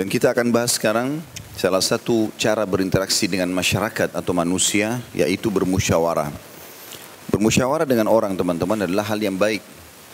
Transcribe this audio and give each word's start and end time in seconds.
Dan 0.00 0.08
kita 0.08 0.32
akan 0.32 0.48
bahas 0.48 0.80
sekarang 0.80 1.20
salah 1.60 1.84
satu 1.84 2.32
cara 2.40 2.64
berinteraksi 2.64 3.28
dengan 3.28 3.52
masyarakat 3.52 4.16
atau 4.16 4.32
manusia 4.32 4.96
yaitu 5.12 5.52
bermusyawarah. 5.52 6.32
Bermusyawarah 7.28 7.84
dengan 7.84 8.08
orang 8.08 8.32
teman-teman 8.32 8.88
adalah 8.88 9.04
hal 9.12 9.20
yang 9.20 9.36
baik. 9.36 9.60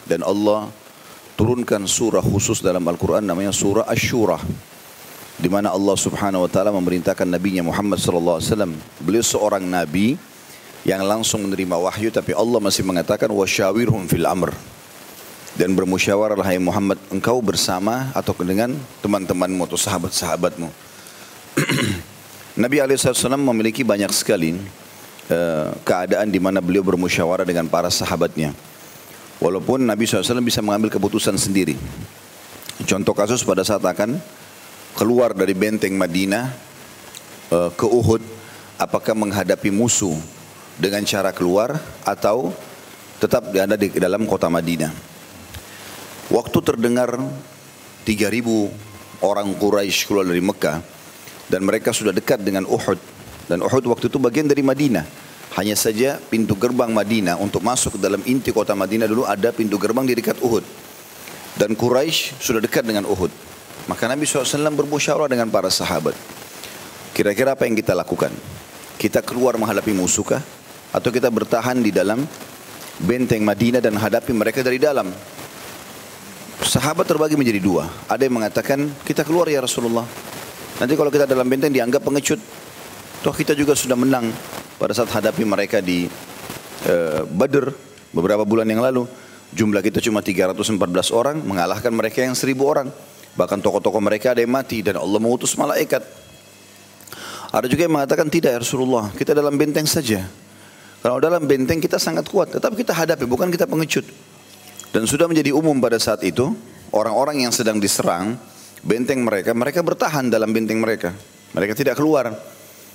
Dan 0.02 0.26
Allah 0.26 0.66
turunkan 1.38 1.86
surah 1.86 2.18
khusus 2.18 2.58
dalam 2.58 2.82
Al-Quran 2.82 3.22
namanya 3.30 3.54
surah 3.54 3.86
Ash-Shura 3.86 4.42
di 5.38 5.46
mana 5.46 5.70
Allah 5.70 5.94
Subhanahu 5.94 6.42
wa 6.42 6.50
taala 6.50 6.74
memerintahkan 6.74 7.22
nabinya 7.22 7.62
Muhammad 7.62 8.02
sallallahu 8.02 8.42
alaihi 8.42 8.50
wasallam. 8.50 8.72
Beliau 8.98 9.22
seorang 9.22 9.62
nabi 9.62 10.18
yang 10.82 11.06
langsung 11.06 11.46
menerima 11.46 11.78
wahyu 11.78 12.10
tapi 12.10 12.34
Allah 12.34 12.58
masih 12.58 12.82
mengatakan 12.82 13.30
wasyawirhum 13.30 14.10
fil 14.10 14.26
amr 14.26 14.50
dan 15.56 15.72
bermusyawarahlah 15.72 16.44
hai 16.44 16.60
Muhammad 16.60 17.00
engkau 17.08 17.40
bersama 17.40 18.12
atau 18.12 18.36
dengan 18.44 18.76
teman-temanmu 19.00 19.64
atau 19.64 19.80
sahabat-sahabatmu. 19.80 20.68
Nabi 22.62 22.76
SAW 22.96 23.40
memiliki 23.40 23.80
banyak 23.80 24.12
sekali 24.12 24.60
uh, 25.32 25.72
keadaan 25.80 26.28
di 26.28 26.36
mana 26.36 26.60
beliau 26.60 26.84
bermusyawarah 26.84 27.48
dengan 27.48 27.64
para 27.72 27.88
sahabatnya. 27.88 28.52
Walaupun 29.40 29.84
Nabi 29.84 30.04
SAW 30.04 30.44
bisa 30.44 30.60
mengambil 30.60 30.92
keputusan 30.92 31.36
sendiri. 31.40 31.76
Contoh 32.84 33.16
kasus 33.16 33.40
pada 33.40 33.64
saat 33.64 33.84
akan 33.84 34.20
keluar 34.96 35.32
dari 35.32 35.56
benteng 35.56 35.96
Madinah 35.96 36.52
uh, 37.48 37.72
ke 37.72 37.88
Uhud, 37.88 38.20
apakah 38.76 39.16
menghadapi 39.16 39.72
musuh 39.72 40.16
dengan 40.76 41.00
cara 41.08 41.32
keluar 41.32 41.80
atau 42.04 42.52
tetap 43.16 43.48
ada 43.56 43.76
di 43.80 43.88
dalam 43.96 44.28
kota 44.28 44.52
Madinah. 44.52 45.15
Waktu 46.26 46.58
terdengar 46.58 47.14
3000 48.02 49.22
orang 49.22 49.48
Quraisy 49.54 50.10
keluar 50.10 50.26
dari 50.26 50.42
Mekah 50.42 50.82
dan 51.46 51.62
mereka 51.62 51.94
sudah 51.94 52.10
dekat 52.10 52.42
dengan 52.42 52.66
Uhud 52.66 52.98
dan 53.46 53.62
Uhud 53.62 53.86
waktu 53.86 54.10
itu 54.10 54.18
bagian 54.18 54.50
dari 54.50 54.62
Madinah. 54.62 55.06
Hanya 55.56 55.78
saja 55.78 56.18
pintu 56.18 56.58
gerbang 56.58 56.90
Madinah 56.90 57.38
untuk 57.38 57.62
masuk 57.62 57.96
ke 57.96 57.98
dalam 58.02 58.20
inti 58.26 58.50
kota 58.50 58.74
Madinah 58.74 59.06
dulu 59.08 59.24
ada 59.24 59.54
pintu 59.54 59.78
gerbang 59.78 60.04
di 60.04 60.18
dekat 60.18 60.42
Uhud. 60.42 60.66
Dan 61.56 61.72
Quraisy 61.78 62.36
sudah 62.42 62.60
dekat 62.60 62.84
dengan 62.84 63.08
Uhud. 63.08 63.30
Maka 63.86 64.10
Nabi 64.10 64.26
SAW 64.26 64.74
bermusyawarah 64.74 65.30
dengan 65.30 65.48
para 65.48 65.70
sahabat. 65.70 66.12
Kira-kira 67.16 67.56
apa 67.56 67.64
yang 67.64 67.78
kita 67.78 67.96
lakukan? 67.96 68.34
Kita 69.00 69.24
keluar 69.24 69.56
menghadapi 69.56 69.94
musuhkah? 69.96 70.42
Atau 70.92 71.08
kita 71.08 71.32
bertahan 71.32 71.80
di 71.80 71.94
dalam 71.94 72.20
benteng 73.00 73.40
Madinah 73.40 73.80
dan 73.80 73.96
hadapi 73.96 74.36
mereka 74.36 74.60
dari 74.60 74.76
dalam? 74.76 75.08
Sahabat 76.64 77.04
terbagi 77.04 77.36
menjadi 77.36 77.60
dua. 77.60 77.84
Ada 78.08 78.24
yang 78.24 78.40
mengatakan, 78.40 78.88
kita 79.04 79.28
keluar 79.28 79.44
ya 79.44 79.60
Rasulullah. 79.60 80.08
Nanti 80.80 80.96
kalau 80.96 81.12
kita 81.12 81.28
dalam 81.28 81.44
benteng 81.44 81.72
dianggap 81.72 82.00
pengecut. 82.00 82.40
Toh 83.20 83.34
kita 83.36 83.52
juga 83.52 83.76
sudah 83.76 83.96
menang 83.96 84.32
pada 84.80 84.92
saat 84.96 85.08
hadapi 85.12 85.44
mereka 85.44 85.84
di 85.84 86.08
uh, 86.88 87.24
Badr 87.28 87.72
beberapa 88.12 88.48
bulan 88.48 88.64
yang 88.68 88.80
lalu. 88.80 89.04
Jumlah 89.52 89.84
kita 89.84 90.00
cuma 90.00 90.24
314 90.24 90.80
orang, 91.12 91.36
mengalahkan 91.44 91.92
mereka 91.92 92.24
yang 92.24 92.32
1000 92.32 92.56
orang. 92.60 92.88
Bahkan 93.36 93.60
tokoh-tokoh 93.60 94.00
mereka 94.00 94.32
ada 94.32 94.40
yang 94.40 94.52
mati 94.52 94.80
dan 94.80 94.96
Allah 94.96 95.20
mengutus 95.20 95.52
malaikat. 95.60 96.00
Ada 97.52 97.68
juga 97.68 97.84
yang 97.84 97.94
mengatakan 98.00 98.28
tidak 98.32 98.56
ya 98.56 98.60
Rasulullah, 98.64 99.12
kita 99.12 99.36
dalam 99.36 99.56
benteng 99.56 99.84
saja. 99.84 100.24
Kalau 101.04 101.20
dalam 101.20 101.44
benteng 101.44 101.78
kita 101.78 102.00
sangat 102.00 102.26
kuat, 102.26 102.52
tetapi 102.56 102.80
kita 102.80 102.96
hadapi, 102.96 103.28
bukan 103.28 103.48
kita 103.52 103.68
pengecut. 103.68 104.04
Dan 104.96 105.04
sudah 105.04 105.28
menjadi 105.28 105.52
umum 105.52 105.76
pada 105.76 106.00
saat 106.00 106.24
itu, 106.24 106.56
orang-orang 106.88 107.44
yang 107.44 107.52
sedang 107.52 107.76
diserang, 107.76 108.32
benteng 108.80 109.20
mereka, 109.20 109.52
mereka 109.52 109.84
bertahan 109.84 110.32
dalam 110.32 110.56
benteng 110.56 110.80
mereka. 110.80 111.12
Mereka 111.52 111.76
tidak 111.76 112.00
keluar. 112.00 112.32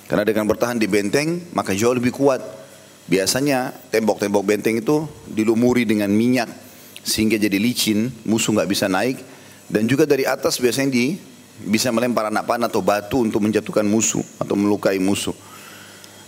Karena 0.10 0.26
dengan 0.26 0.50
bertahan 0.50 0.82
di 0.82 0.90
benteng, 0.90 1.54
maka 1.54 1.78
jauh 1.78 1.94
lebih 1.94 2.10
kuat. 2.10 2.42
Biasanya 3.06 3.70
tembok-tembok 3.94 4.42
benteng 4.42 4.82
itu 4.82 5.06
dilumuri 5.30 5.86
dengan 5.86 6.10
minyak 6.10 6.50
sehingga 7.06 7.38
jadi 7.38 7.62
licin, 7.62 8.10
musuh 8.26 8.58
nggak 8.58 8.70
bisa 8.74 8.90
naik. 8.90 9.22
Dan 9.70 9.86
juga 9.86 10.10
dari 10.10 10.26
atas 10.26 10.58
biasanya 10.58 10.90
di 10.90 11.14
bisa 11.70 11.94
melempar 11.94 12.34
anak 12.34 12.50
panah 12.50 12.66
atau 12.66 12.82
batu 12.82 13.22
untuk 13.22 13.46
menjatuhkan 13.46 13.86
musuh 13.86 14.26
atau 14.42 14.58
melukai 14.58 14.98
musuh. 14.98 15.38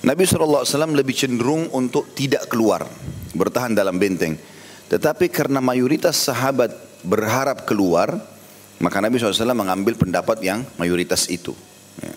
Nabi 0.06 0.22
SAW 0.30 0.70
lebih 0.94 1.18
cenderung 1.18 1.66
untuk 1.74 2.14
tidak 2.14 2.46
keluar, 2.46 2.86
bertahan 3.34 3.74
dalam 3.74 3.98
benteng. 3.98 4.53
Tetapi 4.92 5.32
karena 5.32 5.64
mayoritas 5.64 6.20
sahabat 6.20 6.74
berharap 7.04 7.68
keluar, 7.68 8.20
maka 8.80 9.00
Nabi 9.00 9.20
SAW 9.20 9.56
mengambil 9.56 9.96
pendapat 9.96 10.44
yang 10.44 10.64
mayoritas 10.80 11.28
itu. 11.32 11.56
Ya. 12.00 12.16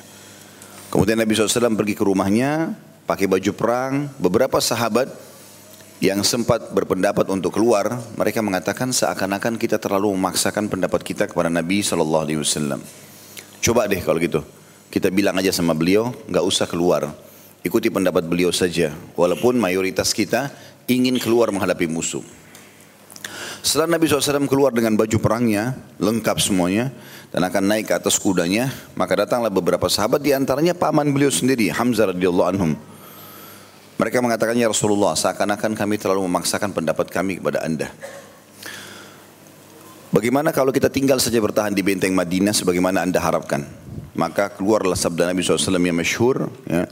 Kemudian 0.90 1.18
Nabi 1.18 1.34
SAW 1.34 1.74
pergi 1.78 1.94
ke 1.94 2.02
rumahnya, 2.06 2.74
pakai 3.06 3.30
baju 3.30 3.52
perang. 3.54 4.10
Beberapa 4.18 4.58
sahabat 4.58 5.10
yang 6.02 6.20
sempat 6.26 6.74
berpendapat 6.74 7.30
untuk 7.32 7.56
keluar, 7.56 8.02
mereka 8.18 8.44
mengatakan 8.44 8.92
seakan-akan 8.92 9.56
kita 9.56 9.80
terlalu 9.80 10.12
memaksakan 10.12 10.68
pendapat 10.68 11.00
kita 11.00 11.24
kepada 11.30 11.48
Nabi 11.48 11.80
SAW. 11.80 12.82
Coba 13.62 13.88
deh 13.88 14.02
kalau 14.04 14.20
gitu, 14.20 14.44
kita 14.92 15.08
bilang 15.08 15.40
aja 15.40 15.50
sama 15.50 15.72
beliau, 15.72 16.12
nggak 16.28 16.44
usah 16.44 16.68
keluar. 16.68 17.08
Ikuti 17.64 17.90
pendapat 17.90 18.22
beliau 18.28 18.54
saja, 18.54 18.94
walaupun 19.18 19.58
mayoritas 19.58 20.14
kita 20.14 20.52
ingin 20.86 21.18
keluar 21.18 21.50
menghadapi 21.50 21.90
musuh. 21.90 22.22
Setelah 23.66 23.98
Nabi 23.98 24.06
SAW 24.06 24.46
keluar 24.46 24.70
dengan 24.70 24.94
baju 24.94 25.18
perangnya, 25.18 25.74
lengkap 25.98 26.38
semuanya, 26.38 26.94
dan 27.34 27.42
akan 27.42 27.66
naik 27.66 27.90
ke 27.90 27.98
atas 27.98 28.14
kudanya, 28.14 28.70
maka 28.94 29.26
datanglah 29.26 29.50
beberapa 29.50 29.90
sahabat, 29.90 30.22
di 30.22 30.30
antaranya 30.30 30.70
paman 30.70 31.10
beliau 31.10 31.34
sendiri, 31.34 31.74
Hamzah 31.74 32.14
radhiyallahu 32.14 32.46
anhum. 32.46 32.78
Mereka 33.98 34.22
mengatakan, 34.22 34.54
Ya 34.54 34.70
Rasulullah, 34.70 35.18
seakan-akan 35.18 35.74
kami 35.74 35.98
terlalu 35.98 36.30
memaksakan 36.30 36.70
pendapat 36.70 37.10
kami 37.10 37.42
kepada 37.42 37.66
anda. 37.66 37.90
Bagaimana 40.14 40.54
kalau 40.54 40.70
kita 40.70 40.86
tinggal 40.86 41.18
saja 41.18 41.42
bertahan 41.42 41.74
di 41.74 41.82
benteng 41.82 42.14
Madinah 42.14 42.54
sebagaimana 42.54 43.02
anda 43.02 43.18
harapkan? 43.18 43.66
Maka 44.14 44.54
keluarlah 44.54 44.94
sabda 44.94 45.26
Nabi 45.26 45.42
SAW 45.42 45.82
yang 45.82 45.98
masyhur, 45.98 46.54
ya, 46.70 46.86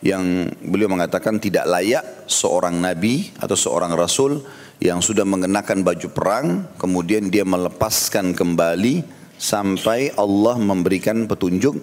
yang 0.00 0.48
beliau 0.64 0.90
mengatakan 0.90 1.36
tidak 1.38 1.68
layak 1.68 2.24
seorang 2.24 2.80
nabi 2.80 3.28
atau 3.36 3.52
seorang 3.52 3.92
rasul 3.92 4.40
yang 4.80 5.04
sudah 5.04 5.28
mengenakan 5.28 5.84
baju 5.84 6.08
perang, 6.08 6.46
kemudian 6.80 7.28
dia 7.28 7.44
melepaskan 7.44 8.32
kembali 8.32 9.04
sampai 9.36 10.16
Allah 10.16 10.56
memberikan 10.56 11.28
petunjuk 11.28 11.76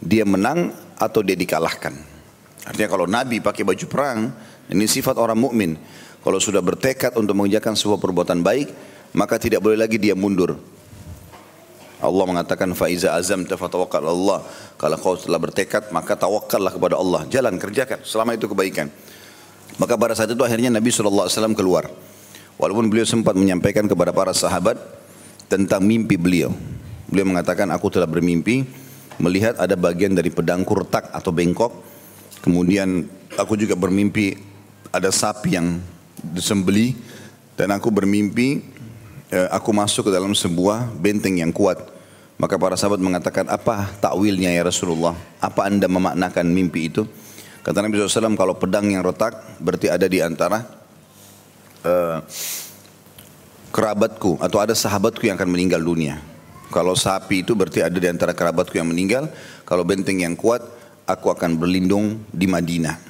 dia 0.00 0.24
menang 0.24 0.72
atau 0.96 1.20
dia 1.20 1.36
dikalahkan. 1.36 1.92
Artinya 2.64 2.88
kalau 2.88 3.04
Nabi 3.04 3.44
pakai 3.44 3.68
baju 3.68 3.86
perang, 3.88 4.32
ini 4.72 4.88
sifat 4.88 5.20
orang 5.20 5.36
mukmin. 5.36 5.76
Kalau 6.24 6.40
sudah 6.40 6.64
bertekad 6.64 7.20
untuk 7.20 7.36
mengerjakan 7.36 7.76
sebuah 7.76 8.00
perbuatan 8.00 8.40
baik, 8.40 8.68
maka 9.12 9.36
tidak 9.36 9.60
boleh 9.60 9.76
lagi 9.76 10.00
dia 10.00 10.16
mundur. 10.16 10.56
Allah 11.98 12.24
mengatakan 12.30 12.72
faiza 12.72 13.12
azam 13.12 13.44
tafatawakkal 13.44 14.08
Allah. 14.08 14.40
Kalau 14.78 14.96
kau 14.96 15.18
telah 15.18 15.40
bertekad 15.42 15.90
maka 15.90 16.14
tawakallah 16.14 16.70
kepada 16.70 16.94
Allah. 16.96 17.26
Jalan 17.26 17.58
kerjakan 17.58 18.06
selama 18.06 18.38
itu 18.38 18.46
kebaikan. 18.46 18.86
Maka 19.76 19.94
pada 19.98 20.14
saat 20.14 20.30
itu 20.30 20.42
akhirnya 20.42 20.70
Nabi 20.70 20.88
SAW 20.94 21.28
keluar. 21.58 21.90
Walaupun 22.58 22.90
beliau 22.90 23.06
sempat 23.06 23.38
menyampaikan 23.38 23.86
kepada 23.86 24.10
para 24.10 24.34
sahabat 24.34 24.74
tentang 25.46 25.80
mimpi 25.86 26.18
beliau. 26.18 26.50
Beliau 27.06 27.30
mengatakan, 27.30 27.70
aku 27.70 27.88
telah 27.88 28.10
bermimpi 28.10 28.66
melihat 29.22 29.54
ada 29.58 29.78
bagian 29.78 30.12
dari 30.12 30.28
pedangku 30.28 30.74
retak 30.74 31.08
atau 31.14 31.30
bengkok. 31.30 31.70
Kemudian 32.42 33.06
aku 33.38 33.54
juga 33.54 33.78
bermimpi 33.78 34.34
ada 34.90 35.14
sapi 35.14 35.54
yang 35.54 35.78
disembeli 36.18 36.98
dan 37.54 37.74
aku 37.74 37.94
bermimpi 37.94 38.62
eh, 39.30 39.48
aku 39.54 39.70
masuk 39.70 40.10
ke 40.10 40.12
dalam 40.12 40.34
sebuah 40.34 40.90
benteng 40.98 41.38
yang 41.38 41.54
kuat. 41.54 41.78
Maka 42.38 42.54
para 42.54 42.78
sahabat 42.78 43.02
mengatakan, 43.02 43.50
apa 43.50 43.90
takwilnya 43.98 44.54
ya 44.54 44.62
Rasulullah? 44.62 45.14
Apa 45.42 45.66
anda 45.66 45.90
memaknakan 45.90 46.46
mimpi 46.46 46.86
itu? 46.86 47.02
Kata 47.66 47.82
Nabi 47.82 47.98
SAW, 47.98 48.38
kalau 48.38 48.54
pedang 48.54 48.86
yang 48.86 49.02
retak 49.02 49.58
berarti 49.58 49.90
ada 49.90 50.06
di 50.06 50.22
antara 50.22 50.62
uh, 51.84 52.18
kerabatku 53.70 54.40
atau 54.40 54.58
ada 54.58 54.74
sahabatku 54.74 55.26
yang 55.28 55.36
akan 55.36 55.50
meninggal 55.50 55.82
dunia. 55.82 56.18
Kalau 56.68 56.92
sapi 56.92 57.40
itu 57.46 57.56
berarti 57.56 57.80
ada 57.80 57.96
di 57.96 58.08
antara 58.08 58.36
kerabatku 58.36 58.76
yang 58.76 58.88
meninggal. 58.92 59.32
Kalau 59.64 59.84
benteng 59.88 60.20
yang 60.20 60.36
kuat, 60.36 60.60
aku 61.08 61.32
akan 61.32 61.56
berlindung 61.56 62.20
di 62.28 62.44
Madinah. 62.44 63.00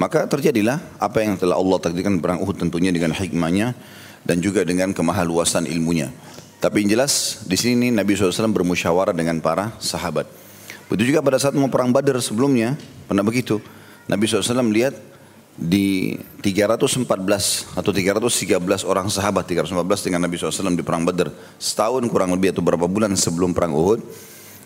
Maka 0.00 0.26
terjadilah 0.26 0.82
apa 0.98 1.22
yang 1.22 1.38
telah 1.38 1.54
Allah 1.54 1.78
takdirkan 1.78 2.18
perang 2.18 2.42
Uhud 2.42 2.58
tentunya 2.58 2.90
dengan 2.90 3.14
hikmahnya 3.14 3.76
dan 4.26 4.42
juga 4.42 4.66
dengan 4.66 4.90
kemahaluasan 4.90 5.70
ilmunya. 5.70 6.10
Tapi 6.58 6.82
yang 6.86 6.98
jelas 6.98 7.42
di 7.46 7.58
sini 7.58 7.90
Nabi 7.90 8.14
SAW 8.14 8.50
bermusyawarah 8.50 9.14
dengan 9.14 9.38
para 9.38 9.74
sahabat. 9.78 10.26
Begitu 10.90 11.14
juga 11.14 11.22
pada 11.22 11.38
saat 11.38 11.54
mau 11.54 11.70
perang 11.70 11.90
Badar 11.90 12.18
sebelumnya, 12.18 12.74
pernah 13.06 13.22
begitu. 13.22 13.62
Nabi 14.10 14.26
SAW 14.26 14.66
melihat 14.66 14.94
di 15.52 16.16
314 16.40 17.76
atau 17.76 17.90
313 17.92 18.88
orang 18.88 19.12
sahabat 19.12 19.44
314 19.44 20.08
dengan 20.08 20.24
Nabi 20.24 20.40
SAW 20.40 20.72
di 20.72 20.80
perang 20.80 21.04
Badar 21.04 21.28
setahun 21.60 22.08
kurang 22.08 22.32
lebih 22.32 22.56
atau 22.56 22.64
berapa 22.64 22.88
bulan 22.88 23.12
sebelum 23.12 23.52
perang 23.52 23.76
Uhud 23.76 24.00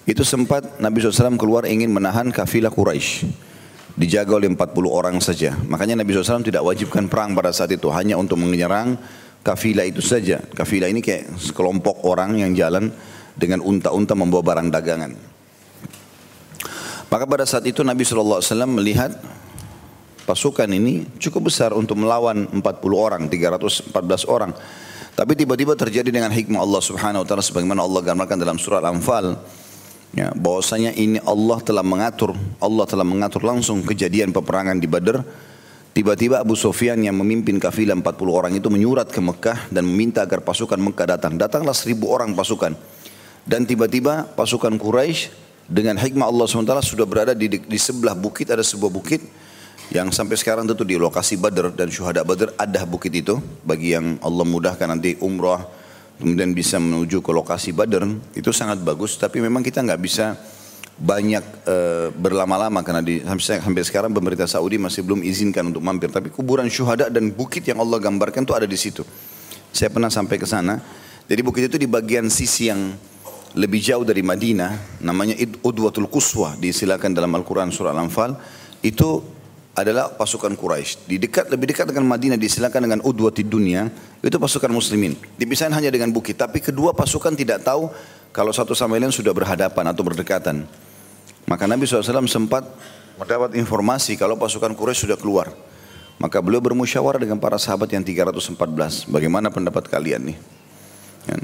Itu 0.06 0.22
sempat 0.22 0.78
Nabi 0.78 1.02
SAW 1.02 1.34
keluar 1.34 1.66
ingin 1.66 1.90
menahan 1.90 2.30
kafilah 2.30 2.70
Quraisy. 2.70 3.26
Dijaga 3.98 4.38
oleh 4.38 4.46
40 4.46 4.86
orang 4.86 5.18
saja. 5.18 5.58
Makanya 5.66 5.98
Nabi 5.98 6.14
SAW 6.14 6.46
tidak 6.46 6.62
wajibkan 6.62 7.10
perang 7.10 7.34
pada 7.34 7.50
saat 7.50 7.74
itu. 7.74 7.90
Hanya 7.90 8.14
untuk 8.14 8.38
menyerang 8.38 8.94
kafilah 9.42 9.82
itu 9.82 9.98
saja. 9.98 10.38
Kafilah 10.38 10.86
ini 10.86 11.02
kayak 11.02 11.34
sekelompok 11.42 12.06
orang 12.06 12.38
yang 12.38 12.54
jalan 12.54 12.94
dengan 13.34 13.58
unta-unta 13.66 14.14
membawa 14.14 14.54
barang 14.54 14.70
dagangan. 14.70 15.12
Maka 17.10 17.24
pada 17.26 17.42
saat 17.42 17.66
itu 17.66 17.82
Nabi 17.82 18.06
SAW 18.06 18.38
melihat 18.78 19.10
pasukan 20.26 20.68
ini 20.68 21.06
cukup 21.22 21.48
besar 21.48 21.70
untuk 21.72 21.96
melawan 22.02 22.50
40 22.50 22.60
orang, 22.92 23.22
314 23.30 23.94
orang. 24.26 24.50
Tapi 25.16 25.32
tiba-tiba 25.32 25.72
terjadi 25.72 26.12
dengan 26.12 26.28
hikmah 26.28 26.60
Allah 26.60 26.82
Subhanahu 26.82 27.24
wa 27.24 27.26
taala 27.26 27.40
sebagaimana 27.40 27.80
Allah 27.80 28.04
gambarkan 28.04 28.36
dalam 28.36 28.60
surah 28.60 28.84
Al-Anfal 28.84 29.38
Ya, 30.16 30.32
bahwasanya 30.32 30.96
ini 30.96 31.20
Allah 31.28 31.60
telah 31.60 31.84
mengatur, 31.84 32.32
Allah 32.56 32.88
telah 32.88 33.04
mengatur 33.04 33.44
langsung 33.44 33.84
kejadian 33.84 34.32
peperangan 34.32 34.80
di 34.80 34.88
Badar. 34.88 35.20
Tiba-tiba 35.92 36.40
Abu 36.40 36.56
Sufyan 36.56 37.00
yang 37.04 37.20
memimpin 37.20 37.60
kafilah 37.60 37.92
40 38.00 38.24
orang 38.32 38.52
itu 38.56 38.68
menyurat 38.72 39.08
ke 39.08 39.20
Mekah 39.20 39.68
dan 39.68 39.84
meminta 39.84 40.24
agar 40.24 40.40
pasukan 40.40 40.80
Mekah 40.80 41.16
datang. 41.16 41.36
Datanglah 41.36 41.76
seribu 41.76 42.08
orang 42.08 42.32
pasukan. 42.32 42.72
Dan 43.44 43.68
tiba-tiba 43.68 44.24
pasukan 44.32 44.76
Quraisy 44.80 45.32
dengan 45.68 46.00
hikmah 46.00 46.28
Allah 46.28 46.48
SWT 46.48 46.72
sudah 46.84 47.04
berada 47.04 47.32
di, 47.36 47.48
di 47.48 47.78
sebelah 47.80 48.16
bukit, 48.16 48.48
ada 48.48 48.64
sebuah 48.64 48.92
bukit 48.92 49.20
yang 49.94 50.10
sampai 50.10 50.34
sekarang 50.34 50.66
tentu 50.66 50.82
di 50.82 50.98
lokasi 50.98 51.38
Badar 51.38 51.70
dan 51.70 51.86
syuhada 51.86 52.26
Badar 52.26 52.50
ada 52.58 52.82
bukit 52.82 53.14
itu. 53.14 53.38
Bagi 53.62 53.94
yang 53.94 54.18
Allah 54.18 54.42
mudahkan 54.42 54.90
nanti 54.90 55.14
umrah 55.22 55.62
kemudian 56.18 56.56
bisa 56.56 56.80
menuju 56.82 57.22
ke 57.22 57.30
lokasi 57.30 57.70
Badar 57.70 58.02
itu 58.34 58.50
sangat 58.50 58.82
bagus. 58.82 59.14
Tapi 59.14 59.38
memang 59.38 59.62
kita 59.62 59.86
nggak 59.86 60.00
bisa 60.02 60.34
banyak 60.96 61.44
e, 61.68 61.76
berlama-lama 62.16 62.80
karena 62.80 63.04
di 63.04 63.20
sampai, 63.20 63.62
sampai 63.62 63.82
sekarang 63.84 64.10
pemerintah 64.16 64.48
Saudi 64.48 64.80
masih 64.80 65.06
belum 65.06 65.22
izinkan 65.22 65.70
untuk 65.70 65.84
mampir. 65.86 66.10
Tapi 66.10 66.34
kuburan 66.34 66.66
syuhada 66.66 67.06
dan 67.06 67.30
bukit 67.30 67.62
yang 67.62 67.78
Allah 67.78 68.02
gambarkan 68.02 68.42
itu 68.42 68.54
ada 68.58 68.66
di 68.66 68.78
situ. 68.80 69.06
Saya 69.70 69.92
pernah 69.92 70.10
sampai 70.10 70.40
ke 70.40 70.48
sana. 70.48 70.82
Jadi 71.30 71.40
bukit 71.46 71.70
itu 71.70 71.78
di 71.78 71.86
bagian 71.86 72.26
sisi 72.26 72.70
yang 72.74 72.90
lebih 73.56 73.78
jauh 73.80 74.02
dari 74.02 74.20
Madinah 74.20 75.00
namanya 75.00 75.38
Udwatul 75.62 76.10
Quswa 76.10 76.58
disilakan 76.58 77.14
dalam 77.14 77.30
Al-Quran 77.38 77.70
surah 77.70 77.94
Al-Anfal. 77.94 78.34
Itu 78.82 79.35
adalah 79.76 80.08
pasukan 80.08 80.56
Quraisy. 80.56 81.04
Di 81.04 81.16
dekat 81.20 81.52
lebih 81.52 81.68
dekat 81.68 81.92
dengan 81.92 82.08
Madinah 82.08 82.40
disilakan 82.40 82.88
dengan 82.88 83.00
Udwati 83.04 83.44
dunia 83.44 83.92
itu 84.24 84.36
pasukan 84.40 84.72
muslimin. 84.72 85.12
Dipisahin 85.36 85.76
hanya 85.76 85.92
dengan 85.92 86.08
bukit, 86.08 86.40
tapi 86.40 86.64
kedua 86.64 86.96
pasukan 86.96 87.36
tidak 87.36 87.60
tahu 87.60 87.92
kalau 88.32 88.56
satu 88.56 88.72
sama 88.72 88.96
lain 88.96 89.12
sudah 89.12 89.36
berhadapan 89.36 89.84
atau 89.92 90.00
berdekatan. 90.00 90.64
Maka 91.44 91.68
Nabi 91.68 91.84
SAW 91.84 92.24
sempat 92.24 92.64
mendapat 93.20 93.52
informasi 93.54 94.16
kalau 94.16 94.40
pasukan 94.40 94.72
Quraisy 94.72 95.06
sudah 95.06 95.20
keluar. 95.20 95.52
Maka 96.16 96.40
beliau 96.40 96.64
bermusyawarah 96.64 97.20
dengan 97.20 97.36
para 97.36 97.60
sahabat 97.60 97.92
yang 97.92 98.00
314. 98.00 99.04
Bagaimana 99.12 99.52
pendapat 99.52 99.84
kalian 99.92 100.32
nih? 100.32 100.38
Kan? 101.28 101.40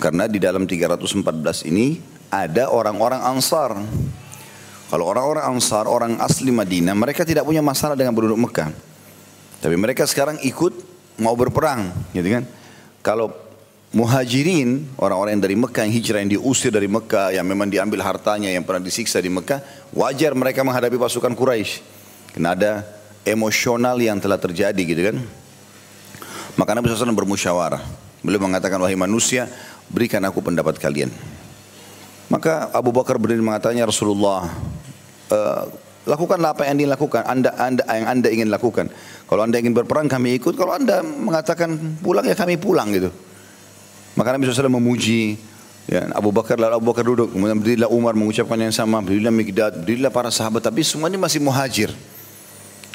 Karena 0.00 0.24
di 0.24 0.40
dalam 0.40 0.64
314 0.64 1.68
ini 1.68 2.00
ada 2.32 2.72
orang-orang 2.72 3.20
Ansar 3.20 3.76
kalau 4.92 5.08
orang-orang 5.08 5.44
Ansar, 5.48 5.88
orang 5.88 6.20
asli 6.20 6.52
Madinah, 6.52 6.92
mereka 6.92 7.24
tidak 7.24 7.48
punya 7.48 7.64
masalah 7.64 7.96
dengan 7.96 8.12
penduduk 8.12 8.36
Mekah. 8.36 8.70
Tapi 9.64 9.76
mereka 9.80 10.04
sekarang 10.04 10.36
ikut 10.44 10.76
mau 11.16 11.32
berperang, 11.32 11.88
gitu 12.12 12.28
kan? 12.28 12.44
Kalau 13.00 13.32
muhajirin, 13.94 14.84
orang-orang 15.00 15.38
yang 15.38 15.44
dari 15.46 15.56
Mekah, 15.56 15.82
yang 15.88 15.94
hijrah, 15.94 16.18
yang 16.20 16.32
diusir 16.36 16.68
dari 16.74 16.90
Mekah, 16.90 17.32
yang 17.32 17.46
memang 17.48 17.70
diambil 17.70 18.04
hartanya, 18.04 18.52
yang 18.52 18.66
pernah 18.66 18.82
disiksa 18.84 19.22
di 19.22 19.32
Mekah, 19.32 19.62
wajar 19.94 20.36
mereka 20.36 20.60
menghadapi 20.66 21.00
pasukan 21.00 21.32
Quraisy. 21.32 21.80
Karena 22.34 22.52
ada 22.52 22.72
emosional 23.24 23.96
yang 24.02 24.20
telah 24.20 24.36
terjadi 24.36 24.82
gitu 24.84 25.00
kan. 25.00 25.16
Maka 26.54 26.70
Nabi 26.76 26.90
SAW 26.90 27.14
bermusyawarah. 27.14 27.82
Beliau 28.20 28.42
mengatakan, 28.42 28.78
wahai 28.82 28.98
manusia, 28.98 29.48
berikan 29.88 30.22
aku 30.26 30.42
pendapat 30.42 30.76
kalian. 30.76 31.08
Maka 32.34 32.74
Abu 32.74 32.90
Bakar 32.90 33.14
berdiri 33.14 33.38
mengatakan, 33.38 33.78
ya 33.78 33.86
Rasulullah, 33.86 34.50
uh, 35.30 35.62
lakukanlah 36.02 36.50
apa 36.50 36.66
yang 36.66 36.82
dilakukan, 36.82 37.22
anda, 37.22 37.54
anda 37.54 37.86
yang 37.86 38.10
anda 38.10 38.26
ingin 38.26 38.50
lakukan. 38.50 38.90
Kalau 39.30 39.46
anda 39.46 39.62
ingin 39.62 39.70
berperang 39.70 40.10
kami 40.10 40.42
ikut, 40.42 40.58
kalau 40.58 40.74
anda 40.74 40.98
mengatakan 41.06 41.78
pulang 42.02 42.26
ya 42.26 42.34
kami 42.34 42.58
pulang 42.58 42.90
gitu. 42.90 43.14
Maka 44.18 44.34
Nabi 44.34 44.50
SAW 44.50 44.66
memuji 44.66 45.38
ya, 45.86 46.10
Abu 46.10 46.34
Bakar 46.34 46.58
lalu 46.58 46.74
Abu 46.74 46.86
Bakar 46.90 47.06
duduk, 47.06 47.30
kemudian 47.30 47.54
berdirilah 47.54 47.86
Umar 47.86 48.18
mengucapkan 48.18 48.58
yang 48.58 48.74
sama, 48.74 48.98
berdirilah 48.98 49.30
Mikdad, 49.30 49.86
berdirilah 49.86 50.10
para 50.10 50.34
sahabat, 50.34 50.66
tapi 50.66 50.82
semuanya 50.82 51.22
masih 51.22 51.38
muhajir. 51.38 51.94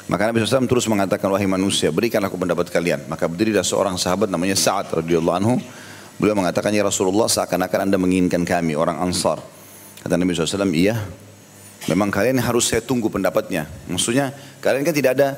Maka 0.04 0.28
Nabi 0.28 0.44
SAW 0.44 0.68
terus 0.68 0.84
mengatakan 0.84 1.32
wahai 1.32 1.48
manusia 1.48 1.88
berikanlah 1.88 2.28
aku 2.28 2.36
pendapat 2.36 2.68
kalian. 2.68 3.08
Maka 3.08 3.24
berdirilah 3.24 3.64
seorang 3.64 3.96
sahabat 3.96 4.28
namanya 4.28 4.58
Sa'ad 4.58 5.00
radhiyallahu 5.00 5.36
anhu. 5.38 5.54
Beliau 6.20 6.36
mengatakan 6.36 6.68
ya 6.76 6.84
Rasulullah 6.84 7.26
seakan-akan 7.32 7.88
anda 7.88 7.96
menginginkan 7.96 8.44
kami 8.44 8.76
orang 8.76 9.00
Ansar. 9.00 9.40
Kata 10.04 10.20
Nabi 10.20 10.36
SAW 10.36 10.68
iya 10.76 11.00
Memang 11.88 12.12
kalian 12.12 12.36
harus 12.44 12.68
saya 12.68 12.84
tunggu 12.84 13.08
pendapatnya. 13.08 13.64
Maksudnya 13.88 14.36
kalian 14.60 14.84
kan 14.84 14.92
tidak 14.92 15.16
ada 15.16 15.28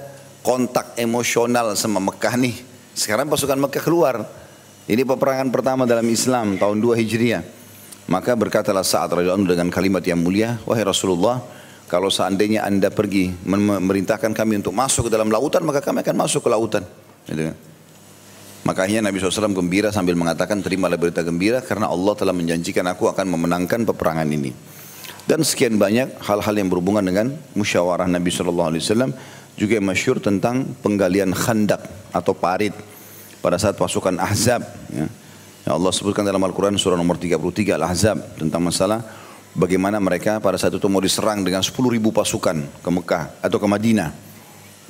kontak 0.42 0.98
emosional 0.98 1.78
sama 1.78 2.02
Mekah 2.02 2.34
nih. 2.34 2.56
Sekarang 2.98 3.30
pasukan 3.30 3.54
Mekah 3.54 3.82
keluar. 3.84 4.26
Ini 4.90 5.06
peperangan 5.06 5.54
pertama 5.54 5.86
dalam 5.86 6.02
Islam 6.10 6.58
tahun 6.58 6.82
2 6.82 6.98
Hijriah. 6.98 7.46
Maka 8.10 8.34
berkatalah 8.34 8.82
saat 8.82 9.14
radhiyallahu 9.14 9.46
dengan 9.46 9.70
kalimat 9.70 10.02
yang 10.02 10.18
mulia, 10.18 10.58
wahai 10.66 10.82
Rasulullah, 10.82 11.38
kalau 11.86 12.10
seandainya 12.10 12.66
anda 12.66 12.90
pergi 12.90 13.30
memerintahkan 13.46 14.34
kami 14.34 14.58
untuk 14.58 14.74
masuk 14.74 15.06
ke 15.06 15.10
dalam 15.14 15.30
lautan, 15.30 15.62
maka 15.62 15.78
kami 15.78 16.02
akan 16.02 16.16
masuk 16.26 16.42
ke 16.42 16.50
lautan. 16.50 16.82
Gitu. 17.30 17.54
Kan? 17.54 17.71
Makanya 18.62 19.10
Nabi 19.10 19.18
SAW 19.18 19.50
gembira 19.58 19.90
sambil 19.90 20.14
mengatakan 20.14 20.62
terimalah 20.62 20.94
berita 20.94 21.26
gembira 21.26 21.58
karena 21.58 21.90
Allah 21.90 22.14
telah 22.14 22.30
menjanjikan 22.30 22.86
aku 22.86 23.10
akan 23.10 23.26
memenangkan 23.34 23.82
peperangan 23.82 24.28
ini 24.30 24.54
dan 25.26 25.46
sekian 25.46 25.78
banyak 25.78 26.18
hal-hal 26.22 26.54
yang 26.54 26.68
berhubungan 26.70 27.02
dengan 27.02 27.30
musyawarah 27.54 28.10
Nabi 28.10 28.30
Wasallam 28.34 29.14
juga 29.54 29.78
yang 29.78 29.86
masyur 29.86 30.18
tentang 30.18 30.66
penggalian 30.82 31.30
khandak 31.30 31.82
atau 32.10 32.34
parit 32.34 32.74
pada 33.38 33.58
saat 33.58 33.78
pasukan 33.78 34.18
Ahzab 34.18 34.62
ya. 34.90 35.06
Allah 35.62 35.94
sebutkan 35.94 36.26
dalam 36.26 36.42
Al-Quran 36.42 36.74
surah 36.74 36.98
nomor 36.98 37.22
33 37.22 37.78
Al-Ahzab 37.78 38.18
tentang 38.34 38.62
masalah 38.66 38.98
bagaimana 39.54 40.02
mereka 40.02 40.42
pada 40.42 40.58
saat 40.58 40.74
itu 40.74 40.86
mau 40.90 40.98
diserang 40.98 41.46
dengan 41.46 41.62
10 41.62 41.70
ribu 41.86 42.10
pasukan 42.10 42.82
ke 42.82 42.90
Mekah 42.90 43.38
atau 43.38 43.58
ke 43.62 43.66
Madinah 43.70 44.31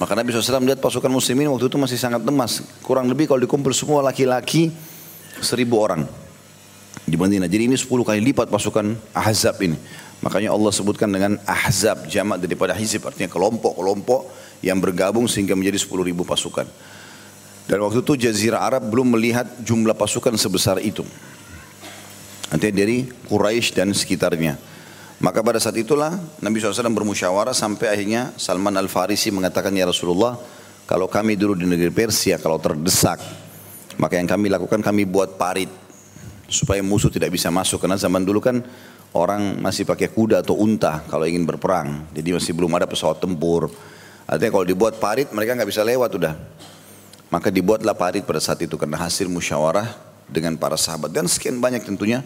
maka 0.01 0.17
Nabi 0.17 0.33
SAW 0.33 0.63
melihat 0.65 0.81
pasukan 0.81 1.13
muslimin 1.13 1.53
waktu 1.53 1.69
itu 1.69 1.77
masih 1.77 1.99
sangat 2.01 2.25
lemas 2.25 2.65
kurang 2.85 3.09
lebih 3.09 3.29
kalau 3.29 3.41
dikumpul 3.45 3.73
semua 3.77 4.01
laki-laki 4.01 4.73
seribu 5.41 5.81
orang 5.81 6.09
di 7.03 7.17
Madinah 7.19 7.51
jadi 7.51 7.67
ini 7.67 7.77
10 7.77 7.89
kali 7.89 8.21
lipat 8.23 8.49
pasukan 8.49 8.95
Ahzab 9.13 9.59
ini 9.65 9.77
Makanya 10.23 10.55
Allah 10.55 10.71
sebutkan 10.71 11.11
dengan 11.11 11.35
ahzab 11.43 12.07
jamak 12.07 12.39
daripada 12.39 12.71
hizib 12.79 13.03
artinya 13.03 13.27
kelompok-kelompok 13.27 14.31
yang 14.63 14.79
bergabung 14.79 15.27
sehingga 15.27 15.59
menjadi 15.59 15.83
10 15.83 16.09
ribu 16.15 16.23
pasukan. 16.23 16.65
Dan 17.67 17.83
waktu 17.83 18.07
itu 18.07 18.15
Jazirah 18.15 18.63
Arab 18.63 18.87
belum 18.87 19.19
melihat 19.19 19.51
jumlah 19.67 19.99
pasukan 19.99 20.39
sebesar 20.39 20.79
itu. 20.79 21.03
Artinya 22.55 22.75
dari 22.87 23.11
Quraisy 23.27 23.75
dan 23.75 23.91
sekitarnya. 23.91 24.55
Maka 25.23 25.39
pada 25.39 25.63
saat 25.63 25.79
itulah 25.79 26.19
Nabi 26.43 26.59
SAW 26.59 26.91
bermusyawarah 26.91 27.55
sampai 27.55 27.95
akhirnya 27.95 28.35
Salman 28.35 28.75
Al-Farisi 28.75 29.31
mengatakan 29.31 29.71
ya 29.71 29.87
Rasulullah 29.87 30.35
kalau 30.83 31.07
kami 31.07 31.39
dulu 31.39 31.55
di 31.55 31.63
negeri 31.63 31.95
Persia 31.95 32.43
kalau 32.43 32.59
terdesak 32.59 33.23
maka 34.03 34.19
yang 34.19 34.27
kami 34.27 34.51
lakukan 34.51 34.83
kami 34.83 35.07
buat 35.07 35.39
parit 35.39 35.71
supaya 36.51 36.83
musuh 36.83 37.07
tidak 37.07 37.31
bisa 37.31 37.55
masuk 37.55 37.87
karena 37.87 37.95
zaman 37.95 38.27
dulu 38.27 38.43
kan 38.43 38.67
orang 39.15 39.63
masih 39.63 39.87
pakai 39.87 40.11
kuda 40.11 40.43
atau 40.43 40.59
unta 40.59 41.05
kalau 41.07 41.23
ingin 41.23 41.47
berperang. 41.47 42.09
Jadi 42.13 42.35
masih 42.35 42.53
belum 42.57 42.73
ada 42.77 42.91
pesawat 42.91 43.23
tempur. 43.23 43.71
Artinya 44.27 44.51
kalau 44.51 44.67
dibuat 44.67 44.99
parit 44.99 45.31
mereka 45.31 45.55
nggak 45.55 45.71
bisa 45.71 45.87
lewat 45.87 46.11
udah. 46.19 46.35
Maka 47.33 47.49
dibuatlah 47.49 47.97
parit 47.97 48.27
pada 48.27 48.43
saat 48.43 48.61
itu 48.61 48.77
karena 48.77 49.01
hasil 49.01 49.31
musyawarah 49.31 49.89
dengan 50.29 50.59
para 50.59 50.77
sahabat 50.77 51.15
dan 51.15 51.25
sekian 51.29 51.63
banyak 51.63 51.85
tentunya 51.85 52.21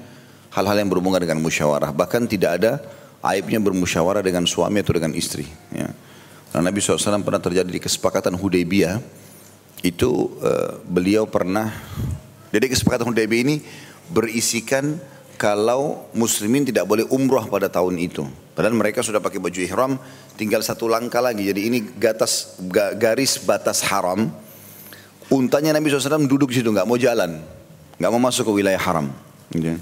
hal-hal 0.56 0.76
yang 0.80 0.88
berhubungan 0.88 1.20
dengan 1.20 1.38
musyawarah. 1.44 1.92
Bahkan 1.92 2.24
tidak 2.24 2.50
ada 2.62 2.72
aibnya 3.20 3.60
bermusyawarah 3.60 4.24
dengan 4.24 4.48
suami 4.48 4.80
atau 4.80 4.96
dengan 4.96 5.12
istri. 5.12 5.44
Ya. 5.68 5.92
Karena 6.50 6.72
Nabi 6.72 6.80
SAW 6.80 7.20
pernah 7.20 7.42
terjadi 7.42 7.68
di 7.68 7.80
kesepakatan 7.82 8.32
Hudaybiyah 8.32 8.96
itu 9.84 10.32
uh, 10.40 10.80
beliau 10.88 11.28
pernah 11.28 11.68
jadi 12.56 12.72
kesepakatan 12.72 13.12
Hudaybiyah 13.12 13.42
ini 13.44 13.56
berisikan 14.08 14.96
kalau 15.36 16.08
muslimin 16.16 16.64
tidak 16.64 16.88
boleh 16.88 17.04
umroh 17.12 17.44
pada 17.52 17.68
tahun 17.68 18.00
itu. 18.00 18.24
Padahal 18.56 18.72
mereka 18.72 19.04
sudah 19.04 19.20
pakai 19.20 19.36
baju 19.36 19.60
ihram, 19.60 20.00
tinggal 20.40 20.64
satu 20.64 20.88
langkah 20.88 21.20
lagi. 21.20 21.44
Jadi 21.44 21.68
ini 21.68 21.78
gatas, 22.00 22.56
garis 22.96 23.36
batas 23.44 23.84
haram. 23.84 24.32
Untanya 25.28 25.76
Nabi 25.76 25.92
SAW 25.92 26.24
duduk 26.24 26.54
di 26.54 26.64
situ, 26.64 26.72
nggak 26.72 26.88
mau 26.88 26.96
jalan, 26.96 27.44
nggak 28.00 28.10
mau 28.14 28.22
masuk 28.22 28.48
ke 28.48 28.52
wilayah 28.64 28.80
haram. 28.80 29.12
Gitu. 29.52 29.76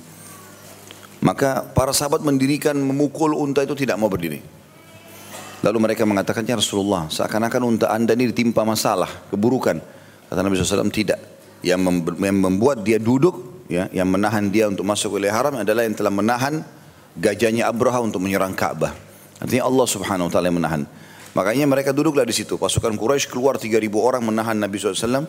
Maka 1.24 1.64
para 1.64 1.96
sahabat 1.96 2.20
mendirikan 2.20 2.76
memukul 2.76 3.32
unta 3.32 3.64
itu 3.64 3.72
tidak 3.72 3.96
mau 3.96 4.12
berdiri. 4.12 4.44
Lalu 5.64 5.78
mereka 5.80 6.04
mengatakan, 6.04 6.44
Ya 6.44 6.60
Rasulullah, 6.60 7.08
seakan-akan 7.08 7.62
unta 7.64 7.86
anda 7.88 8.12
ini 8.12 8.28
ditimpa 8.28 8.60
masalah, 8.68 9.08
keburukan. 9.32 9.80
Kata 10.28 10.40
Nabi 10.44 10.60
SAW, 10.60 10.92
tidak. 10.92 11.16
Yang 11.64 11.80
membuat 12.20 12.84
dia 12.84 13.00
duduk, 13.00 13.64
ya, 13.72 13.88
yang 13.88 14.12
menahan 14.12 14.52
dia 14.52 14.68
untuk 14.68 14.84
masuk 14.84 15.16
wilayah 15.16 15.32
haram 15.32 15.56
adalah 15.56 15.88
yang 15.88 15.96
telah 15.96 16.12
menahan 16.12 16.60
gajahnya 17.16 17.72
Abraha 17.72 18.04
untuk 18.04 18.20
menyerang 18.20 18.52
Ka'bah. 18.52 18.92
Artinya 19.40 19.64
Allah 19.64 19.86
subhanahu 19.88 20.28
wa 20.28 20.32
ta'ala 20.36 20.52
yang 20.52 20.60
menahan. 20.60 20.82
Makanya 21.32 21.64
mereka 21.64 21.96
duduklah 21.96 22.28
di 22.28 22.36
situ. 22.36 22.60
Pasukan 22.60 22.92
Quraisy 22.94 23.32
keluar 23.32 23.56
3000 23.56 23.80
orang 23.96 24.22
menahan 24.22 24.60
Nabi 24.60 24.76
SAW. 24.76 25.24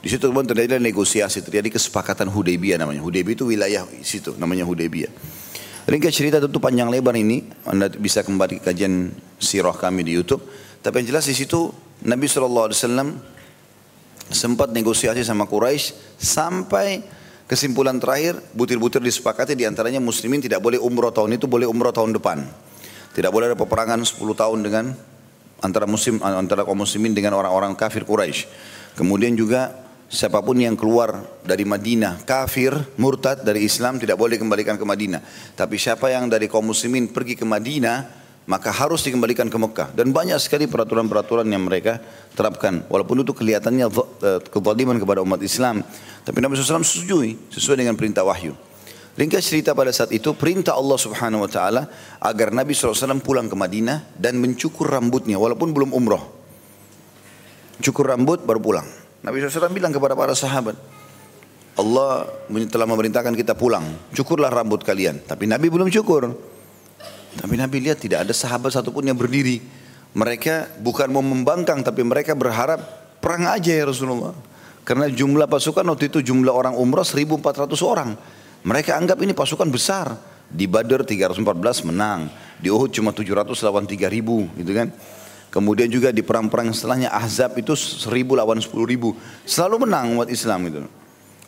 Di 0.00 0.08
situ 0.08 0.24
kemudian 0.32 0.56
terjadi 0.56 0.80
negosiasi, 0.80 1.44
terjadi 1.44 1.76
kesepakatan 1.76 2.32
Hudaybiyah 2.32 2.80
namanya. 2.80 3.04
Hudaybiyah 3.04 3.36
itu 3.36 3.44
wilayah 3.52 3.84
situ, 4.00 4.32
namanya 4.40 4.64
Hudaybiyah. 4.64 5.12
Ringkas 5.84 6.16
cerita 6.16 6.40
tentu 6.40 6.56
panjang 6.56 6.88
lebar 6.88 7.12
ini, 7.16 7.44
Anda 7.68 7.92
bisa 7.92 8.24
kembali 8.24 8.64
ke 8.64 8.72
kajian 8.72 9.12
sirah 9.36 9.76
kami 9.76 10.08
di 10.08 10.16
YouTube. 10.16 10.40
Tapi 10.80 11.04
yang 11.04 11.12
jelas 11.12 11.28
di 11.28 11.36
situ 11.36 11.68
Nabi 12.08 12.24
SAW 12.24 12.72
sempat 14.32 14.72
negosiasi 14.72 15.20
sama 15.20 15.44
Quraisy 15.44 16.16
sampai 16.16 17.04
kesimpulan 17.44 17.98
terakhir 18.00 18.40
butir-butir 18.56 19.02
disepakati 19.02 19.58
di 19.58 19.66
antaranya 19.66 19.98
muslimin 19.98 20.40
tidak 20.40 20.62
boleh 20.62 20.78
umroh 20.78 21.10
tahun 21.10 21.36
itu 21.36 21.44
boleh 21.44 21.68
umroh 21.68 21.92
tahun 21.92 22.16
depan. 22.16 22.46
Tidak 23.10 23.28
boleh 23.28 23.52
ada 23.52 23.58
peperangan 23.58 24.00
10 24.00 24.16
tahun 24.16 24.58
dengan 24.62 24.84
antara 25.60 25.84
muslim 25.84 26.22
antara 26.22 26.64
kaum 26.64 26.78
muslimin 26.78 27.12
dengan 27.12 27.36
orang-orang 27.36 27.76
kafir 27.76 28.06
Quraisy. 28.06 28.46
Kemudian 28.94 29.34
juga 29.34 29.89
siapa 30.10 30.42
pun 30.42 30.58
yang 30.58 30.74
keluar 30.74 31.22
dari 31.46 31.62
Madinah 31.62 32.26
kafir, 32.26 32.74
murtad 32.98 33.46
dari 33.46 33.62
Islam 33.64 34.02
tidak 34.02 34.18
boleh 34.18 34.36
dikembalikan 34.36 34.74
ke 34.74 34.82
Madinah. 34.82 35.22
Tapi 35.54 35.78
siapa 35.78 36.10
yang 36.10 36.26
dari 36.26 36.50
kaum 36.50 36.66
muslimin 36.66 37.14
pergi 37.14 37.38
ke 37.38 37.46
Madinah 37.46 38.18
maka 38.50 38.74
harus 38.74 39.06
dikembalikan 39.06 39.46
ke 39.46 39.54
Mekah 39.54 39.94
dan 39.94 40.10
banyak 40.10 40.40
sekali 40.42 40.66
peraturan-peraturan 40.66 41.46
yang 41.46 41.62
mereka 41.62 42.02
terapkan 42.34 42.82
walaupun 42.90 43.22
itu 43.22 43.30
kelihatannya 43.30 43.86
eh, 44.26 44.40
kezaliman 44.50 44.98
kepada 44.98 45.22
umat 45.22 45.38
Islam 45.38 45.86
tapi 46.26 46.42
Nabi 46.42 46.58
SAW 46.58 46.82
setujui 46.82 47.38
sesuai 47.52 47.78
dengan 47.78 47.94
perintah 47.94 48.26
wahyu 48.26 48.56
Ringkas 49.20 49.52
cerita 49.52 49.74
pada 49.74 49.90
saat 49.90 50.14
itu 50.16 50.32
perintah 50.38 50.78
Allah 50.78 50.94
Subhanahu 50.94 51.44
wa 51.44 51.50
taala 51.50 51.90
agar 52.22 52.54
Nabi 52.54 52.72
SAW 52.72 53.20
pulang 53.20 53.50
ke 53.50 53.58
Madinah 53.58 54.16
dan 54.16 54.38
mencukur 54.38 54.86
rambutnya 54.86 55.34
walaupun 55.34 55.74
belum 55.74 55.90
umroh. 55.90 56.24
Cukur 57.82 58.06
rambut 58.06 58.46
baru 58.46 58.60
pulang. 58.62 58.88
Nabi 59.20 59.44
SAW 59.44 59.68
bilang 59.72 59.92
kepada 59.92 60.16
para 60.16 60.32
sahabat, 60.32 60.76
Allah 61.76 62.28
telah 62.68 62.86
memerintahkan 62.88 63.36
kita 63.36 63.52
pulang, 63.52 63.84
cukurlah 64.16 64.48
rambut 64.48 64.80
kalian. 64.80 65.20
Tapi 65.24 65.44
Nabi 65.48 65.68
belum 65.68 65.92
cukur. 65.92 66.32
Tapi 67.30 67.54
Nabi 67.54 67.76
lihat 67.84 68.02
tidak 68.02 68.26
ada 68.26 68.34
sahabat 68.34 68.74
satupun 68.74 69.06
yang 69.06 69.14
berdiri. 69.14 69.62
Mereka 70.10 70.82
bukan 70.82 71.06
mau 71.14 71.22
membangkang, 71.22 71.86
tapi 71.86 72.02
mereka 72.02 72.34
berharap 72.34 72.82
perang 73.22 73.46
aja 73.46 73.70
ya 73.70 73.86
Rasulullah. 73.86 74.34
Karena 74.82 75.06
jumlah 75.06 75.46
pasukan 75.46 75.86
waktu 75.86 76.10
itu 76.10 76.18
jumlah 76.24 76.50
orang 76.50 76.74
umrah 76.74 77.06
1400 77.06 77.70
orang. 77.86 78.18
Mereka 78.66 78.98
anggap 78.98 79.22
ini 79.22 79.36
pasukan 79.36 79.70
besar. 79.70 80.18
Di 80.50 80.66
Badr 80.66 81.06
314 81.06 81.86
menang. 81.86 82.26
Di 82.58 82.66
Uhud 82.66 82.90
cuma 82.90 83.14
700 83.14 83.54
lawan 83.62 83.86
3000 83.86 84.50
gitu 84.58 84.72
kan. 84.74 84.90
Kemudian 85.50 85.90
juga 85.90 86.14
di 86.14 86.22
perang-perang 86.22 86.70
setelahnya 86.70 87.10
Ahzab 87.10 87.58
itu 87.58 87.74
1000 87.74 88.06
lawan 88.38 88.62
10 88.62 88.70
ribu. 88.86 89.18
Selalu 89.42 89.82
menang 89.82 90.14
umat 90.14 90.30
Islam 90.30 90.62
itu. 90.70 90.86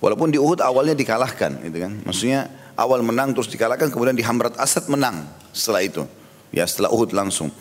Walaupun 0.02 0.34
di 0.34 0.42
Uhud 0.42 0.58
awalnya 0.58 0.98
dikalahkan 0.98 1.62
gitu 1.62 1.78
kan. 1.78 1.92
Maksudnya 2.02 2.50
awal 2.74 3.06
menang 3.06 3.30
terus 3.30 3.46
dikalahkan 3.46 3.94
kemudian 3.94 4.18
di 4.18 4.26
Hamrat 4.26 4.58
Asad 4.58 4.90
menang 4.90 5.22
setelah 5.54 5.86
itu. 5.86 6.02
Ya 6.50 6.66
setelah 6.66 6.90
Uhud 6.90 7.14
langsung. 7.14 7.54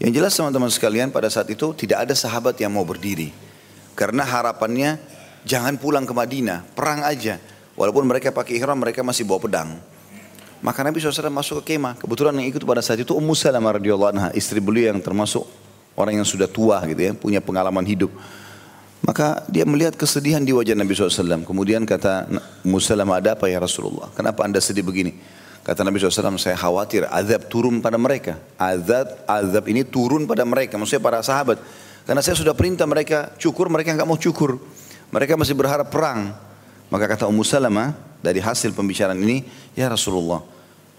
Yang 0.00 0.12
jelas 0.16 0.32
teman-teman 0.32 0.72
sekalian 0.72 1.12
pada 1.12 1.28
saat 1.28 1.52
itu 1.52 1.76
tidak 1.76 2.08
ada 2.08 2.16
sahabat 2.16 2.56
yang 2.56 2.72
mau 2.72 2.88
berdiri. 2.88 3.28
Karena 3.92 4.24
harapannya 4.24 4.96
jangan 5.44 5.76
pulang 5.76 6.08
ke 6.08 6.16
Madinah, 6.16 6.64
perang 6.72 7.04
aja. 7.04 7.36
Walaupun 7.76 8.08
mereka 8.08 8.32
pakai 8.32 8.56
ihram, 8.56 8.80
mereka 8.80 9.04
masih 9.04 9.28
bawa 9.28 9.44
pedang. 9.44 9.70
Maka 10.64 10.80
Nabi 10.80 10.96
SAW 10.96 11.28
masuk 11.28 11.60
ke 11.60 11.76
kemah. 11.76 12.00
Kebetulan 12.00 12.32
yang 12.40 12.48
ikut 12.48 12.64
pada 12.64 12.80
saat 12.80 12.96
itu 13.04 13.12
Ummu 13.12 13.36
Salamah 13.36 13.76
radhiyallahu 13.76 14.32
istri 14.32 14.64
beliau 14.64 14.96
yang 14.96 14.98
termasuk 15.04 15.44
orang 15.94 16.20
yang 16.20 16.26
sudah 16.26 16.50
tua 16.50 16.82
gitu 16.86 17.00
ya, 17.00 17.12
punya 17.14 17.40
pengalaman 17.42 17.82
hidup. 17.86 18.10
Maka 19.04 19.44
dia 19.52 19.68
melihat 19.68 19.92
kesedihan 20.00 20.40
di 20.40 20.56
wajah 20.56 20.72
Nabi 20.72 20.96
SAW. 20.96 21.44
Kemudian 21.44 21.84
kata 21.84 22.24
Ummu 22.64 22.80
Salamah, 22.80 23.20
ada 23.20 23.36
apa 23.36 23.52
ya 23.52 23.60
Rasulullah? 23.60 24.08
Kenapa 24.16 24.48
anda 24.48 24.56
sedih 24.64 24.80
begini? 24.80 25.12
Kata 25.60 25.84
Nabi 25.84 26.00
SAW, 26.00 26.40
saya 26.40 26.56
khawatir 26.56 27.04
azab 27.12 27.44
turun 27.52 27.84
pada 27.84 28.00
mereka. 28.00 28.40
Azab, 28.56 29.12
azab 29.28 29.64
ini 29.68 29.84
turun 29.84 30.24
pada 30.24 30.44
mereka, 30.48 30.80
maksudnya 30.80 31.04
para 31.04 31.20
sahabat. 31.20 31.60
Karena 32.08 32.20
saya 32.24 32.36
sudah 32.36 32.56
perintah 32.56 32.88
mereka 32.88 33.32
cukur, 33.36 33.68
mereka 33.68 33.92
nggak 33.92 34.08
mau 34.08 34.16
cukur. 34.16 34.56
Mereka 35.12 35.36
masih 35.36 35.52
berharap 35.52 35.92
perang. 35.92 36.32
Maka 36.88 37.04
kata 37.04 37.28
Ummu 37.28 37.44
Salamah 37.44 37.92
dari 38.24 38.40
hasil 38.40 38.72
pembicaraan 38.72 39.20
ini, 39.20 39.44
ya 39.76 39.92
Rasulullah, 39.92 40.40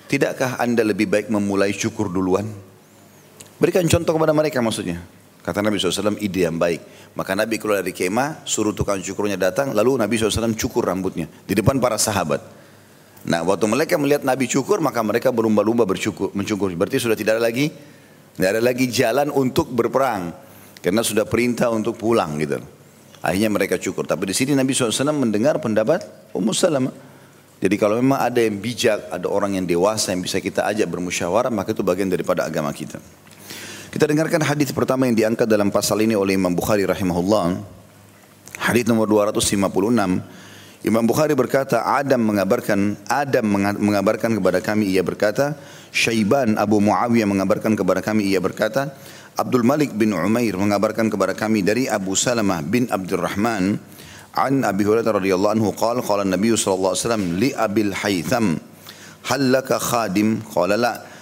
tidakkah 0.06 0.62
anda 0.62 0.86
lebih 0.86 1.10
baik 1.10 1.34
memulai 1.34 1.74
cukur 1.74 2.10
duluan? 2.10 2.46
Berikan 3.56 3.88
contoh 3.88 4.12
kepada 4.12 4.36
mereka 4.36 4.60
maksudnya. 4.60 5.00
Kata 5.46 5.62
Nabi 5.62 5.78
SAW, 5.78 6.18
ide 6.20 6.50
yang 6.50 6.58
baik. 6.58 7.14
Maka 7.14 7.38
Nabi 7.38 7.62
keluar 7.62 7.86
dari 7.86 7.94
kemah, 7.94 8.44
suruh 8.50 8.74
tukang 8.74 8.98
cukurnya 8.98 9.38
datang, 9.38 9.78
lalu 9.78 10.02
Nabi 10.02 10.18
SAW 10.18 10.58
cukur 10.58 10.90
rambutnya 10.90 11.30
di 11.46 11.54
depan 11.54 11.78
para 11.78 12.02
sahabat. 12.02 12.42
Nah, 13.30 13.46
waktu 13.46 13.66
mereka 13.70 13.94
melihat 14.02 14.26
Nabi 14.26 14.50
cukur, 14.50 14.82
maka 14.82 15.06
mereka 15.06 15.30
berlumba-lumba 15.30 15.86
bercukur, 15.86 16.34
mencukur. 16.34 16.74
Berarti 16.74 16.98
sudah 16.98 17.14
tidak 17.14 17.38
ada 17.38 17.44
lagi, 17.46 17.70
tidak 18.38 18.50
ada 18.58 18.62
lagi 18.62 18.86
jalan 18.90 19.30
untuk 19.30 19.70
berperang, 19.70 20.34
karena 20.82 21.02
sudah 21.06 21.30
perintah 21.30 21.70
untuk 21.70 21.94
pulang 21.98 22.42
gitu. 22.42 22.58
Akhirnya 23.22 23.50
mereka 23.50 23.78
cukur. 23.82 24.06
Tapi 24.06 24.30
di 24.30 24.36
sini 24.38 24.54
Nabi 24.54 24.74
SAW 24.74 25.14
mendengar 25.14 25.58
pendapat 25.58 26.06
Ummu 26.34 26.54
Salamah. 26.54 26.94
Jadi 27.58 27.76
kalau 27.82 27.98
memang 27.98 28.22
ada 28.22 28.38
yang 28.38 28.62
bijak, 28.62 29.10
ada 29.10 29.26
orang 29.26 29.58
yang 29.58 29.66
dewasa 29.66 30.14
yang 30.14 30.22
bisa 30.22 30.38
kita 30.38 30.62
ajak 30.70 30.86
bermusyawarah, 30.86 31.50
maka 31.50 31.74
itu 31.74 31.82
bagian 31.82 32.10
daripada 32.10 32.46
agama 32.46 32.70
kita. 32.70 33.02
Kita 33.96 34.12
dengarkan 34.12 34.44
hadis 34.44 34.76
pertama 34.76 35.08
yang 35.08 35.16
diangkat 35.16 35.48
dalam 35.48 35.72
pasal 35.72 36.04
ini 36.04 36.20
oleh 36.20 36.36
Imam 36.36 36.52
Bukhari 36.52 36.84
rahimahullah. 36.84 37.64
Hadis 38.60 38.84
nomor 38.92 39.08
256. 39.08 39.56
Imam 40.84 41.04
Bukhari 41.08 41.32
berkata, 41.32 41.80
Adam 41.80 42.20
mengabarkan 42.20 43.00
Adam 43.08 43.48
mengabarkan 43.80 44.36
kepada 44.36 44.60
kami 44.60 44.92
ia 44.92 45.00
berkata, 45.00 45.56
Syaiban 45.96 46.60
Abu 46.60 46.84
Muawiyah 46.84 47.24
mengabarkan 47.24 47.72
kepada 47.80 48.04
kami 48.04 48.36
ia 48.36 48.44
berkata, 48.44 48.92
Abdul 49.40 49.64
Malik 49.64 49.96
bin 49.96 50.12
Umair 50.12 50.60
mengabarkan 50.60 51.08
kepada 51.08 51.32
kami 51.32 51.64
dari 51.64 51.88
Abu 51.88 52.20
Salamah 52.20 52.68
bin 52.68 52.92
Abdurrahman 52.92 53.80
an 54.36 54.54
Abi 54.68 54.84
Hurairah 54.84 55.24
radhiyallahu 55.24 55.56
anhu 55.56 55.72
qala 55.72 56.04
qala 56.04 56.28
Nabi 56.28 56.52
sallallahu 56.52 56.92
alaihi 56.92 57.04
wasallam 57.08 57.26
li 57.40 57.50
Abil 57.56 57.96
Haytham 57.96 58.60
hal 59.32 59.42
laka 59.56 59.80
khadim 59.80 60.44
qala 60.52 60.76
la 60.76 61.15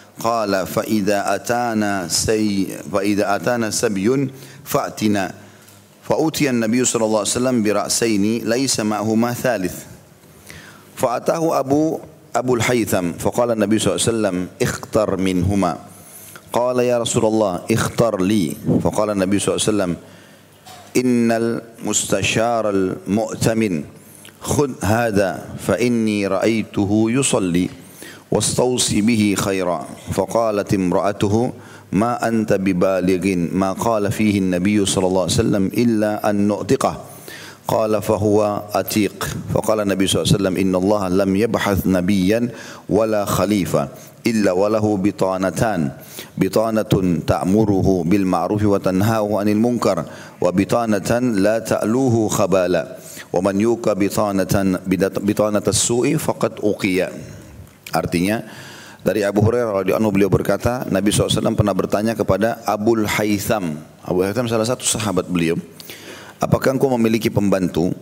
idza 0.85 1.25
atana 1.25 2.09
say 2.09 2.65
fa 2.65 2.99
idza 3.01 3.33
atana 3.33 3.71
sabyun 3.71 4.29
fa'tina 4.63 5.43
فأتي 6.03 6.49
النبي 6.49 6.83
صلى 6.83 7.05
الله 7.05 7.19
عليه 7.23 7.39
وسلم 7.39 7.63
برأسين 7.63 8.43
ليس 8.43 8.75
معهما 8.79 9.33
ثالث. 9.33 9.75
فأتاه 10.95 11.59
أبو 11.59 11.99
أبو 12.35 12.55
الحيثم 12.55 13.23
فقال 13.23 13.51
النبي 13.51 13.79
صلى 13.79 13.95
الله 13.95 14.03
عليه 14.03 14.11
وسلم 14.11 14.47
اختر 14.61 15.17
منهما. 15.17 15.77
قال 16.53 16.79
يا 16.79 16.99
رسول 16.99 17.25
الله 17.25 17.71
اختر 17.71 18.19
لي. 18.19 18.51
فقال 18.83 19.09
النبي 19.15 19.39
صلى 19.39 19.55
الله 19.55 19.63
عليه 19.63 19.71
وسلم 19.71 19.91
إن 20.97 21.31
المستشار 21.31 22.69
المؤتمن 22.69 23.83
خذ 24.41 24.71
هذا 24.83 25.55
فإني 25.63 26.27
رأيته 26.27 26.91
يصلي. 27.09 27.69
واستوصي 28.33 29.01
به 29.05 29.35
خيرا. 29.37 29.85
فقالت 30.11 30.73
امرأته 30.73 31.53
ما 31.93 32.27
أنت 32.27 32.53
ببالغ 32.53 33.23
ما 33.53 33.77
قال 33.77 34.09
فيه 34.09 34.39
النبي 34.41 34.85
صلى 34.85 35.05
الله 35.07 35.21
عليه 35.21 35.39
وسلم 35.39 35.65
إلا 35.77 36.29
أن 36.29 36.47
نؤتقه. 36.49 36.93
قال 37.67 38.01
فهو 38.01 38.61
أتيق. 38.73 39.37
فقال 39.53 39.79
النبي 39.85 40.07
صلى 40.07 40.21
الله 40.21 40.33
عليه 40.33 40.37
وسلم 40.41 40.55
إن 40.57 40.73
الله 40.75 41.01
لم 41.09 41.31
يبحث 41.35 41.87
نبيا 41.87 42.49
ولا 42.89 43.25
خليفة 43.25 43.87
إلا 44.27 44.51
وله 44.51 44.97
بطانتان. 44.97 45.91
بطانة 46.37 46.93
تأمره 47.27 48.03
بالمعروف 48.09 48.63
وتنهاه 48.65 49.39
عن 49.39 49.47
المنكر 49.49 49.97
وبطانة 50.41 51.09
لا 51.19 51.59
تألوه 51.59 52.27
خبالا. 52.27 52.83
ومن 53.33 53.61
يوك 53.61 53.89
بطانة 53.89 54.79
بطانة 55.21 55.65
السوء 55.67 56.17
فقد 56.17 56.51
أقي 56.63 57.09
artinya 57.93 58.41
dari 59.05 59.21
Abu 59.21 59.45
Hurairah 59.45 59.83
radhiyallahu 59.83 60.01
anhu 60.01 60.11
beliau 60.11 60.31
berkata 60.31 60.83
Nabi 60.89 61.13
SAW 61.13 61.53
pernah 61.53 61.75
bertanya 61.75 62.17
kepada 62.17 62.59
Abul 62.65 63.05
Haytham 63.05 63.79
Abu 64.01 64.25
Haytham 64.25 64.49
salah 64.49 64.65
satu 64.65 64.83
sahabat 64.83 65.29
beliau 65.29 65.55
apakah 66.41 66.73
engkau 66.73 66.91
memiliki 66.97 67.29
pembantu 67.29 67.93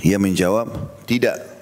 ia 0.00 0.16
menjawab 0.16 0.72
tidak 1.04 1.58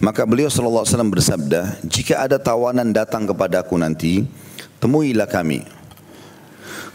Maka 0.00 0.24
beliau 0.24 0.48
wasallam 0.48 1.12
bersabda, 1.12 1.84
"Jika 1.84 2.24
ada 2.24 2.40
tawanan 2.40 2.88
datang 2.88 3.28
kepadaku 3.28 3.76
nanti, 3.76 4.24
temuilah 4.80 5.28
kami." 5.28 5.60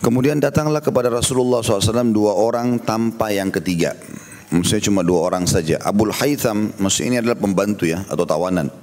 Kemudian 0.01 0.41
datanglah 0.41 0.81
kepada 0.81 1.13
Rasulullah 1.13 1.61
SAW 1.61 2.09
dua 2.09 2.33
orang 2.33 2.81
tanpa 2.81 3.29
yang 3.29 3.53
ketiga. 3.53 3.93
Maksudnya 4.49 4.89
cuma 4.89 5.01
dua 5.05 5.21
orang 5.21 5.45
saja. 5.45 5.77
Abul 5.85 6.09
Haytham, 6.13 6.73
maksudnya 6.81 7.07
ini 7.13 7.17
adalah 7.21 7.37
pembantu 7.37 7.85
ya, 7.85 8.01
atau 8.09 8.25
tawanan. 8.25 8.73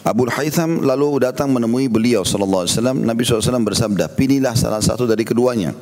Abul 0.00 0.32
Haytham 0.32 0.80
lalu 0.80 1.20
datang 1.20 1.52
menemui 1.52 1.86
beliau 1.86 2.24
sallallahu 2.24 2.64
alaihi 2.64 2.74
wasallam. 2.74 2.98
Nabi 3.04 3.20
SAW 3.22 3.62
bersabda, 3.62 4.08
"Pilihlah 4.10 4.56
salah 4.56 4.80
satu 4.80 5.04
dari 5.04 5.22
keduanya." 5.28 5.76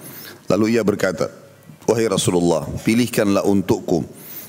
Lalu 0.50 0.74
ia 0.74 0.82
berkata, 0.82 1.30
"Wahai 1.86 2.10
Rasulullah, 2.10 2.66
pilihkanlah 2.82 3.46
untukku." 3.46 4.02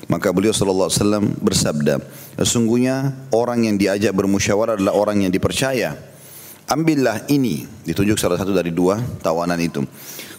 Maka 0.09 0.33
beliau 0.33 0.49
sallallahu 0.49 0.89
alaihi 0.89 1.01
wasallam 1.05 1.25
bersabda, 1.37 1.95
"Sesungguhnya 2.41 3.13
orang 3.29 3.69
yang 3.69 3.77
diajak 3.77 4.09
bermusyawarah 4.17 4.73
adalah 4.81 4.97
orang 4.97 5.21
yang 5.23 5.31
dipercaya. 5.31 5.93
Ambillah 6.65 7.29
ini." 7.29 7.63
Ditunjuk 7.85 8.17
salah 8.17 8.41
satu 8.41 8.51
dari 8.51 8.73
dua 8.73 8.97
tawanan 9.21 9.61
itu. 9.61 9.85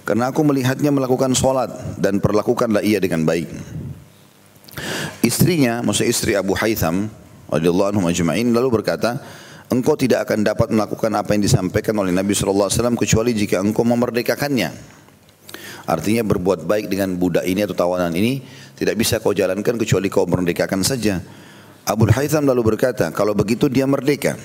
Karena 0.02 0.34
aku 0.34 0.42
melihatnya 0.42 0.90
melakukan 0.90 1.38
solat 1.38 1.70
dan 2.02 2.18
perlakukanlah 2.18 2.82
ia 2.82 2.98
dengan 2.98 3.22
baik. 3.22 3.46
Istrinya, 5.22 5.86
maksud 5.86 6.08
istri 6.08 6.34
Abu 6.34 6.58
Haytham, 6.58 7.06
radhiyallahu 7.50 7.98
anhu 7.98 8.02
ajma'in 8.06 8.54
lalu 8.54 8.80
berkata, 8.80 9.18
engkau 9.70 9.98
tidak 9.98 10.26
akan 10.30 10.46
dapat 10.46 10.70
melakukan 10.70 11.10
apa 11.18 11.34
yang 11.34 11.42
disampaikan 11.42 11.94
oleh 11.98 12.14
Nabi 12.14 12.34
SAW 12.34 12.70
kecuali 12.98 13.34
jika 13.34 13.58
engkau 13.58 13.82
memerdekakannya. 13.82 14.70
Artinya 15.90 16.22
berbuat 16.22 16.70
baik 16.70 16.86
dengan 16.86 17.18
budak 17.18 17.42
ini 17.50 17.66
atau 17.66 17.74
tawanan 17.74 18.14
ini 18.14 18.38
tidak 18.78 18.94
bisa 18.94 19.18
kau 19.18 19.34
jalankan 19.34 19.74
kecuali 19.74 20.06
kau 20.06 20.22
merdekakan 20.22 20.86
saja. 20.86 21.18
Abu 21.82 22.06
Haytham 22.06 22.46
lalu 22.46 22.76
berkata, 22.76 23.10
kalau 23.10 23.34
begitu 23.34 23.66
dia 23.66 23.88
merdeka. 23.88 24.38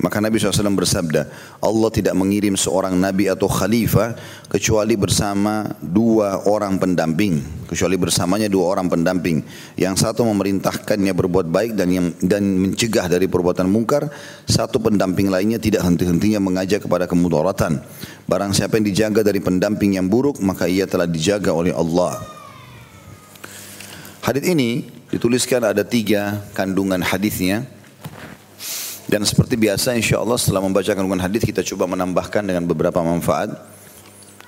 Maka 0.00 0.16
Nabi 0.16 0.40
SAW 0.40 0.72
bersabda, 0.72 1.28
Allah 1.60 1.90
tidak 1.92 2.16
mengirim 2.16 2.56
seorang 2.56 2.96
nabi 2.96 3.28
atau 3.28 3.52
khalifah 3.52 4.16
kecuali 4.48 4.96
bersama 4.96 5.68
dua 5.76 6.48
orang 6.48 6.80
pendamping. 6.80 7.44
Kecuali 7.68 8.00
bersamanya 8.00 8.48
dua 8.48 8.72
orang 8.72 8.88
pendamping. 8.88 9.44
Yang 9.76 10.08
satu 10.08 10.24
memerintahkannya 10.24 11.12
berbuat 11.12 11.52
baik 11.52 11.76
dan 11.76 11.88
yang 11.92 12.06
dan 12.18 12.42
mencegah 12.42 13.12
dari 13.12 13.28
perbuatan 13.28 13.68
mungkar. 13.68 14.08
Satu 14.48 14.80
pendamping 14.80 15.28
lainnya 15.28 15.60
tidak 15.60 15.84
henti-hentinya 15.84 16.40
mengajak 16.40 16.82
kepada 16.88 17.04
kemudaratan. 17.04 17.84
Barang 18.24 18.56
siapa 18.56 18.80
yang 18.80 18.88
dijaga 18.88 19.20
dari 19.20 19.38
pendamping 19.38 20.00
yang 20.00 20.08
buruk, 20.08 20.40
maka 20.40 20.64
ia 20.64 20.88
telah 20.88 21.06
dijaga 21.06 21.52
oleh 21.52 21.76
Allah. 21.76 22.18
Hadis 24.24 24.44
ini 24.48 24.88
dituliskan 25.12 25.60
ada 25.60 25.84
tiga 25.84 26.40
kandungan 26.56 27.04
hadisnya. 27.04 27.79
Dan 29.10 29.26
seperti 29.26 29.58
biasa 29.58 29.98
insya 29.98 30.22
Allah 30.22 30.38
setelah 30.38 30.62
membacakan 30.62 31.02
kandungan 31.02 31.26
hadis 31.26 31.42
kita 31.42 31.66
coba 31.74 31.90
menambahkan 31.90 32.46
dengan 32.46 32.62
beberapa 32.62 33.02
manfaat. 33.02 33.50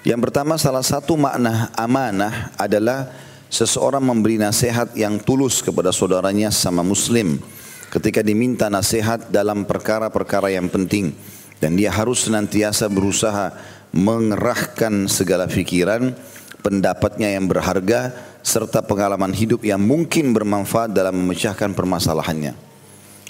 Yang 0.06 0.30
pertama 0.30 0.54
salah 0.54 0.86
satu 0.86 1.18
makna 1.18 1.74
amanah 1.74 2.54
adalah 2.54 3.10
seseorang 3.50 4.06
memberi 4.06 4.38
nasihat 4.38 4.94
yang 4.94 5.18
tulus 5.18 5.66
kepada 5.66 5.90
saudaranya 5.90 6.54
sama 6.54 6.86
muslim 6.86 7.42
ketika 7.90 8.22
diminta 8.22 8.70
nasihat 8.70 9.34
dalam 9.34 9.66
perkara-perkara 9.66 10.54
yang 10.54 10.70
penting 10.70 11.10
dan 11.58 11.74
dia 11.74 11.90
harus 11.90 12.30
senantiasa 12.30 12.86
berusaha 12.86 13.50
mengerahkan 13.92 15.10
segala 15.10 15.44
pikiran, 15.50 16.16
pendapatnya 16.62 17.34
yang 17.34 17.50
berharga 17.50 18.14
serta 18.40 18.80
pengalaman 18.80 19.34
hidup 19.34 19.66
yang 19.66 19.82
mungkin 19.82 20.32
bermanfaat 20.32 20.94
dalam 20.94 21.18
memecahkan 21.18 21.74
permasalahannya. 21.74 22.71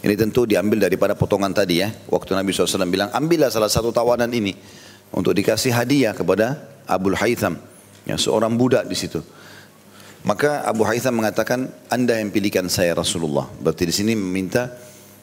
Ini 0.02 0.18
tentu 0.18 0.42
diambil 0.50 0.82
daripada 0.82 1.14
potongan 1.14 1.54
tadi 1.54 1.78
ya. 1.78 1.94
Waktu 2.10 2.34
Nabi 2.34 2.50
SAW 2.50 2.90
bilang, 2.90 3.14
ambillah 3.14 3.54
salah 3.54 3.70
satu 3.70 3.94
tawanan 3.94 4.28
ini. 4.34 4.50
Untuk 5.14 5.30
dikasih 5.30 5.70
hadiah 5.70 6.10
kepada 6.10 6.58
Abu 6.90 7.14
Haytham. 7.14 7.54
Ya, 8.02 8.18
seorang 8.18 8.58
budak 8.58 8.90
di 8.90 8.98
situ. 8.98 9.22
Maka 10.26 10.66
Abu 10.66 10.82
Haytham 10.82 11.22
mengatakan, 11.22 11.70
anda 11.86 12.18
yang 12.18 12.34
pilihkan 12.34 12.66
saya 12.66 12.98
Rasulullah. 12.98 13.46
Berarti 13.62 13.86
di 13.86 13.94
sini 13.94 14.18
meminta 14.18 14.74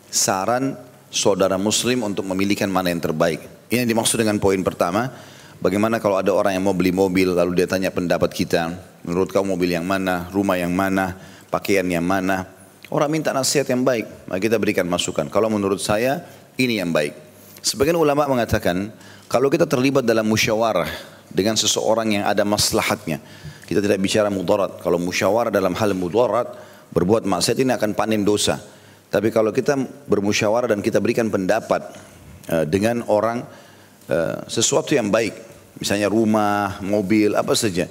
saran 0.07 0.79
saudara 1.11 1.59
muslim 1.59 2.07
untuk 2.07 2.23
memilihkan 2.31 2.71
mana 2.71 2.87
yang 2.87 3.03
terbaik. 3.03 3.43
Ini 3.67 3.83
yang 3.83 3.89
dimaksud 3.91 4.15
dengan 4.15 4.39
poin 4.39 4.63
pertama. 4.63 5.11
Bagaimana 5.59 5.99
kalau 5.99 6.15
ada 6.15 6.31
orang 6.31 6.55
yang 6.55 6.63
mau 6.63 6.75
beli 6.75 6.95
mobil 6.95 7.35
lalu 7.35 7.59
dia 7.59 7.67
tanya 7.67 7.91
pendapat 7.91 8.31
kita. 8.31 8.79
Menurut 9.03 9.27
kamu 9.27 9.59
mobil 9.59 9.75
yang 9.75 9.83
mana, 9.83 10.31
rumah 10.31 10.55
yang 10.55 10.71
mana, 10.71 11.19
pakaian 11.51 11.83
yang 11.83 12.03
mana, 12.03 12.47
Orang 12.89 13.13
minta 13.13 13.29
nasihat 13.29 13.69
yang 13.69 13.85
baik, 13.85 14.25
maka 14.25 14.41
kita 14.41 14.57
berikan 14.57 14.89
masukan. 14.89 15.29
Kalau 15.29 15.45
menurut 15.45 15.77
saya, 15.77 16.25
ini 16.57 16.81
yang 16.81 16.89
baik. 16.89 17.13
Sebagian 17.61 17.93
ulama 17.93 18.25
mengatakan, 18.25 18.89
kalau 19.29 19.45
kita 19.53 19.69
terlibat 19.69 20.01
dalam 20.01 20.25
musyawarah 20.25 20.89
dengan 21.29 21.53
seseorang 21.53 22.17
yang 22.17 22.25
ada 22.25 22.41
maslahatnya, 22.41 23.21
kita 23.69 23.85
tidak 23.85 24.01
bicara 24.01 24.33
mudarat. 24.33 24.81
Kalau 24.81 24.97
musyawarah 24.97 25.53
dalam 25.53 25.77
hal 25.77 25.93
mudarat, 25.93 26.49
berbuat 26.89 27.29
maksiat 27.29 27.61
ini 27.61 27.77
akan 27.77 27.93
panen 27.93 28.25
dosa. 28.25 28.57
Tapi 29.13 29.29
kalau 29.29 29.53
kita 29.53 29.77
bermusyawarah 30.09 30.73
dan 30.73 30.81
kita 30.81 30.97
berikan 30.97 31.29
pendapat 31.29 31.85
uh, 32.49 32.65
dengan 32.65 33.05
orang 33.05 33.45
uh, 34.09 34.49
sesuatu 34.49 34.97
yang 34.97 35.13
baik, 35.13 35.37
misalnya 35.77 36.09
rumah, 36.09 36.81
mobil, 36.81 37.37
apa 37.37 37.53
saja, 37.53 37.85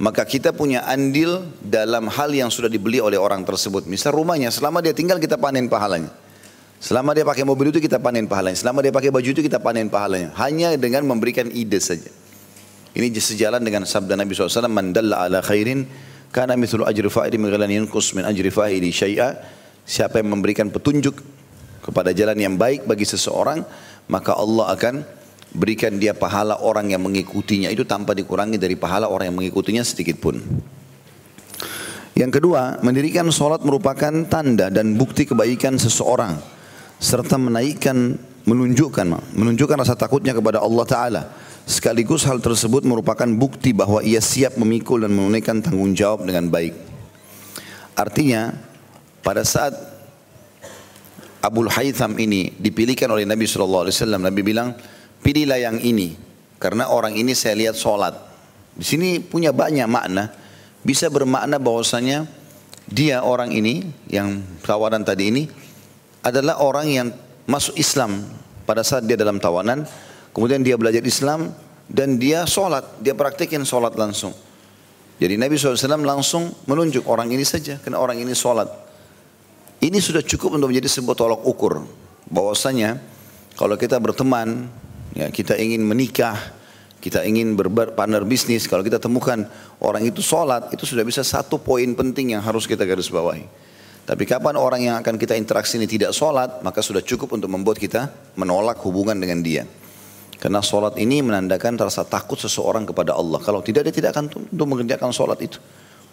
maka 0.00 0.24
kita 0.24 0.56
punya 0.56 0.80
andil 0.88 1.44
dalam 1.60 2.08
hal 2.08 2.32
yang 2.32 2.48
sudah 2.48 2.72
dibeli 2.72 3.04
oleh 3.04 3.20
orang 3.20 3.44
tersebut. 3.44 3.84
Misal 3.84 4.16
rumahnya, 4.16 4.48
selama 4.48 4.80
dia 4.80 4.96
tinggal 4.96 5.20
kita 5.20 5.36
panen 5.36 5.68
pahalanya. 5.68 6.08
Selama 6.80 7.12
dia 7.12 7.28
pakai 7.28 7.44
mobil 7.44 7.68
itu 7.68 7.84
kita 7.84 8.00
panen 8.00 8.24
pahalanya. 8.24 8.56
Selama 8.56 8.80
dia 8.80 8.88
pakai 8.88 9.12
baju 9.12 9.28
itu 9.28 9.44
kita 9.44 9.60
panen 9.60 9.92
pahalanya. 9.92 10.32
Hanya 10.40 10.72
dengan 10.80 11.04
memberikan 11.04 11.52
ide 11.52 11.76
saja. 11.76 12.08
Ini 12.96 13.12
sejalan 13.12 13.60
dengan 13.60 13.84
sabda 13.84 14.16
Nabi 14.16 14.32
SAW. 14.32 14.72
Man 14.72 14.96
dalla 14.96 15.28
ala 15.28 15.44
khairin 15.44 15.84
kana 16.32 16.56
mithlu 16.56 16.88
ajri 16.88 17.12
fa'ili 17.12 17.36
min 17.36 17.52
ghalan 17.52 17.68
yankus 17.68 18.16
min 18.16 18.24
ajri 18.24 18.48
syai'a. 18.88 19.36
Siapa 19.84 20.24
yang 20.24 20.32
memberikan 20.32 20.72
petunjuk 20.72 21.20
kepada 21.84 22.16
jalan 22.16 22.40
yang 22.40 22.56
baik 22.56 22.88
bagi 22.88 23.04
seseorang, 23.04 23.60
maka 24.08 24.32
Allah 24.32 24.72
akan 24.72 24.94
berikan 25.50 25.98
dia 25.98 26.14
pahala 26.14 26.62
orang 26.62 26.94
yang 26.94 27.02
mengikutinya 27.02 27.70
itu 27.70 27.82
tanpa 27.82 28.14
dikurangi 28.14 28.58
dari 28.58 28.78
pahala 28.78 29.10
orang 29.10 29.34
yang 29.34 29.38
mengikutinya 29.42 29.82
sedikit 29.82 30.18
pun. 30.22 30.38
Yang 32.14 32.42
kedua, 32.42 32.78
mendirikan 32.84 33.26
sholat 33.32 33.64
merupakan 33.64 34.12
tanda 34.28 34.68
dan 34.68 34.94
bukti 34.98 35.24
kebaikan 35.24 35.80
seseorang 35.80 36.36
serta 37.00 37.40
menaikkan, 37.40 38.20
menunjukkan, 38.44 39.32
menunjukkan 39.32 39.76
rasa 39.80 39.96
takutnya 39.96 40.36
kepada 40.36 40.60
Allah 40.60 40.84
Taala. 40.84 41.22
Sekaligus 41.64 42.26
hal 42.26 42.42
tersebut 42.42 42.82
merupakan 42.84 43.24
bukti 43.24 43.70
bahwa 43.72 44.02
ia 44.04 44.18
siap 44.20 44.58
memikul 44.58 45.06
dan 45.06 45.14
menunaikan 45.14 45.62
tanggung 45.64 45.96
jawab 45.96 46.26
dengan 46.26 46.50
baik. 46.50 46.74
Artinya, 47.96 48.52
pada 49.24 49.46
saat 49.46 49.72
Abul 51.40 51.72
Haytham 51.72 52.20
ini 52.20 52.52
dipilihkan 52.60 53.08
oleh 53.08 53.24
Nabi 53.24 53.48
SAW, 53.48 53.88
Nabi 54.20 54.40
bilang, 54.44 54.76
pilihlah 55.24 55.60
yang 55.60 55.78
ini. 55.80 56.16
Karena 56.60 56.92
orang 56.92 57.16
ini 57.16 57.32
saya 57.32 57.56
lihat 57.56 57.76
sholat. 57.76 58.12
Di 58.76 58.84
sini 58.84 59.16
punya 59.20 59.52
banyak 59.52 59.88
makna. 59.88 60.28
Bisa 60.80 61.08
bermakna 61.12 61.60
bahwasanya 61.60 62.24
dia 62.88 63.22
orang 63.24 63.52
ini 63.52 63.84
yang 64.08 64.40
tawanan 64.64 65.04
tadi 65.04 65.28
ini 65.28 65.44
adalah 66.24 66.60
orang 66.60 66.86
yang 66.88 67.08
masuk 67.48 67.76
Islam 67.76 68.24
pada 68.68 68.84
saat 68.84 69.08
dia 69.08 69.16
dalam 69.16 69.40
tawanan. 69.40 69.84
Kemudian 70.36 70.60
dia 70.60 70.76
belajar 70.76 71.00
Islam 71.04 71.52
dan 71.88 72.20
dia 72.20 72.44
sholat. 72.44 73.00
Dia 73.00 73.16
praktekin 73.16 73.64
sholat 73.64 73.96
langsung. 73.96 74.36
Jadi 75.20 75.36
Nabi 75.36 75.60
SAW 75.60 76.00
langsung 76.00 76.48
menunjuk 76.64 77.04
orang 77.04 77.28
ini 77.28 77.44
saja. 77.44 77.76
Karena 77.80 78.00
orang 78.00 78.20
ini 78.20 78.32
sholat. 78.32 78.68
Ini 79.80 79.96
sudah 79.96 80.20
cukup 80.20 80.60
untuk 80.60 80.72
menjadi 80.72 80.88
sebuah 80.88 81.16
tolak 81.16 81.40
ukur. 81.44 81.84
Bahwasanya 82.28 83.00
kalau 83.56 83.80
kita 83.80 83.96
berteman 83.96 84.68
ya, 85.14 85.26
kita 85.30 85.56
ingin 85.56 85.82
menikah, 85.82 86.36
kita 87.00 87.24
ingin 87.24 87.56
berpartner 87.56 88.22
bisnis, 88.28 88.68
kalau 88.68 88.84
kita 88.84 89.00
temukan 89.00 89.48
orang 89.80 90.04
itu 90.04 90.20
sholat, 90.20 90.68
itu 90.70 90.84
sudah 90.84 91.02
bisa 91.02 91.24
satu 91.24 91.56
poin 91.56 91.88
penting 91.96 92.36
yang 92.36 92.42
harus 92.44 92.68
kita 92.68 92.84
garis 92.84 93.08
bawahi. 93.08 93.44
Tapi 94.04 94.26
kapan 94.26 94.58
orang 94.58 94.80
yang 94.82 94.96
akan 94.98 95.14
kita 95.14 95.38
interaksi 95.38 95.78
ini 95.78 95.86
tidak 95.86 96.10
sholat, 96.10 96.66
maka 96.66 96.82
sudah 96.82 96.98
cukup 96.98 97.36
untuk 97.38 97.46
membuat 97.46 97.78
kita 97.78 98.10
menolak 98.34 98.82
hubungan 98.82 99.14
dengan 99.14 99.38
dia. 99.38 99.62
Karena 100.40 100.64
sholat 100.64 100.96
ini 100.96 101.20
menandakan 101.20 101.76
rasa 101.76 102.02
takut 102.02 102.40
seseorang 102.40 102.88
kepada 102.88 103.12
Allah. 103.12 103.38
Kalau 103.44 103.60
tidak, 103.60 103.84
dia 103.86 103.94
tidak 103.94 104.16
akan 104.16 104.50
untuk 104.50 104.66
mengerjakan 104.66 105.12
sholat 105.12 105.36
itu. 105.44 105.60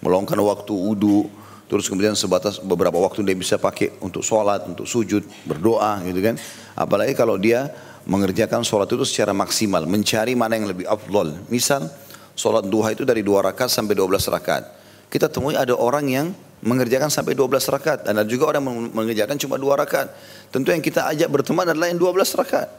Meluangkan 0.03 0.35
waktu 0.35 0.75
wudhu, 0.75 1.31
terus 1.71 1.87
kemudian 1.87 2.11
sebatas 2.13 2.59
beberapa 2.59 2.99
waktu 2.99 3.23
dia 3.23 3.33
bisa 3.33 3.55
pakai 3.55 3.97
untuk 4.03 4.21
sholat, 4.21 4.67
untuk 4.67 4.83
sujud, 4.83 5.23
berdoa 5.47 6.03
gitu 6.03 6.19
kan. 6.19 6.35
Apalagi 6.75 7.15
kalau 7.15 7.39
dia 7.39 7.71
mengerjakan 8.07 8.63
sholat 8.63 8.87
itu 8.87 9.03
secara 9.03 9.35
maksimal, 9.35 9.83
mencari 9.83 10.33
mana 10.33 10.55
yang 10.55 10.71
lebih 10.71 10.87
afdol. 10.87 11.35
Misal, 11.51 11.91
sholat 12.33 12.65
duha 12.65 12.95
itu 12.95 13.03
dari 13.03 13.21
dua 13.21 13.43
rakaat 13.43 13.69
sampai 13.69 13.93
dua 13.93 14.07
belas 14.07 14.25
rakaat. 14.25 14.63
Kita 15.07 15.27
temui 15.31 15.55
ada 15.55 15.75
orang 15.75 16.05
yang 16.07 16.27
mengerjakan 16.61 17.13
sampai 17.13 17.37
12 17.37 17.69
rakaat 17.69 17.99
dan 18.09 18.17
ada 18.17 18.27
juga 18.27 18.49
orang 18.51 18.91
mengerjakan 18.91 19.37
cuma 19.37 19.55
dua 19.55 19.77
rakaat. 19.77 20.11
Tentu 20.49 20.73
yang 20.73 20.81
kita 20.81 21.05
ajak 21.07 21.29
berteman 21.29 21.69
adalah 21.69 21.87
yang 21.87 21.95
12 21.95 22.33
rakaat. 22.35 22.69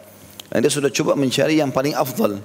Dan 0.49 0.65
dia 0.65 0.73
sudah 0.73 0.89
coba 0.93 1.13
mencari 1.17 1.61
yang 1.61 1.73
paling 1.73 1.93
afdal. 1.97 2.41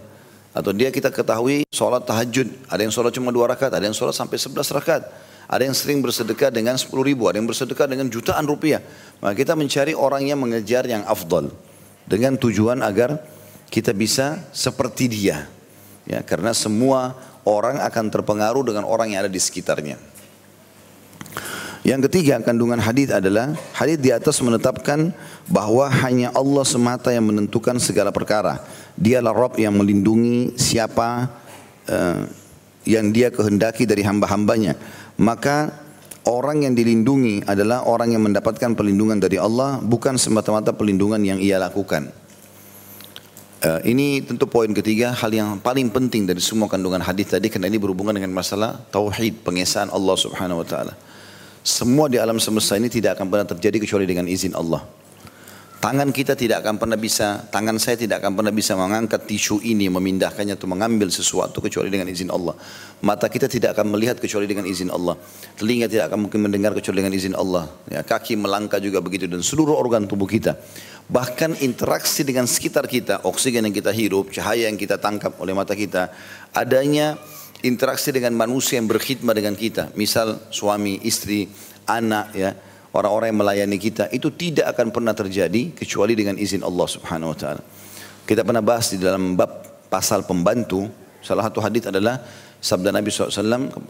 Atau 0.54 0.72
dia 0.76 0.94
kita 0.94 1.10
ketahui 1.10 1.66
sholat 1.74 2.06
tahajud. 2.06 2.48
Ada 2.70 2.82
yang 2.86 2.94
sholat 2.94 3.12
cuma 3.16 3.34
dua 3.34 3.50
rakaat, 3.50 3.74
ada 3.74 3.84
yang 3.84 3.96
sholat 3.98 4.14
sampai 4.14 4.38
11 4.38 4.70
rakaat. 4.72 5.04
Ada 5.50 5.68
yang 5.68 5.76
sering 5.76 6.00
bersedekah 6.00 6.54
dengan 6.54 6.80
10 6.80 6.94
ribu, 7.04 7.28
ada 7.28 7.36
yang 7.36 7.50
bersedekah 7.50 7.90
dengan 7.90 8.08
jutaan 8.08 8.48
rupiah. 8.48 8.80
Maka 9.20 9.34
kita 9.36 9.58
mencari 9.58 9.92
orang 9.92 10.24
yang 10.24 10.40
mengejar 10.40 10.88
yang 10.88 11.04
afdal. 11.04 11.52
Dengan 12.04 12.36
tujuan 12.36 12.84
agar 12.84 13.24
kita 13.72 13.96
bisa 13.96 14.42
seperti 14.54 15.10
dia. 15.10 15.50
Ya, 16.04 16.20
karena 16.22 16.52
semua 16.52 17.16
orang 17.48 17.80
akan 17.80 18.06
terpengaruh 18.12 18.64
dengan 18.68 18.84
orang 18.84 19.16
yang 19.16 19.26
ada 19.26 19.32
di 19.32 19.40
sekitarnya. 19.40 19.96
Yang 21.84 22.08
ketiga 22.08 22.40
kandungan 22.40 22.80
hadis 22.80 23.12
adalah 23.12 23.52
hadis 23.76 24.00
di 24.00 24.08
atas 24.08 24.40
menetapkan 24.40 25.12
bahwa 25.52 25.84
hanya 25.92 26.32
Allah 26.32 26.64
semata 26.64 27.12
yang 27.12 27.28
menentukan 27.28 27.76
segala 27.76 28.08
perkara. 28.16 28.64
Dialah 28.96 29.36
Rabb 29.36 29.60
yang 29.60 29.76
melindungi 29.76 30.56
siapa 30.56 31.28
uh, 31.92 32.24
yang 32.88 33.12
dia 33.12 33.36
kehendaki 33.36 33.84
dari 33.84 34.00
hamba-hambanya. 34.00 34.80
Maka 35.20 35.76
orang 36.28 36.64
yang 36.64 36.74
dilindungi 36.76 37.44
adalah 37.48 37.84
orang 37.88 38.16
yang 38.16 38.24
mendapatkan 38.24 38.76
perlindungan 38.76 39.20
dari 39.20 39.36
Allah 39.40 39.80
bukan 39.84 40.16
semata-mata 40.16 40.72
perlindungan 40.72 41.20
yang 41.24 41.40
ia 41.40 41.60
lakukan. 41.60 42.12
Uh, 43.64 43.80
ini 43.88 44.20
tentu 44.20 44.44
poin 44.44 44.68
ketiga 44.76 45.16
hal 45.16 45.32
yang 45.32 45.56
paling 45.56 45.88
penting 45.88 46.28
dari 46.28 46.44
semua 46.44 46.68
kandungan 46.68 47.00
hadis 47.00 47.32
tadi 47.32 47.48
karena 47.48 47.72
ini 47.72 47.80
berhubungan 47.80 48.12
dengan 48.12 48.36
masalah 48.36 48.76
tauhid 48.92 49.40
pengesaan 49.40 49.88
Allah 49.88 50.16
Subhanahu 50.20 50.60
wa 50.60 50.68
taala. 50.68 50.94
Semua 51.64 52.12
di 52.12 52.20
alam 52.20 52.44
semesta 52.44 52.76
ini 52.76 52.92
tidak 52.92 53.16
akan 53.16 53.32
pernah 53.32 53.48
terjadi 53.48 53.80
kecuali 53.80 54.04
dengan 54.04 54.28
izin 54.28 54.52
Allah. 54.52 54.84
Tangan 55.84 56.16
kita 56.16 56.40
tidak 56.40 56.64
akan 56.64 56.80
pernah 56.80 56.96
bisa, 56.96 57.44
tangan 57.52 57.76
saya 57.76 58.00
tidak 58.00 58.24
akan 58.24 58.40
pernah 58.40 58.56
bisa 58.56 58.72
mengangkat 58.72 59.28
tisu 59.28 59.60
ini, 59.68 59.92
memindahkannya 59.92 60.56
atau 60.56 60.72
mengambil 60.72 61.12
sesuatu 61.12 61.60
kecuali 61.60 61.92
dengan 61.92 62.08
izin 62.08 62.32
Allah. 62.32 62.56
Mata 63.04 63.28
kita 63.28 63.52
tidak 63.52 63.76
akan 63.76 63.92
melihat 63.92 64.16
kecuali 64.16 64.48
dengan 64.48 64.64
izin 64.64 64.88
Allah. 64.88 65.20
Telinga 65.60 65.92
tidak 65.92 66.08
akan 66.08 66.24
mungkin 66.24 66.40
mendengar 66.40 66.72
kecuali 66.72 67.04
dengan 67.04 67.12
izin 67.12 67.36
Allah. 67.36 67.68
Ya, 67.92 68.00
kaki 68.00 68.40
melangkah 68.40 68.80
juga 68.80 69.04
begitu 69.04 69.28
dan 69.28 69.44
seluruh 69.44 69.76
organ 69.76 70.08
tubuh 70.08 70.24
kita. 70.24 70.56
Bahkan 71.12 71.60
interaksi 71.60 72.24
dengan 72.24 72.48
sekitar 72.48 72.88
kita, 72.88 73.28
oksigen 73.28 73.68
yang 73.68 73.76
kita 73.76 73.92
hirup, 73.92 74.32
cahaya 74.32 74.72
yang 74.72 74.80
kita 74.80 75.04
tangkap 75.04 75.36
oleh 75.44 75.52
mata 75.52 75.76
kita, 75.76 76.16
adanya 76.56 77.20
interaksi 77.60 78.16
dengan 78.16 78.32
manusia 78.40 78.80
yang 78.80 78.88
berkhidmat 78.88 79.36
dengan 79.36 79.60
kita. 79.60 79.92
Misal 80.00 80.48
suami, 80.48 81.04
istri, 81.04 81.52
anak 81.92 82.32
ya, 82.32 82.56
orang-orang 82.94 83.34
yang 83.34 83.40
melayani 83.42 83.78
kita 83.82 84.08
itu 84.14 84.30
tidak 84.30 84.78
akan 84.78 84.94
pernah 84.94 85.12
terjadi 85.18 85.74
kecuali 85.74 86.14
dengan 86.14 86.38
izin 86.38 86.62
Allah 86.62 86.88
Subhanahu 86.88 87.34
wa 87.34 87.38
taala. 87.38 87.62
Kita 88.24 88.46
pernah 88.46 88.64
bahas 88.64 88.94
di 88.94 89.02
dalam 89.02 89.36
bab 89.36 89.66
pasal 89.90 90.24
pembantu, 90.24 90.88
salah 91.20 91.50
satu 91.50 91.60
hadis 91.60 91.90
adalah 91.90 92.22
sabda 92.64 92.96
Nabi 92.96 93.12
SAW 93.12 93.36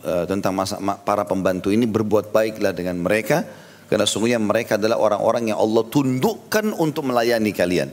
eh, 0.01 0.25
tentang 0.25 0.57
masa, 0.57 0.81
para 1.05 1.23
pembantu 1.27 1.69
ini 1.69 1.85
berbuat 1.85 2.33
baiklah 2.33 2.73
dengan 2.73 2.97
mereka 2.97 3.45
karena 3.91 4.09
sungguhnya 4.09 4.41
mereka 4.41 4.81
adalah 4.81 4.97
orang-orang 4.97 5.53
yang 5.53 5.59
Allah 5.61 5.85
tundukkan 5.85 6.73
untuk 6.81 7.05
melayani 7.05 7.53
kalian. 7.53 7.89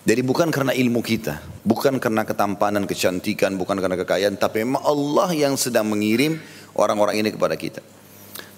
Jadi 0.00 0.20
bukan 0.24 0.48
karena 0.48 0.72
ilmu 0.72 1.04
kita, 1.04 1.44
bukan 1.60 2.00
karena 2.00 2.24
ketampanan, 2.24 2.88
kecantikan, 2.88 3.56
bukan 3.56 3.76
karena 3.78 4.00
kekayaan, 4.00 4.40
tapi 4.40 4.64
memang 4.64 4.80
Allah 4.80 5.28
yang 5.36 5.54
sedang 5.60 5.92
mengirim 5.92 6.40
orang-orang 6.72 7.20
ini 7.20 7.28
kepada 7.36 7.52
kita. 7.52 7.84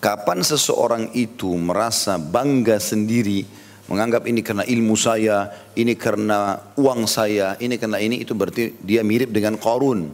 Kapan 0.02 0.42
seseorang 0.42 1.14
itu 1.14 1.54
merasa 1.54 2.18
bangga 2.18 2.82
sendiri, 2.82 3.46
menganggap 3.86 4.26
ini 4.26 4.42
karena 4.42 4.66
ilmu 4.66 4.98
saya, 4.98 5.46
ini 5.78 5.94
karena 5.94 6.58
uang 6.74 7.06
saya, 7.06 7.54
ini 7.62 7.78
karena 7.78 8.02
ini, 8.02 8.18
itu 8.18 8.34
berarti 8.34 8.74
dia 8.82 9.06
mirip 9.06 9.30
dengan 9.30 9.54
Qarun 9.54 10.10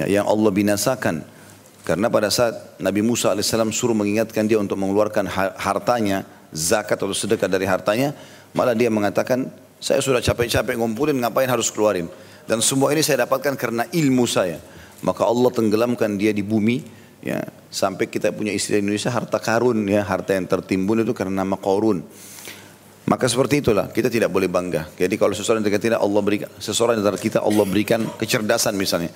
ya, 0.00 0.08
yang 0.08 0.24
Allah 0.24 0.48
binasakan. 0.48 1.28
Karena 1.84 2.08
pada 2.08 2.32
saat 2.32 2.80
Nabi 2.80 3.04
Musa 3.04 3.36
AS 3.36 3.52
suruh 3.76 3.92
mengingatkan 3.92 4.48
dia 4.48 4.56
untuk 4.56 4.80
mengeluarkan 4.80 5.28
hartanya, 5.60 6.24
zakat 6.48 6.96
atau 6.96 7.12
sedekah 7.12 7.52
dari 7.52 7.68
hartanya, 7.68 8.16
malah 8.56 8.72
dia 8.72 8.88
mengatakan, 8.88 9.52
saya 9.76 10.00
sudah 10.00 10.24
capek-capek 10.24 10.80
ngumpulin, 10.80 11.20
ngapain 11.20 11.52
harus 11.52 11.68
keluarin? 11.68 12.08
Dan 12.48 12.64
semua 12.64 12.88
ini 12.96 13.04
saya 13.04 13.28
dapatkan 13.28 13.60
karena 13.60 13.84
ilmu 13.92 14.24
saya. 14.24 14.56
Maka 15.04 15.28
Allah 15.28 15.52
tenggelamkan 15.52 16.16
dia 16.16 16.32
di 16.32 16.40
bumi, 16.40 17.01
ya 17.22 17.40
sampai 17.72 18.10
kita 18.10 18.34
punya 18.34 18.52
istilah 18.52 18.82
Indonesia 18.82 19.08
harta 19.08 19.38
karun, 19.40 19.86
ya 19.88 20.04
harta 20.04 20.36
yang 20.36 20.44
tertimbun 20.44 21.06
itu 21.06 21.16
karena 21.16 21.46
nama 21.46 21.56
korun. 21.56 22.04
Maka 23.02 23.26
seperti 23.26 23.64
itulah 23.64 23.90
kita 23.90 24.06
tidak 24.12 24.30
boleh 24.30 24.46
bangga. 24.46 24.86
Jadi 24.94 25.14
kalau 25.18 25.34
seseorang 25.34 25.64
yang 25.64 25.82
tidak 25.82 26.00
Allah 26.02 26.22
berikan, 26.22 26.48
seseorang 26.62 27.02
antara 27.02 27.18
kita 27.18 27.42
Allah 27.42 27.64
berikan 27.66 28.06
kecerdasan 28.18 28.78
misalnya. 28.78 29.10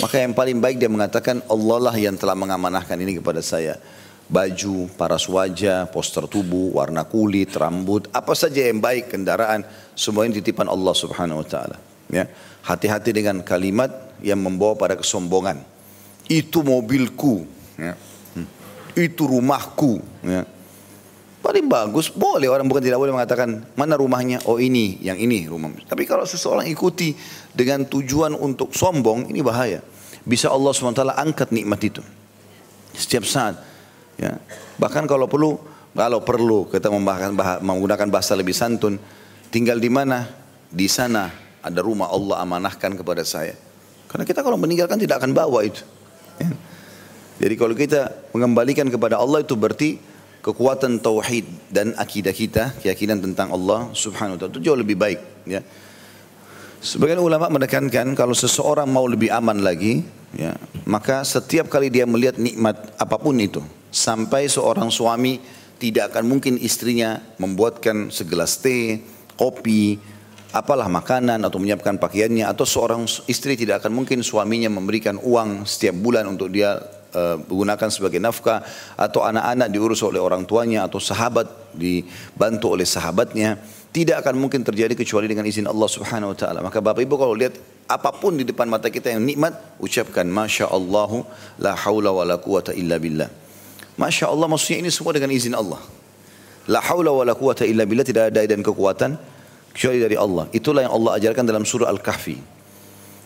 Maka 0.00 0.22
yang 0.22 0.36
paling 0.36 0.60
baik 0.60 0.76
dia 0.76 0.90
mengatakan 0.92 1.42
Allah 1.48 1.78
lah 1.90 1.94
yang 1.96 2.14
telah 2.14 2.36
mengamanahkan 2.36 2.94
ini 3.00 3.18
kepada 3.18 3.40
saya 3.42 3.80
baju, 4.30 4.86
paras 4.94 5.26
wajah, 5.26 5.90
poster 5.90 6.24
tubuh, 6.30 6.78
warna 6.78 7.02
kulit, 7.02 7.50
rambut, 7.58 8.06
apa 8.14 8.30
saja 8.38 8.70
yang 8.70 8.78
baik, 8.78 9.10
kendaraan, 9.10 9.66
semua 9.98 10.24
ini 10.24 10.38
titipan 10.38 10.70
Allah 10.70 10.94
Subhanahu 10.94 11.42
wa 11.42 11.46
taala. 11.46 11.76
Ya. 12.06 12.30
Hati-hati 12.62 13.10
dengan 13.10 13.42
kalimat 13.42 13.90
yang 14.22 14.38
membawa 14.38 14.78
pada 14.78 14.94
kesombongan. 14.94 15.58
Itu 16.30 16.62
mobilku, 16.62 17.42
ya. 17.74 17.98
Hmm. 18.38 18.46
Itu 18.94 19.26
rumahku, 19.26 19.98
ya. 20.22 20.46
Paling 21.40 21.66
bagus 21.66 22.12
boleh 22.12 22.52
orang 22.52 22.68
bukan 22.68 22.84
tidak 22.84 23.00
boleh 23.00 23.16
mengatakan 23.16 23.64
mana 23.72 23.96
rumahnya 23.96 24.44
oh 24.44 24.60
ini 24.60 25.00
yang 25.00 25.16
ini 25.16 25.48
rumah. 25.48 25.72
Tapi 25.88 26.04
kalau 26.04 26.28
seseorang 26.28 26.68
ikuti 26.68 27.16
dengan 27.56 27.88
tujuan 27.88 28.36
untuk 28.36 28.76
sombong 28.76 29.32
ini 29.32 29.40
bahaya. 29.40 29.80
Bisa 30.20 30.52
Allah 30.52 30.76
swt 30.76 31.00
angkat 31.00 31.48
nikmat 31.48 31.80
itu 31.80 32.04
setiap 32.92 33.24
saat. 33.24 33.56
Ya. 34.20 34.36
Bahkan 34.76 35.08
kalau 35.08 35.24
perlu, 35.24 35.56
kalau 35.96 36.20
perlu 36.20 36.68
kita 36.68 36.92
menggunakan 37.64 38.08
bahasa 38.12 38.36
lebih 38.36 38.52
santun, 38.52 39.00
tinggal 39.48 39.80
di 39.80 39.88
mana? 39.88 40.28
Di 40.68 40.86
sana 40.86 41.32
ada 41.64 41.80
rumah 41.80 42.12
Allah 42.12 42.44
amanahkan 42.44 42.94
kepada 43.00 43.24
saya. 43.24 43.56
Karena 44.12 44.28
kita 44.28 44.44
kalau 44.44 44.60
meninggalkan 44.60 45.00
tidak 45.00 45.24
akan 45.24 45.32
bawa 45.32 45.64
itu. 45.64 45.82
Ya. 46.40 46.50
Jadi 47.40 47.54
kalau 47.56 47.72
kita 47.76 48.12
mengembalikan 48.36 48.88
kepada 48.88 49.16
Allah 49.16 49.44
itu 49.44 49.56
berarti 49.56 49.96
kekuatan 50.40 51.00
tauhid 51.00 51.44
dan 51.68 51.92
akidah 51.96 52.32
kita, 52.32 52.76
keyakinan 52.80 53.20
tentang 53.20 53.52
Allah 53.52 53.92
Subhanahu 53.92 54.36
wa 54.36 54.38
taala 54.40 54.52
itu 54.56 54.60
jauh 54.64 54.76
lebih 54.76 54.96
baik, 54.96 55.20
ya. 55.44 55.60
Sebagian 56.80 57.20
ulama 57.20 57.52
menekankan 57.52 58.16
kalau 58.16 58.32
seseorang 58.32 58.88
mau 58.88 59.04
lebih 59.04 59.28
aman 59.28 59.60
lagi, 59.60 60.00
ya, 60.32 60.56
maka 60.88 61.20
setiap 61.28 61.68
kali 61.68 61.92
dia 61.92 62.08
melihat 62.08 62.40
nikmat 62.40 62.76
apa 62.96 63.20
pun 63.20 63.36
itu, 63.36 63.60
Sampai 63.90 64.46
seorang 64.46 64.86
suami 64.86 65.42
tidak 65.82 66.14
akan 66.14 66.24
mungkin 66.30 66.54
istrinya 66.56 67.18
membuatkan 67.42 68.14
segelas 68.14 68.62
teh, 68.62 69.02
kopi, 69.34 69.98
apalah 70.50 70.90
makanan 70.90 71.42
atau 71.46 71.62
menyiapkan 71.62 71.98
pakaiannya 71.98 72.46
atau 72.46 72.66
seorang 72.66 73.06
istri 73.30 73.54
tidak 73.54 73.86
akan 73.86 73.94
mungkin 73.94 74.22
suaminya 74.22 74.66
memberikan 74.66 75.18
uang 75.22 75.62
setiap 75.66 75.94
bulan 75.98 76.26
untuk 76.26 76.50
dia 76.50 76.78
uh, 77.14 77.38
gunakan 77.46 77.88
sebagai 77.90 78.18
nafkah 78.18 78.62
atau 78.98 79.22
anak-anak 79.22 79.68
diurus 79.70 80.02
oleh 80.02 80.18
orang 80.18 80.42
tuanya 80.42 80.86
atau 80.86 80.98
sahabat 80.98 81.46
dibantu 81.74 82.74
oleh 82.74 82.86
sahabatnya 82.86 83.62
tidak 83.90 84.22
akan 84.26 84.38
mungkin 84.38 84.62
terjadi 84.62 84.94
kecuali 84.94 85.26
dengan 85.26 85.46
izin 85.46 85.66
Allah 85.66 85.90
Subhanahu 85.90 86.34
wa 86.34 86.38
taala. 86.38 86.58
Maka 86.62 86.78
Bapak 86.78 87.02
Ibu 87.02 87.14
kalau 87.18 87.34
lihat 87.34 87.58
apa 87.90 88.14
pun 88.14 88.38
di 88.38 88.46
depan 88.46 88.70
mata 88.70 88.86
kita 88.86 89.10
yang 89.10 89.26
nikmat, 89.26 89.50
ucapkan 89.82 90.22
masya 90.30 90.70
Allah 90.70 91.26
la 91.58 91.74
haula 91.74 92.14
wala 92.14 92.38
quwata 92.38 92.70
illa 92.70 93.02
billah. 93.02 93.26
Masya 93.98 94.30
Allah 94.30 94.46
maksudnya 94.46 94.86
ini 94.86 94.90
semua 94.94 95.10
dengan 95.10 95.34
izin 95.34 95.58
Allah. 95.58 95.82
La 96.70 96.78
haula 96.86 97.10
wa 97.10 97.26
la 97.26 97.34
quwata 97.34 97.66
illa 97.66 97.82
billah 97.82 98.06
tidak 98.06 98.30
ada 98.30 98.46
dan 98.46 98.62
kekuatan 98.62 99.18
kecuali 99.80 99.96
dari 99.96 100.12
Allah. 100.12 100.44
Itulah 100.52 100.84
yang 100.84 100.92
Allah 100.92 101.16
ajarkan 101.16 101.40
dalam 101.48 101.64
surah 101.64 101.88
Al-Kahfi. 101.88 102.36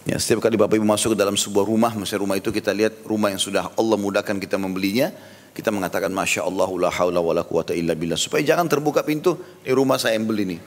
Ya, 0.07 0.23
setiap 0.23 0.39
kali 0.39 0.55
Bapak 0.55 0.79
Ibu 0.79 0.87
masuk 0.87 1.19
ke 1.19 1.19
dalam 1.19 1.35
sebuah 1.35 1.67
rumah, 1.67 1.91
misalnya 1.99 2.23
rumah 2.23 2.39
itu 2.39 2.55
kita 2.55 2.71
lihat 2.71 3.03
rumah 3.03 3.35
yang 3.35 3.43
sudah 3.43 3.75
Allah 3.75 3.99
mudahkan 3.99 4.39
kita 4.39 4.55
membelinya, 4.55 5.11
kita 5.51 5.75
mengatakan 5.75 6.15
Masya 6.15 6.47
Allah 6.47 6.71
la 6.71 6.95
wa 6.95 7.33
la 7.35 7.43
quwata 7.43 7.75
illa 7.75 7.99
billah. 7.99 8.15
Supaya 8.15 8.47
jangan 8.47 8.71
terbuka 8.71 9.03
pintu, 9.03 9.35
di 9.67 9.75
rumah 9.75 9.99
saya 9.99 10.15
yang 10.15 10.31
beli 10.31 10.55
nih. 10.55 10.61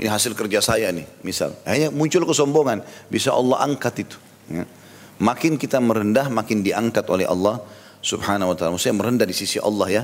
Ini 0.00 0.08
hasil 0.08 0.32
kerja 0.32 0.64
saya 0.64 0.88
nih, 0.96 1.04
misal. 1.20 1.52
Hanya 1.68 1.92
muncul 1.92 2.24
kesombongan, 2.24 2.80
bisa 3.12 3.36
Allah 3.36 3.68
angkat 3.68 4.00
itu. 4.00 4.16
Ya. 4.48 4.64
Makin 5.20 5.60
kita 5.60 5.76
merendah, 5.76 6.32
makin 6.32 6.64
diangkat 6.64 7.04
oleh 7.12 7.28
Allah 7.28 7.60
subhanahu 8.00 8.48
wa 8.48 8.56
ta'ala. 8.56 8.72
Maksudnya 8.72 8.96
merendah 8.96 9.28
di 9.28 9.36
sisi 9.36 9.60
Allah 9.60 9.92
ya. 9.92 10.02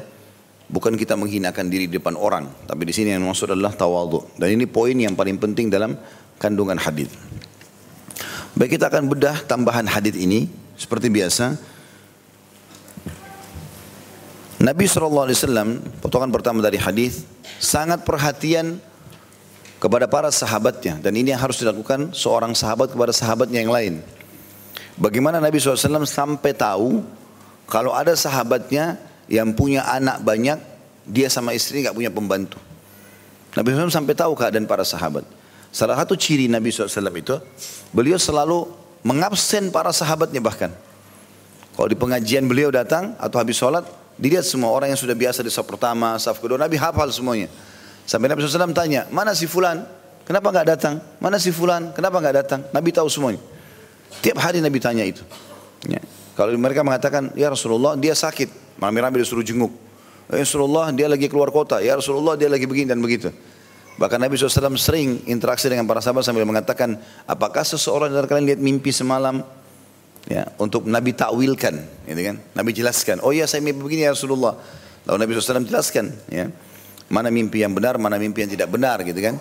Bukan 0.70 0.94
kita 0.94 1.18
menghinakan 1.18 1.66
diri 1.66 1.90
di 1.90 1.98
depan 1.98 2.14
orang. 2.14 2.46
Tapi 2.70 2.82
di 2.86 2.94
sini 2.94 3.10
yang 3.10 3.26
maksud 3.26 3.50
adalah 3.50 3.74
tawadhu. 3.74 4.38
Dan 4.38 4.54
ini 4.54 4.70
poin 4.70 4.94
yang 4.94 5.18
paling 5.18 5.34
penting 5.34 5.66
dalam 5.66 5.98
kandungan 6.38 6.78
hadis. 6.78 7.10
Baik 8.54 8.78
kita 8.78 8.86
akan 8.86 9.10
bedah 9.10 9.42
tambahan 9.50 9.90
hadis 9.90 10.14
ini. 10.14 10.46
Seperti 10.78 11.10
biasa. 11.10 11.58
Nabi 14.60 14.84
SAW, 14.86 15.34
potongan 16.04 16.30
pertama 16.30 16.60
dari 16.62 16.76
hadis, 16.76 17.24
sangat 17.58 18.04
perhatian 18.04 18.78
kepada 19.80 20.06
para 20.06 20.28
sahabatnya. 20.30 21.00
Dan 21.00 21.16
ini 21.16 21.32
yang 21.32 21.40
harus 21.40 21.58
dilakukan 21.58 22.12
seorang 22.12 22.52
sahabat 22.52 22.92
kepada 22.92 23.10
sahabatnya 23.10 23.64
yang 23.64 23.72
lain. 23.72 23.94
Bagaimana 25.00 25.40
Nabi 25.40 25.56
SAW 25.56 26.04
sampai 26.04 26.52
tahu 26.52 27.00
kalau 27.64 27.96
ada 27.96 28.12
sahabatnya 28.12 29.00
yang 29.30 29.54
punya 29.54 29.86
anak 29.86 30.20
banyak, 30.26 30.58
dia 31.06 31.30
sama 31.30 31.54
istri 31.54 31.86
nggak 31.86 31.94
punya 31.94 32.10
pembantu. 32.10 32.58
Nabi 33.54 33.74
SAW 33.74 33.90
sampai 33.90 34.14
tahu 34.14 34.34
keadaan 34.34 34.66
para 34.66 34.82
sahabat. 34.82 35.22
Salah 35.70 35.94
satu 35.94 36.18
ciri 36.18 36.50
Nabi 36.50 36.74
SAW 36.74 36.90
itu, 37.14 37.38
beliau 37.94 38.18
selalu 38.18 38.66
mengabsen 39.06 39.70
para 39.70 39.94
sahabatnya 39.94 40.42
bahkan. 40.42 40.74
Kalau 41.78 41.86
di 41.86 41.94
pengajian 41.94 42.50
beliau 42.50 42.74
datang 42.74 43.14
atau 43.16 43.38
habis 43.38 43.56
sholat, 43.56 43.86
Dilihat 44.20 44.44
semua 44.44 44.68
orang 44.68 44.92
yang 44.92 45.00
sudah 45.00 45.16
biasa 45.16 45.40
di 45.40 45.48
saf 45.48 45.64
pertama, 45.64 46.12
saf 46.20 46.36
kedua, 46.44 46.60
Nabi 46.60 46.76
hafal 46.76 47.08
semuanya. 47.08 47.48
Sampai 48.04 48.28
Nabi 48.28 48.44
SAW 48.44 48.76
tanya, 48.76 49.08
mana 49.08 49.32
si 49.32 49.48
fulan? 49.48 49.80
Kenapa 50.28 50.52
nggak 50.52 50.66
datang? 50.76 51.00
Mana 51.24 51.40
si 51.40 51.48
fulan? 51.48 51.96
Kenapa 51.96 52.20
nggak 52.20 52.36
datang? 52.44 52.60
Nabi 52.68 52.92
tahu 52.92 53.08
semuanya. 53.08 53.40
Tiap 54.20 54.36
hari 54.36 54.60
Nabi 54.60 54.76
tanya 54.76 55.08
itu. 55.08 55.24
Ya. 55.88 56.04
Kalau 56.36 56.52
mereka 56.60 56.84
mengatakan, 56.84 57.32
ya 57.32 57.48
Rasulullah 57.48 57.96
dia 57.96 58.12
sakit. 58.12 58.59
Nabi 58.80 59.20
disuruh 59.20 59.44
jenguk. 59.44 59.70
Ya 60.32 60.40
Rasulullah 60.40 60.88
dia 60.90 61.06
lagi 61.06 61.28
keluar 61.28 61.52
kota. 61.52 61.84
Ya 61.84 61.94
Rasulullah 62.00 62.34
dia 62.40 62.48
lagi 62.48 62.64
begini 62.64 62.88
dan 62.88 62.98
begitu. 63.04 63.28
Bahkan 64.00 64.16
Nabi 64.16 64.40
SAW 64.40 64.80
sering 64.80 65.28
interaksi 65.28 65.68
dengan 65.68 65.84
para 65.84 66.00
sahabat 66.00 66.24
sambil 66.24 66.48
mengatakan, 66.48 66.96
apakah 67.28 67.60
seseorang 67.60 68.08
dari 68.08 68.24
kalian 68.24 68.46
lihat 68.56 68.60
mimpi 68.62 68.88
semalam? 68.88 69.44
ya 70.28 70.44
untuk 70.60 70.84
Nabi 70.84 71.16
takwilkan 71.16 72.04
gitu 72.04 72.20
kan 72.20 72.36
Nabi 72.52 72.70
jelaskan 72.76 73.24
oh 73.24 73.32
iya 73.32 73.48
saya 73.48 73.64
mimpi 73.64 73.80
begini 73.80 74.04
ya 74.04 74.12
Rasulullah 74.12 74.58
lalu 75.08 75.16
Nabi 75.16 75.30
SAW 75.38 75.64
jelaskan 75.64 76.12
ya 76.28 76.50
mana 77.08 77.32
mimpi 77.32 77.64
yang 77.64 77.72
benar 77.72 77.96
mana 77.96 78.20
mimpi 78.20 78.44
yang 78.44 78.52
tidak 78.52 78.68
benar 78.68 79.00
gitu 79.06 79.16
kan 79.22 79.40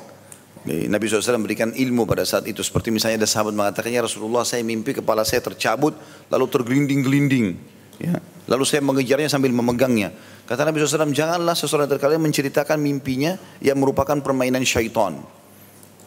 Nabi 0.69 1.07
SAW 1.07 1.39
berikan 1.39 1.71
ilmu 1.71 2.03
pada 2.03 2.27
saat 2.27 2.43
itu 2.47 2.59
seperti 2.59 2.91
misalnya 2.91 3.23
ada 3.23 3.29
sahabat 3.31 3.55
mengatakan 3.55 3.91
ya 3.91 4.03
Rasulullah 4.03 4.43
saya 4.43 4.63
mimpi 4.63 4.95
kepala 4.95 5.23
saya 5.27 5.43
tercabut 5.43 5.95
lalu 6.31 6.45
tergelinding-gelinding 6.47 7.78
ya 7.99 8.17
lalu 8.49 8.63
saya 8.65 8.81
mengejarnya 8.81 9.29
sambil 9.29 9.51
memegangnya 9.53 10.15
kata 10.47 10.65
Nabi 10.65 10.81
SAW 10.81 11.11
janganlah 11.13 11.53
seseorang 11.53 11.85
dari 11.85 12.01
kalian 12.01 12.23
menceritakan 12.23 12.79
mimpinya 12.79 13.35
yang 13.61 13.77
merupakan 13.77 14.17
permainan 14.23 14.63
syaitan 14.65 15.19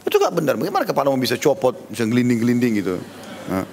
itu 0.03 0.17
gak 0.19 0.35
benar 0.35 0.59
bagaimana 0.59 0.89
kepala 0.89 1.15
bisa 1.15 1.39
copot 1.39 1.77
bisa 1.93 2.09
gelinding-gelinding 2.09 2.73
gitu 2.83 2.97
nah. 3.53 3.67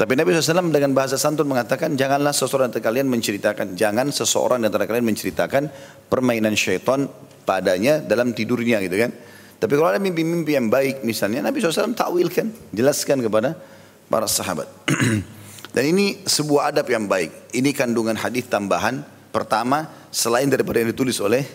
Tapi 0.00 0.16
Nabi 0.16 0.32
SAW 0.32 0.72
dengan 0.72 0.96
bahasa 0.96 1.20
santun 1.20 1.44
mengatakan, 1.44 1.92
janganlah 1.92 2.32
seseorang 2.32 2.72
antara 2.72 2.88
kalian 2.88 3.04
menceritakan, 3.12 3.76
jangan 3.76 4.08
seseorang 4.08 4.64
antara 4.64 4.88
kalian 4.88 5.04
menceritakan 5.04 5.68
permainan 6.08 6.56
syaitan 6.56 7.04
padanya 7.44 8.00
dalam 8.00 8.32
tidurnya 8.32 8.80
gitu 8.80 8.96
kan. 8.96 9.12
Tapi 9.60 9.72
kalau 9.76 9.92
ada 9.92 10.00
mimpi-mimpi 10.00 10.56
yang 10.56 10.72
baik 10.72 11.04
misalnya, 11.04 11.44
Nabi 11.44 11.60
SAW 11.60 11.92
takwilkan, 11.92 12.48
jelaskan 12.72 13.20
kepada 13.20 13.60
para 14.08 14.24
sahabat. 14.24 14.72
Dan 15.70 15.86
ini 15.86 16.18
sebuah 16.26 16.74
adab 16.74 16.90
yang 16.90 17.06
baik. 17.06 17.54
Ini 17.54 17.70
kandungan 17.70 18.18
hadis 18.18 18.50
tambahan 18.50 19.06
pertama 19.30 19.86
selain 20.10 20.50
daripada 20.50 20.82
yang 20.82 20.90
ditulis 20.90 21.22
oleh 21.22 21.46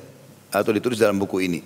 atau 0.48 0.72
ditulis 0.72 0.96
dalam 0.96 1.20
buku 1.20 1.44
ini 1.44 1.60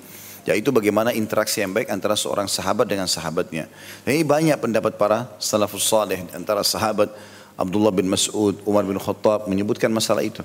yaitu 0.49 0.73
bagaimana 0.73 1.13
interaksi 1.13 1.61
yang 1.61 1.75
baik 1.75 1.93
antara 1.93 2.15
seorang 2.15 2.49
sahabat 2.49 2.89
dengan 2.89 3.05
sahabatnya. 3.05 3.67
Ini 4.07 4.25
banyak 4.25 4.57
pendapat 4.57 4.95
para 4.95 5.29
salafus 5.37 5.85
saleh 5.85 6.25
antara 6.33 6.65
sahabat 6.65 7.11
Abdullah 7.59 7.91
bin 7.91 8.07
Mas'ud, 8.07 8.57
Umar 8.63 8.87
bin 8.87 8.95
Khattab 8.97 9.45
menyebutkan 9.45 9.91
masalah 9.91 10.23
itu. 10.23 10.41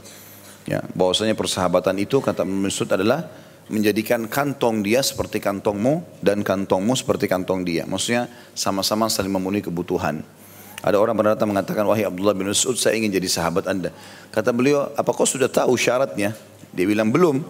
Ya, 0.68 0.84
bahwasanya 0.96 1.32
persahabatan 1.32 1.96
itu 2.00 2.18
kata 2.18 2.42
Mas'ud 2.42 2.88
adalah 2.90 3.28
menjadikan 3.70 4.28
kantong 4.28 4.84
dia 4.84 5.00
seperti 5.00 5.40
kantongmu 5.40 6.20
dan 6.20 6.44
kantongmu 6.44 6.92
seperti 6.98 7.30
kantong 7.30 7.64
dia. 7.64 7.88
Maksudnya 7.88 8.28
sama-sama 8.52 9.08
saling 9.08 9.32
memenuhi 9.32 9.64
kebutuhan. 9.64 10.20
Ada 10.84 11.00
orang 11.00 11.16
pernah 11.16 11.32
datang 11.32 11.48
mengatakan, 11.48 11.88
wahai 11.88 12.04
Abdullah 12.04 12.36
bin 12.36 12.44
Mas'ud, 12.52 12.76
saya 12.76 12.92
ingin 13.00 13.08
jadi 13.08 13.24
sahabat 13.24 13.64
anda. 13.64 13.88
Kata 14.28 14.52
beliau, 14.52 14.92
apa 14.92 15.16
kau 15.16 15.24
sudah 15.24 15.48
tahu 15.48 15.80
syaratnya? 15.80 16.36
Dia 16.76 16.84
bilang, 16.84 17.08
belum. 17.08 17.40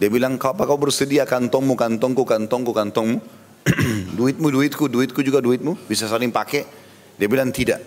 Dia 0.00 0.08
bilang, 0.08 0.40
apa 0.40 0.64
kau 0.64 0.80
bersedia 0.80 1.28
kantongmu, 1.28 1.76
kantongku, 1.76 2.24
kantongku, 2.24 2.72
kantongmu? 2.72 3.20
duitmu, 4.18 4.48
duitku, 4.48 4.88
duitku 4.88 5.20
juga 5.20 5.44
duitmu? 5.44 5.76
Bisa 5.84 6.08
saling 6.08 6.32
pakai? 6.32 6.64
Dia 7.20 7.28
bilang 7.28 7.52
tidak. 7.52 7.84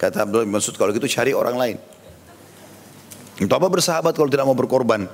Kata 0.00 0.24
Abdullah 0.24 0.48
bin 0.48 0.56
Masud, 0.56 0.72
kalau 0.80 0.96
gitu 0.96 1.04
cari 1.04 1.36
orang 1.36 1.60
lain. 1.60 1.76
Untuk 3.44 3.60
apa 3.60 3.68
bersahabat 3.68 4.16
kalau 4.16 4.32
tidak 4.32 4.48
mau 4.48 4.56
berkorban? 4.56 5.04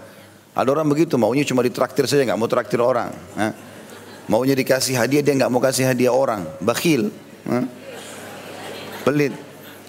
Ada 0.54 0.70
orang 0.70 0.86
begitu, 0.86 1.18
maunya 1.18 1.42
cuma 1.42 1.66
ditraktir 1.66 2.06
saja, 2.06 2.22
nggak 2.22 2.38
mau 2.38 2.46
traktir 2.46 2.78
orang. 2.78 3.10
Maunya 4.30 4.54
dikasih 4.54 4.94
hadiah, 4.94 5.18
dia 5.26 5.34
nggak 5.34 5.50
mau 5.50 5.58
kasih 5.58 5.90
hadiah 5.90 6.14
orang. 6.14 6.46
Bakhil. 6.62 7.10
Ha? 7.50 7.85
Pelit. 9.06 9.30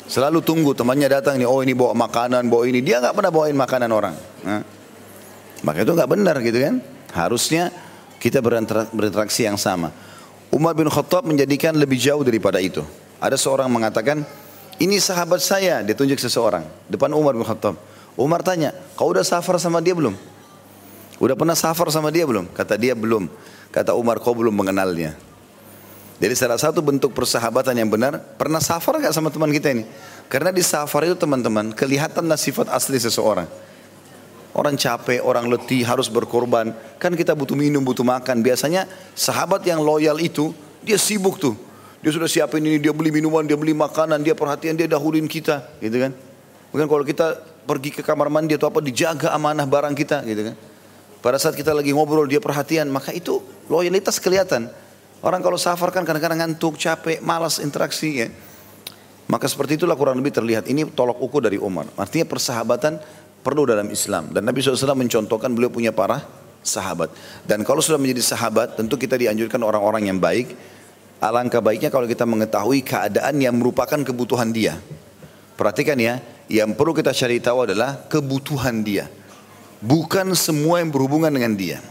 Selalu 0.06 0.46
tunggu 0.46 0.78
temannya 0.78 1.10
datang 1.10 1.42
nih, 1.42 1.50
oh 1.50 1.66
ini 1.66 1.74
bawa 1.74 1.98
makanan, 1.98 2.46
bawa 2.46 2.70
ini. 2.70 2.86
Dia 2.86 3.02
nggak 3.02 3.18
pernah 3.18 3.32
bawain 3.34 3.58
makanan 3.58 3.90
orang. 3.90 4.14
Ha? 4.46 4.56
Maka 5.66 5.82
itu 5.82 5.92
nggak 5.98 6.10
benar 6.14 6.38
gitu 6.46 6.62
kan. 6.62 6.78
Harusnya 7.18 7.74
kita 8.22 8.46
berinteraksi 8.94 9.50
yang 9.50 9.58
sama. 9.58 9.90
Umar 10.54 10.78
bin 10.78 10.88
Khattab 10.88 11.26
menjadikan 11.26 11.74
lebih 11.76 11.98
jauh 11.98 12.22
daripada 12.22 12.62
itu. 12.62 12.86
Ada 13.18 13.36
seorang 13.36 13.68
mengatakan, 13.68 14.22
ini 14.78 15.02
sahabat 15.02 15.42
saya, 15.42 15.82
dia 15.82 15.98
tunjuk 15.98 16.22
seseorang. 16.22 16.64
Depan 16.86 17.10
Umar 17.18 17.34
bin 17.34 17.44
Khattab. 17.44 17.76
Umar 18.14 18.46
tanya, 18.46 18.72
kau 18.94 19.10
udah 19.10 19.26
safar 19.26 19.58
sama 19.58 19.82
dia 19.82 19.98
belum? 19.98 20.14
Udah 21.18 21.34
pernah 21.34 21.58
safar 21.58 21.90
sama 21.90 22.14
dia 22.14 22.24
belum? 22.24 22.48
Kata 22.54 22.78
dia 22.78 22.94
belum. 22.94 23.26
Kata 23.74 23.98
Umar, 23.98 24.22
kau 24.22 24.38
belum 24.38 24.54
mengenalnya. 24.54 25.18
Jadi 26.18 26.34
salah 26.34 26.58
satu 26.58 26.82
bentuk 26.82 27.14
persahabatan 27.14 27.78
yang 27.78 27.94
benar, 27.94 28.18
pernah 28.42 28.58
safar 28.58 28.98
gak 28.98 29.14
sama 29.14 29.30
teman 29.30 29.54
kita 29.54 29.70
ini? 29.70 29.86
Karena 30.26 30.50
di 30.50 30.66
safar 30.66 31.06
itu 31.06 31.14
teman-teman, 31.14 31.70
kelihatanlah 31.78 32.42
sifat 32.42 32.74
asli 32.74 32.98
seseorang. 32.98 33.46
Orang 34.58 34.74
capek, 34.74 35.22
orang 35.22 35.46
letih, 35.46 35.86
harus 35.86 36.10
berkorban. 36.10 36.74
Kan 36.98 37.14
kita 37.14 37.38
butuh 37.38 37.54
minum, 37.54 37.86
butuh 37.86 38.02
makan. 38.02 38.42
Biasanya 38.42 38.90
sahabat 39.14 39.62
yang 39.70 39.78
loyal 39.86 40.18
itu, 40.18 40.50
dia 40.82 40.98
sibuk 40.98 41.38
tuh. 41.38 41.54
Dia 42.02 42.10
sudah 42.10 42.26
siapin 42.26 42.66
ini, 42.66 42.82
dia 42.82 42.90
beli 42.90 43.14
minuman, 43.14 43.46
dia 43.46 43.54
beli 43.54 43.78
makanan, 43.78 44.26
dia 44.26 44.34
perhatian, 44.34 44.74
dia 44.74 44.90
dahuluin 44.90 45.30
kita. 45.30 45.62
Gitu 45.78 46.02
kan. 46.02 46.10
Mungkin 46.74 46.90
kalau 46.90 47.06
kita 47.06 47.38
pergi 47.70 47.94
ke 47.94 48.02
kamar 48.02 48.34
mandi 48.34 48.58
atau 48.58 48.74
apa, 48.74 48.82
dijaga 48.82 49.30
amanah 49.38 49.70
barang 49.70 49.94
kita. 49.94 50.26
Gitu 50.26 50.50
kan. 50.50 50.56
Pada 51.22 51.38
saat 51.38 51.54
kita 51.54 51.78
lagi 51.78 51.94
ngobrol, 51.94 52.26
dia 52.26 52.42
perhatian. 52.42 52.90
Maka 52.90 53.14
itu 53.14 53.38
loyalitas 53.70 54.18
kelihatan. 54.18 54.74
Orang 55.22 55.42
kalau 55.42 55.58
safar 55.58 55.90
kan 55.90 56.06
kadang-kadang 56.06 56.46
ngantuk, 56.46 56.78
capek, 56.78 57.20
malas 57.26 57.58
interaksi 57.58 58.26
ya. 58.26 58.28
Maka 59.28 59.50
seperti 59.50 59.76
itulah 59.76 59.98
kurang 60.00 60.22
lebih 60.22 60.32
terlihat. 60.32 60.70
Ini 60.72 60.88
tolok 60.96 61.20
ukur 61.20 61.44
dari 61.44 61.60
Umar. 61.60 61.90
Artinya 62.00 62.24
persahabatan 62.24 63.02
perlu 63.44 63.68
dalam 63.68 63.92
Islam. 63.92 64.32
Dan 64.32 64.48
Nabi 64.48 64.64
SAW 64.64 64.96
mencontohkan 64.96 65.52
beliau 65.52 65.68
punya 65.68 65.92
para 65.92 66.24
sahabat. 66.64 67.12
Dan 67.44 67.68
kalau 67.68 67.84
sudah 67.84 68.00
menjadi 68.00 68.24
sahabat, 68.24 68.80
tentu 68.80 68.96
kita 68.96 69.20
dianjurkan 69.20 69.60
orang-orang 69.64 70.08
yang 70.08 70.20
baik. 70.20 70.56
Alangkah 71.18 71.60
baiknya 71.60 71.90
kalau 71.90 72.06
kita 72.06 72.24
mengetahui 72.24 72.86
keadaan 72.86 73.36
yang 73.42 73.58
merupakan 73.58 73.98
kebutuhan 74.00 74.54
dia. 74.54 74.78
Perhatikan 75.58 75.98
ya, 75.98 76.22
yang 76.48 76.78
perlu 76.78 76.94
kita 76.94 77.12
cari 77.12 77.42
tahu 77.42 77.68
adalah 77.68 78.06
kebutuhan 78.08 78.86
dia. 78.86 79.10
Bukan 79.82 80.32
semua 80.38 80.80
yang 80.80 80.94
berhubungan 80.94 81.34
dengan 81.34 81.58
dia. 81.58 81.82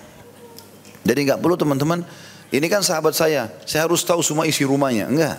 Jadi 1.03 1.21
nggak 1.27 1.43
perlu 1.43 1.59
teman-teman, 1.59 2.07
ini 2.55 2.67
kan 2.71 2.83
sahabat 2.83 3.15
saya, 3.17 3.51
saya 3.67 3.87
harus 3.87 4.07
tahu 4.07 4.23
semua 4.23 4.47
isi 4.47 4.63
rumahnya. 4.63 5.11
Enggak. 5.11 5.39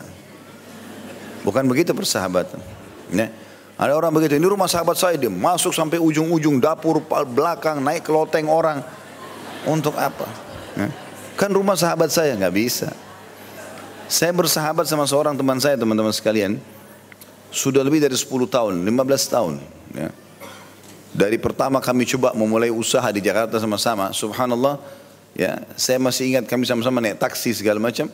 Bukan 1.48 1.64
begitu 1.64 1.96
persahabatan. 1.96 2.60
Ya. 3.16 3.32
Ada 3.78 3.94
orang 3.94 4.10
begitu, 4.10 4.36
ini 4.36 4.48
rumah 4.50 4.66
sahabat 4.66 4.98
saya, 4.98 5.16
dia 5.22 5.30
masuk 5.30 5.70
sampai 5.70 6.02
ujung-ujung 6.02 6.58
dapur 6.58 6.98
belakang, 7.30 7.78
naik 7.78 8.04
ke 8.04 8.12
loteng 8.12 8.50
orang. 8.50 8.82
Untuk 9.70 9.94
apa? 9.94 10.26
Kan 11.38 11.54
rumah 11.54 11.78
sahabat 11.78 12.10
saya, 12.10 12.34
nggak 12.34 12.56
bisa. 12.58 12.90
Saya 14.10 14.34
bersahabat 14.34 14.90
sama 14.90 15.06
seorang 15.06 15.38
teman 15.38 15.62
saya, 15.62 15.78
teman-teman 15.78 16.10
sekalian. 16.10 16.58
Sudah 17.54 17.86
lebih 17.86 18.02
dari 18.02 18.18
10 18.18 18.50
tahun, 18.50 18.82
15 18.82 19.30
tahun. 19.30 19.54
Ya. 19.94 20.10
Dari 21.14 21.38
pertama 21.38 21.78
kami 21.78 22.10
coba 22.10 22.34
memulai 22.34 22.74
usaha 22.74 23.06
di 23.14 23.22
Jakarta 23.22 23.62
sama-sama, 23.62 24.10
subhanallah, 24.10 24.82
ya, 25.38 25.62
saya 25.78 26.02
masih 26.02 26.34
ingat 26.34 26.50
kami 26.50 26.66
sama-sama 26.66 26.98
naik 26.98 27.22
taksi 27.22 27.54
segala 27.54 27.78
macam. 27.78 28.10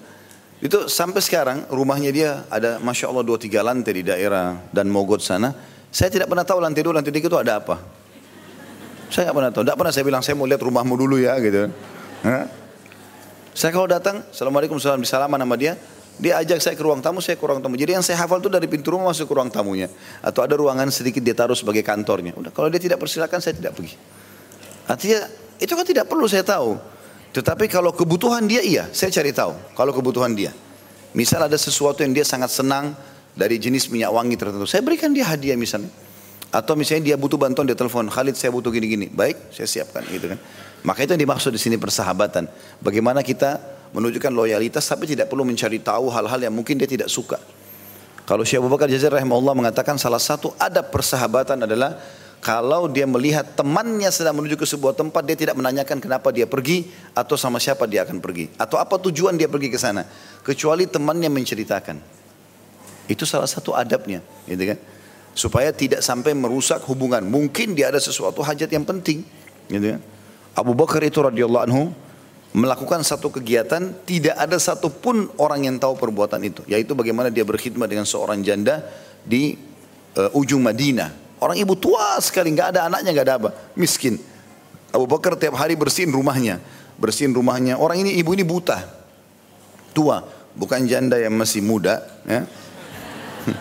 Itu 0.64 0.88
sampai 0.88 1.20
sekarang 1.20 1.68
rumahnya 1.72 2.12
dia 2.12 2.32
ada 2.48 2.80
Masya 2.80 3.12
Allah 3.12 3.24
dua 3.24 3.40
tiga 3.40 3.64
lantai 3.64 4.00
di 4.00 4.04
daerah 4.04 4.60
dan 4.72 4.92
Mogot 4.92 5.24
sana. 5.24 5.56
Saya 5.92 6.12
tidak 6.12 6.28
pernah 6.28 6.44
tahu 6.44 6.60
lantai 6.60 6.84
dua, 6.84 7.00
lantai 7.00 7.12
tiga 7.16 7.28
itu 7.32 7.40
ada 7.40 7.60
apa. 7.64 7.80
Saya 9.12 9.30
nggak 9.30 9.36
pernah 9.36 9.52
tahu. 9.52 9.64
Tidak 9.68 9.78
pernah 9.78 9.94
saya 9.94 10.06
bilang 10.08 10.22
saya 10.24 10.36
mau 10.40 10.48
lihat 10.48 10.64
rumahmu 10.64 10.96
dulu 10.96 11.20
ya 11.20 11.36
gitu. 11.40 11.68
Hah? 12.24 12.48
Saya 13.54 13.70
kalau 13.70 13.86
datang, 13.86 14.26
Assalamualaikum 14.34 14.82
salam 14.82 15.06
salaman 15.06 15.38
nama 15.38 15.54
dia. 15.54 15.78
Dia 16.18 16.42
ajak 16.42 16.62
saya 16.62 16.78
ke 16.78 16.82
ruang 16.86 17.02
tamu, 17.02 17.22
saya 17.22 17.38
ke 17.38 17.46
ruang 17.46 17.62
tamu. 17.62 17.74
Jadi 17.74 17.98
yang 17.98 18.06
saya 18.06 18.22
hafal 18.22 18.38
itu 18.38 18.50
dari 18.50 18.70
pintu 18.70 18.94
rumah 18.94 19.14
masuk 19.14 19.30
ke 19.30 19.34
ruang 19.34 19.50
tamunya. 19.50 19.90
Atau 20.22 20.46
ada 20.46 20.54
ruangan 20.54 20.90
sedikit 20.94 21.22
dia 21.26 21.34
taruh 21.34 21.58
sebagai 21.58 21.82
kantornya. 21.82 22.38
Udah, 22.38 22.54
kalau 22.54 22.70
dia 22.70 22.78
tidak 22.78 23.02
persilakan 23.02 23.42
saya 23.42 23.58
tidak 23.58 23.74
pergi. 23.74 23.98
Artinya 24.86 25.26
itu 25.58 25.74
kan 25.74 25.86
tidak 25.86 26.06
perlu 26.06 26.30
saya 26.30 26.46
tahu. 26.46 26.93
Tetapi 27.34 27.66
kalau 27.66 27.90
kebutuhan 27.92 28.46
dia 28.46 28.62
iya, 28.62 28.86
saya 28.94 29.10
cari 29.10 29.34
tahu. 29.34 29.58
Kalau 29.74 29.90
kebutuhan 29.90 30.38
dia. 30.38 30.54
Misal 31.18 31.46
ada 31.46 31.58
sesuatu 31.58 32.06
yang 32.06 32.14
dia 32.14 32.26
sangat 32.26 32.54
senang 32.54 32.94
dari 33.34 33.58
jenis 33.58 33.90
minyak 33.90 34.14
wangi 34.14 34.38
tertentu. 34.38 34.70
Saya 34.70 34.86
berikan 34.86 35.10
dia 35.10 35.26
hadiah 35.26 35.58
misalnya. 35.58 35.90
Atau 36.54 36.78
misalnya 36.78 37.10
dia 37.10 37.16
butuh 37.18 37.42
bantuan 37.42 37.66
dia 37.66 37.74
telepon, 37.74 38.06
Khalid 38.06 38.38
saya 38.38 38.54
butuh 38.54 38.70
gini-gini. 38.70 39.10
Baik, 39.10 39.50
saya 39.50 39.66
siapkan 39.66 40.06
gitu 40.06 40.30
kan. 40.30 40.38
Maka 40.86 41.02
itu 41.02 41.18
yang 41.18 41.26
dimaksud 41.26 41.50
di 41.50 41.58
sini 41.58 41.82
persahabatan. 41.82 42.46
Bagaimana 42.78 43.26
kita 43.26 43.58
menunjukkan 43.98 44.30
loyalitas 44.30 44.86
tapi 44.86 45.10
tidak 45.10 45.34
perlu 45.34 45.42
mencari 45.42 45.82
tahu 45.82 46.14
hal-hal 46.14 46.38
yang 46.38 46.54
mungkin 46.54 46.78
dia 46.78 46.86
tidak 46.86 47.10
suka. 47.10 47.42
Kalau 48.24 48.46
Syekh 48.46 48.62
Abu 48.62 48.70
Bakar 48.70 48.86
Jazir 48.88 49.10
rahimahullah 49.10 49.58
mengatakan 49.58 49.98
salah 49.98 50.22
satu 50.22 50.54
adab 50.62 50.94
persahabatan 50.94 51.66
adalah 51.66 51.98
kalau 52.44 52.92
dia 52.92 53.08
melihat 53.08 53.56
temannya 53.56 54.12
sedang 54.12 54.36
menuju 54.36 54.60
ke 54.60 54.68
sebuah 54.68 55.00
tempat 55.00 55.24
dia 55.24 55.40
tidak 55.40 55.56
menanyakan 55.56 56.04
kenapa 56.04 56.28
dia 56.36 56.44
pergi 56.44 56.92
atau 57.16 57.40
sama 57.40 57.56
siapa 57.56 57.88
dia 57.88 58.04
akan 58.04 58.20
pergi 58.20 58.52
atau 58.60 58.76
apa 58.76 59.00
tujuan 59.00 59.40
dia 59.40 59.48
pergi 59.48 59.72
ke 59.72 59.80
sana 59.80 60.04
kecuali 60.44 60.84
temannya 60.84 61.32
menceritakan. 61.32 61.98
Itu 63.08 63.24
salah 63.24 63.48
satu 63.48 63.72
adabnya, 63.72 64.20
gitu 64.44 64.76
kan? 64.76 64.80
Supaya 65.32 65.72
tidak 65.72 66.04
sampai 66.04 66.36
merusak 66.36 66.84
hubungan. 66.88 67.24
Mungkin 67.24 67.76
dia 67.76 67.92
ada 67.92 68.00
sesuatu 68.00 68.44
hajat 68.44 68.68
yang 68.72 68.84
penting, 68.84 69.24
gitu 69.72 69.96
kan? 69.96 70.02
Abu 70.54 70.76
Bakar 70.76 71.00
itu 71.04 71.24
radhiyallahu 71.24 71.64
anhu 71.64 71.84
melakukan 72.54 73.02
satu 73.02 73.34
kegiatan 73.34 74.04
tidak 74.06 74.36
ada 74.38 74.60
satupun 74.62 75.32
orang 75.42 75.66
yang 75.66 75.76
tahu 75.82 75.98
perbuatan 75.98 76.38
itu 76.46 76.62
yaitu 76.70 76.94
bagaimana 76.94 77.34
dia 77.34 77.42
berkhidmat 77.42 77.90
dengan 77.90 78.06
seorang 78.06 78.46
janda 78.46 78.86
di 79.26 79.58
uh, 80.14 80.30
ujung 80.38 80.62
Madinah 80.62 81.23
orang 81.44 81.60
ibu 81.60 81.76
tua 81.76 82.16
sekali 82.24 82.56
nggak 82.56 82.72
ada 82.72 82.88
anaknya 82.88 83.12
nggak 83.12 83.28
ada 83.28 83.36
apa. 83.36 83.50
Miskin. 83.76 84.16
Abu 84.94 85.10
Bakar 85.10 85.36
tiap 85.36 85.60
hari 85.60 85.76
bersihin 85.76 86.16
rumahnya. 86.16 86.64
Bersihin 86.96 87.36
rumahnya. 87.36 87.76
Orang 87.76 88.00
ini 88.00 88.16
ibu 88.16 88.32
ini 88.32 88.48
buta. 88.48 88.80
Tua. 89.92 90.24
Bukan 90.54 90.86
janda 90.88 91.18
yang 91.18 91.34
masih 91.34 91.66
muda 91.66 92.06
ya. 92.30 92.46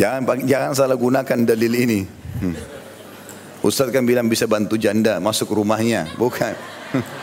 Jangan 0.00 0.48
jangan 0.48 0.72
salah 0.72 0.96
gunakan 0.96 1.44
dalil 1.44 1.72
ini. 1.76 2.00
Hmm. 2.40 2.56
Ustaz 3.60 3.92
kan 3.92 4.08
bilang 4.08 4.32
bisa 4.32 4.48
bantu 4.48 4.80
janda 4.80 5.20
masuk 5.20 5.52
rumahnya. 5.52 6.08
Bukan. 6.16 6.56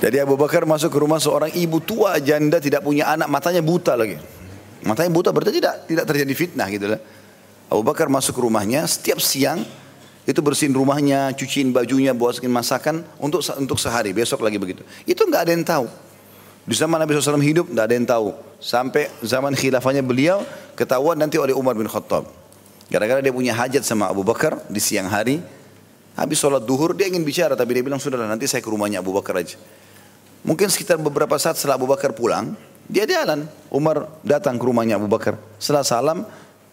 Jadi 0.00 0.16
Abu 0.16 0.36
Bakar 0.36 0.64
masuk 0.64 0.92
ke 0.92 0.98
rumah 1.00 1.20
seorang 1.20 1.52
ibu 1.52 1.80
tua 1.80 2.16
janda 2.20 2.56
tidak 2.56 2.84
punya 2.84 3.12
anak 3.12 3.28
matanya 3.28 3.60
buta 3.60 3.96
lagi. 3.96 4.16
Matanya 4.84 5.12
buta 5.12 5.30
berarti 5.32 5.60
tidak 5.60 5.84
tidak 5.84 6.04
terjadi 6.08 6.32
fitnah 6.32 6.68
gitu 6.72 6.86
lah. 6.96 7.00
Abu 7.70 7.82
Bakar 7.86 8.10
masuk 8.10 8.34
ke 8.36 8.40
rumahnya 8.42 8.82
setiap 8.88 9.22
siang 9.22 9.62
itu 10.26 10.40
bersihin 10.44 10.74
rumahnya, 10.74 11.32
cuciin 11.34 11.72
bajunya, 11.72 12.12
buatin 12.12 12.50
masakan 12.52 13.02
untuk 13.18 13.40
untuk 13.56 13.78
sehari, 13.80 14.14
besok 14.14 14.44
lagi 14.44 14.60
begitu. 14.60 14.84
Itu 15.08 15.26
nggak 15.26 15.42
ada 15.48 15.52
yang 15.52 15.64
tahu. 15.66 15.86
Di 16.68 16.76
zaman 16.76 17.00
Nabi 17.00 17.16
SAW 17.16 17.40
hidup 17.40 17.66
nggak 17.72 17.86
ada 17.88 17.94
yang 17.96 18.06
tahu. 18.06 18.28
Sampai 18.60 19.08
zaman 19.24 19.56
khilafahnya 19.56 20.04
beliau 20.04 20.44
ketahuan 20.76 21.16
nanti 21.16 21.40
oleh 21.40 21.56
Umar 21.56 21.72
bin 21.74 21.88
Khattab. 21.88 22.28
Gara-gara 22.92 23.22
dia 23.24 23.32
punya 23.32 23.56
hajat 23.56 23.86
sama 23.86 24.10
Abu 24.10 24.26
Bakar 24.26 24.60
di 24.66 24.82
siang 24.82 25.08
hari, 25.08 25.40
Habis 26.20 26.36
sholat 26.42 26.66
duhur 26.66 26.92
dia 26.92 27.06
ingin 27.06 27.22
bicara 27.22 27.54
tapi 27.54 27.72
dia 27.72 27.80
bilang 27.80 27.96
sudahlah 27.96 28.28
nanti 28.28 28.44
saya 28.44 28.60
ke 28.60 28.68
rumahnya 28.68 29.00
Abu 29.00 29.14
Bakar 29.14 29.40
aja. 29.40 29.56
Mungkin 30.44 30.72
sekitar 30.72 31.00
beberapa 31.00 31.36
saat 31.40 31.56
setelah 31.60 31.80
Abu 31.80 31.88
Bakar 31.88 32.12
pulang, 32.16 32.52
dia 32.90 33.06
jalan. 33.06 33.46
Umar 33.70 34.10
datang 34.26 34.58
ke 34.58 34.64
rumahnya 34.66 34.98
Abu 34.98 35.06
Bakar. 35.06 35.38
Setelah 35.62 35.86
salam, 35.86 36.18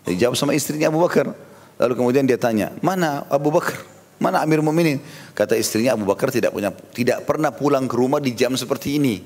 dia 0.01 0.27
jawab 0.27 0.33
sama 0.33 0.57
istrinya 0.57 0.89
Abu 0.89 0.97
Bakar. 0.97 1.29
Lalu 1.77 1.93
kemudian 1.93 2.25
dia 2.25 2.41
tanya, 2.41 2.73
mana 2.81 3.21
Abu 3.29 3.53
Bakar? 3.53 3.77
Mana 4.17 4.41
Amir 4.41 4.65
Mu'minin? 4.65 4.97
Kata 5.37 5.53
istrinya 5.53 5.93
Abu 5.93 6.09
Bakar 6.09 6.33
tidak 6.33 6.49
punya 6.49 6.73
tidak 6.73 7.21
pernah 7.29 7.53
pulang 7.53 7.85
ke 7.85 7.93
rumah 7.93 8.17
di 8.17 8.33
jam 8.33 8.57
seperti 8.57 8.97
ini. 8.97 9.21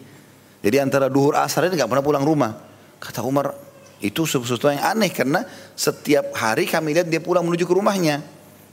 Jadi 0.60 0.78
antara 0.84 1.08
duhur 1.08 1.40
asar 1.40 1.72
ini 1.72 1.80
nggak 1.80 1.88
pernah 1.88 2.04
pulang 2.04 2.28
rumah. 2.28 2.52
Kata 3.00 3.24
Umar, 3.24 3.56
itu 4.04 4.28
sesuatu 4.28 4.68
yang 4.68 4.84
aneh 4.84 5.10
karena 5.16 5.48
setiap 5.80 6.36
hari 6.36 6.68
kami 6.68 6.92
lihat 6.92 7.08
dia 7.08 7.24
pulang 7.24 7.48
menuju 7.48 7.64
ke 7.64 7.72
rumahnya. 7.72 8.20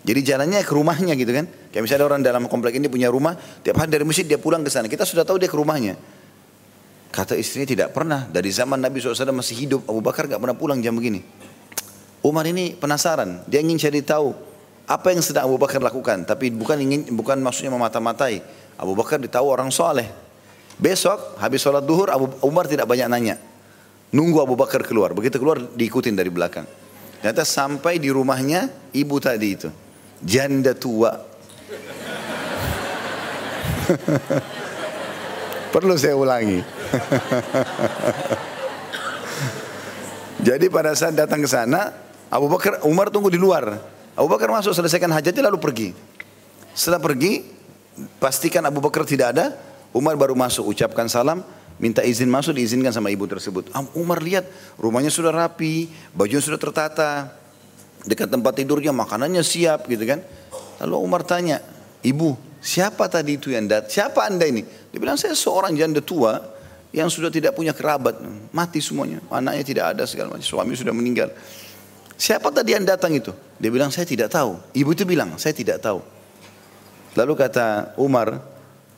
Jadi 0.03 0.21
jalannya 0.27 0.67
ke 0.67 0.75
rumahnya 0.75 1.15
gitu 1.15 1.31
kan. 1.31 1.47
Kayak 1.71 1.83
misalnya 1.87 2.05
orang 2.11 2.21
dalam 2.27 2.43
komplek 2.51 2.75
ini 2.83 2.91
punya 2.91 3.15
rumah, 3.15 3.39
tiap 3.63 3.79
hari 3.79 3.95
dari 3.95 4.03
masjid 4.03 4.27
dia 4.27 4.43
pulang 4.43 4.67
ke 4.67 4.71
sana. 4.75 4.91
Kita 4.91 5.07
sudah 5.07 5.23
tahu 5.23 5.39
dia 5.39 5.47
ke 5.47 5.55
rumahnya. 5.55 5.95
Kata 7.09 7.35
istrinya 7.35 7.69
tidak 7.69 7.89
pernah. 7.97 8.29
Dari 8.29 8.53
zaman 8.53 8.79
Nabi 8.81 9.01
SAW 9.01 9.33
masih 9.33 9.57
hidup, 9.65 9.81
Abu 9.89 10.05
Bakar 10.05 10.29
gak 10.29 10.41
pernah 10.41 10.57
pulang 10.57 10.79
jam 10.85 10.93
begini. 10.93 11.25
Umar 12.21 12.45
ini 12.45 12.75
penasaran, 12.75 13.47
dia 13.47 13.63
ingin 13.63 13.79
cari 13.79 14.03
tahu 14.03 14.35
apa 14.89 15.13
yang 15.15 15.23
sedang 15.23 15.49
Abu 15.49 15.57
Bakar 15.57 15.81
lakukan. 15.81 16.25
Tapi 16.29 16.51
bukan 16.53 16.77
ingin, 16.81 17.01
bukan 17.15 17.39
maksudnya 17.41 17.73
memata-matai. 17.73 18.43
Abu 18.77 18.93
Bakar 18.97 19.21
ditahu 19.23 19.47
orang 19.49 19.73
soleh. 19.73 20.09
Besok 20.79 21.43
habis 21.43 21.59
sholat 21.59 21.83
duhur 21.83 22.07
Abu 22.09 22.31
Umar 22.47 22.71
tidak 22.71 22.87
banyak 22.87 23.11
nanya. 23.11 23.37
Nunggu 24.15 24.39
Abu 24.41 24.55
Bakar 24.55 24.87
keluar. 24.87 25.11
Begitu 25.11 25.37
keluar 25.43 25.59
diikutin 25.59 26.15
dari 26.15 26.31
belakang. 26.31 26.65
Ternyata 27.19 27.43
sampai 27.43 27.99
di 27.99 28.15
rumahnya 28.15 28.71
ibu 28.95 29.19
tadi 29.19 29.49
itu 29.51 29.69
janda 30.23 30.73
tua. 30.79 31.19
Perlu 35.69 35.95
saya 36.01 36.17
ulangi. 36.17 36.65
Jadi 40.39 40.67
pada 40.71 40.95
saat 40.95 41.13
datang 41.19 41.43
ke 41.45 41.49
sana, 41.51 41.93
Abu 42.31 42.49
Bakar, 42.49 42.81
Umar 42.87 43.11
tunggu 43.13 43.29
di 43.29 43.41
luar. 43.41 43.77
Abu 44.15 44.29
Bakar 44.31 44.49
masuk 44.49 44.73
selesaikan 44.73 45.11
hajatnya 45.13 45.51
lalu 45.51 45.59
pergi. 45.61 45.89
Setelah 46.73 47.03
pergi, 47.03 47.43
pastikan 48.23 48.63
Abu 48.65 48.79
Bakar 48.79 49.03
tidak 49.05 49.35
ada. 49.35 49.59
Umar 49.91 50.15
baru 50.15 50.37
masuk, 50.37 50.69
ucapkan 50.69 51.09
salam, 51.09 51.43
minta 51.81 52.05
izin 52.05 52.29
masuk, 52.29 52.55
diizinkan 52.55 52.93
sama 52.93 53.09
ibu 53.09 53.25
tersebut. 53.25 53.73
Umar 53.97 54.21
lihat 54.21 54.47
rumahnya 54.77 55.09
sudah 55.09 55.33
rapi, 55.33 55.89
bajunya 56.13 56.45
sudah 56.45 56.61
tertata, 56.61 57.33
dekat 58.05 58.29
tempat 58.29 58.53
tidurnya 58.57 58.93
makanannya 58.93 59.41
siap 59.43 59.89
gitu 59.89 60.05
kan. 60.05 60.21
Lalu 60.85 60.97
Umar 61.03 61.25
tanya, 61.25 61.65
ibu 62.05 62.37
siapa 62.61 63.09
tadi 63.09 63.41
itu 63.41 63.51
yang 63.51 63.67
dat? 63.67 63.89
Siapa 63.91 64.29
anda 64.29 64.45
ini? 64.45 64.63
Dia 64.99 65.07
bilang 65.07 65.15
saya 65.15 65.39
seorang 65.39 65.79
janda 65.79 66.03
tua 66.03 66.43
yang 66.91 67.07
sudah 67.07 67.31
tidak 67.31 67.55
punya 67.55 67.71
kerabat, 67.71 68.19
mati 68.51 68.83
semuanya, 68.83 69.23
anaknya 69.31 69.63
tidak 69.63 69.85
ada 69.95 70.03
segala 70.11 70.35
macam, 70.35 70.43
suami 70.43 70.75
sudah 70.75 70.91
meninggal. 70.91 71.31
Siapa 72.19 72.51
tadi 72.51 72.75
yang 72.75 72.83
datang 72.83 73.15
itu? 73.15 73.31
Dia 73.63 73.71
bilang 73.71 73.95
saya 73.95 74.11
tidak 74.11 74.35
tahu. 74.35 74.59
Ibu 74.75 74.99
itu 74.99 75.07
bilang 75.07 75.39
saya 75.39 75.55
tidak 75.55 75.79
tahu. 75.79 76.03
Lalu 77.15 77.33
kata 77.39 77.95
Umar, 77.95 78.43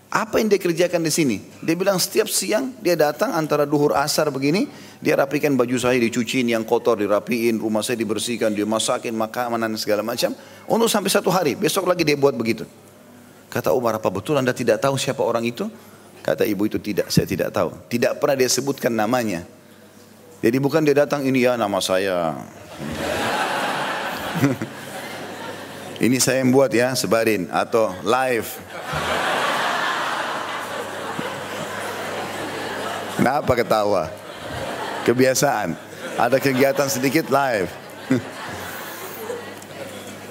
apa 0.09 0.41
yang 0.41 0.49
dia 0.49 0.57
kerjakan 0.57 1.05
di 1.05 1.13
sini? 1.13 1.37
Dia 1.61 1.77
bilang 1.77 2.01
setiap 2.01 2.33
siang 2.33 2.73
dia 2.81 2.97
datang 2.97 3.37
antara 3.37 3.69
duhur 3.69 3.93
asar 3.93 4.33
begini, 4.33 4.73
dia 5.05 5.21
rapikan 5.21 5.53
baju 5.53 5.77
saya, 5.77 6.01
dicuciin 6.01 6.49
yang 6.49 6.65
kotor, 6.65 6.97
dirapiin, 6.97 7.61
rumah 7.61 7.85
saya 7.85 8.01
dibersihkan, 8.01 8.57
dia 8.57 8.65
masakin 8.65 9.13
makanan 9.13 9.77
segala 9.77 10.01
macam. 10.01 10.33
Untuk 10.65 10.89
sampai 10.89 11.13
satu 11.13 11.29
hari, 11.29 11.61
besok 11.61 11.85
lagi 11.85 12.09
dia 12.09 12.17
buat 12.17 12.33
begitu. 12.33 12.65
Kata 13.53 13.77
Umar, 13.77 14.01
apa 14.01 14.09
betul 14.09 14.41
anda 14.41 14.57
tidak 14.57 14.81
tahu 14.81 14.97
siapa 14.97 15.21
orang 15.21 15.45
itu? 15.45 15.69
Kata 16.31 16.47
ibu 16.47 16.63
itu 16.63 16.79
tidak, 16.79 17.11
saya 17.11 17.27
tidak 17.27 17.51
tahu. 17.51 17.75
Tidak 17.91 18.23
pernah 18.23 18.39
dia 18.39 18.47
sebutkan 18.47 18.95
namanya. 18.95 19.43
Jadi 20.39 20.63
bukan 20.63 20.87
dia 20.87 20.95
datang, 21.03 21.27
ini 21.27 21.43
ya 21.43 21.59
nama 21.59 21.83
saya. 21.83 22.39
ini 26.07 26.23
saya 26.23 26.47
yang 26.47 26.55
buat 26.55 26.71
ya, 26.71 26.95
sebarin. 26.95 27.51
Atau 27.51 27.91
live. 28.07 28.47
Kenapa 33.19 33.53
ketawa? 33.59 34.07
Kebiasaan. 35.03 35.75
Ada 36.15 36.39
kegiatan 36.39 36.87
sedikit 36.87 37.27
live. 37.27 37.75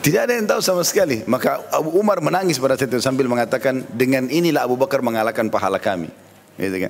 Tidak 0.10 0.26
ada 0.26 0.34
yang 0.34 0.50
tahu 0.50 0.58
sama 0.58 0.82
sekali. 0.82 1.22
Maka 1.30 1.62
Abu 1.70 1.94
Umar 1.94 2.18
menangis 2.18 2.58
pada 2.58 2.74
saat 2.74 2.90
itu 2.90 2.98
sambil 2.98 3.30
mengatakan, 3.30 3.86
dengan 3.94 4.26
inilah 4.26 4.66
Abu 4.66 4.74
Bakar 4.74 5.06
mengalahkan 5.06 5.46
pahala 5.54 5.78
kami. 5.78 6.10
Gitu 6.58 6.90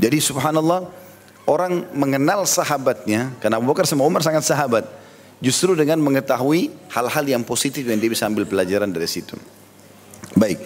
Jadi 0.00 0.16
subhanallah, 0.16 0.88
orang 1.44 1.84
mengenal 1.92 2.48
sahabatnya, 2.48 3.36
karena 3.44 3.60
Abu 3.60 3.68
Bakar 3.68 3.84
sama 3.84 4.08
Umar 4.08 4.24
sangat 4.24 4.48
sahabat. 4.48 4.88
Justru 5.44 5.76
dengan 5.76 6.00
mengetahui 6.00 6.72
hal-hal 6.88 7.24
yang 7.28 7.44
positif 7.44 7.84
yang 7.84 8.00
dia 8.00 8.08
bisa 8.08 8.24
ambil 8.24 8.48
pelajaran 8.48 8.88
dari 8.88 9.04
situ. 9.04 9.36
Baik. 10.32 10.56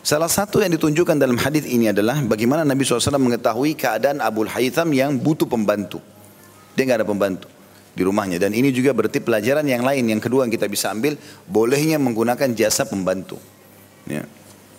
Salah 0.00 0.32
satu 0.32 0.64
yang 0.64 0.72
ditunjukkan 0.72 1.20
dalam 1.20 1.36
hadis 1.36 1.68
ini 1.68 1.92
adalah 1.92 2.24
bagaimana 2.24 2.64
Nabi 2.64 2.88
SAW 2.88 3.20
mengetahui 3.20 3.76
keadaan 3.76 4.24
Abu 4.24 4.48
Haytham 4.48 4.96
yang 4.96 5.12
butuh 5.20 5.44
pembantu. 5.44 6.00
Dia 6.72 6.88
nggak 6.88 7.04
ada 7.04 7.08
pembantu 7.12 7.57
di 7.98 8.06
rumahnya. 8.06 8.38
Dan 8.38 8.54
ini 8.54 8.70
juga 8.70 8.94
berarti 8.94 9.18
pelajaran 9.18 9.66
yang 9.66 9.82
lain. 9.82 10.06
Yang 10.06 10.30
kedua 10.30 10.46
yang 10.46 10.54
kita 10.54 10.70
bisa 10.70 10.94
ambil, 10.94 11.18
bolehnya 11.50 11.98
menggunakan 11.98 12.54
jasa 12.54 12.86
pembantu. 12.86 13.42
Ya. 14.06 14.22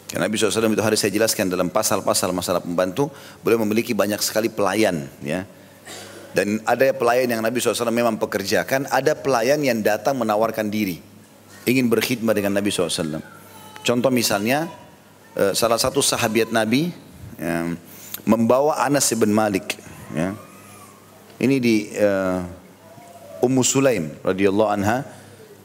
Karena 0.07 0.25
Nabi 0.31 0.39
SAW 0.39 0.71
itu 0.71 0.81
hari 0.81 0.95
saya 0.95 1.11
jelaskan 1.11 1.51
dalam 1.51 1.67
pasal-pasal 1.67 2.31
masalah 2.31 2.63
pembantu, 2.63 3.11
beliau 3.43 3.59
memiliki 3.67 3.91
banyak 3.91 4.23
sekali 4.23 4.47
pelayan. 4.47 5.11
ya. 5.19 5.43
Dan 6.31 6.63
ada 6.63 6.95
pelayan 6.95 7.27
yang 7.27 7.41
Nabi 7.43 7.59
SAW 7.59 7.91
memang 7.91 8.15
pekerjakan, 8.15 8.87
ada 8.87 9.13
pelayan 9.13 9.59
yang 9.59 9.83
datang 9.83 10.15
menawarkan 10.15 10.71
diri. 10.71 11.03
Ingin 11.67 11.91
berkhidmat 11.91 12.33
dengan 12.33 12.55
Nabi 12.55 12.71
SAW. 12.71 13.19
Contoh 13.83 14.09
misalnya, 14.09 14.71
eh, 15.35 15.53
salah 15.53 15.77
satu 15.77 15.99
sahabat 16.01 16.49
Nabi 16.49 16.89
ya, 17.37 17.69
membawa 18.25 18.81
Anas 18.81 19.11
bin 19.13 19.29
Malik. 19.29 19.77
Ya. 20.15 20.33
Ini 21.39 21.55
di 21.63 21.87
uh, 21.95 22.43
Ummu 23.39 23.63
Sulaim 23.63 24.11
radhiyallahu 24.21 24.69
anha, 24.71 25.07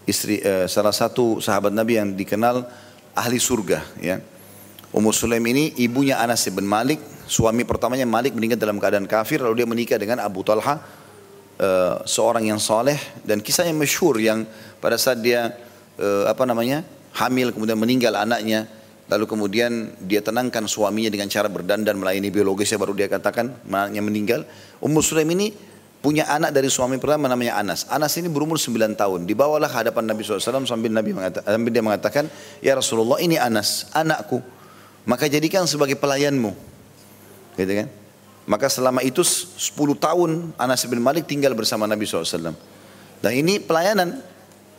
istri 0.07 0.39
uh, 0.43 0.71
salah 0.71 0.95
satu 0.95 1.43
sahabat 1.43 1.75
Nabi 1.75 1.99
yang 1.99 2.15
dikenal 2.15 2.67
ahli 3.15 3.39
surga. 3.39 3.83
Ya. 3.99 4.23
Ummu 4.95 5.11
Sulaim 5.11 5.43
ini 5.51 5.75
ibunya 5.79 6.23
Anas 6.23 6.47
bin 6.51 6.67
Malik, 6.67 7.03
suami 7.27 7.65
pertamanya 7.65 8.05
Malik 8.05 8.37
meninggal 8.37 8.61
dalam 8.61 8.77
keadaan 8.77 9.09
kafir 9.09 9.41
lalu 9.41 9.65
dia 9.65 9.69
menikah 9.69 9.99
dengan 9.99 10.21
Abu 10.21 10.45
Talha 10.45 10.81
uh, 11.59 12.05
seorang 12.05 12.45
yang 12.45 12.61
soleh 12.61 12.97
dan 13.25 13.41
kisahnya 13.41 13.73
masyhur 13.73 14.21
yang 14.21 14.45
pada 14.79 15.01
saat 15.01 15.25
dia 15.25 15.53
uh, 15.99 16.29
apa 16.29 16.45
namanya 16.45 16.85
hamil 17.17 17.51
kemudian 17.55 17.81
meninggal 17.81 18.13
anaknya 18.19 18.69
lalu 19.09 19.29
kemudian 19.29 19.93
dia 20.01 20.25
tenangkan 20.25 20.65
suaminya 20.65 21.13
dengan 21.13 21.29
cara 21.29 21.49
berdandan 21.49 21.97
melayani 22.01 22.33
biologisnya 22.33 22.81
baru 22.81 22.97
dia 22.97 23.09
katakan 23.09 23.53
anaknya 23.69 24.03
meninggal 24.05 24.41
Ummu 24.81 25.01
Sulaim 25.01 25.29
ini 25.33 25.53
punya 26.05 26.29
anak 26.29 26.53
dari 26.53 26.69
suami 26.69 27.01
pertama 27.01 27.33
namanya 27.33 27.57
Anas 27.57 27.89
Anas 27.89 28.13
ini 28.21 28.29
berumur 28.29 28.61
9 28.61 28.77
tahun 28.93 29.25
dibawalah 29.25 29.73
ke 29.73 29.89
hadapan 29.89 30.13
Nabi 30.13 30.21
SAW 30.21 30.69
sambil 30.69 30.93
Nabi 30.93 31.17
mengatakan, 31.17 31.49
sambil 31.49 31.71
dia 31.73 31.81
mengatakan 31.81 32.25
ya 32.61 32.77
Rasulullah 32.77 33.17
ini 33.25 33.41
Anas 33.41 33.89
anakku 33.97 34.45
maka 35.05 35.29
jadikan 35.29 35.69
sebagai 35.69 36.01
pelayanmu. 36.01 36.53
Gitu 37.61 37.73
kan? 37.85 37.89
Maka 38.45 38.69
selama 38.69 39.01
itu 39.05 39.25
10 39.25 39.73
tahun 39.97 40.53
Anas 40.57 40.85
bin 40.85 41.01
Malik 41.01 41.29
tinggal 41.29 41.53
bersama 41.57 41.89
Nabi 41.89 42.05
SAW. 42.05 42.53
Dan 43.21 43.33
ini 43.33 43.61
pelayanan. 43.61 44.21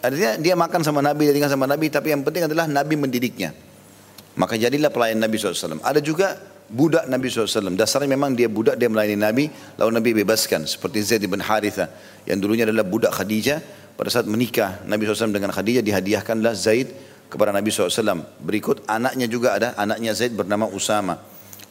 Artinya 0.05 0.37
dia 0.37 0.53
makan 0.53 0.85
sama 0.85 1.01
Nabi, 1.01 1.29
dia 1.29 1.33
tinggal 1.33 1.49
sama 1.49 1.65
Nabi, 1.65 1.89
tapi 1.89 2.13
yang 2.13 2.21
penting 2.21 2.45
adalah 2.45 2.69
Nabi 2.69 2.93
mendidiknya. 2.93 3.57
Maka 4.37 4.53
jadilah 4.53 4.93
pelayan 4.93 5.17
Nabi 5.17 5.37
SAW. 5.37 5.81
Ada 5.81 5.97
juga 6.01 6.37
budak 6.69 7.05
Nabi 7.05 7.29
SAW. 7.29 7.73
Dasarnya 7.77 8.09
memang 8.09 8.33
dia 8.33 8.49
budak, 8.49 8.77
dia 8.79 8.89
melayani 8.89 9.17
Nabi, 9.19 9.45
lalu 9.77 9.91
Nabi 10.01 10.09
bebaskan. 10.23 10.65
Seperti 10.65 11.01
Zaid 11.05 11.23
bin 11.25 11.41
Haritha, 11.41 11.89
yang 12.25 12.41
dulunya 12.41 12.65
adalah 12.65 12.85
budak 12.85 13.13
Khadijah. 13.13 13.59
Pada 13.95 14.11
saat 14.11 14.27
menikah 14.27 14.83
Nabi 14.83 15.07
SAW 15.07 15.31
dengan 15.31 15.55
Khadijah, 15.55 15.79
dihadiahkanlah 15.79 16.51
Zaid 16.51 16.91
kepada 17.31 17.55
Nabi 17.55 17.71
SAW. 17.71 18.27
Berikut 18.43 18.83
anaknya 18.91 19.27
juga 19.31 19.55
ada, 19.55 19.71
anaknya 19.79 20.11
Zaid 20.11 20.35
bernama 20.35 20.67
Usama. 20.67 21.21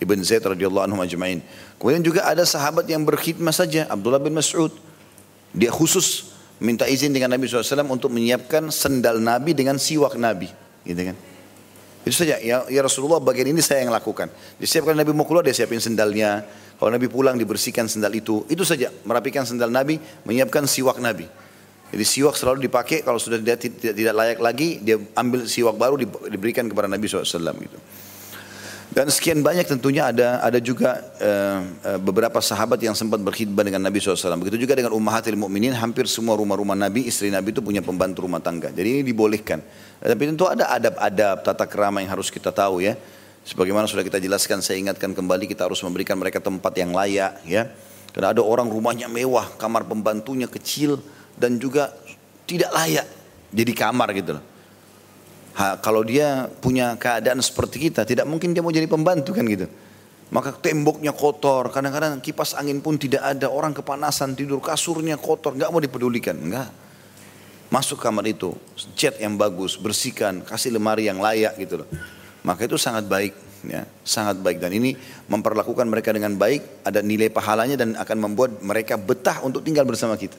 Ibn 0.01 0.18
Zaid 0.24 0.42
radhiyallahu 0.42 0.84
anhu 0.90 0.99
ajma'in. 1.05 1.45
Kemudian 1.78 2.03
juga 2.03 2.26
ada 2.26 2.42
sahabat 2.42 2.88
yang 2.88 3.05
berkhidmat 3.07 3.55
saja, 3.55 3.86
Abdullah 3.86 4.18
bin 4.18 4.34
Mas'ud. 4.34 4.72
Dia 5.55 5.70
khusus 5.70 6.34
minta 6.59 6.88
izin 6.88 7.14
dengan 7.14 7.30
Nabi 7.30 7.47
SAW 7.47 7.86
untuk 7.86 8.11
menyiapkan 8.11 8.72
sendal 8.74 9.22
Nabi 9.22 9.55
dengan 9.55 9.78
siwak 9.78 10.18
Nabi. 10.18 10.51
Gitu 10.82 11.12
kan. 11.12 11.16
Itu 12.05 12.20
saja, 12.20 12.36
ya, 12.36 12.68
ya 12.68 12.80
Rasulullah 12.84 13.16
bagian 13.16 13.48
ini 13.48 13.64
saya 13.64 13.80
yang 13.80 13.92
lakukan. 13.92 14.28
Disiapkan 14.61 14.92
Nabi 14.92 15.16
mau 15.16 15.24
keluar, 15.24 15.40
dia 15.40 15.57
siapin 15.57 15.80
sendalnya. 15.80 16.44
Kalau 16.76 16.92
Nabi 16.92 17.09
pulang 17.09 17.40
dibersihkan 17.40 17.88
sendal 17.88 18.12
itu. 18.12 18.44
Itu 18.52 18.61
saja, 18.61 18.92
merapikan 19.09 19.48
sendal 19.48 19.72
Nabi, 19.72 19.96
menyiapkan 20.28 20.68
siwak 20.68 21.00
Nabi. 21.00 21.24
Jadi 21.94 22.05
siwak 22.05 22.36
selalu 22.36 22.68
dipakai 22.68 23.07
kalau 23.07 23.16
sudah 23.16 23.38
tidak, 23.40 23.57
tidak, 23.64 23.94
tidak 23.94 24.14
layak 24.18 24.38
lagi 24.42 24.82
dia 24.82 24.98
ambil 25.14 25.46
siwak 25.46 25.78
baru 25.78 25.94
diberikan 26.26 26.66
kepada 26.66 26.90
Nabi 26.90 27.07
SAW 27.07 27.55
gitu. 27.62 27.78
Dan 28.95 29.11
sekian 29.11 29.42
banyak 29.42 29.66
tentunya 29.66 30.14
ada 30.14 30.38
ada 30.38 30.62
juga 30.62 31.03
uh, 31.18 31.99
beberapa 31.99 32.38
sahabat 32.38 32.78
yang 32.78 32.95
sempat 32.95 33.18
berkhidmat 33.18 33.66
dengan 33.66 33.82
Nabi 33.82 33.99
SAW. 33.99 34.38
Begitu 34.38 34.62
juga 34.62 34.78
dengan 34.78 34.95
ummahatil 34.95 35.34
mukminin 35.34 35.74
hampir 35.74 36.07
semua 36.07 36.38
rumah-rumah 36.38 36.78
Nabi, 36.78 37.11
istri 37.11 37.26
Nabi 37.26 37.51
itu 37.51 37.59
punya 37.59 37.82
pembantu 37.82 38.22
rumah 38.30 38.38
tangga. 38.38 38.70
Jadi 38.70 39.03
ini 39.03 39.03
dibolehkan. 39.03 39.59
Tapi 39.99 40.22
tentu 40.30 40.47
ada 40.47 40.70
adab-adab, 40.78 41.42
tata 41.42 41.66
kerama 41.66 42.07
yang 42.07 42.14
harus 42.14 42.30
kita 42.30 42.55
tahu 42.55 42.86
ya. 42.86 42.95
Sebagaimana 43.42 43.90
sudah 43.90 44.07
kita 44.07 44.22
jelaskan, 44.22 44.62
saya 44.62 44.78
ingatkan 44.78 45.11
kembali 45.11 45.51
kita 45.51 45.66
harus 45.66 45.82
memberikan 45.82 46.14
mereka 46.14 46.38
tempat 46.38 46.70
yang 46.78 46.95
layak 46.95 47.42
ya. 47.51 47.66
Karena 48.14 48.30
ada 48.30 48.47
orang 48.47 48.70
rumahnya 48.70 49.11
mewah, 49.11 49.59
kamar 49.59 49.90
pembantunya 49.90 50.47
kecil, 50.47 51.03
dan 51.34 51.59
juga 51.59 51.90
tidak 52.47 52.70
layak 52.70 53.11
jadi 53.51 53.72
kamar 53.74 54.14
gitu 54.14 54.38
loh. 54.38 54.53
Ha, 55.55 55.78
kalau 55.78 56.02
dia 56.02 56.50
punya 56.59 56.98
keadaan 56.98 57.38
seperti 57.38 57.90
kita, 57.90 58.02
tidak 58.02 58.26
mungkin 58.26 58.50
dia 58.50 58.59
mau 58.59 58.74
jadi 58.74 58.90
pembantu 58.90 59.30
kan 59.30 59.46
gitu. 59.46 59.70
Maka 60.34 60.50
temboknya 60.50 61.14
kotor, 61.14 61.70
kadang-kadang 61.70 62.18
kipas 62.18 62.59
angin 62.59 62.82
pun 62.82 62.98
tidak 62.98 63.22
ada, 63.22 63.46
orang 63.46 63.70
kepanasan 63.70 64.34
tidur 64.34 64.59
kasurnya 64.59 65.14
kotor, 65.14 65.55
nggak 65.55 65.70
mau 65.70 65.78
dipedulikan, 65.78 66.34
nggak. 66.34 66.68
Masuk 67.70 68.02
kamar 68.02 68.26
itu, 68.26 68.50
cat 68.98 69.14
yang 69.22 69.38
bagus, 69.38 69.78
bersihkan, 69.78 70.42
kasih 70.42 70.74
lemari 70.74 71.07
yang 71.07 71.22
layak 71.22 71.55
gitu 71.62 71.86
loh. 71.86 71.88
Maka 72.42 72.66
itu 72.66 72.74
sangat 72.74 73.07
baik, 73.07 73.34
ya, 73.70 73.86
sangat 74.02 74.42
baik 74.42 74.59
dan 74.59 74.74
ini 74.74 74.98
memperlakukan 75.30 75.86
mereka 75.86 76.11
dengan 76.11 76.34
baik, 76.34 76.82
ada 76.82 76.98
nilai 76.98 77.30
pahalanya 77.30 77.78
dan 77.78 77.94
akan 77.94 78.18
membuat 78.18 78.59
mereka 78.59 78.98
betah 78.98 79.38
untuk 79.46 79.62
tinggal 79.62 79.86
bersama 79.86 80.18
kita. 80.18 80.34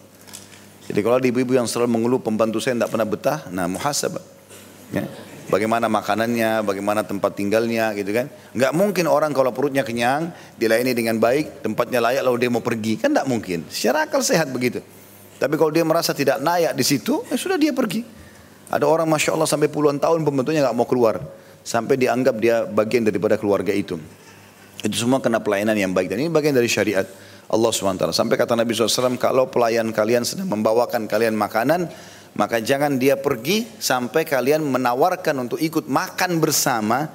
Jadi 0.91 0.99
kalau 0.99 1.17
ada 1.17 1.25
ibu-ibu 1.25 1.55
yang 1.55 1.65
selalu 1.71 1.87
mengeluh 1.97 2.19
pembantu 2.19 2.59
saya 2.59 2.75
tidak 2.75 2.91
pernah 2.91 3.07
betah, 3.07 3.39
nah 3.47 3.65
muhasabah. 3.65 4.34
Ya. 4.93 5.05
Bagaimana 5.45 5.85
makanannya, 5.85 6.65
bagaimana 6.65 7.05
tempat 7.05 7.37
tinggalnya 7.37 7.93
gitu 7.93 8.09
kan. 8.09 8.25
Enggak 8.57 8.73
mungkin 8.73 9.05
orang 9.05 9.29
kalau 9.29 9.53
perutnya 9.53 9.85
kenyang, 9.85 10.33
dilayani 10.57 10.97
dengan 10.97 11.21
baik, 11.21 11.61
tempatnya 11.61 12.01
layak 12.01 12.25
lalu 12.25 12.37
dia 12.45 12.49
mau 12.49 12.65
pergi. 12.65 12.97
Kan 12.97 13.13
enggak 13.13 13.29
mungkin. 13.29 13.59
Secara 13.69 14.09
akal 14.09 14.25
sehat 14.25 14.49
begitu. 14.49 14.81
Tapi 15.37 15.53
kalau 15.53 15.69
dia 15.69 15.85
merasa 15.85 16.17
tidak 16.17 16.41
layak 16.41 16.73
di 16.73 16.81
situ, 16.81 17.21
ya 17.29 17.37
sudah 17.37 17.61
dia 17.61 17.75
pergi. 17.75 18.01
Ada 18.73 18.89
orang 18.89 19.05
Masya 19.05 19.37
Allah 19.37 19.45
sampai 19.45 19.69
puluhan 19.69 20.01
tahun 20.01 20.25
pembantunya 20.25 20.65
nggak 20.65 20.75
mau 20.75 20.89
keluar. 20.89 21.21
Sampai 21.61 22.01
dianggap 22.01 22.35
dia 22.41 22.65
bagian 22.65 23.05
daripada 23.05 23.37
keluarga 23.37 23.69
itu. 23.69 24.01
Itu 24.81 24.95
semua 24.97 25.21
kena 25.21 25.41
pelayanan 25.41 25.77
yang 25.77 25.93
baik. 25.93 26.09
Dan 26.09 26.25
ini 26.25 26.29
bagian 26.33 26.57
dari 26.57 26.69
syariat. 26.69 27.05
Allah 27.45 27.69
SWT. 27.69 28.09
Sampai 28.09 28.41
kata 28.41 28.57
Nabi 28.57 28.73
SAW, 28.73 29.21
kalau 29.21 29.45
pelayan 29.45 29.93
kalian 29.93 30.25
sedang 30.25 30.49
membawakan 30.49 31.05
kalian 31.05 31.37
makanan, 31.37 31.85
maka 32.35 32.59
jangan 32.59 32.99
dia 32.99 33.15
pergi 33.15 33.63
sampai 33.79 34.27
kalian 34.27 34.59
menawarkan 34.63 35.47
untuk 35.47 35.59
ikut 35.59 35.87
makan 35.87 36.43
bersama 36.43 37.07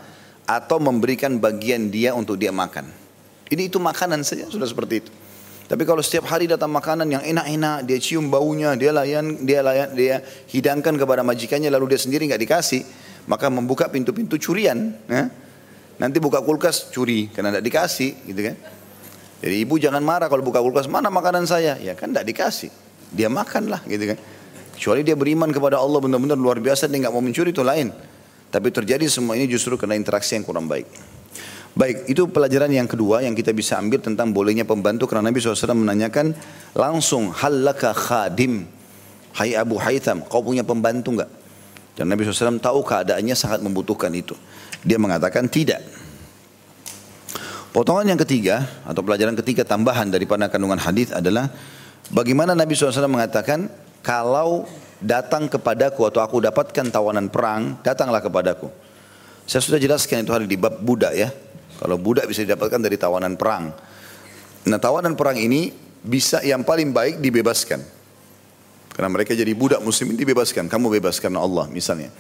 atau 0.49 0.81
memberikan 0.81 1.37
bagian 1.37 1.93
dia 1.93 2.17
untuk 2.17 2.41
dia 2.41 2.51
makan. 2.51 2.89
Ini 3.53 3.69
itu 3.69 3.77
makanan 3.77 4.25
saja 4.25 4.49
sudah 4.49 4.65
seperti 4.65 4.95
itu. 5.05 5.13
Tapi 5.71 5.87
kalau 5.87 6.03
setiap 6.03 6.27
hari 6.27 6.51
datang 6.51 6.73
makanan 6.75 7.07
yang 7.07 7.23
enak-enak, 7.23 7.87
dia 7.87 7.99
cium 8.03 8.27
baunya, 8.27 8.75
dia 8.75 8.91
layan, 8.91 9.47
dia 9.47 9.63
layan, 9.63 9.95
dia 9.95 10.19
hidangkan 10.51 10.99
kepada 10.99 11.23
majikannya, 11.23 11.71
lalu 11.71 11.95
dia 11.95 12.01
sendiri 12.03 12.27
nggak 12.27 12.43
dikasih, 12.43 12.83
maka 13.31 13.47
membuka 13.47 13.87
pintu-pintu 13.87 14.35
curian. 14.35 14.99
Ya? 15.07 15.31
Nanti 16.03 16.19
buka 16.19 16.43
kulkas 16.43 16.91
curi 16.91 17.31
karena 17.31 17.55
tidak 17.55 17.71
dikasih, 17.71 18.11
gitu 18.27 18.41
kan? 18.51 18.57
Jadi 19.47 19.57
ibu 19.63 19.79
jangan 19.79 20.03
marah 20.03 20.27
kalau 20.27 20.43
buka 20.43 20.59
kulkas, 20.59 20.91
mana 20.91 21.07
makanan 21.07 21.47
saya? 21.47 21.79
Ya 21.79 21.95
kan 21.95 22.11
tidak 22.11 22.27
dikasih. 22.27 22.75
Dia 23.15 23.31
makan 23.31 23.71
lah 23.71 23.81
gitu 23.87 24.11
kan. 24.11 24.19
Kecuali 24.81 25.05
dia 25.05 25.13
beriman 25.13 25.53
kepada 25.53 25.77
Allah 25.77 26.01
benar-benar 26.01 26.41
luar 26.41 26.57
biasa, 26.57 26.89
dia 26.89 27.05
nggak 27.05 27.13
mau 27.13 27.21
mencuri 27.21 27.53
itu 27.53 27.61
lain. 27.61 27.93
Tapi 28.49 28.73
terjadi 28.73 29.05
semua 29.13 29.37
ini 29.37 29.45
justru 29.45 29.77
karena 29.77 29.93
interaksi 29.93 30.41
yang 30.41 30.45
kurang 30.49 30.73
baik. 30.73 30.89
Baik, 31.77 32.09
itu 32.09 32.25
pelajaran 32.25 32.73
yang 32.73 32.89
kedua 32.89 33.21
yang 33.21 33.37
kita 33.37 33.53
bisa 33.53 33.77
ambil 33.77 34.01
tentang 34.01 34.33
bolehnya 34.33 34.65
pembantu 34.65 35.05
karena 35.05 35.29
Nabi 35.29 35.37
SAW 35.37 35.77
menanyakan 35.77 36.33
langsung 36.73 37.29
halaka 37.29 37.93
khadim. 37.93 38.65
Hai 39.37 39.53
Abu 39.53 39.77
Haytham, 39.77 40.25
kau 40.25 40.41
punya 40.41 40.65
pembantu 40.65 41.13
enggak? 41.13 41.29
Dan 42.01 42.09
Nabi 42.09 42.25
SAW 42.25 42.57
tahu 42.57 42.81
keadaannya 42.81 43.37
sangat 43.37 43.61
membutuhkan 43.61 44.09
itu. 44.17 44.33
Dia 44.81 44.97
mengatakan 44.97 45.45
tidak. 45.53 45.85
Potongan 47.77 48.17
yang 48.17 48.21
ketiga 48.25 48.65
atau 48.89 49.05
pelajaran 49.05 49.37
ketiga 49.37 49.61
tambahan 49.61 50.09
daripada 50.09 50.49
kandungan 50.49 50.81
hadis 50.81 51.13
adalah 51.13 51.53
bagaimana 52.09 52.57
Nabi 52.57 52.73
SAW 52.73 53.05
mengatakan 53.05 53.90
kalau 54.01 54.65
datang 55.01 55.49
kepadaku 55.49 56.09
atau 56.09 56.21
aku 56.21 56.41
dapatkan 56.45 56.93
tawanan 56.93 57.33
perang, 57.33 57.81
datanglah 57.81 58.21
kepadaku. 58.21 58.69
Saya 59.49 59.65
sudah 59.65 59.81
jelaskan 59.81 60.23
itu 60.23 60.33
hari 60.33 60.47
di 60.47 60.55
bab 60.61 60.79
budak 60.79 61.13
ya. 61.17 61.29
Kalau 61.81 61.97
budak 61.97 62.29
bisa 62.29 62.45
didapatkan 62.45 62.81
dari 62.81 63.01
tawanan 63.01 63.35
perang. 63.41 63.73
Nah 64.69 64.79
tawanan 64.79 65.17
perang 65.17 65.41
ini 65.41 65.73
bisa 66.05 66.45
yang 66.45 66.63
paling 66.63 66.93
baik 66.93 67.19
dibebaskan. 67.19 67.81
Karena 68.93 69.09
mereka 69.09 69.33
jadi 69.33 69.51
budak 69.57 69.81
muslimin 69.81 70.15
dibebaskan. 70.15 70.69
Kamu 70.69 70.93
bebas 70.93 71.17
karena 71.19 71.41
Allah 71.41 71.67
misalnya. 71.73 72.13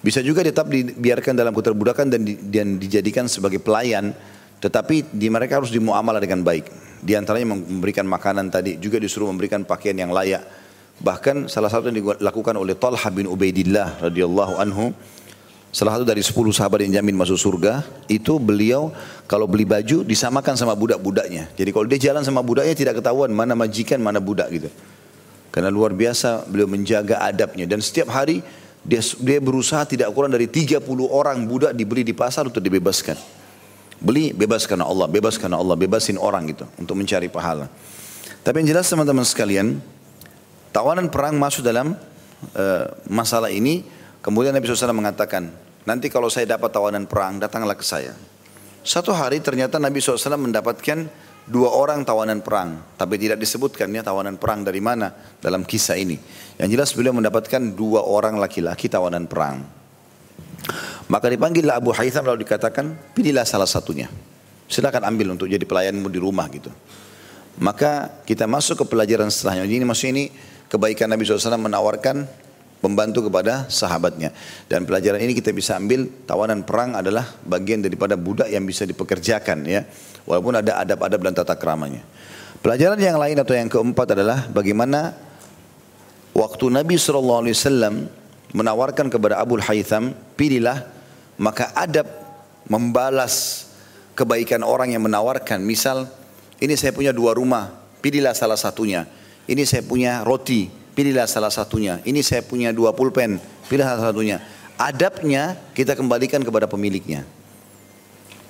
Bisa 0.00 0.22
juga 0.22 0.46
tetap 0.46 0.70
dibiarkan 0.70 1.34
dalam 1.34 1.50
keterbudakan 1.50 2.06
dan, 2.14 2.22
dan 2.46 2.78
dijadikan 2.78 3.26
sebagai 3.26 3.58
pelayan 3.58 4.14
tetapi 4.56 5.12
di 5.12 5.28
mereka 5.28 5.60
harus 5.60 5.68
dimuamalah 5.68 6.20
dengan 6.22 6.40
baik. 6.40 6.66
Di 7.04 7.12
antaranya 7.12 7.52
memberikan 7.52 8.08
makanan 8.08 8.48
tadi, 8.48 8.80
juga 8.80 8.96
disuruh 8.96 9.28
memberikan 9.28 9.62
pakaian 9.68 9.94
yang 9.94 10.10
layak. 10.10 10.42
Bahkan 10.96 11.52
salah 11.52 11.68
satu 11.68 11.92
yang 11.92 12.00
dilakukan 12.00 12.56
oleh 12.56 12.72
Talha 12.72 13.08
bin 13.12 13.28
Ubaidillah 13.28 14.00
radhiyallahu 14.08 14.56
anhu 14.56 14.96
salah 15.76 16.00
satu 16.00 16.08
dari 16.08 16.24
10 16.24 16.32
sahabat 16.56 16.88
yang 16.88 17.00
jamin 17.00 17.12
masuk 17.12 17.36
surga, 17.36 17.84
itu 18.08 18.40
beliau 18.40 18.88
kalau 19.28 19.44
beli 19.44 19.68
baju 19.68 20.00
disamakan 20.08 20.56
sama 20.56 20.72
budak-budaknya. 20.72 21.52
Jadi 21.52 21.68
kalau 21.68 21.84
dia 21.84 22.00
jalan 22.00 22.24
sama 22.24 22.40
budaknya 22.40 22.72
tidak 22.72 23.04
ketahuan 23.04 23.28
mana 23.28 23.52
majikan, 23.52 24.00
mana 24.00 24.16
budak 24.16 24.48
gitu. 24.56 24.72
Karena 25.52 25.68
luar 25.68 25.92
biasa 25.92 26.48
beliau 26.48 26.64
menjaga 26.64 27.20
adabnya 27.20 27.68
dan 27.68 27.84
setiap 27.84 28.08
hari 28.08 28.40
dia, 28.80 29.04
dia 29.20 29.36
berusaha 29.36 29.84
tidak 29.84 30.08
kurang 30.16 30.32
dari 30.32 30.48
30 30.48 30.80
orang 31.12 31.44
budak 31.44 31.76
dibeli 31.76 32.08
di 32.08 32.16
pasar 32.16 32.48
untuk 32.48 32.64
dibebaskan. 32.64 33.18
Beli 34.00 34.32
bebas 34.32 34.68
karena 34.68 34.88
Allah, 34.88 35.08
bebas 35.08 35.36
karena 35.40 35.60
Allah, 35.60 35.76
bebasin 35.76 36.20
orang 36.20 36.52
gitu 36.52 36.64
untuk 36.80 36.96
mencari 36.96 37.28
pahala. 37.32 37.68
Tapi 38.44 38.62
yang 38.62 38.76
jelas 38.76 38.86
teman-teman 38.86 39.24
sekalian, 39.24 39.80
tawanan 40.70 41.10
perang 41.10 41.36
masuk 41.36 41.66
dalam 41.66 41.94
uh, 42.54 42.84
masalah 43.10 43.50
ini. 43.50 43.86
Kemudian 44.22 44.50
Nabi 44.50 44.66
SAW 44.66 44.90
mengatakan, 44.90 45.54
Nanti 45.86 46.10
kalau 46.10 46.26
saya 46.26 46.58
dapat 46.58 46.74
tawanan 46.74 47.06
perang, 47.06 47.38
datanglah 47.38 47.78
ke 47.78 47.86
saya. 47.86 48.10
Satu 48.82 49.14
hari 49.14 49.38
ternyata 49.38 49.78
Nabi 49.78 50.02
SAW 50.02 50.34
mendapatkan 50.34 51.06
dua 51.46 51.70
orang 51.70 52.02
tawanan 52.02 52.42
perang. 52.42 52.82
Tapi 52.98 53.14
tidak 53.22 53.38
disebutkan 53.38 53.94
ya 53.94 54.02
tawanan 54.02 54.34
perang 54.34 54.66
dari 54.66 54.82
mana 54.82 55.14
dalam 55.38 55.62
kisah 55.62 55.94
ini. 55.94 56.18
Yang 56.58 56.68
jelas 56.74 56.90
beliau 56.90 57.14
mendapatkan 57.14 57.62
dua 57.78 58.02
orang 58.02 58.34
laki-laki 58.42 58.90
tawanan 58.90 59.30
perang. 59.30 59.62
Maka 61.06 61.30
dipanggillah 61.30 61.78
Abu 61.78 61.94
Haytham 61.94 62.26
lalu 62.26 62.42
dikatakan, 62.42 63.14
pilihlah 63.14 63.46
salah 63.46 63.70
satunya. 63.70 64.10
Silakan 64.66 65.06
ambil 65.06 65.38
untuk 65.38 65.46
jadi 65.46 65.62
pelayanmu 65.62 66.10
di 66.10 66.18
rumah 66.18 66.50
gitu. 66.50 66.74
Maka 67.62 68.22
kita 68.26 68.50
masuk 68.50 68.82
ke 68.82 68.84
pelajaran 68.90 69.30
setelahnya. 69.30 69.70
Ini 69.70 69.86
maksudnya 69.86 70.12
ini 70.18 70.24
kebaikan 70.70 71.10
Nabi 71.10 71.26
SAW 71.26 71.58
menawarkan 71.58 72.26
membantu 72.84 73.26
kepada 73.26 73.66
sahabatnya. 73.66 74.30
Dan 74.70 74.84
pelajaran 74.84 75.18
ini 75.18 75.32
kita 75.34 75.50
bisa 75.50 75.74
ambil 75.80 76.06
tawanan 76.28 76.62
perang 76.62 76.94
adalah 76.94 77.26
bagian 77.42 77.82
daripada 77.82 78.14
budak 78.14 78.52
yang 78.52 78.62
bisa 78.62 78.84
dipekerjakan 78.84 79.64
ya. 79.66 79.82
Walaupun 80.26 80.58
ada 80.58 80.82
adab-adab 80.82 81.20
dan 81.22 81.32
tata 81.34 81.54
keramanya. 81.54 82.02
Pelajaran 82.60 82.98
yang 82.98 83.18
lain 83.18 83.38
atau 83.38 83.54
yang 83.54 83.70
keempat 83.70 84.18
adalah 84.18 84.50
bagaimana 84.50 85.14
waktu 86.34 86.66
Nabi 86.66 86.98
SAW 86.98 87.46
menawarkan 88.50 89.06
kepada 89.06 89.38
Abu 89.38 89.58
Haytham, 89.62 90.14
pilihlah 90.34 90.88
maka 91.36 91.70
adab 91.76 92.08
membalas 92.66 93.66
kebaikan 94.16 94.64
orang 94.64 94.96
yang 94.96 95.04
menawarkan. 95.04 95.62
Misal, 95.62 96.08
ini 96.58 96.74
saya 96.74 96.90
punya 96.90 97.12
dua 97.12 97.36
rumah, 97.36 97.70
pilihlah 98.00 98.32
salah 98.32 98.58
satunya. 98.58 99.06
Ini 99.46 99.62
saya 99.62 99.82
punya 99.86 100.26
roti, 100.26 100.66
pilihlah 100.70 101.30
salah 101.30 101.54
satunya. 101.54 102.02
Ini 102.02 102.18
saya 102.22 102.42
punya 102.42 102.74
dua 102.74 102.90
pulpen, 102.90 103.38
pilih 103.70 103.86
salah 103.86 104.10
satunya. 104.10 104.42
Adabnya 104.74 105.54
kita 105.72 105.94
kembalikan 105.94 106.42
kepada 106.42 106.66
pemiliknya. 106.66 107.22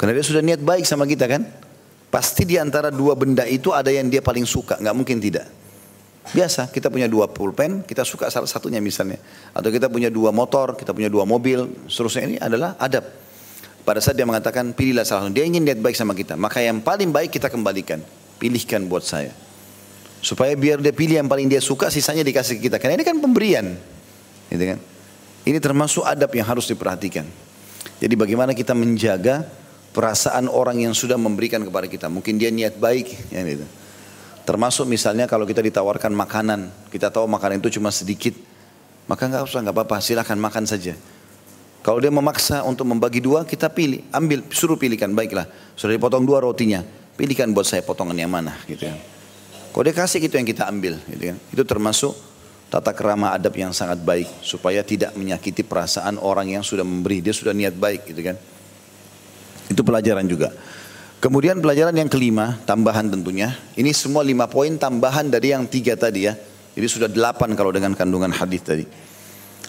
Karena 0.01 0.17
dia 0.17 0.25
sudah 0.25 0.43
niat 0.45 0.61
baik 0.65 0.89
sama 0.89 1.05
kita 1.05 1.29
kan. 1.29 1.45
Pasti 2.09 2.49
di 2.49 2.57
antara 2.57 2.89
dua 2.89 3.13
benda 3.13 3.45
itu 3.45 3.77
ada 3.77 3.93
yang 3.93 4.09
dia 4.09 4.25
paling 4.25 4.49
suka, 4.49 4.81
nggak 4.81 4.97
mungkin 4.97 5.21
tidak. 5.21 5.45
Biasa, 6.33 6.73
kita 6.73 6.91
punya 6.91 7.07
dua 7.07 7.31
pulpen, 7.31 7.85
kita 7.87 8.03
suka 8.03 8.33
salah 8.33 8.49
satunya 8.49 8.81
misalnya. 8.81 9.21
Atau 9.53 9.71
kita 9.71 9.87
punya 9.87 10.09
dua 10.09 10.33
motor, 10.33 10.75
kita 10.75 10.91
punya 10.97 11.13
dua 11.13 11.23
mobil, 11.23 11.71
seterusnya 11.87 12.23
ini 12.25 12.37
adalah 12.41 12.75
adab. 12.81 13.05
Pada 13.87 14.03
saat 14.03 14.19
dia 14.19 14.27
mengatakan 14.27 14.75
pilihlah 14.75 15.07
salah 15.07 15.29
satu, 15.29 15.35
dia 15.39 15.47
ingin 15.47 15.63
niat 15.63 15.79
baik 15.79 15.95
sama 15.95 16.17
kita. 16.17 16.35
Maka 16.35 16.59
yang 16.65 16.83
paling 16.83 17.15
baik 17.15 17.31
kita 17.31 17.47
kembalikan. 17.47 18.03
Pilihkan 18.43 18.91
buat 18.91 19.07
saya. 19.07 19.31
Supaya 20.25 20.57
biar 20.57 20.83
dia 20.83 20.91
pilih 20.91 21.21
yang 21.23 21.29
paling 21.31 21.47
dia 21.47 21.63
suka, 21.63 21.93
sisanya 21.93 22.27
dikasih 22.27 22.59
ke 22.59 22.71
kita. 22.71 22.77
Karena 22.83 22.99
ini 22.99 23.05
kan 23.07 23.17
pemberian. 23.21 23.77
Gitu 24.51 24.65
kan? 24.65 24.79
Ini 25.47 25.59
termasuk 25.63 26.03
adab 26.03 26.33
yang 26.35 26.47
harus 26.49 26.67
diperhatikan. 26.67 27.23
Jadi 28.03 28.15
bagaimana 28.19 28.51
kita 28.53 28.75
menjaga 28.75 29.47
perasaan 29.95 30.51
orang 30.51 30.83
yang 30.83 30.93
sudah 30.93 31.15
memberikan 31.15 31.63
kepada 31.63 31.87
kita. 31.87 32.07
Mungkin 32.11 32.37
dia 32.37 32.51
niat 32.51 32.77
baik. 32.77 33.31
Ya 33.31 33.47
gitu. 33.47 33.67
Termasuk 34.47 34.91
misalnya 34.91 35.31
kalau 35.31 35.47
kita 35.47 35.63
ditawarkan 35.63 36.11
makanan. 36.11 36.91
Kita 36.91 37.09
tahu 37.15 37.31
makanan 37.31 37.63
itu 37.63 37.79
cuma 37.79 37.95
sedikit. 37.95 38.35
Maka 39.07 39.31
nggak 39.31 39.47
usah, 39.47 39.63
nggak 39.63 39.75
apa-apa. 39.75 40.03
Silahkan 40.03 40.35
makan 40.35 40.67
saja. 40.67 40.99
Kalau 41.87 42.03
dia 42.03 42.11
memaksa 42.11 42.67
untuk 42.67 42.83
membagi 42.91 43.23
dua, 43.23 43.47
kita 43.47 43.71
pilih, 43.71 44.03
ambil, 44.11 44.43
suruh 44.51 44.75
pilihkan. 44.75 45.15
Baiklah, 45.15 45.47
sudah 45.79 45.95
dipotong 45.95 46.27
dua 46.27 46.43
rotinya, 46.43 46.83
pilihkan 47.15 47.55
buat 47.55 47.63
saya 47.63 47.87
potongan 47.87 48.19
yang 48.19 48.27
mana, 48.27 48.59
gitu 48.67 48.91
ya. 48.91 48.99
Dia 49.85 49.93
kasih 49.93 50.25
itu 50.25 50.35
yang 50.41 50.49
kita 50.49 50.65
ambil, 50.69 50.97
gitu 51.05 51.35
kan. 51.35 51.37
Itu 51.53 51.63
termasuk 51.69 52.17
tata 52.73 52.97
kerama 52.97 53.37
adab 53.37 53.53
yang 53.55 53.77
sangat 53.77 54.01
baik 54.01 54.29
supaya 54.41 54.81
tidak 54.81 55.13
menyakiti 55.15 55.61
perasaan 55.63 56.17
orang 56.17 56.49
yang 56.49 56.65
sudah 56.65 56.83
memberi, 56.83 57.21
dia 57.21 57.37
sudah 57.37 57.53
niat 57.53 57.77
baik, 57.77 58.09
gitu 58.09 58.21
kan. 58.25 58.37
Itu 59.69 59.85
pelajaran 59.85 60.25
juga. 60.25 60.55
Kemudian 61.17 61.61
pelajaran 61.61 61.97
yang 61.97 62.09
kelima, 62.13 62.61
tambahan 62.69 63.09
tentunya. 63.09 63.57
Ini 63.77 63.91
semua 63.97 64.21
lima 64.21 64.47
poin 64.47 64.77
tambahan 64.77 65.29
dari 65.33 65.53
yang 65.53 65.65
tiga 65.65 65.97
tadi 65.97 66.29
ya. 66.29 66.37
Jadi 66.77 66.87
sudah 66.87 67.09
delapan 67.09 67.57
kalau 67.57 67.73
dengan 67.73 67.97
kandungan 67.97 68.33
hadis 68.33 68.61
tadi. 68.61 68.85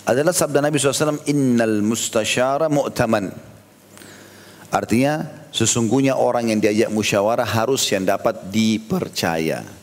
Adalah 0.08 0.32
sabda 0.32 0.64
Nabi 0.64 0.80
SAW, 0.80 1.24
Innal 1.28 1.84
mustasyara 1.84 2.72
mu'taman. 2.72 3.32
Artinya, 4.72 5.24
sesungguhnya 5.55 6.20
orang 6.20 6.51
yang 6.51 6.60
diajak 6.60 6.91
musyawarah 6.91 7.47
harus 7.47 7.84
yang 7.91 8.03
dapat 8.03 8.51
dipercaya. 8.51 9.76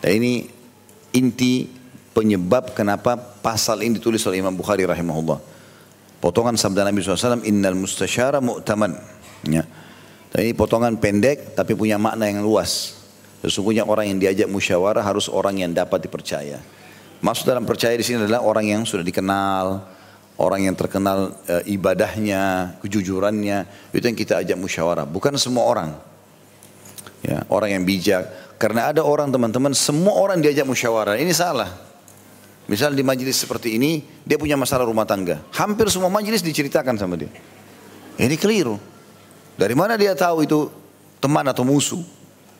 Dan 0.00 0.10
ini 0.20 0.48
inti 1.12 1.68
penyebab 2.16 2.72
kenapa 2.72 3.16
pasal 3.16 3.84
ini 3.84 4.00
ditulis 4.00 4.24
oleh 4.26 4.40
Imam 4.40 4.56
Bukhari 4.56 4.84
rahimahullah. 4.84 5.38
Potongan 6.20 6.56
sabda 6.60 6.84
Nabi 6.84 7.00
SAW, 7.00 7.44
Innal 7.48 7.76
mustasyara 7.76 8.44
mu'taman. 8.44 8.92
Ya. 9.48 9.64
Dan 10.30 10.40
ini 10.46 10.52
potongan 10.52 11.00
pendek 11.00 11.56
tapi 11.56 11.72
punya 11.72 11.96
makna 11.96 12.28
yang 12.28 12.44
luas. 12.44 13.00
Sesungguhnya 13.40 13.88
orang 13.88 14.12
yang 14.12 14.18
diajak 14.20 14.48
musyawarah 14.52 15.00
harus 15.00 15.32
orang 15.32 15.64
yang 15.64 15.72
dapat 15.72 16.04
dipercaya. 16.04 16.60
Maksud 17.24 17.48
dalam 17.48 17.64
percaya 17.64 17.96
di 17.96 18.04
sini 18.04 18.24
adalah 18.24 18.44
orang 18.44 18.68
yang 18.68 18.82
sudah 18.84 19.00
dikenal, 19.00 19.80
orang 20.40 20.68
yang 20.68 20.76
terkenal 20.76 21.36
e, 21.48 21.72
ibadahnya, 21.72 22.76
kejujurannya, 22.84 23.92
itu 23.96 24.04
yang 24.04 24.16
kita 24.16 24.40
ajak 24.44 24.56
musyawarah. 24.60 25.08
Bukan 25.08 25.36
semua 25.40 25.64
orang. 25.68 25.90
Ya, 27.20 27.44
orang 27.52 27.80
yang 27.80 27.84
bijak, 27.84 28.28
karena 28.60 28.92
ada 28.92 29.00
orang 29.00 29.32
teman-teman, 29.32 29.72
semua 29.72 30.20
orang 30.20 30.36
diajak 30.44 30.68
musyawarah. 30.68 31.16
Ini 31.16 31.32
salah. 31.32 31.72
Misal 32.68 32.92
di 32.92 33.00
majelis 33.00 33.40
seperti 33.40 33.80
ini, 33.80 34.04
dia 34.20 34.36
punya 34.36 34.52
masalah 34.60 34.84
rumah 34.84 35.08
tangga. 35.08 35.40
Hampir 35.56 35.88
semua 35.88 36.12
majelis 36.12 36.44
diceritakan 36.44 37.00
sama 37.00 37.16
dia. 37.16 37.32
Ini 38.20 38.36
keliru. 38.36 38.76
Dari 39.56 39.72
mana 39.72 39.96
dia 39.96 40.12
tahu 40.12 40.44
itu 40.44 40.68
teman 41.24 41.48
atau 41.48 41.64
musuh? 41.64 42.04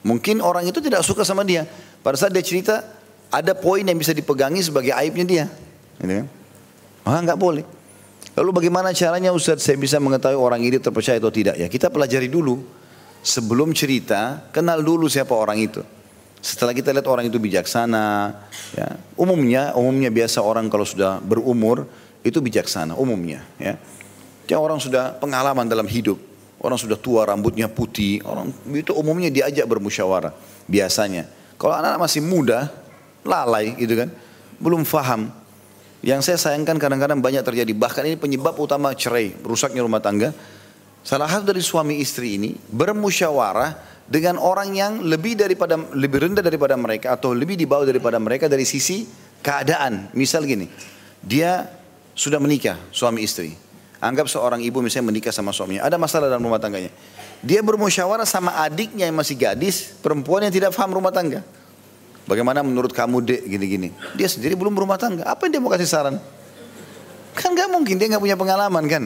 Mungkin 0.01 0.41
orang 0.41 0.65
itu 0.65 0.81
tidak 0.81 1.05
suka 1.05 1.21
sama 1.21 1.45
dia. 1.45 1.69
Pada 2.01 2.17
saat 2.17 2.33
dia 2.33 2.41
cerita, 2.41 2.81
ada 3.29 3.53
poin 3.53 3.85
yang 3.85 4.01
bisa 4.01 4.17
dipegangi 4.17 4.65
sebagai 4.65 4.97
aibnya 4.97 5.29
dia. 5.29 5.45
Ini 6.01 6.25
kan? 6.25 6.27
Maka 7.05 7.19
nggak 7.29 7.39
boleh. 7.39 7.65
Lalu 8.41 8.51
bagaimana 8.57 8.97
caranya 8.97 9.37
Ustaz 9.37 9.61
saya 9.61 9.77
bisa 9.77 10.01
mengetahui 10.01 10.41
orang 10.41 10.65
ini 10.65 10.81
terpercaya 10.81 11.21
atau 11.21 11.29
tidak? 11.29 11.61
Ya 11.61 11.69
kita 11.69 11.93
pelajari 11.93 12.33
dulu. 12.33 12.80
Sebelum 13.21 13.77
cerita, 13.77 14.49
kenal 14.51 14.81
dulu 14.81 15.05
siapa 15.05 15.37
orang 15.37 15.61
itu. 15.61 15.85
Setelah 16.41 16.73
kita 16.73 16.89
lihat 16.97 17.05
orang 17.05 17.29
itu 17.29 17.37
bijaksana, 17.37 18.33
ya, 18.73 18.89
umumnya, 19.21 19.77
umumnya 19.77 20.09
biasa 20.09 20.41
orang 20.41 20.73
kalau 20.73 20.89
sudah 20.89 21.21
berumur 21.21 21.85
itu 22.25 22.41
bijaksana, 22.41 22.97
umumnya. 22.97 23.45
Ya, 23.61 23.77
dia 24.49 24.57
orang 24.57 24.81
sudah 24.81 25.21
pengalaman 25.21 25.68
dalam 25.68 25.85
hidup, 25.85 26.16
orang 26.64 26.81
sudah 26.81 26.97
tua 26.97 27.29
rambutnya 27.29 27.68
putih, 27.68 28.25
orang 28.25 28.49
itu 28.73 28.97
umumnya 28.97 29.29
diajak 29.29 29.68
bermusyawarah 29.68 30.33
biasanya. 30.64 31.29
Kalau 31.61 31.77
anak-anak 31.77 32.01
masih 32.09 32.25
muda, 32.25 32.73
lalai 33.21 33.77
gitu 33.77 33.93
kan, 34.01 34.09
belum 34.57 34.89
faham. 34.89 35.29
Yang 36.01 36.33
saya 36.33 36.39
sayangkan 36.41 36.81
kadang-kadang 36.81 37.21
banyak 37.21 37.45
terjadi, 37.45 37.77
bahkan 37.77 38.01
ini 38.09 38.16
penyebab 38.16 38.57
utama 38.57 38.97
cerai, 38.97 39.37
rusaknya 39.45 39.85
rumah 39.85 40.01
tangga, 40.01 40.33
Salah 41.01 41.29
satu 41.33 41.51
dari 41.51 41.65
suami 41.65 41.97
istri 41.99 42.37
ini 42.37 42.53
bermusyawarah 42.53 44.05
dengan 44.05 44.37
orang 44.37 44.75
yang 44.75 44.93
lebih 45.07 45.39
daripada 45.39 45.79
lebih 45.97 46.29
rendah 46.29 46.45
daripada 46.45 46.75
mereka 46.77 47.17
atau 47.17 47.33
lebih 47.33 47.57
di 47.57 47.65
bawah 47.65 47.89
daripada 47.89 48.21
mereka 48.21 48.51
dari 48.51 48.69
sisi 48.69 49.09
keadaan. 49.41 50.13
Misal 50.13 50.45
gini, 50.45 50.69
dia 51.25 51.71
sudah 52.13 52.37
menikah 52.37 52.77
suami 52.93 53.25
istri. 53.25 53.57
Anggap 54.01 54.33
seorang 54.33 54.65
ibu 54.65 54.81
misalnya 54.81 55.13
menikah 55.13 55.33
sama 55.33 55.53
suaminya, 55.53 55.85
ada 55.85 56.01
masalah 56.01 56.29
dalam 56.29 56.41
rumah 56.41 56.61
tangganya. 56.61 56.89
Dia 57.41 57.61
bermusyawarah 57.65 58.29
sama 58.29 58.57
adiknya 58.61 59.09
yang 59.09 59.17
masih 59.17 59.37
gadis, 59.37 59.93
perempuan 60.05 60.45
yang 60.45 60.53
tidak 60.53 60.77
paham 60.77 60.97
rumah 60.97 61.13
tangga. 61.13 61.41
Bagaimana 62.29 62.61
menurut 62.61 62.93
kamu 62.93 63.25
dek 63.25 63.43
gini-gini? 63.49 63.89
Dia 64.17 64.29
sendiri 64.29 64.57
belum 64.57 64.77
berumah 64.77 65.01
tangga. 65.01 65.25
Apa 65.25 65.49
yang 65.49 65.53
dia 65.57 65.61
mau 65.65 65.73
kasih 65.73 65.89
saran? 65.89 66.17
Kan 67.37 67.57
gak 67.57 67.69
mungkin 67.73 67.97
dia 67.97 68.09
gak 68.13 68.21
punya 68.21 68.37
pengalaman 68.37 68.85
kan? 68.89 69.05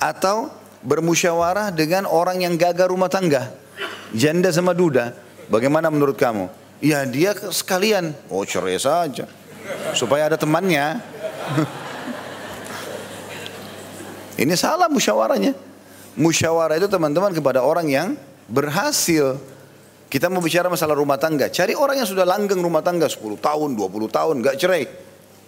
Atau 0.00 0.48
bermusyawarah 0.82 1.70
dengan 1.74 2.06
orang 2.06 2.42
yang 2.42 2.58
gagal 2.58 2.90
rumah 2.90 3.08
tangga. 3.08 3.50
Janda 4.12 4.52
sama 4.52 4.76
duda. 4.76 5.14
Bagaimana 5.48 5.88
menurut 5.88 6.18
kamu? 6.18 6.50
Ya 6.82 7.06
dia 7.06 7.32
sekalian. 7.34 8.12
Oh 8.28 8.42
cerai 8.42 8.76
saja. 8.76 9.24
Supaya 9.94 10.28
ada 10.28 10.36
temannya. 10.36 11.00
Ini 14.42 14.54
salah 14.58 14.90
musyawarahnya. 14.90 15.54
Musyawarah 16.12 16.76
itu 16.76 16.88
teman-teman 16.90 17.32
kepada 17.32 17.64
orang 17.64 17.88
yang 17.88 18.08
berhasil. 18.50 19.40
Kita 20.12 20.28
mau 20.28 20.44
bicara 20.44 20.68
masalah 20.68 20.92
rumah 20.92 21.16
tangga. 21.16 21.48
Cari 21.48 21.72
orang 21.72 22.04
yang 22.04 22.08
sudah 22.08 22.28
langgeng 22.28 22.60
rumah 22.60 22.84
tangga 22.84 23.08
10 23.08 23.40
tahun, 23.40 23.72
20 23.72 24.12
tahun, 24.12 24.44
gak 24.44 24.56
cerai. 24.60 24.84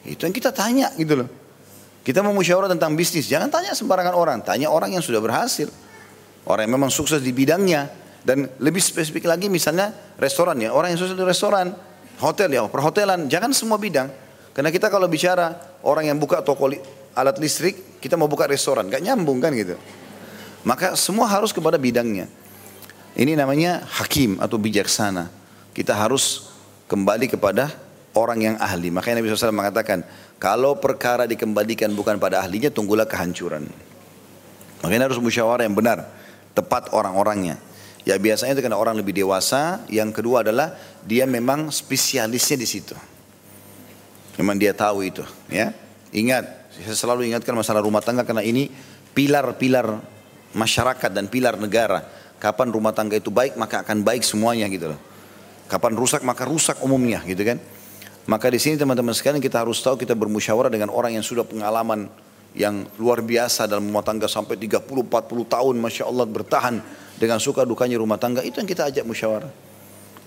Itu 0.08 0.24
yang 0.24 0.32
kita 0.32 0.56
tanya 0.56 0.88
gitu 0.96 1.20
loh. 1.20 1.28
Kita 2.04 2.20
mau 2.20 2.36
musyawarah 2.36 2.68
tentang 2.68 2.92
bisnis. 2.92 3.24
Jangan 3.32 3.48
tanya 3.48 3.72
sembarangan 3.72 4.12
orang. 4.12 4.44
Tanya 4.44 4.68
orang 4.68 4.92
yang 4.92 5.00
sudah 5.00 5.24
berhasil. 5.24 5.72
Orang 6.44 6.68
yang 6.68 6.76
memang 6.76 6.92
sukses 6.92 7.24
di 7.24 7.32
bidangnya. 7.32 7.88
Dan 8.20 8.44
lebih 8.60 8.84
spesifik 8.84 9.24
lagi 9.24 9.48
misalnya 9.48 9.88
restoran 10.20 10.60
ya. 10.60 10.76
Orang 10.76 10.92
yang 10.92 11.00
sukses 11.00 11.16
di 11.16 11.24
restoran. 11.24 11.72
Hotel 12.20 12.52
ya, 12.52 12.68
perhotelan. 12.68 13.26
Jangan 13.32 13.56
semua 13.56 13.80
bidang. 13.80 14.12
Karena 14.52 14.68
kita 14.68 14.92
kalau 14.92 15.08
bicara 15.08 15.80
orang 15.80 16.12
yang 16.12 16.20
buka 16.20 16.44
toko 16.44 16.68
alat 17.16 17.36
listrik, 17.40 17.98
kita 18.04 18.20
mau 18.20 18.28
buka 18.28 18.44
restoran. 18.44 18.84
Gak 18.92 19.00
nyambung 19.00 19.40
kan 19.40 19.56
gitu. 19.56 19.74
Maka 20.62 21.00
semua 21.00 21.24
harus 21.24 21.56
kepada 21.56 21.80
bidangnya. 21.80 22.28
Ini 23.16 23.32
namanya 23.32 23.80
hakim 23.80 24.36
atau 24.44 24.60
bijaksana. 24.60 25.32
Kita 25.72 25.96
harus 25.96 26.52
kembali 26.86 27.32
kepada 27.32 27.72
orang 28.14 28.38
yang 28.52 28.56
ahli. 28.62 28.88
Makanya 28.94 29.20
Nabi 29.20 29.34
SAW 29.34 29.54
mengatakan, 29.54 30.06
kalau 30.44 30.76
perkara 30.76 31.24
dikembalikan 31.24 31.88
bukan 31.96 32.20
pada 32.20 32.44
ahlinya, 32.44 32.68
tunggulah 32.68 33.08
kehancuran. 33.08 33.64
Makanya 34.84 35.08
harus 35.08 35.16
musyawarah 35.16 35.64
yang 35.64 35.72
benar, 35.72 36.04
tepat 36.52 36.92
orang-orangnya. 36.92 37.56
Ya 38.04 38.20
biasanya 38.20 38.52
itu 38.52 38.60
karena 38.60 38.76
orang 38.76 39.00
lebih 39.00 39.16
dewasa. 39.16 39.80
Yang 39.88 40.20
kedua 40.20 40.44
adalah 40.44 40.76
dia 41.00 41.24
memang 41.24 41.72
spesialisnya 41.72 42.60
di 42.60 42.68
situ. 42.68 42.92
Memang 44.36 44.60
dia 44.60 44.76
tahu 44.76 45.08
itu. 45.08 45.24
Ya, 45.48 45.72
ingat, 46.12 46.44
saya 46.76 46.92
selalu 46.92 47.32
ingatkan 47.32 47.56
masalah 47.56 47.80
rumah 47.80 48.04
tangga 48.04 48.28
karena 48.28 48.44
ini 48.44 48.68
pilar-pilar 49.16 49.96
masyarakat 50.52 51.08
dan 51.08 51.24
pilar 51.32 51.56
negara. 51.56 52.04
Kapan 52.36 52.68
rumah 52.68 52.92
tangga 52.92 53.16
itu 53.16 53.32
baik 53.32 53.56
maka 53.56 53.80
akan 53.80 54.04
baik 54.04 54.20
semuanya 54.20 54.68
gitu 54.68 54.92
loh. 54.92 55.00
Kapan 55.72 55.96
rusak 55.96 56.20
maka 56.20 56.44
rusak 56.44 56.84
umumnya 56.84 57.24
gitu 57.24 57.40
kan. 57.48 57.56
Maka 58.24 58.48
di 58.48 58.56
sini 58.56 58.80
teman-teman 58.80 59.12
sekalian 59.12 59.42
kita 59.42 59.60
harus 59.60 59.84
tahu 59.84 60.00
kita 60.00 60.16
bermusyawarah 60.16 60.72
dengan 60.72 60.88
orang 60.88 61.12
yang 61.12 61.24
sudah 61.24 61.44
pengalaman 61.44 62.08
yang 62.56 62.86
luar 62.96 63.20
biasa 63.20 63.68
dalam 63.68 63.90
rumah 63.90 64.06
tangga 64.06 64.30
sampai 64.30 64.56
30-40 64.56 65.10
tahun 65.44 65.74
Masya 65.76 66.04
Allah 66.06 66.24
bertahan 66.24 66.76
dengan 67.18 67.42
suka 67.42 67.66
dukanya 67.66 67.98
rumah 67.98 68.16
tangga 68.16 68.40
itu 68.40 68.62
yang 68.62 68.70
kita 68.70 68.88
ajak 68.88 69.04
musyawarah. 69.04 69.50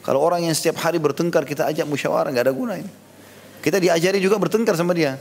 Kalau 0.03 0.23
orang 0.23 0.45
yang 0.45 0.53
setiap 0.53 0.77
hari 0.83 1.01
bertengkar 1.01 1.47
kita 1.47 1.65
ajak 1.67 1.87
musyawarah 1.89 2.29
nggak 2.29 2.45
ada 2.45 2.53
guna 2.53 2.77
ini. 2.77 2.91
Kita 3.63 3.81
diajari 3.81 4.21
juga 4.21 4.37
bertengkar 4.37 4.77
sama 4.77 4.93
dia. 4.93 5.17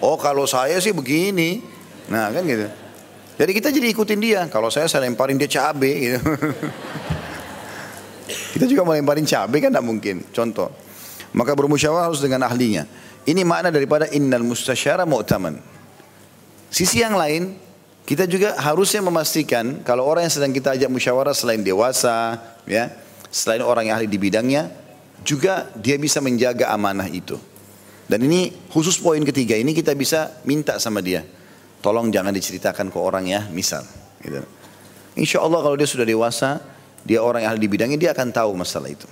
Oh 0.00 0.16
kalau 0.16 0.46
saya 0.46 0.78
sih 0.78 0.94
begini. 0.94 1.60
Nah 2.08 2.30
kan 2.30 2.46
gitu. 2.46 2.68
Jadi 3.40 3.50
kita 3.56 3.68
jadi 3.72 3.86
ikutin 3.90 4.20
dia. 4.20 4.40
Kalau 4.52 4.68
saya 4.68 4.86
saya 4.86 5.08
lemparin 5.08 5.40
dia 5.40 5.48
cabe 5.48 5.92
gitu. 5.96 6.20
kita 8.56 8.64
juga 8.68 8.84
mau 8.84 8.94
lemparin 8.94 9.24
cabe 9.24 9.64
kan 9.64 9.72
tidak 9.72 9.84
mungkin. 9.84 10.16
Contoh. 10.32 10.89
Maka 11.30 11.54
bermusyawarah 11.54 12.10
harus 12.10 12.22
dengan 12.22 12.42
ahlinya. 12.46 12.86
Ini 13.22 13.46
makna 13.46 13.70
daripada 13.70 14.10
innal 14.10 14.42
mustasyara 14.42 15.06
mu'taman. 15.06 15.60
Sisi 16.70 17.02
yang 17.02 17.14
lain, 17.14 17.54
kita 18.06 18.26
juga 18.26 18.58
harusnya 18.58 19.04
memastikan 19.04 19.86
kalau 19.86 20.06
orang 20.06 20.26
yang 20.26 20.34
sedang 20.34 20.50
kita 20.50 20.74
ajak 20.74 20.90
musyawarah 20.90 21.34
selain 21.36 21.62
dewasa, 21.62 22.38
ya, 22.66 22.90
selain 23.30 23.62
orang 23.62 23.86
yang 23.90 23.94
ahli 24.02 24.10
di 24.10 24.18
bidangnya, 24.18 24.70
juga 25.22 25.70
dia 25.78 25.94
bisa 26.00 26.18
menjaga 26.18 26.74
amanah 26.74 27.06
itu. 27.06 27.38
Dan 28.10 28.26
ini 28.26 28.50
khusus 28.74 28.98
poin 28.98 29.22
ketiga 29.22 29.54
ini 29.54 29.70
kita 29.70 29.94
bisa 29.94 30.42
minta 30.42 30.82
sama 30.82 30.98
dia. 30.98 31.22
Tolong 31.78 32.10
jangan 32.10 32.34
diceritakan 32.34 32.90
ke 32.90 32.98
orang 32.98 33.30
ya, 33.30 33.46
misal. 33.46 33.86
Gitu. 34.18 34.42
Insya 35.14 35.38
Allah 35.46 35.62
kalau 35.62 35.78
dia 35.78 35.86
sudah 35.86 36.02
dewasa, 36.02 36.58
dia 37.06 37.22
orang 37.22 37.46
yang 37.46 37.54
ahli 37.54 37.62
di 37.62 37.70
bidangnya, 37.70 37.98
dia 37.98 38.10
akan 38.10 38.34
tahu 38.34 38.50
masalah 38.58 38.90
itu. 38.90 39.06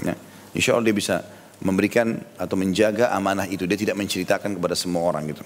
Ya. 0.00 0.16
Insya 0.56 0.74
Allah 0.74 0.88
dia 0.88 0.96
bisa 0.96 1.20
memberikan 1.58 2.18
atau 2.38 2.54
menjaga 2.54 3.10
amanah 3.14 3.46
itu. 3.50 3.66
Dia 3.66 3.78
tidak 3.78 3.98
menceritakan 3.98 4.58
kepada 4.58 4.74
semua 4.78 5.02
orang 5.06 5.30
gitu. 5.30 5.42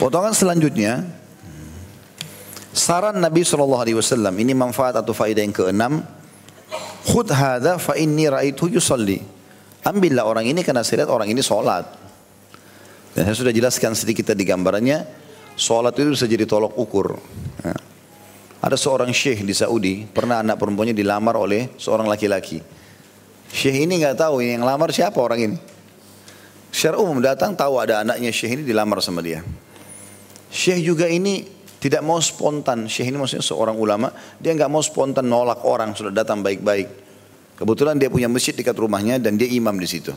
Potongan 0.00 0.32
selanjutnya, 0.32 1.04
saran 2.72 3.20
Nabi 3.20 3.44
SAW, 3.44 3.84
ini 4.40 4.56
manfaat 4.56 4.96
atau 4.96 5.12
faedah 5.12 5.44
yang 5.44 5.52
keenam, 5.52 6.00
Khud 7.00 7.28
hadha 7.32 7.76
fa 7.76 7.96
inni 7.96 8.28
ra'aitu 8.28 8.72
yusalli. 8.72 9.20
Ambillah 9.80 10.28
orang 10.28 10.44
ini 10.44 10.60
karena 10.60 10.84
saya 10.84 11.04
lihat 11.04 11.10
orang 11.12 11.28
ini 11.32 11.40
sholat. 11.40 11.84
Dan 13.16 13.26
saya 13.26 13.36
sudah 13.36 13.52
jelaskan 13.52 13.96
sedikit 13.96 14.32
tadi 14.32 14.44
gambarannya, 14.44 14.98
sholat 15.56 15.96
itu 15.96 16.12
bisa 16.14 16.28
jadi 16.28 16.44
tolok 16.44 16.76
ukur. 16.76 17.16
Ya. 17.64 17.76
Ada 18.60 18.76
seorang 18.76 19.08
syekh 19.08 19.40
di 19.40 19.56
Saudi, 19.56 20.04
pernah 20.04 20.44
anak 20.44 20.60
perempuannya 20.60 20.92
dilamar 20.92 21.32
oleh 21.40 21.72
seorang 21.80 22.04
laki-laki. 22.04 22.60
Syekh 23.50 23.86
ini 23.86 23.98
nggak 24.00 24.16
tahu 24.16 24.42
yang 24.42 24.62
lamar 24.62 24.94
siapa 24.94 25.18
orang 25.18 25.40
ini. 25.42 25.58
Secara 26.70 27.02
umum 27.02 27.18
datang 27.18 27.58
tahu 27.58 27.82
ada 27.82 28.06
anaknya 28.06 28.30
syekh 28.30 28.56
ini 28.56 28.62
dilamar 28.62 29.02
sama 29.02 29.20
dia. 29.20 29.42
Syekh 30.50 30.86
juga 30.86 31.10
ini 31.10 31.42
tidak 31.82 32.06
mau 32.06 32.22
spontan. 32.22 32.86
Syekh 32.86 33.10
ini 33.10 33.18
maksudnya 33.18 33.42
seorang 33.42 33.74
ulama, 33.74 34.14
dia 34.38 34.54
nggak 34.54 34.70
mau 34.70 34.82
spontan 34.82 35.26
nolak 35.26 35.66
orang 35.66 35.98
sudah 35.98 36.14
datang 36.14 36.46
baik-baik. 36.46 36.86
Kebetulan 37.58 37.98
dia 37.98 38.08
punya 38.08 38.30
masjid 38.30 38.54
dekat 38.54 38.78
rumahnya 38.78 39.18
dan 39.18 39.34
dia 39.36 39.50
imam 39.50 39.74
di 39.76 39.84
situ. 39.90 40.14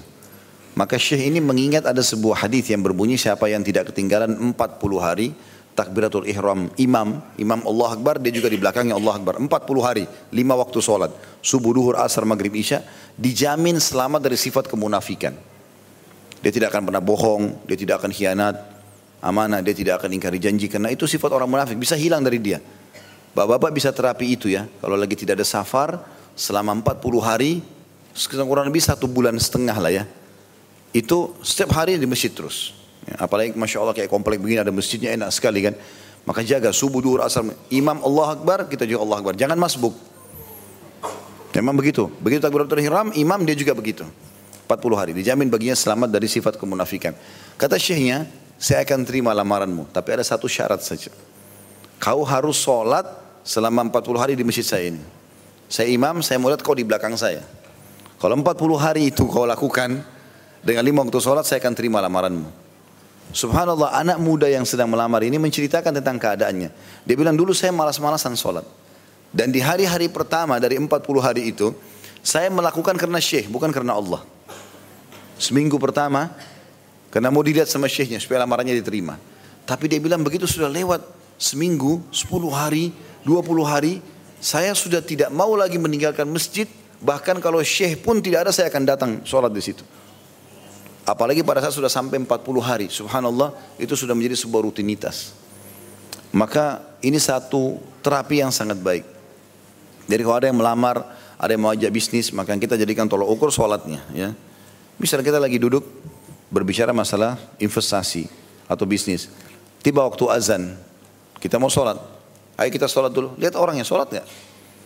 Maka 0.74 0.98
Syekh 0.98 1.30
ini 1.30 1.38
mengingat 1.42 1.86
ada 1.86 2.02
sebuah 2.02 2.46
hadis 2.46 2.70
yang 2.70 2.82
berbunyi 2.82 3.18
siapa 3.18 3.46
yang 3.50 3.62
tidak 3.62 3.94
ketinggalan 3.94 4.34
40 4.34 4.58
hari 4.98 5.34
takbiratul 5.74 6.30
ihram 6.30 6.70
imam, 6.78 7.22
imam 7.38 7.60
Allah 7.66 7.90
Akbar 7.98 8.22
dia 8.22 8.30
juga 8.30 8.50
di 8.50 8.58
belakangnya 8.58 8.98
Allah 8.98 9.18
Akbar. 9.18 9.38
40 9.42 9.50
hari, 9.82 10.06
5 10.06 10.34
waktu 10.34 10.78
sholat. 10.80 11.12
Subuh, 11.42 11.74
duhur, 11.74 11.96
asar, 12.00 12.24
maghrib, 12.24 12.54
isya 12.54 12.86
dijamin 13.18 13.78
selamat 13.82 14.22
dari 14.26 14.38
sifat 14.38 14.70
kemunafikan. 14.70 15.34
Dia 16.44 16.52
tidak 16.52 16.76
akan 16.76 16.92
pernah 16.92 17.04
bohong, 17.04 17.66
dia 17.66 17.78
tidak 17.78 18.04
akan 18.04 18.12
khianat 18.14 18.56
amanah, 19.24 19.64
dia 19.64 19.72
tidak 19.72 20.04
akan 20.04 20.20
ingkari 20.20 20.38
janji 20.38 20.68
karena 20.68 20.92
itu 20.92 21.08
sifat 21.08 21.32
orang 21.32 21.48
munafik. 21.48 21.80
Bisa 21.80 21.96
hilang 21.96 22.20
dari 22.20 22.44
dia. 22.44 22.60
Bapak-bapak 23.34 23.72
bisa 23.72 23.90
terapi 23.96 24.36
itu 24.36 24.52
ya. 24.52 24.68
Kalau 24.84 25.00
lagi 25.00 25.16
tidak 25.16 25.40
ada 25.42 25.48
safar 25.48 26.04
selama 26.36 26.76
40 26.84 27.24
hari 27.24 27.52
kurang 28.46 28.70
lebih 28.70 28.84
satu 28.84 29.10
bulan 29.10 29.34
setengah 29.40 29.78
lah 29.80 29.90
ya. 29.90 30.04
Itu 30.94 31.34
setiap 31.42 31.74
hari 31.74 31.98
di 31.98 32.06
masjid 32.06 32.30
terus. 32.30 32.83
Ya, 33.08 33.16
apalagi 33.28 33.52
Masya 33.56 33.78
Allah 33.84 33.96
kayak 33.96 34.08
komplek 34.08 34.40
begini 34.40 34.64
ada 34.64 34.72
masjidnya 34.72 35.12
enak 35.16 35.30
sekali 35.36 35.64
kan. 35.66 35.76
Maka 36.24 36.40
jaga 36.40 36.72
subuh, 36.72 37.04
duhur, 37.04 37.20
asar. 37.20 37.44
Imam 37.68 38.00
Allah 38.00 38.40
Akbar, 38.40 38.72
kita 38.72 38.88
juga 38.88 39.04
Allah 39.04 39.18
Akbar. 39.20 39.34
Jangan 39.36 39.60
masbuk. 39.60 39.92
Memang 41.54 41.76
begitu. 41.76 42.08
Begitu 42.24 42.40
takbiratul 42.40 42.80
ihram, 42.80 43.12
imam 43.14 43.40
dia 43.44 43.54
juga 43.54 43.76
begitu. 43.76 44.08
40 44.66 44.96
hari. 44.96 45.12
Dijamin 45.12 45.52
baginya 45.52 45.76
selamat 45.76 46.10
dari 46.16 46.32
sifat 46.32 46.56
kemunafikan. 46.56 47.12
Kata 47.60 47.76
syekhnya, 47.76 48.26
saya 48.56 48.88
akan 48.88 49.04
terima 49.04 49.36
lamaranmu. 49.36 49.92
Tapi 49.92 50.10
ada 50.16 50.24
satu 50.24 50.48
syarat 50.48 50.80
saja. 50.80 51.12
Kau 52.00 52.24
harus 52.24 52.56
sholat 52.56 53.04
selama 53.44 53.84
40 53.92 54.16
hari 54.16 54.34
di 54.40 54.48
masjid 54.48 54.64
saya 54.64 54.96
ini. 54.96 55.04
Saya 55.68 55.92
imam, 55.92 56.24
saya 56.24 56.40
mau 56.40 56.48
lihat 56.48 56.64
kau 56.64 56.74
di 56.74 56.88
belakang 56.88 57.20
saya. 57.20 57.44
Kalau 58.18 58.40
40 58.40 58.80
hari 58.80 59.12
itu 59.12 59.28
kau 59.28 59.44
lakukan, 59.44 60.00
dengan 60.64 60.84
lima 60.88 61.04
waktu 61.04 61.20
sholat 61.20 61.44
saya 61.44 61.60
akan 61.60 61.74
terima 61.76 62.00
lamaranmu. 62.00 62.63
Subhanallah 63.34 63.98
anak 63.98 64.22
muda 64.22 64.46
yang 64.46 64.62
sedang 64.62 64.94
melamar 64.94 65.26
ini 65.26 65.42
menceritakan 65.42 65.90
tentang 65.98 66.22
keadaannya. 66.22 66.70
Dia 67.02 67.16
bilang 67.18 67.34
dulu 67.34 67.50
saya 67.50 67.74
malas-malasan 67.74 68.38
sholat. 68.38 68.62
Dan 69.34 69.50
di 69.50 69.58
hari-hari 69.58 70.06
pertama 70.14 70.62
dari 70.62 70.78
40 70.78 70.94
hari 71.18 71.50
itu, 71.50 71.74
saya 72.22 72.54
melakukan 72.54 72.94
karena 72.94 73.18
syekh, 73.18 73.50
bukan 73.50 73.74
karena 73.74 73.98
Allah. 73.98 74.22
Seminggu 75.42 75.82
pertama, 75.82 76.30
karena 77.10 77.34
mau 77.34 77.42
dilihat 77.42 77.66
sama 77.66 77.90
syekhnya 77.90 78.22
supaya 78.22 78.46
lamarannya 78.46 78.78
diterima. 78.78 79.18
Tapi 79.66 79.90
dia 79.90 79.98
bilang 79.98 80.22
begitu 80.22 80.46
sudah 80.46 80.70
lewat 80.70 81.02
seminggu, 81.42 82.06
10 82.14 82.30
hari, 82.54 82.94
20 83.26 83.66
hari, 83.66 83.98
saya 84.38 84.78
sudah 84.78 85.02
tidak 85.02 85.34
mau 85.34 85.58
lagi 85.58 85.82
meninggalkan 85.82 86.30
masjid, 86.30 86.70
bahkan 87.02 87.42
kalau 87.42 87.66
syekh 87.66 87.98
pun 88.06 88.22
tidak 88.22 88.46
ada 88.46 88.52
saya 88.54 88.70
akan 88.70 88.84
datang 88.86 89.12
sholat 89.26 89.50
di 89.50 89.66
situ. 89.66 89.82
Apalagi 91.04 91.44
pada 91.44 91.60
saat 91.60 91.76
sudah 91.76 91.92
sampai 91.92 92.16
40 92.24 92.32
hari, 92.64 92.88
subhanallah, 92.88 93.52
itu 93.76 93.92
sudah 93.92 94.16
menjadi 94.16 94.40
sebuah 94.40 94.64
rutinitas. 94.64 95.36
Maka 96.32 96.80
ini 97.04 97.20
satu 97.20 97.78
terapi 98.00 98.40
yang 98.40 98.56
sangat 98.56 98.80
baik. 98.80 99.04
Jadi 100.08 100.22
kalau 100.24 100.38
ada 100.40 100.48
yang 100.48 100.58
melamar, 100.58 101.04
ada 101.36 101.52
yang 101.52 101.62
mau 101.62 101.76
ajak 101.76 101.92
bisnis, 101.92 102.32
maka 102.32 102.56
kita 102.56 102.80
jadikan 102.80 103.12
tolok 103.12 103.28
ukur 103.36 103.52
sholatnya. 103.52 104.00
Ya. 104.16 104.32
Misalnya 104.96 105.28
kita 105.28 105.40
lagi 105.44 105.60
duduk 105.60 105.84
berbicara 106.48 106.96
masalah 106.96 107.36
investasi 107.60 108.32
atau 108.72 108.88
bisnis. 108.88 109.28
Tiba 109.84 110.08
waktu 110.08 110.24
azan, 110.32 110.80
kita 111.44 111.60
mau 111.60 111.68
sholat. 111.68 112.00
Ayo 112.56 112.72
kita 112.72 112.88
sholat 112.88 113.12
dulu. 113.12 113.36
Lihat 113.36 113.60
orang 113.60 113.76
yang 113.76 113.88
sholat 113.88 114.08
nggak? 114.08 114.28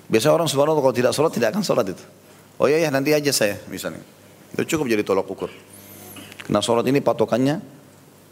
Biasa 0.09 0.34
orang 0.34 0.49
subhanallah 0.49 0.82
kalau 0.82 0.95
tidak 0.95 1.13
sholat 1.13 1.30
tidak 1.30 1.53
akan 1.53 1.61
sholat 1.61 1.93
itu. 1.93 2.03
Oh 2.57 2.65
iya 2.65 2.82
ya 2.82 2.89
nanti 2.89 3.13
aja 3.13 3.30
saya 3.30 3.61
misalnya. 3.70 4.01
Itu 4.55 4.65
cukup 4.65 4.89
jadi 4.89 5.03
tolok 5.05 5.28
ukur. 5.30 5.51
Nah 6.48 6.64
sholat 6.64 6.88
ini 6.88 7.04
patokannya 7.04 7.60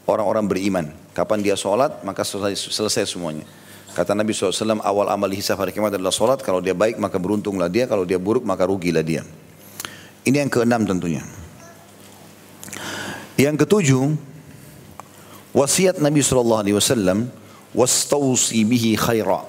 orang-orang 0.07 0.45
beriman. 0.47 0.85
Kapan 1.11 1.39
dia 1.43 1.55
sholat, 1.59 2.03
maka 2.03 2.23
selesai, 2.23 2.71
selesai 2.71 3.15
semuanya. 3.15 3.43
Kata 3.95 4.11
Nabi 4.11 4.35
SAW, 4.35 4.83
awal 4.83 5.07
amal 5.07 5.31
hisab 5.31 5.55
hari 5.55 5.71
kiamat 5.71 5.95
adalah 5.95 6.11
sholat. 6.11 6.43
Kalau 6.43 6.59
dia 6.59 6.75
baik, 6.75 6.99
maka 6.99 7.15
beruntunglah 7.15 7.71
dia. 7.71 7.87
Kalau 7.87 8.03
dia 8.03 8.19
buruk, 8.19 8.43
maka 8.43 8.67
rugilah 8.67 8.99
dia. 8.99 9.23
Ini 10.27 10.43
yang 10.43 10.51
keenam 10.51 10.83
tentunya. 10.83 11.23
Yang 13.39 13.63
ketujuh, 13.63 14.03
wasiat 15.55 16.03
Nabi 16.03 16.19
SAW, 16.19 17.31
wastausi 17.71 18.67
bihi 18.67 18.99
khaira. 18.99 19.47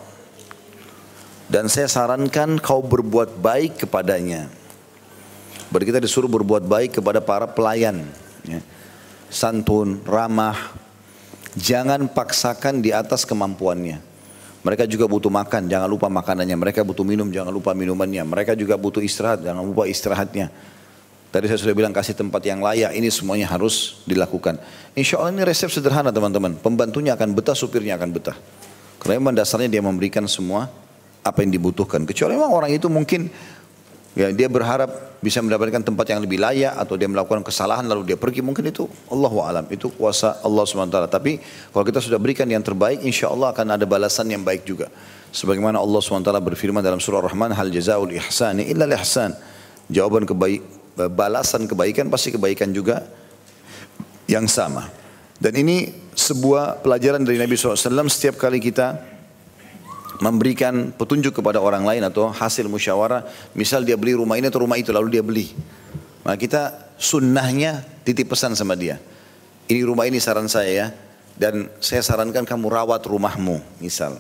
Dan 1.47 1.71
saya 1.71 1.87
sarankan 1.87 2.59
kau 2.59 2.83
berbuat 2.83 3.39
baik 3.39 3.87
kepadanya. 3.87 4.51
Berarti 5.71 5.87
kita 5.91 6.03
disuruh 6.03 6.31
berbuat 6.31 6.67
baik 6.67 7.03
kepada 7.03 7.19
para 7.23 7.47
pelayan. 7.51 8.07
Ya. 8.47 8.61
Santun, 9.29 10.01
ramah. 10.07 10.57
Jangan 11.57 12.07
paksakan 12.13 12.81
di 12.85 12.93
atas 12.95 13.27
kemampuannya. 13.27 13.99
Mereka 14.67 14.83
juga 14.91 15.07
butuh 15.07 15.31
makan, 15.31 15.71
jangan 15.71 15.87
lupa 15.87 16.11
makanannya. 16.11 16.59
Mereka 16.59 16.83
butuh 16.83 17.07
minum, 17.07 17.31
jangan 17.31 17.55
lupa 17.55 17.71
minumannya. 17.71 18.27
Mereka 18.27 18.59
juga 18.59 18.75
butuh 18.75 18.99
istirahat, 18.99 19.47
jangan 19.47 19.63
lupa 19.63 19.87
istirahatnya. 19.87 20.51
Tadi 21.31 21.45
saya 21.47 21.59
sudah 21.63 21.77
bilang 21.77 21.95
kasih 21.95 22.19
tempat 22.19 22.43
yang 22.43 22.59
layak, 22.59 22.97
ini 22.97 23.07
semuanya 23.07 23.47
harus 23.47 24.03
dilakukan. 24.11 24.59
Insya 24.99 25.23
Allah 25.23 25.39
ini 25.39 25.43
resep 25.47 25.71
sederhana 25.71 26.11
teman-teman. 26.11 26.59
Pembantunya 26.59 27.15
akan 27.15 27.31
betah, 27.37 27.55
supirnya 27.55 27.95
akan 27.95 28.11
betah. 28.11 28.37
Karena 28.99 29.23
memang 29.23 29.39
dasarnya 29.39 29.71
dia 29.71 29.83
memberikan 29.85 30.27
semua 30.27 30.67
apa 31.23 31.39
yang 31.47 31.55
dibutuhkan. 31.55 32.03
Kecuali 32.03 32.35
memang 32.35 32.51
orang 32.51 32.71
itu 32.75 32.91
mungkin 32.91 33.31
Ya, 34.17 34.33
dia 34.33 34.49
berharap 34.49 35.21
bisa 35.21 35.45
mendapatkan 35.45 35.85
tempat 35.85 36.09
yang 36.09 36.25
lebih 36.25 36.41
layak 36.41 36.73
atau 36.73 36.97
dia 36.97 37.05
melakukan 37.05 37.45
kesalahan 37.45 37.85
lalu 37.85 38.09
dia 38.09 38.17
pergi 38.17 38.41
mungkin 38.41 38.65
itu 38.65 38.89
Allah 39.13 39.29
alam 39.45 39.65
itu 39.69 39.93
kuasa 39.93 40.41
Allah 40.41 40.65
swt. 40.65 40.97
Tapi 41.13 41.37
kalau 41.69 41.85
kita 41.85 42.01
sudah 42.01 42.17
berikan 42.17 42.49
yang 42.49 42.65
terbaik, 42.65 43.05
insya 43.05 43.29
Allah 43.29 43.53
akan 43.53 43.77
ada 43.77 43.85
balasan 43.85 44.33
yang 44.33 44.41
baik 44.41 44.65
juga. 44.65 44.89
Sebagaimana 45.37 45.77
Allah 45.77 46.01
swt 46.01 46.25
berfirman 46.33 46.81
dalam 46.81 46.97
surah 46.97 47.21
Rahman, 47.29 47.53
hal 47.53 47.69
jazaul 47.69 48.09
ihsani 48.17 48.65
illa 48.73 48.89
ihsan. 48.97 49.37
Jawaban 49.93 50.25
kebaik, 50.25 50.65
balasan 51.13 51.69
kebaikan 51.69 52.09
pasti 52.09 52.33
kebaikan 52.33 52.73
juga 52.73 53.05
yang 54.33 54.49
sama. 54.49 54.89
Dan 55.37 55.61
ini 55.61 55.93
sebuah 56.17 56.81
pelajaran 56.81 57.21
dari 57.21 57.37
Nabi 57.37 57.53
SAW 57.53 58.09
setiap 58.09 58.41
kali 58.41 58.65
kita 58.65 59.16
memberikan 60.21 60.93
petunjuk 60.95 61.41
kepada 61.41 61.61
orang 61.61 61.85
lain 61.85 62.03
atau 62.05 62.31
hasil 62.31 62.67
musyawarah. 62.71 63.25
Misal 63.53 63.83
dia 63.83 63.99
beli 63.99 64.17
rumah 64.17 64.37
ini 64.37 64.49
atau 64.49 64.65
rumah 64.65 64.79
itu 64.81 64.93
lalu 64.93 65.19
dia 65.19 65.25
beli. 65.25 65.53
Maka 66.27 66.37
kita 66.37 66.63
sunnahnya 66.99 67.87
titip 68.03 68.33
pesan 68.33 68.57
sama 68.59 68.75
dia. 68.75 68.99
Ini 69.67 69.83
rumah 69.87 70.07
ini 70.07 70.19
saran 70.19 70.51
saya 70.51 70.71
ya. 70.71 70.87
Dan 71.37 71.69
saya 71.85 72.01
sarankan 72.01 72.49
kamu 72.49 72.73
rawat 72.73 73.05
rumahmu 73.05 73.61
misal. 73.85 74.17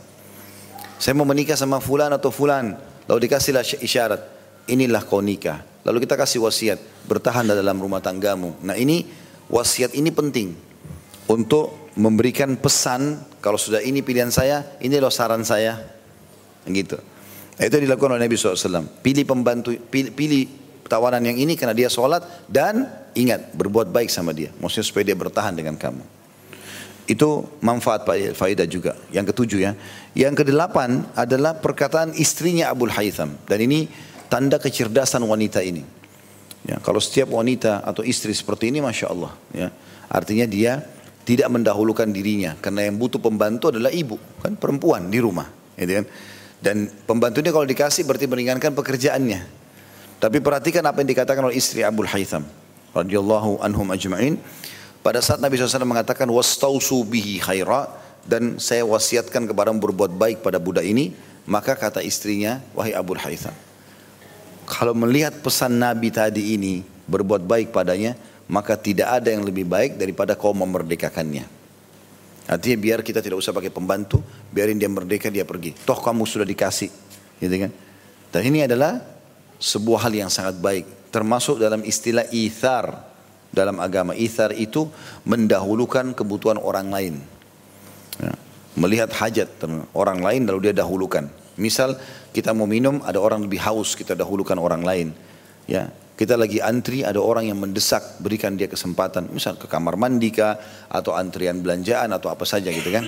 Saya 1.00 1.16
mau 1.16 1.24
menikah 1.24 1.56
sama 1.56 1.80
fulan 1.80 2.12
atau 2.12 2.28
fulan. 2.28 2.76
Lalu 3.08 3.28
dikasihlah 3.28 3.64
isyarat. 3.80 4.22
Inilah 4.68 5.00
kau 5.06 5.24
nikah. 5.24 5.64
Lalu 5.86 6.04
kita 6.04 6.18
kasih 6.18 6.44
wasiat. 6.44 6.78
Bertahan 7.08 7.48
dalam 7.48 7.78
rumah 7.80 8.04
tanggamu. 8.04 8.58
Nah 8.60 8.76
ini 8.76 9.08
wasiat 9.48 9.96
ini 9.96 10.12
penting. 10.12 10.52
Untuk 11.26 11.90
memberikan 11.96 12.54
pesan 12.60 13.18
kalau 13.46 13.62
sudah 13.62 13.78
ini 13.78 14.02
pilihan 14.02 14.34
saya, 14.34 14.74
ini 14.82 14.98
loh 14.98 15.14
saran 15.14 15.46
saya. 15.46 15.78
Gitu. 16.66 16.98
Nah, 17.54 17.62
itu 17.62 17.78
dilakukan 17.78 18.18
oleh 18.18 18.26
Nabi 18.26 18.34
SAW. 18.34 18.90
Pilih 19.06 19.22
pembantu, 19.22 19.70
pilih, 19.86 20.10
pilih 20.10 20.50
tawanan 20.90 21.22
yang 21.22 21.38
ini 21.38 21.54
karena 21.54 21.70
dia 21.70 21.86
sholat 21.86 22.26
dan 22.50 22.90
ingat 23.14 23.54
berbuat 23.54 23.94
baik 23.94 24.10
sama 24.10 24.34
dia. 24.34 24.50
Maksudnya 24.58 24.86
supaya 24.90 25.06
dia 25.06 25.14
bertahan 25.14 25.54
dengan 25.54 25.78
kamu. 25.78 26.02
Itu 27.06 27.46
manfaat 27.62 28.02
faedah 28.34 28.66
juga. 28.66 28.98
Yang 29.14 29.30
ketujuh 29.30 29.60
ya. 29.62 29.78
Yang 30.18 30.42
kedelapan 30.42 31.06
adalah 31.14 31.54
perkataan 31.62 32.18
istrinya 32.18 32.74
Abu 32.74 32.90
Haytham. 32.90 33.38
Dan 33.46 33.62
ini 33.62 33.86
tanda 34.26 34.58
kecerdasan 34.58 35.22
wanita 35.22 35.62
ini. 35.62 35.86
Ya, 36.66 36.82
kalau 36.82 36.98
setiap 36.98 37.30
wanita 37.30 37.78
atau 37.86 38.02
istri 38.02 38.34
seperti 38.34 38.74
ini, 38.74 38.82
masya 38.82 39.06
Allah. 39.06 39.38
Ya, 39.54 39.70
artinya 40.10 40.50
dia 40.50 40.82
tidak 41.26 41.50
mendahulukan 41.50 42.06
dirinya 42.06 42.54
karena 42.62 42.86
yang 42.86 42.96
butuh 42.96 43.18
pembantu 43.18 43.74
adalah 43.74 43.90
ibu 43.90 44.14
kan 44.38 44.54
perempuan 44.54 45.10
di 45.10 45.18
rumah 45.18 45.50
gitu 45.74 46.02
kan. 46.02 46.06
Dan 46.56 46.76
pembantunya 47.04 47.52
kalau 47.52 47.68
dikasih 47.68 48.08
berarti 48.08 48.24
meringankan 48.30 48.72
pekerjaannya. 48.72 49.40
Tapi 50.16 50.40
perhatikan 50.40 50.80
apa 50.88 51.04
yang 51.04 51.10
dikatakan 51.12 51.44
oleh 51.44 51.60
istri 51.60 51.84
Abu 51.84 52.06
Haytham 52.08 52.48
radhiyallahu 52.96 53.60
anhum 53.60 53.84
ajma'in. 53.92 54.40
Pada 55.04 55.20
saat 55.20 55.38
Nabi 55.38 55.60
SAW 55.60 55.84
mengatakan 55.84 56.26
wastausu 56.32 57.04
bihi 57.04 57.38
khaira 57.38 58.06
dan 58.26 58.58
saya 58.58 58.82
wasiatkan 58.82 59.46
kepada 59.46 59.70
berbuat 59.70 60.12
baik 60.18 60.42
pada 60.42 60.58
budak 60.58 60.82
ini 60.82 61.14
maka 61.46 61.78
kata 61.78 62.02
istrinya 62.02 62.58
wahai 62.74 62.92
Abu 62.92 63.14
Haytham 63.14 63.54
kalau 64.66 64.92
melihat 64.98 65.32
pesan 65.38 65.78
Nabi 65.78 66.10
tadi 66.10 66.58
ini 66.58 66.82
berbuat 67.06 67.46
baik 67.46 67.70
padanya 67.70 68.18
maka 68.46 68.78
tidak 68.78 69.22
ada 69.22 69.34
yang 69.34 69.42
lebih 69.42 69.66
baik 69.66 69.98
daripada 69.98 70.38
kau 70.38 70.54
memerdekakannya. 70.54 71.44
Artinya 72.46 72.78
biar 72.78 72.98
kita 73.02 73.18
tidak 73.18 73.42
usah 73.42 73.50
pakai 73.50 73.74
pembantu, 73.74 74.22
biarin 74.54 74.78
dia 74.78 74.86
merdeka 74.86 75.26
dia 75.26 75.42
pergi. 75.42 75.74
Toh 75.82 75.98
kamu 75.98 76.22
sudah 76.22 76.46
dikasih, 76.46 76.90
gitu 77.42 77.54
kan? 77.66 77.72
Dan 78.30 78.42
ini 78.46 78.62
adalah 78.62 79.02
sebuah 79.58 80.06
hal 80.06 80.14
yang 80.14 80.30
sangat 80.30 80.62
baik, 80.62 81.10
termasuk 81.10 81.58
dalam 81.58 81.82
istilah 81.82 82.22
ithar 82.30 83.02
dalam 83.50 83.82
agama. 83.82 84.14
Ithar 84.14 84.54
itu 84.54 84.86
mendahulukan 85.26 86.14
kebutuhan 86.14 86.60
orang 86.62 86.86
lain. 86.92 87.14
Ya. 88.22 88.32
Melihat 88.76 89.10
hajat 89.10 89.48
orang 89.96 90.20
lain 90.20 90.44
lalu 90.46 90.70
dia 90.70 90.74
dahulukan. 90.76 91.26
Misal 91.56 91.96
kita 92.36 92.52
mau 92.52 92.68
minum, 92.68 93.00
ada 93.00 93.16
orang 93.16 93.48
lebih 93.48 93.58
haus, 93.64 93.96
kita 93.96 94.12
dahulukan 94.12 94.60
orang 94.60 94.84
lain. 94.84 95.08
Ya, 95.64 95.88
kita 96.16 96.32
lagi 96.32 96.64
antri, 96.64 97.04
ada 97.04 97.20
orang 97.20 97.52
yang 97.52 97.60
mendesak, 97.60 98.16
berikan 98.24 98.56
dia 98.56 98.72
kesempatan. 98.72 99.28
Misal 99.28 99.60
ke 99.60 99.68
kamar 99.68 100.00
mandi 100.00 100.32
kah, 100.32 100.56
atau 100.88 101.12
antrian 101.12 101.60
belanjaan, 101.60 102.08
atau 102.08 102.32
apa 102.32 102.48
saja 102.48 102.72
gitu 102.72 102.88
kan. 102.88 103.04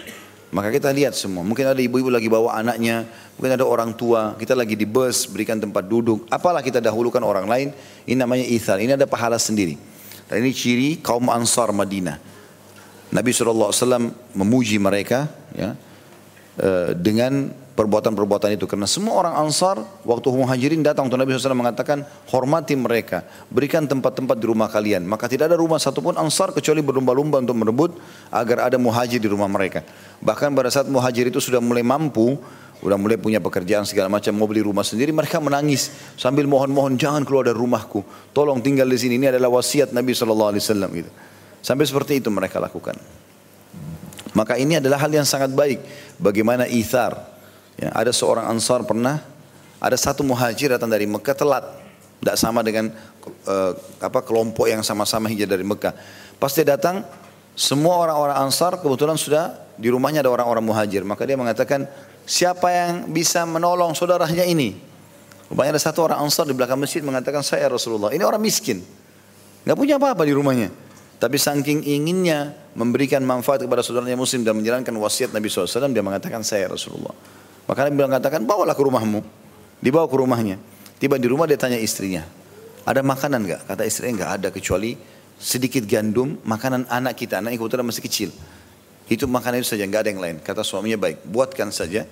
Maka 0.53 0.69
kita 0.69 0.93
lihat 0.93 1.17
semua. 1.17 1.41
Mungkin 1.41 1.73
ada 1.73 1.81
ibu-ibu 1.81 2.13
lagi 2.13 2.29
bawa 2.29 2.61
anaknya, 2.61 3.09
mungkin 3.37 3.57
ada 3.57 3.65
orang 3.65 3.97
tua, 3.97 4.37
kita 4.37 4.53
lagi 4.53 4.77
di 4.77 4.85
bus, 4.85 5.25
berikan 5.25 5.57
tempat 5.57 5.89
duduk. 5.89 6.29
Apalah 6.29 6.61
kita 6.61 6.85
dahulukan 6.85 7.25
orang 7.25 7.49
lain, 7.49 7.69
ini 8.05 8.17
namanya 8.17 8.45
ithal. 8.45 8.77
Ini 8.77 8.97
ada 9.01 9.09
pahala 9.09 9.41
sendiri. 9.41 9.81
Dan 10.29 10.45
ini 10.45 10.53
ciri 10.53 11.01
kaum 11.01 11.33
Ansar 11.33 11.73
Madinah. 11.73 12.21
Nabi 13.09 13.33
SAW 13.33 13.73
memuji 14.37 14.77
mereka 14.77 15.33
ya, 15.57 15.73
eh, 16.59 16.93
dengan 16.99 17.49
perbuatan-perbuatan 17.79 18.59
itu. 18.59 18.67
Karena 18.67 18.91
semua 18.91 19.23
orang 19.23 19.39
Ansar 19.39 19.79
waktu 20.03 20.27
muhajirin 20.35 20.83
datang 20.83 21.07
untuk 21.07 21.23
Nabi 21.23 21.39
SAW 21.39 21.55
mengatakan 21.55 22.03
hormati 22.35 22.75
mereka. 22.75 23.23
Berikan 23.47 23.87
tempat-tempat 23.87 24.35
di 24.35 24.51
rumah 24.51 24.67
kalian. 24.67 25.07
Maka 25.07 25.31
tidak 25.31 25.55
ada 25.55 25.57
rumah 25.57 25.79
satupun 25.79 26.19
Ansar 26.19 26.51
kecuali 26.51 26.83
berlumba-lumba 26.83 27.39
untuk 27.39 27.55
merebut 27.55 27.95
agar 28.35 28.67
ada 28.67 28.77
muhajir 28.83 29.23
di 29.23 29.31
rumah 29.31 29.47
mereka. 29.47 29.87
Bahkan 30.19 30.51
pada 30.59 30.75
saat 30.75 30.91
muhajir 30.91 31.31
itu 31.31 31.39
sudah 31.39 31.63
mulai 31.63 31.87
mampu, 31.87 32.35
sudah 32.83 32.99
mulai 32.99 33.15
punya 33.15 33.39
pekerjaan 33.39 33.87
segala 33.87 34.11
macam, 34.11 34.35
mau 34.35 34.51
beli 34.51 34.63
rumah 34.63 34.83
sendiri, 34.83 35.15
mereka 35.15 35.39
menangis 35.39 35.95
sambil 36.19 36.51
mohon-mohon 36.51 36.99
jangan 36.99 37.23
keluar 37.27 37.47
dari 37.47 37.59
rumahku, 37.59 38.03
tolong 38.35 38.59
tinggal 38.59 38.91
di 38.91 38.99
sini. 38.99 39.19
Ini 39.19 39.35
adalah 39.35 39.55
wasiat 39.55 39.95
Nabi 39.95 40.15
SAW 40.15 40.55
gitu. 40.95 41.11
Sampai 41.59 41.87
seperti 41.87 42.23
itu 42.23 42.31
mereka 42.31 42.63
lakukan. 42.63 42.95
Maka 44.39 44.55
ini 44.55 44.79
adalah 44.79 45.03
hal 45.03 45.11
yang 45.11 45.27
sangat 45.27 45.51
baik. 45.51 45.83
Bagaimana 46.23 46.71
ithar, 46.71 47.39
Ya, 47.79 47.95
ada 47.95 48.11
seorang 48.11 48.51
ansar 48.51 48.83
pernah, 48.83 49.23
ada 49.79 49.95
satu 49.95 50.27
muhajir 50.27 50.75
datang 50.75 50.91
dari 50.91 51.07
Mekah 51.07 51.37
telat. 51.39 51.65
Tidak 52.19 52.35
sama 52.35 52.67
dengan 52.67 52.91
uh, 53.47 53.73
apa 54.03 54.19
kelompok 54.27 54.67
yang 54.67 54.83
sama-sama 54.83 55.31
hijrah 55.31 55.55
dari 55.55 55.63
Mekah. 55.63 55.95
Pas 56.43 56.51
dia 56.51 56.67
datang, 56.67 57.07
semua 57.55 57.95
orang-orang 58.03 58.35
ansar 58.43 58.83
kebetulan 58.83 59.15
sudah 59.15 59.55
di 59.79 59.87
rumahnya 59.95 60.27
ada 60.27 60.35
orang-orang 60.35 60.67
muhajir. 60.67 61.07
Maka 61.07 61.23
dia 61.23 61.39
mengatakan, 61.39 61.87
siapa 62.27 62.67
yang 62.75 63.15
bisa 63.15 63.47
menolong 63.47 63.95
saudaranya 63.95 64.43
ini? 64.43 64.75
Rupanya 65.47 65.79
ada 65.79 65.83
satu 65.87 66.11
orang 66.11 66.27
ansar 66.27 66.51
di 66.51 66.59
belakang 66.59 66.83
masjid 66.83 66.99
mengatakan, 66.99 67.47
saya 67.47 67.71
Rasulullah. 67.71 68.11
Ini 68.11 68.27
orang 68.27 68.43
miskin. 68.43 68.83
Nggak 69.63 69.79
punya 69.79 69.95
apa-apa 70.03 70.27
di 70.27 70.35
rumahnya. 70.35 70.75
Tapi 71.19 71.35
saking 71.35 71.83
inginnya 71.83 72.55
memberikan 72.79 73.19
manfaat 73.27 73.59
kepada 73.67 73.83
saudaranya 73.83 74.15
muslim 74.15 74.47
dan 74.47 74.55
menjalankan 74.55 74.95
wasiat 75.03 75.35
Nabi 75.35 75.51
SAW, 75.51 75.91
dia 75.91 76.03
mengatakan 76.03 76.47
saya 76.47 76.71
Rasulullah. 76.71 77.11
Maka 77.67 77.91
Nabi 77.91 77.95
bilang 77.99 78.15
katakan 78.15 78.47
bawalah 78.47 78.79
ke 78.79 78.83
rumahmu. 78.87 79.21
Dibawa 79.83 80.07
ke 80.07 80.15
rumahnya. 80.15 80.57
Tiba 80.99 81.19
di 81.19 81.27
rumah 81.27 81.51
dia 81.51 81.59
tanya 81.59 81.79
istrinya. 81.79 82.23
Ada 82.87 83.03
makanan 83.03 83.45
enggak? 83.45 83.61
Kata 83.67 83.83
istrinya 83.83 84.23
enggak 84.23 84.33
ada 84.39 84.49
kecuali 84.55 84.95
sedikit 85.39 85.87
gandum, 85.87 86.39
makanan 86.47 86.87
anak 86.87 87.19
kita. 87.19 87.43
Anak 87.43 87.59
kebetulan 87.59 87.87
masih 87.87 88.03
kecil. 88.07 88.31
Itu 89.11 89.27
makanan 89.27 89.63
itu 89.63 89.75
saja, 89.75 89.85
enggak 89.87 90.07
ada 90.07 90.11
yang 90.15 90.23
lain. 90.23 90.37
Kata 90.39 90.63
suaminya 90.63 90.99
baik, 91.03 91.27
buatkan 91.27 91.75
saja. 91.75 92.07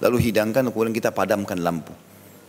Lalu 0.00 0.32
hidangkan, 0.32 0.68
kemudian 0.68 0.92
kita 0.96 1.12
padamkan 1.12 1.60
lampu. 1.60 1.92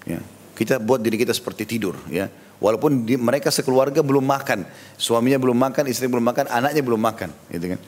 Ya. 0.07 0.19
Kita 0.55 0.79
buat 0.79 0.99
diri 1.03 1.19
kita 1.19 1.31
seperti 1.31 1.67
tidur. 1.67 1.95
Ya. 2.07 2.27
Walaupun 2.61 3.09
di, 3.09 3.17
mereka 3.17 3.49
sekeluarga 3.49 4.05
belum 4.05 4.21
makan. 4.21 4.69
Suaminya 4.93 5.41
belum 5.41 5.57
makan, 5.57 5.89
istri 5.89 6.05
belum 6.05 6.21
makan, 6.21 6.45
anaknya 6.45 6.85
belum 6.85 7.01
makan. 7.01 7.33
Gitu 7.49 7.73
kan. 7.73 7.79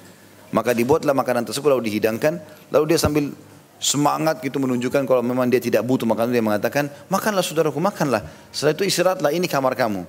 Maka 0.49 0.73
dibuatlah 0.73 1.13
makanan 1.13 1.45
tersebut 1.45 1.77
lalu 1.77 1.93
dihidangkan, 1.93 2.41
lalu 2.73 2.93
dia 2.93 2.97
sambil 2.97 3.29
semangat 3.77 4.41
gitu 4.41 4.57
menunjukkan 4.57 5.05
kalau 5.05 5.21
memang 5.21 5.45
dia 5.45 5.61
tidak 5.61 5.85
butuh 5.85 6.09
makanan 6.09 6.33
dia 6.33 6.41
mengatakan, 6.41 6.89
"Makanlah 7.09 7.45
saudaraku, 7.45 7.77
makanlah. 7.77 8.25
Setelah 8.49 8.73
itu 8.73 8.83
istirahatlah, 8.89 9.29
ini 9.29 9.45
kamar 9.45 9.77
kamu." 9.77 10.05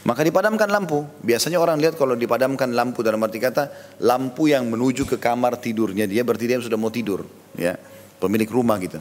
Maka 0.00 0.24
dipadamkan 0.24 0.68
lampu. 0.68 1.04
Biasanya 1.20 1.60
orang 1.60 1.76
lihat 1.76 1.96
kalau 1.96 2.16
dipadamkan 2.16 2.72
lampu 2.72 3.04
dalam 3.04 3.20
arti 3.20 3.36
kata 3.36 3.96
lampu 4.00 4.48
yang 4.48 4.64
menuju 4.68 5.04
ke 5.04 5.20
kamar 5.20 5.60
tidurnya 5.60 6.08
dia 6.08 6.24
berarti 6.24 6.48
dia 6.48 6.56
sudah 6.60 6.80
mau 6.80 6.88
tidur, 6.88 7.24
ya. 7.56 7.76
Pemilik 8.16 8.48
rumah 8.48 8.76
gitu. 8.80 9.00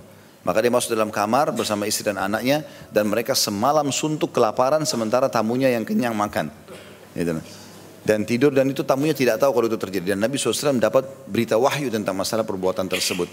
Maka 0.49 0.65
dia 0.65 0.73
masuk 0.73 0.97
dalam 0.97 1.13
kamar 1.13 1.53
bersama 1.53 1.85
istri 1.85 2.09
dan 2.09 2.17
anaknya 2.17 2.65
dan 2.89 3.05
mereka 3.05 3.37
semalam 3.37 3.85
suntuk 3.93 4.33
kelaparan 4.33 4.81
sementara 4.81 5.29
tamunya 5.29 5.69
yang 5.69 5.85
kenyang 5.85 6.17
makan. 6.17 6.49
Gitu. 7.13 7.37
Dan 8.01 8.25
tidur 8.25 8.49
dan 8.49 8.65
itu 8.65 8.81
tamunya 8.81 9.13
tidak 9.13 9.37
tahu 9.37 9.53
kalau 9.53 9.69
itu 9.69 9.77
terjadi. 9.77 10.17
Dan 10.17 10.25
Nabi 10.25 10.41
SAW 10.41 10.81
dapat 10.81 11.05
berita 11.29 11.53
wahyu 11.53 11.93
tentang 11.93 12.17
masalah 12.17 12.41
perbuatan 12.41 12.89
tersebut. 12.89 13.29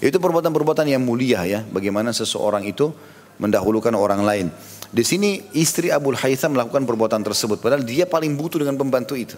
Itu 0.00 0.16
perbuatan-perbuatan 0.16 0.88
yang 0.88 1.04
mulia 1.04 1.44
ya. 1.44 1.60
Bagaimana 1.60 2.16
seseorang 2.16 2.64
itu 2.64 2.88
mendahulukan 3.36 3.92
orang 3.92 4.24
lain. 4.24 4.48
Di 4.88 5.04
sini 5.04 5.44
istri 5.52 5.92
Abu 5.92 6.16
Haytham 6.16 6.56
melakukan 6.56 6.88
perbuatan 6.88 7.20
tersebut. 7.20 7.60
Padahal 7.60 7.84
dia 7.84 8.08
paling 8.08 8.32
butuh 8.32 8.64
dengan 8.64 8.80
pembantu 8.80 9.12
itu. 9.12 9.36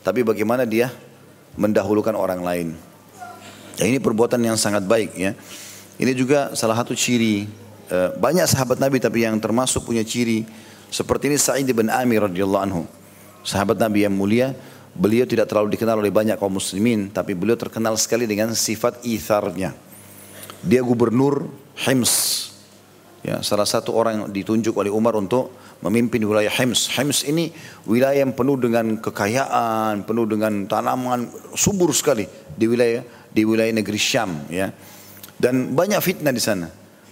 Tapi 0.00 0.24
bagaimana 0.24 0.64
dia 0.64 0.88
mendahulukan 1.60 2.16
orang 2.16 2.40
lain. 2.40 2.68
Ya, 3.76 3.84
ini 3.84 4.00
perbuatan 4.00 4.40
yang 4.40 4.56
sangat 4.56 4.88
baik 4.88 5.12
ya. 5.12 5.36
Ini 5.98 6.14
juga 6.14 6.54
salah 6.54 6.78
satu 6.78 6.94
ciri 6.94 7.50
eh, 7.90 8.10
banyak 8.14 8.46
sahabat 8.46 8.78
Nabi 8.78 9.02
tapi 9.02 9.26
yang 9.26 9.34
termasuk 9.42 9.82
punya 9.82 10.06
ciri 10.06 10.46
seperti 10.88 11.28
ini 11.28 11.36
Sa'id 11.36 11.68
bin 11.74 11.90
Amir 11.90 12.30
radhiyallahu 12.30 12.62
anhu. 12.62 12.82
Sahabat 13.42 13.76
Nabi 13.82 14.06
yang 14.06 14.14
mulia, 14.14 14.54
beliau 14.94 15.26
tidak 15.26 15.50
terlalu 15.50 15.74
dikenal 15.74 16.00
oleh 16.00 16.14
banyak 16.14 16.38
kaum 16.38 16.54
muslimin 16.54 17.10
tapi 17.10 17.34
beliau 17.34 17.58
terkenal 17.58 17.98
sekali 17.98 18.30
dengan 18.30 18.54
sifat 18.54 19.02
itharnya. 19.02 19.74
Dia 20.62 20.82
gubernur 20.86 21.50
Hims. 21.78 22.46
Ya, 23.26 23.42
salah 23.42 23.66
satu 23.66 23.92
orang 23.98 24.14
yang 24.14 24.28
ditunjuk 24.30 24.78
oleh 24.78 24.94
Umar 24.94 25.18
untuk 25.18 25.50
memimpin 25.82 26.22
wilayah 26.22 26.50
Hims. 26.50 26.90
Hims 26.94 27.26
ini 27.26 27.50
wilayah 27.86 28.22
yang 28.22 28.34
penuh 28.34 28.54
dengan 28.54 28.98
kekayaan, 28.98 30.06
penuh 30.06 30.26
dengan 30.26 30.66
tanaman 30.70 31.26
subur 31.54 31.90
sekali 31.90 32.26
di 32.54 32.66
wilayah 32.70 33.02
di 33.30 33.42
wilayah 33.42 33.74
negeri 33.74 34.00
Syam 34.00 34.46
ya. 34.50 34.70
Dan 35.38 35.72
banyak 35.78 36.02
fitnah 36.02 36.34
di 36.34 36.42
sana. 36.42 36.66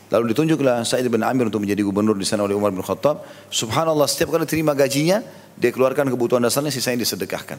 Lalu 0.06 0.34
ditunjuklah 0.34 0.86
Sa'id 0.86 1.06
bin 1.10 1.22
Amir 1.22 1.50
untuk 1.50 1.62
menjadi 1.62 1.82
gubernur 1.82 2.14
di 2.14 2.26
sana 2.26 2.46
oleh 2.46 2.54
Umar 2.54 2.70
bin 2.70 2.82
Khattab. 2.82 3.26
Subhanallah 3.50 4.06
setiap 4.06 4.34
kali 4.34 4.46
terima 4.46 4.70
gajinya, 4.70 5.22
dia 5.58 5.70
keluarkan 5.74 6.06
kebutuhan 6.06 6.42
dasarnya, 6.42 6.70
sisanya 6.70 7.02
disedekahkan. 7.02 7.58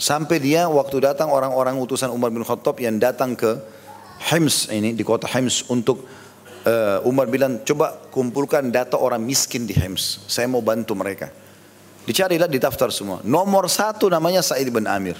Sampai 0.00 0.40
dia 0.40 0.64
waktu 0.68 1.04
datang 1.04 1.28
orang-orang 1.28 1.76
utusan 1.76 2.08
Umar 2.08 2.32
bin 2.32 2.44
Khattab 2.44 2.80
yang 2.80 2.96
datang 2.96 3.36
ke 3.36 3.60
Hims 4.32 4.72
ini, 4.72 4.96
di 4.96 5.04
kota 5.04 5.28
Hims 5.28 5.68
untuk 5.68 6.08
uh, 6.64 7.04
Umar 7.04 7.28
bilang, 7.28 7.60
coba 7.60 7.92
kumpulkan 8.08 8.72
data 8.72 8.96
orang 8.96 9.20
miskin 9.20 9.68
di 9.68 9.76
Hims. 9.76 10.24
Saya 10.24 10.48
mau 10.48 10.64
bantu 10.64 10.96
mereka. 10.96 11.28
Dicarilah, 12.08 12.48
ditaftar 12.48 12.88
semua. 12.88 13.20
Nomor 13.20 13.68
satu 13.68 14.08
namanya 14.08 14.40
Sa'id 14.40 14.68
bin 14.72 14.88
Amir. 14.88 15.16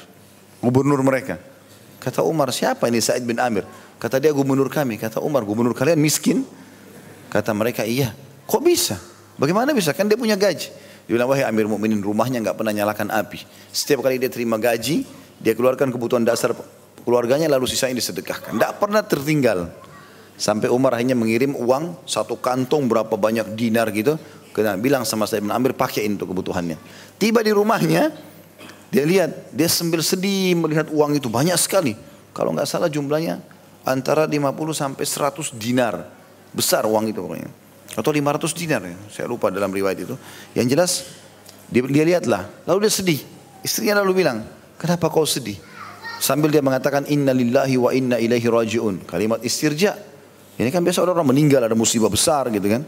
Gubernur 0.64 1.04
mereka. 1.04 1.36
Kata 2.04 2.20
Umar, 2.20 2.52
siapa 2.52 2.84
ini 2.92 3.00
Sa'id 3.00 3.24
bin 3.24 3.40
Amir? 3.40 3.64
Kata 3.96 4.20
dia 4.20 4.28
gubernur 4.36 4.68
kami. 4.68 5.00
Kata 5.00 5.24
Umar, 5.24 5.40
gubernur 5.48 5.72
kalian 5.72 5.96
miskin? 5.96 6.44
Kata 7.32 7.56
mereka, 7.56 7.80
iya. 7.88 8.12
Kok 8.44 8.60
bisa? 8.60 9.00
Bagaimana 9.40 9.72
bisa? 9.72 9.96
Kan 9.96 10.12
dia 10.12 10.20
punya 10.20 10.36
gaji. 10.36 10.68
Dia 11.08 11.12
bilang, 11.16 11.32
wahai 11.32 11.48
Amir 11.48 11.64
Mukminin, 11.64 12.04
rumahnya 12.04 12.44
nggak 12.44 12.60
pernah 12.60 12.76
nyalakan 12.76 13.08
api. 13.08 13.40
Setiap 13.72 14.04
kali 14.04 14.20
dia 14.20 14.28
terima 14.28 14.60
gaji, 14.60 15.08
dia 15.40 15.56
keluarkan 15.56 15.88
kebutuhan 15.88 16.28
dasar 16.28 16.52
keluarganya 17.08 17.48
lalu 17.48 17.64
sisanya 17.64 17.96
disedekahkan. 17.96 18.52
Tidak 18.52 18.72
pernah 18.76 19.00
tertinggal. 19.00 19.72
Sampai 20.36 20.68
Umar 20.68 20.98
akhirnya 20.98 21.16
mengirim 21.16 21.56
uang 21.56 22.04
satu 22.04 22.36
kantong 22.36 22.84
berapa 22.84 23.16
banyak 23.16 23.56
dinar 23.56 23.88
gitu. 23.96 24.20
Kena 24.52 24.76
bilang 24.76 25.08
sama 25.08 25.24
saya 25.24 25.40
Amir 25.40 25.72
pakai 25.72 26.06
untuk 26.06 26.36
kebutuhannya. 26.36 26.76
Tiba 27.16 27.40
di 27.40 27.50
rumahnya, 27.50 28.12
dia 28.94 29.02
lihat, 29.02 29.50
dia 29.50 29.66
sambil 29.66 30.06
sedih 30.06 30.54
melihat 30.54 30.86
uang 30.86 31.18
itu 31.18 31.26
banyak 31.26 31.58
sekali. 31.58 31.98
Kalau 32.30 32.54
nggak 32.54 32.62
salah 32.62 32.86
jumlahnya 32.86 33.42
antara 33.82 34.22
50 34.22 34.54
sampai 34.70 35.02
100 35.02 35.50
dinar. 35.58 36.06
Besar 36.54 36.86
uang 36.86 37.10
itu 37.10 37.18
pokoknya. 37.18 37.50
Atau 37.98 38.14
500 38.14 38.54
dinar 38.54 38.86
ya. 38.86 38.94
Saya 39.10 39.26
lupa 39.26 39.50
dalam 39.50 39.74
riwayat 39.74 39.98
itu. 39.98 40.14
Yang 40.54 40.66
jelas 40.70 40.90
dia, 41.66 41.82
dia 41.90 42.06
lihatlah. 42.06 42.46
Lalu 42.70 42.86
dia 42.86 42.92
sedih. 42.94 43.20
Istrinya 43.66 43.98
lalu 43.98 44.22
bilang, 44.22 44.46
kenapa 44.78 45.10
kau 45.10 45.26
sedih? 45.26 45.58
Sambil 46.22 46.54
dia 46.54 46.62
mengatakan 46.62 47.02
inna 47.10 47.34
lillahi 47.34 47.74
wa 47.74 47.90
inna 47.90 48.22
ilaihi 48.22 48.46
rajiun. 48.46 49.10
Kalimat 49.10 49.42
istirja. 49.42 49.98
Ini 50.54 50.70
kan 50.70 50.86
biasa 50.86 51.02
orang, 51.02 51.18
orang 51.18 51.34
meninggal 51.34 51.66
ada 51.66 51.74
musibah 51.74 52.06
besar 52.06 52.46
gitu 52.54 52.70
kan. 52.70 52.86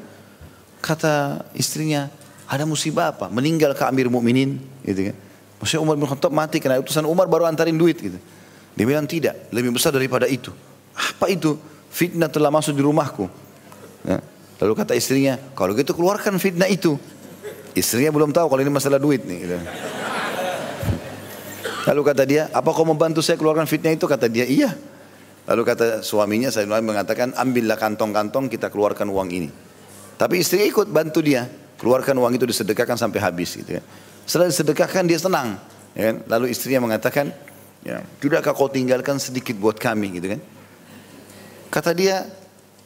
Kata 0.79 1.43
istrinya, 1.59 2.07
ada 2.47 2.63
musibah 2.63 3.11
apa? 3.11 3.27
Meninggal 3.27 3.75
ke 3.75 3.83
Amir 3.83 4.07
Mukminin 4.07 4.63
gitu 4.87 5.11
kan. 5.11 5.26
Maksudnya 5.61 5.83
Umar 5.83 5.97
bin 5.97 6.09
Khattab 6.09 6.33
mati 6.33 6.61
karena 6.61 6.81
utusan 6.81 7.05
Umar 7.09 7.27
baru 7.27 7.49
antarin 7.49 7.77
duit 7.77 7.97
gitu. 7.97 8.19
Dia 8.77 8.85
bilang 8.85 9.09
tidak, 9.09 9.49
lebih 9.57 9.73
besar 9.73 9.89
daripada 9.91 10.29
itu. 10.29 10.53
Apa 10.93 11.33
itu? 11.33 11.57
Fitnah 11.89 12.29
telah 12.29 12.53
masuk 12.53 12.77
di 12.77 12.85
rumahku. 12.85 13.25
Ya. 14.05 14.21
Lalu 14.61 14.73
kata 14.77 14.93
istrinya, 14.93 15.41
kalau 15.57 15.73
gitu 15.73 15.97
keluarkan 15.97 16.37
fitnah 16.37 16.69
itu. 16.69 17.01
Istrinya 17.73 18.13
belum 18.13 18.37
tahu 18.37 18.53
kalau 18.53 18.61
ini 18.61 18.73
masalah 18.73 19.01
duit 19.01 19.25
nih. 19.25 19.39
Gitu. 19.49 19.57
Lalu 21.89 22.01
kata 22.05 22.23
dia, 22.29 22.53
apa 22.53 22.69
kau 22.73 22.85
membantu 22.85 23.25
saya 23.25 23.41
keluarkan 23.41 23.65
fitnah 23.65 23.97
itu? 23.97 24.05
Kata 24.05 24.29
dia, 24.29 24.45
iya. 24.45 24.77
Lalu 25.49 25.63
kata 25.63 26.05
suaminya, 26.05 26.53
saya 26.53 26.69
mengatakan, 26.69 27.33
ambillah 27.33 27.81
kantong-kantong 27.81 28.53
kita 28.53 28.69
keluarkan 28.69 29.09
uang 29.09 29.29
ini. 29.33 29.49
Tapi 30.17 30.41
istri 30.41 30.69
ikut 30.69 30.89
bantu 30.93 31.21
dia. 31.25 31.49
Keluarkan 31.77 32.17
uang 32.17 32.33
itu 32.41 32.49
disedekahkan 32.49 32.97
sampai 32.97 33.21
habis 33.21 33.53
gitu 33.57 33.77
ya. 33.77 33.85
Setelah 34.27 34.51
disedekahkan 34.51 35.07
dia 35.07 35.23
senang. 35.23 35.57
Ya 35.95 36.13
kan? 36.13 36.17
Lalu 36.27 36.51
istrinya 36.51 36.83
mengatakan, 36.83 37.31
ya, 37.87 38.03
tidakkah 38.19 38.53
kau 38.53 38.67
tinggalkan 38.67 39.23
sedikit 39.23 39.55
buat 39.57 39.79
kami 39.79 40.19
gitu 40.19 40.35
kan. 40.35 40.41
Kata 41.71 41.95
dia, 41.95 42.27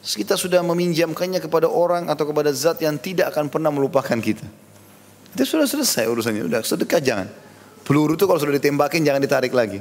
kita 0.04 0.36
sudah 0.36 0.60
meminjamkannya 0.60 1.40
kepada 1.40 1.66
orang 1.66 2.12
atau 2.12 2.28
kepada 2.28 2.52
zat 2.52 2.84
yang 2.84 3.00
tidak 3.00 3.32
akan 3.32 3.48
pernah 3.48 3.72
melupakan 3.72 4.20
kita. 4.20 4.44
Itu 5.32 5.56
sudah 5.56 5.66
selesai 5.66 6.04
urusannya, 6.06 6.46
sudah 6.46 6.62
sedekah 6.62 7.00
jangan. 7.00 7.26
Peluru 7.88 8.14
itu 8.14 8.28
kalau 8.28 8.38
sudah 8.38 8.54
ditembakin 8.60 9.02
jangan 9.02 9.24
ditarik 9.24 9.56
lagi. 9.56 9.80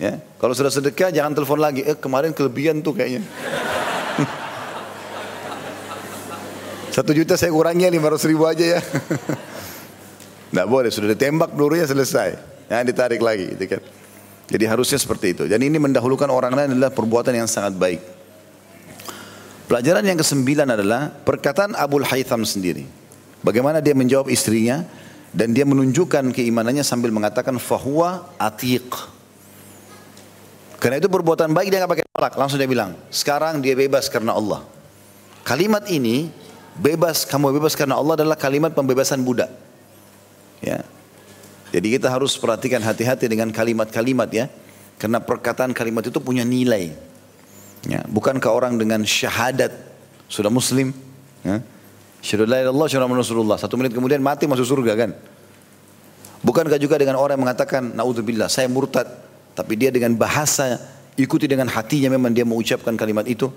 Ya, 0.00 0.16
kalau 0.40 0.56
sudah 0.56 0.72
sedekah 0.72 1.12
jangan 1.12 1.36
telepon 1.36 1.60
lagi. 1.60 1.84
Eh 1.84 1.94
kemarin 1.94 2.32
kelebihan 2.32 2.80
tuh 2.80 2.96
kayaknya. 2.96 3.20
Satu 6.96 7.12
juta 7.12 7.36
saya 7.36 7.52
kurangnya 7.52 7.92
lima 7.92 8.08
ratus 8.08 8.24
ribu 8.24 8.48
aja 8.48 8.64
ya. 8.64 8.80
Tidak 10.50 10.66
boleh, 10.66 10.90
sudah 10.90 11.14
ditembak 11.14 11.54
pelurunya 11.54 11.86
selesai. 11.86 12.34
Jangan 12.66 12.84
ditarik 12.86 13.22
lagi. 13.22 13.54
Gitu 13.54 13.78
kan. 13.78 13.82
Jadi 14.50 14.64
harusnya 14.66 14.98
seperti 14.98 15.26
itu. 15.38 15.44
Dan 15.46 15.62
ini 15.62 15.78
mendahulukan 15.78 16.26
orang 16.26 16.52
lain 16.58 16.68
adalah 16.74 16.90
perbuatan 16.90 17.30
yang 17.30 17.46
sangat 17.46 17.78
baik. 17.78 18.02
Pelajaran 19.70 20.02
yang 20.02 20.18
kesembilan 20.18 20.74
adalah 20.74 21.14
perkataan 21.14 21.78
Abu 21.78 22.02
Haytham 22.02 22.42
sendiri. 22.42 22.82
Bagaimana 23.46 23.78
dia 23.78 23.94
menjawab 23.94 24.26
istrinya 24.26 24.82
dan 25.30 25.54
dia 25.54 25.62
menunjukkan 25.62 26.34
keimanannya 26.34 26.82
sambil 26.82 27.14
mengatakan 27.14 27.54
fahuwa 27.62 28.34
atiq. 28.34 28.90
Karena 30.82 30.98
itu 30.98 31.06
perbuatan 31.06 31.54
baik 31.54 31.70
dia 31.70 31.78
nggak 31.84 31.92
pakai 31.92 32.06
tolak, 32.10 32.34
langsung 32.34 32.58
dia 32.58 32.66
bilang, 32.66 32.98
sekarang 33.12 33.62
dia 33.62 33.76
bebas 33.78 34.10
karena 34.10 34.34
Allah. 34.34 34.66
Kalimat 35.46 35.86
ini 35.86 36.34
bebas, 36.74 37.22
kamu 37.28 37.54
bebas 37.60 37.78
karena 37.78 37.94
Allah 38.00 38.18
adalah 38.18 38.34
kalimat 38.34 38.74
pembebasan 38.74 39.22
budak. 39.22 39.52
Ya. 40.60 40.84
Jadi 41.70 41.98
kita 41.98 42.10
harus 42.10 42.36
perhatikan 42.36 42.82
hati-hati 42.82 43.26
dengan 43.30 43.48
kalimat-kalimat 43.52 44.30
ya. 44.32 44.46
Karena 45.00 45.20
perkataan 45.20 45.72
kalimat 45.72 46.04
itu 46.04 46.20
punya 46.20 46.44
nilai. 46.44 46.92
Ya, 47.88 48.04
bukankah 48.04 48.52
orang 48.52 48.76
dengan 48.76 49.00
syahadat 49.08 49.72
sudah 50.28 50.52
muslim? 50.52 50.92
Ya. 51.40 51.64
Syahadu 52.20 52.44
la 52.44 52.68
ilaha 52.68 52.84
illallah 52.92 53.16
Rasulullah. 53.24 53.56
Satu 53.56 53.80
menit 53.80 53.96
kemudian 53.96 54.20
mati 54.20 54.44
masuk 54.44 54.68
surga 54.68 54.92
kan? 54.92 55.10
Bukankah 56.44 56.76
juga 56.76 57.00
dengan 57.00 57.16
orang 57.20 57.36
yang 57.36 57.44
mengatakan 57.48 57.92
naudzubillah 57.96 58.48
saya 58.48 58.68
murtad 58.68 59.08
tapi 59.52 59.76
dia 59.76 59.92
dengan 59.92 60.16
bahasa 60.16 60.80
ikuti 61.16 61.44
dengan 61.44 61.68
hatinya 61.68 62.08
memang 62.12 62.32
dia 62.32 62.48
mengucapkan 62.48 62.96
kalimat 62.96 63.28
itu 63.28 63.52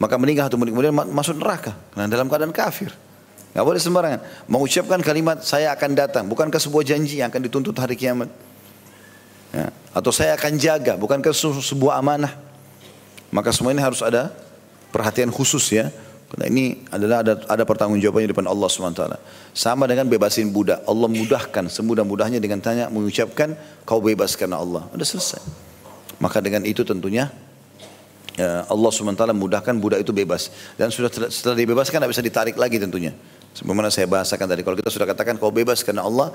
maka 0.00 0.16
meninggal 0.16 0.48
satu 0.48 0.56
menit 0.60 0.72
kemudian 0.76 0.96
masuk 0.96 1.36
neraka 1.40 1.76
karena 1.92 2.08
dalam 2.08 2.28
keadaan 2.28 2.52
kafir. 2.52 2.92
Gak 3.56 3.64
boleh 3.64 3.80
sembarangan. 3.80 4.20
Mengucapkan 4.52 5.00
kalimat 5.00 5.40
saya 5.40 5.72
akan 5.72 5.96
datang. 5.96 6.28
Bukankah 6.28 6.60
sebuah 6.60 6.84
janji 6.84 7.24
yang 7.24 7.32
akan 7.32 7.40
dituntut 7.40 7.72
hari 7.80 7.96
kiamat? 7.96 8.28
Ya. 9.48 9.72
Atau 9.96 10.12
saya 10.12 10.36
akan 10.36 10.60
jaga. 10.60 11.00
Bukankah 11.00 11.32
sebuah 11.64 11.96
amanah? 11.96 12.36
Maka 13.32 13.56
semua 13.56 13.72
ini 13.72 13.80
harus 13.80 14.04
ada 14.04 14.28
perhatian 14.92 15.32
khusus 15.32 15.72
ya. 15.72 15.88
Karena 16.28 16.52
ini 16.52 16.84
adalah 16.92 17.24
ada, 17.24 17.40
ada 17.48 17.64
pertanggungjawabannya 17.64 18.28
di 18.28 18.32
depan 18.36 18.44
Allah 18.44 18.68
SWT. 18.68 19.02
Sama 19.56 19.88
dengan 19.88 20.04
bebasin 20.04 20.52
budak. 20.52 20.84
Allah 20.84 21.08
mudahkan 21.08 21.64
semudah-mudahnya 21.72 22.36
dengan 22.44 22.60
tanya 22.60 22.92
mengucapkan 22.92 23.56
kau 23.88 24.04
bebas 24.04 24.36
karena 24.36 24.60
Allah. 24.60 24.84
Sudah 24.92 25.08
selesai. 25.16 25.42
Maka 26.20 26.44
dengan 26.44 26.60
itu 26.68 26.84
tentunya 26.84 27.32
ya, 28.36 28.68
Allah 28.68 28.90
SWT 28.92 29.32
mudahkan 29.32 29.72
budak 29.80 30.04
itu 30.04 30.12
bebas. 30.12 30.52
Dan 30.76 30.92
sudah 30.92 31.08
setelah 31.32 31.56
dibebaskan 31.56 32.04
tidak 32.04 32.12
bisa 32.12 32.20
ditarik 32.20 32.60
lagi 32.60 32.76
tentunya. 32.76 33.16
Sebagaimana 33.56 33.88
saya 33.88 34.04
bahasakan 34.04 34.44
tadi. 34.52 34.60
Kalau 34.60 34.76
kita 34.76 34.92
sudah 34.92 35.08
katakan 35.08 35.40
kau 35.40 35.48
bebas 35.48 35.80
karena 35.80 36.04
Allah, 36.04 36.28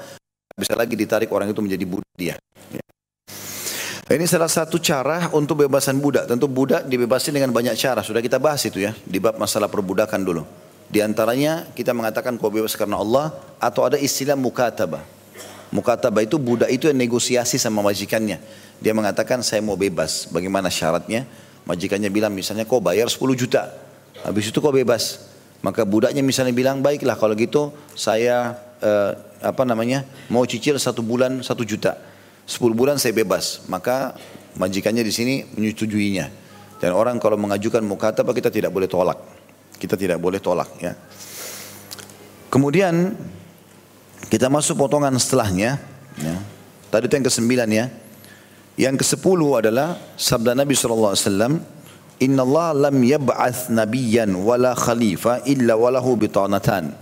bisa 0.58 0.74
lagi 0.74 0.98
ditarik 0.98 1.30
orang 1.30 1.54
itu 1.54 1.62
menjadi 1.62 1.86
budak 1.86 2.14
dia. 2.18 2.36
Ya. 2.74 2.84
Ini 4.12 4.26
salah 4.26 4.50
satu 4.50 4.82
cara 4.82 5.30
untuk 5.32 5.62
bebasan 5.62 6.02
budak. 6.02 6.26
Tentu 6.26 6.50
budak 6.50 6.90
dibebasin 6.90 7.38
dengan 7.38 7.54
banyak 7.54 7.78
cara. 7.78 8.02
Sudah 8.02 8.20
kita 8.26 8.42
bahas 8.42 8.66
itu 8.66 8.82
ya. 8.82 8.98
Di 9.06 9.22
bab 9.22 9.38
masalah 9.38 9.70
perbudakan 9.70 10.20
dulu. 10.26 10.44
Di 10.92 11.00
antaranya 11.00 11.70
kita 11.72 11.96
mengatakan 11.96 12.36
kau 12.42 12.50
bebas 12.50 12.74
karena 12.74 12.98
Allah. 12.98 13.32
Atau 13.62 13.86
ada 13.86 14.02
istilah 14.02 14.36
mukatabah. 14.36 15.06
Mukatabah 15.72 16.28
itu 16.28 16.36
budak 16.36 16.68
itu 16.68 16.92
yang 16.92 17.00
negosiasi 17.00 17.56
sama 17.56 17.80
majikannya. 17.80 18.44
Dia 18.84 18.92
mengatakan 18.92 19.40
saya 19.46 19.64
mau 19.64 19.80
bebas. 19.80 20.28
Bagaimana 20.28 20.68
syaratnya? 20.68 21.24
Majikannya 21.64 22.12
bilang 22.12 22.34
misalnya 22.36 22.68
kau 22.68 22.84
bayar 22.84 23.08
10 23.08 23.22
juta. 23.38 23.72
Habis 24.28 24.52
itu 24.52 24.60
kau 24.60 24.76
bebas. 24.76 25.31
Maka 25.62 25.86
budaknya 25.86 26.26
misalnya 26.26 26.54
bilang 26.58 26.82
baiklah 26.82 27.14
kalau 27.14 27.38
gitu 27.38 27.70
saya 27.94 28.58
eh, 28.82 29.14
apa 29.42 29.62
namanya 29.62 30.06
mau 30.30 30.42
cicil 30.46 30.82
satu 30.82 31.06
bulan 31.06 31.46
satu 31.46 31.62
juta, 31.62 31.98
sepuluh 32.50 32.74
bulan 32.74 32.98
saya 32.98 33.14
bebas. 33.14 33.66
Maka 33.70 34.18
majikannya 34.58 35.06
di 35.06 35.14
sini 35.14 35.34
menyetujuinya. 35.54 36.42
Dan 36.82 36.98
orang 36.98 37.22
kalau 37.22 37.38
mengajukan 37.38 37.86
mukataba 37.86 38.34
kita 38.34 38.50
tidak 38.50 38.74
boleh 38.74 38.90
tolak. 38.90 39.22
Kita 39.78 39.94
tidak 39.94 40.18
boleh 40.18 40.42
tolak 40.42 40.70
ya. 40.82 40.98
Kemudian 42.50 43.14
kita 44.28 44.50
masuk 44.50 44.82
potongan 44.82 45.14
setelahnya. 45.22 45.78
Ya. 46.18 46.36
Tadi 46.90 47.06
itu 47.08 47.14
yang 47.16 47.26
ke 47.30 47.34
sembilan 47.34 47.70
ya. 47.70 47.86
Yang 48.82 48.96
ke 49.04 49.06
sepuluh 49.14 49.62
adalah 49.62 49.96
sabda 50.18 50.58
Nabi 50.58 50.74
SAW. 50.74 51.81
Inna 52.22 52.46
Allah 52.46 52.90
lam 52.90 52.98
yab'ath 53.02 53.74
nabiyan 53.74 54.38
wala 54.46 54.78
khalifah 54.78 55.42
illa 55.50 55.74
walahu 55.74 56.14
bitanatan. 56.14 56.94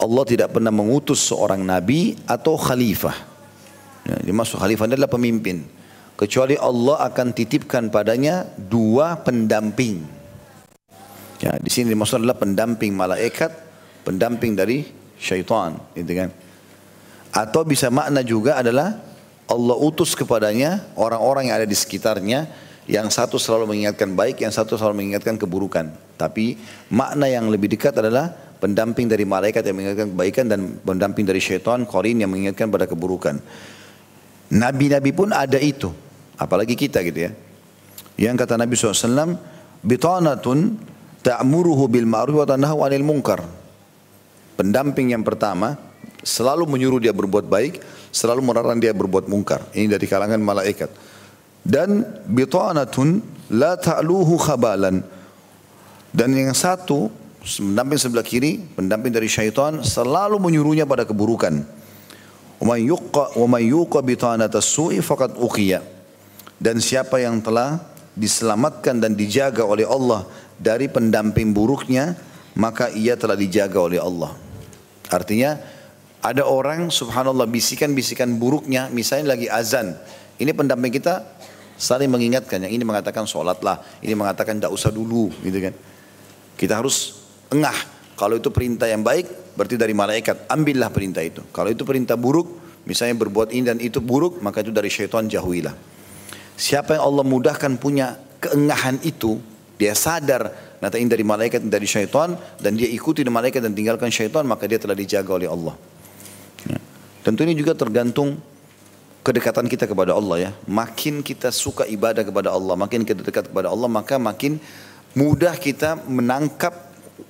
Allah 0.00 0.24
tidak 0.26 0.56
pernah 0.56 0.72
mengutus 0.72 1.20
seorang 1.28 1.60
nabi 1.60 2.16
atau 2.24 2.56
khalifah. 2.56 3.14
Ya, 4.08 4.16
dimaksud 4.24 4.58
khalifah 4.58 4.88
adalah 4.88 5.12
pemimpin. 5.12 5.68
Kecuali 6.16 6.56
Allah 6.56 7.04
akan 7.04 7.36
titipkan 7.36 7.92
padanya 7.92 8.48
dua 8.56 9.20
pendamping. 9.20 10.02
Ya, 11.44 11.58
di 11.60 11.68
sini 11.68 11.92
dimaksud 11.92 12.24
adalah 12.24 12.38
pendamping 12.38 12.96
malaikat, 12.96 13.50
pendamping 14.08 14.56
dari 14.56 14.88
syaitan, 15.20 15.76
gitu 15.92 16.12
kan. 16.16 16.30
Atau 17.34 17.68
bisa 17.68 17.92
makna 17.92 18.24
juga 18.24 18.56
adalah 18.56 18.98
Allah 19.50 19.76
utus 19.76 20.16
kepadanya 20.16 20.80
orang-orang 20.96 21.50
yang 21.50 21.56
ada 21.60 21.68
di 21.68 21.76
sekitarnya 21.76 22.46
yang 22.90 23.06
satu 23.10 23.38
selalu 23.38 23.70
mengingatkan 23.70 24.10
baik, 24.14 24.42
yang 24.42 24.50
satu 24.50 24.74
selalu 24.74 25.04
mengingatkan 25.04 25.38
keburukan. 25.38 25.94
Tapi 26.18 26.58
makna 26.90 27.30
yang 27.30 27.46
lebih 27.46 27.70
dekat 27.70 27.94
adalah 27.98 28.30
pendamping 28.58 29.06
dari 29.06 29.22
malaikat 29.22 29.62
yang 29.62 29.76
mengingatkan 29.78 30.08
kebaikan 30.10 30.44
dan 30.50 30.60
pendamping 30.82 31.26
dari 31.26 31.38
syaitan, 31.38 31.86
korin 31.86 32.22
yang 32.22 32.30
mengingatkan 32.30 32.70
pada 32.70 32.90
keburukan. 32.90 33.38
Nabi-nabi 34.52 35.10
pun 35.14 35.30
ada 35.30 35.58
itu. 35.58 35.90
Apalagi 36.36 36.74
kita 36.74 37.02
gitu 37.06 37.30
ya. 37.30 37.30
Yang 38.18 38.46
kata 38.46 38.58
Nabi 38.58 38.74
SAW, 38.74 39.38
Bitanatun 39.82 40.78
ta'muruhu 41.26 41.90
bil 41.90 42.06
ma'ruf 42.06 42.42
wa 42.42 42.46
tanhahu 42.46 42.86
'anil 42.86 43.02
munkar. 43.02 43.42
Pendamping 44.54 45.10
yang 45.10 45.26
pertama 45.26 45.74
selalu 46.22 46.70
menyuruh 46.70 47.02
dia 47.02 47.10
berbuat 47.10 47.50
baik, 47.50 47.82
selalu 48.14 48.46
melarang 48.46 48.78
dia 48.78 48.94
berbuat 48.94 49.26
mungkar. 49.26 49.66
Ini 49.74 49.90
dari 49.90 50.06
kalangan 50.06 50.38
malaikat. 50.38 51.11
Dan 51.62 52.02
bitanatun 52.26 53.22
la 53.54 53.78
ta'luhu 53.78 54.34
khabalan. 54.38 55.02
Dan 56.12 56.34
yang 56.34 56.52
satu 56.52 57.08
pendamping 57.42 57.98
sebelah 57.98 58.26
kiri, 58.26 58.58
pendamping 58.78 59.14
dari 59.14 59.30
syaitan 59.30 59.82
selalu 59.82 60.38
menyuruhnya 60.42 60.84
pada 60.84 61.06
keburukan. 61.06 61.62
Wa 62.62 62.66
man 63.46 63.62
yuqa 63.62 64.02
su'i. 64.62 65.00
Dan 66.62 66.78
siapa 66.78 67.18
yang 67.18 67.42
telah 67.42 67.82
diselamatkan 68.14 69.02
dan 69.02 69.16
dijaga 69.18 69.66
oleh 69.66 69.88
Allah 69.88 70.28
dari 70.60 70.86
pendamping 70.86 71.50
buruknya, 71.50 72.14
maka 72.54 72.92
ia 72.92 73.18
telah 73.18 73.34
dijaga 73.34 73.78
oleh 73.82 73.98
Allah. 73.98 74.30
Artinya 75.10 75.58
ada 76.22 76.46
orang 76.46 76.86
subhanallah 76.92 77.50
bisikan-bisikan 77.50 78.38
buruknya, 78.38 78.86
misalnya 78.94 79.34
lagi 79.34 79.50
azan. 79.50 79.98
Ini 80.38 80.54
pendamping 80.54 80.94
kita 80.94 81.26
saling 81.82 82.06
mengingatkan. 82.06 82.62
Yang 82.62 82.78
ini 82.78 82.84
mengatakan 82.86 83.26
sholatlah, 83.26 83.82
ini 83.98 84.14
mengatakan 84.14 84.62
tidak 84.62 84.70
usah 84.70 84.94
dulu, 84.94 85.34
gitu 85.42 85.58
kan. 85.58 85.74
Kita 86.54 86.78
harus 86.78 87.26
engah. 87.50 87.74
Kalau 88.14 88.38
itu 88.38 88.54
perintah 88.54 88.86
yang 88.86 89.02
baik, 89.02 89.58
berarti 89.58 89.74
dari 89.74 89.90
malaikat. 89.90 90.46
Ambillah 90.46 90.94
perintah 90.94 91.26
itu. 91.26 91.42
Kalau 91.50 91.74
itu 91.74 91.82
perintah 91.82 92.14
buruk, 92.14 92.46
misalnya 92.86 93.18
berbuat 93.26 93.50
ini 93.50 93.64
dan 93.66 93.78
itu 93.82 93.98
buruk, 93.98 94.38
maka 94.38 94.62
itu 94.62 94.70
dari 94.70 94.86
syaitan 94.86 95.26
jauhilah. 95.26 95.74
Siapa 96.54 96.94
yang 96.94 97.02
Allah 97.02 97.26
mudahkan 97.26 97.74
punya 97.82 98.14
keengahan 98.38 99.02
itu, 99.02 99.42
dia 99.74 99.98
sadar 99.98 100.54
nanti 100.78 101.02
ini 101.02 101.10
dari 101.10 101.26
malaikat 101.26 101.66
dari 101.66 101.86
syaitan 101.90 102.38
dan 102.62 102.78
dia 102.78 102.86
ikuti 102.86 103.26
malaikat 103.26 103.58
dan 103.58 103.74
tinggalkan 103.74 104.14
syaitan 104.14 104.46
maka 104.46 104.70
dia 104.70 104.78
telah 104.78 104.94
dijaga 104.94 105.30
oleh 105.34 105.50
Allah. 105.50 105.74
Ya. 106.70 106.78
Tentu 107.26 107.42
ini 107.42 107.58
juga 107.58 107.74
tergantung 107.74 108.38
kedekatan 109.22 109.70
kita 109.70 109.86
kepada 109.86 110.12
Allah 110.12 110.36
ya. 110.38 110.50
Makin 110.66 111.22
kita 111.22 111.54
suka 111.54 111.86
ibadah 111.86 112.26
kepada 112.26 112.50
Allah, 112.50 112.74
makin 112.74 113.06
kita 113.06 113.22
dekat 113.22 113.48
kepada 113.48 113.70
Allah, 113.70 113.86
maka 113.86 114.18
makin 114.18 114.58
mudah 115.14 115.54
kita 115.56 116.02
menangkap 116.10 116.74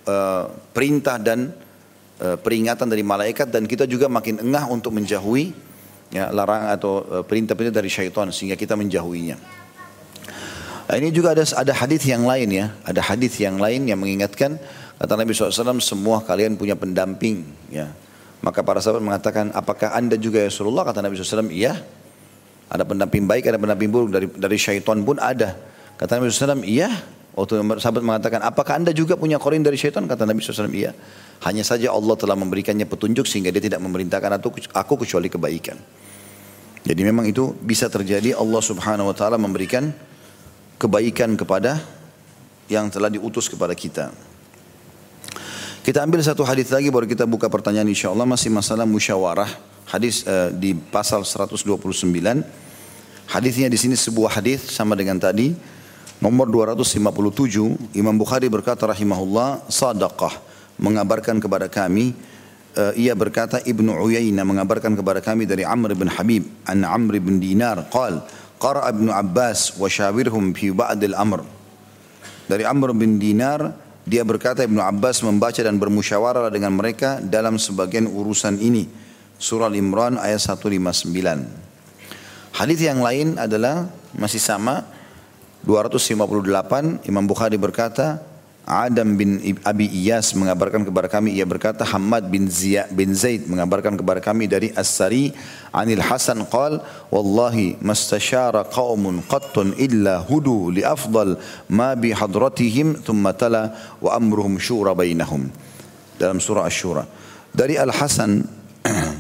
uh, 0.08 0.48
perintah 0.72 1.20
dan 1.20 1.52
uh, 2.18 2.36
peringatan 2.40 2.88
dari 2.88 3.04
malaikat 3.04 3.52
dan 3.52 3.68
kita 3.68 3.84
juga 3.84 4.08
makin 4.08 4.40
engah 4.40 4.66
untuk 4.72 4.96
menjauhi 4.96 5.52
ya, 6.10 6.32
larangan 6.32 6.70
atau 6.74 6.92
uh, 7.04 7.22
perintah-perintah 7.22 7.76
dari 7.76 7.92
syaitan 7.92 8.32
sehingga 8.32 8.56
kita 8.56 8.72
menjauhinya. 8.74 9.36
Nah, 10.82 10.96
ini 11.00 11.08
juga 11.08 11.32
ada 11.32 11.44
ada 11.56 11.72
hadis 11.72 12.04
yang 12.04 12.26
lain 12.28 12.48
ya, 12.52 12.66
ada 12.84 13.00
hadis 13.00 13.38
yang 13.40 13.56
lain 13.56 13.88
yang 13.88 13.96
mengingatkan 13.96 14.60
kata 15.00 15.12
Nabi 15.16 15.32
SAW 15.32 15.80
semua 15.80 16.20
kalian 16.20 16.56
punya 16.56 16.76
pendamping 16.76 17.48
ya. 17.72 17.92
Maka 18.42 18.60
para 18.66 18.82
sahabat 18.82 19.02
mengatakan 19.02 19.54
apakah 19.54 19.94
anda 19.94 20.18
juga 20.18 20.42
ya 20.42 20.50
Rasulullah 20.50 20.82
kata 20.82 20.98
Nabi 20.98 21.14
SAW 21.14 21.46
iya. 21.48 21.78
Ada 22.72 22.82
pendamping 22.88 23.28
baik, 23.28 23.46
ada 23.46 23.60
pendamping 23.60 23.90
buruk 23.92 24.10
dari 24.10 24.26
dari 24.26 24.58
syaitan 24.58 24.98
pun 25.06 25.20
ada. 25.22 25.54
Kata 25.94 26.18
Nabi 26.18 26.34
SAW 26.34 26.66
iya. 26.66 26.90
Waktu 27.32 27.64
sahabat 27.80 28.04
mengatakan, 28.04 28.44
apakah 28.44 28.76
anda 28.76 28.92
juga 28.92 29.16
punya 29.16 29.40
korin 29.40 29.64
dari 29.64 29.80
syaitan? 29.80 30.04
Kata 30.04 30.28
Nabi 30.28 30.44
SAW, 30.44 30.68
iya. 30.68 30.92
Hanya 31.48 31.64
saja 31.64 31.88
Allah 31.88 32.12
telah 32.12 32.36
memberikannya 32.36 32.84
petunjuk 32.84 33.24
sehingga 33.24 33.48
dia 33.48 33.64
tidak 33.64 33.80
memerintahkan 33.80 34.36
aku 34.76 34.94
kecuali 35.00 35.32
kebaikan. 35.32 35.80
Jadi 36.84 37.00
memang 37.00 37.24
itu 37.24 37.56
bisa 37.64 37.88
terjadi 37.88 38.36
Allah 38.36 38.60
subhanahu 38.60 39.08
wa 39.08 39.16
ta'ala 39.16 39.40
memberikan 39.40 39.96
kebaikan 40.76 41.32
kepada 41.38 41.80
yang 42.68 42.92
telah 42.92 43.08
diutus 43.08 43.48
kepada 43.48 43.72
kita. 43.72 44.12
Kita 45.82 45.98
ambil 45.98 46.22
satu 46.22 46.46
hadis 46.46 46.70
lagi 46.70 46.94
baru 46.94 47.10
kita 47.10 47.26
buka 47.26 47.50
pertanyaan 47.50 47.90
insya 47.90 48.14
Allah 48.14 48.22
masih 48.22 48.54
masalah 48.54 48.86
musyawarah. 48.86 49.50
Hadis 49.90 50.22
uh, 50.22 50.54
di 50.54 50.78
pasal 50.78 51.26
129. 51.26 51.58
Hadisnya 53.26 53.66
di 53.66 53.74
sini 53.74 53.98
sebuah 53.98 54.38
hadis 54.38 54.62
sama 54.62 54.94
dengan 54.94 55.18
tadi. 55.18 55.50
Nomor 56.22 56.46
257 56.54 57.98
Imam 57.98 58.14
Bukhari 58.14 58.46
berkata 58.46 58.86
rahimahullah 58.86 59.66
sadaqah. 59.66 60.38
Mengabarkan 60.78 61.42
kepada 61.42 61.66
kami 61.66 62.14
uh, 62.78 62.94
ia 62.94 63.18
berkata 63.18 63.58
Ibnu 63.58 63.90
Uyainah 64.06 64.46
mengabarkan 64.46 64.94
kepada 64.94 65.18
kami 65.18 65.50
dari 65.50 65.66
Amr 65.66 65.98
bin 65.98 66.06
Habib 66.06 66.46
an 66.62 66.86
Amr 66.86 67.18
bin 67.18 67.42
Dinar 67.42 67.90
qal 67.90 68.22
qara 68.62 68.86
Ibnu 68.86 69.10
Abbas 69.10 69.74
wa 69.82 69.90
syawirhum 69.90 70.54
fi 70.54 70.70
ba'd 70.70 71.02
al-amr 71.02 71.42
dari 72.46 72.62
Amr 72.62 72.94
bin 72.94 73.18
Dinar 73.18 73.90
dia 74.02 74.26
berkata 74.26 74.66
Ibnu 74.66 74.82
Abbas 74.82 75.22
membaca 75.22 75.62
dan 75.62 75.78
bermusyawarah 75.78 76.50
dengan 76.50 76.74
mereka 76.74 77.22
dalam 77.22 77.54
sebagian 77.54 78.10
urusan 78.10 78.58
ini. 78.58 78.90
Surah 79.38 79.66
Al-Imran 79.66 80.22
ayat 80.22 80.38
159 80.38 81.10
Hadis 82.52 82.78
yang 82.78 83.02
lain 83.02 83.40
adalah 83.42 83.90
masih 84.14 84.38
sama 84.38 84.86
258 85.66 87.08
Imam 87.10 87.24
Bukhari 87.26 87.58
berkata 87.58 88.22
Adam 88.62 89.18
bin 89.18 89.42
Abi 89.66 89.90
Iyas 89.90 90.38
mengabarkan 90.38 90.86
kepada 90.86 91.10
kami 91.10 91.34
ia 91.34 91.42
berkata 91.42 91.82
Hamad 91.82 92.30
bin 92.30 92.46
Ziyad 92.46 92.94
bin 92.94 93.10
Zaid 93.10 93.50
mengabarkan 93.50 93.98
kepada 93.98 94.22
kami 94.22 94.46
dari 94.46 94.70
As-Sari 94.70 95.34
Anil 95.74 95.98
Hasan 95.98 96.46
qal 96.46 96.78
wallahi 97.10 97.74
mastashara 97.82 98.62
qaumun 98.62 99.18
qattun 99.26 99.74
illa 99.82 100.22
hudu 100.22 100.70
li 100.70 100.86
afdal 100.86 101.42
ma 101.74 101.98
bi 101.98 102.14
hadratihim 102.14 103.02
thumma 103.02 103.34
tala 103.34 103.74
wa 103.98 104.14
amruhum 104.14 104.62
syura 104.62 104.94
bainahum. 104.94 105.50
Dalam 106.14 106.38
surah 106.38 106.70
Asy-Syura 106.70 107.02
dari 107.50 107.74
Al 107.74 107.90
Hasan 107.90 108.46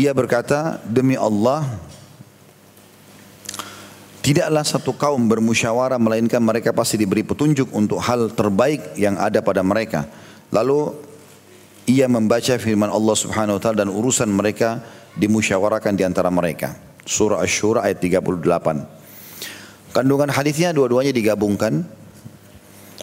ia 0.00 0.14
berkata 0.14 0.78
demi 0.86 1.18
Allah 1.18 1.89
Tidaklah 4.20 4.64
satu 4.68 4.92
kaum 4.92 5.32
bermusyawarah 5.32 5.96
melainkan 5.96 6.44
mereka 6.44 6.76
pasti 6.76 7.00
diberi 7.00 7.24
petunjuk 7.24 7.72
untuk 7.72 8.04
hal 8.04 8.28
terbaik 8.36 8.92
yang 9.00 9.16
ada 9.16 9.40
pada 9.40 9.64
mereka. 9.64 10.04
Lalu 10.52 10.92
ia 11.88 12.04
membaca 12.04 12.52
firman 12.60 12.92
Allah 12.92 13.16
Subhanahu 13.16 13.56
wa 13.56 13.60
taala 13.62 13.82
dan 13.82 13.90
urusan 13.90 14.28
mereka 14.28 14.84
dimusyawarakan 15.16 15.96
di 15.96 16.04
antara 16.04 16.28
mereka. 16.28 16.76
Surah 17.08 17.40
Asy-Syura 17.40 17.88
ayat 17.88 17.98
38. 17.98 18.44
Kandungan 19.90 20.30
hadisnya 20.30 20.70
dua-duanya 20.70 21.10
digabungkan 21.16 21.82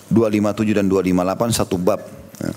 257 0.08 0.78
dan 0.78 0.86
258 0.88 1.60
satu 1.60 1.76
bab. 1.76 2.00
Ya. 2.40 2.54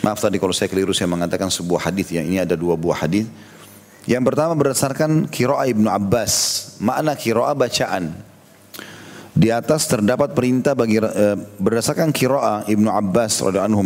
Maaf 0.00 0.16
tadi 0.16 0.40
kalau 0.40 0.56
saya 0.56 0.72
keliru 0.72 0.96
saya 0.96 1.12
mengatakan 1.12 1.52
sebuah 1.52 1.92
hadis 1.92 2.08
ya. 2.08 2.24
Ini 2.24 2.48
ada 2.48 2.56
dua 2.56 2.72
buah 2.78 3.04
hadis. 3.04 3.28
Yang 4.08 4.22
pertama 4.32 4.52
berdasarkan 4.56 5.28
kiroa 5.28 5.68
Ibnu 5.68 5.88
Abbas. 5.90 6.32
Makna 6.80 7.12
kiroa 7.18 7.52
bacaan. 7.52 8.16
Di 9.30 9.52
atas 9.52 9.86
terdapat 9.86 10.32
perintah 10.32 10.72
bagi 10.72 11.00
eh, 11.00 11.36
berdasarkan 11.36 12.10
kiroa 12.10 12.64
Ibnu 12.66 12.88
Abbas 12.88 13.40
radhiyallahu 13.44 13.84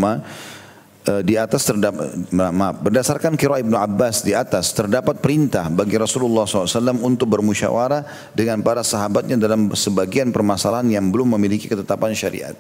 eh, 1.05 1.23
di 1.23 1.35
atas 1.37 1.69
terdapat 1.69 2.33
maaf 2.33 2.81
berdasarkan 2.81 3.37
kiroa 3.37 3.61
Ibnu 3.61 3.77
Abbas 3.77 4.25
di 4.25 4.33
atas 4.33 4.73
terdapat 4.73 5.21
perintah 5.21 5.69
bagi 5.69 6.01
Rasulullah 6.01 6.49
SAW 6.49 6.97
untuk 7.05 7.29
bermusyawarah 7.29 8.33
dengan 8.33 8.65
para 8.65 8.81
sahabatnya 8.81 9.37
dalam 9.37 9.69
sebagian 9.77 10.33
permasalahan 10.33 10.89
yang 10.89 11.13
belum 11.13 11.37
memiliki 11.37 11.69
ketetapan 11.69 12.17
syariat. 12.17 12.57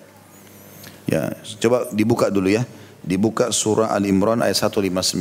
Ya, 1.08 1.32
coba 1.64 1.88
dibuka 1.92 2.28
dulu 2.28 2.52
ya 2.52 2.68
dibuka 3.04 3.52
surah 3.52 3.92
Al-Imran 3.92 4.40
ayat 4.40 4.56
159 4.68 5.20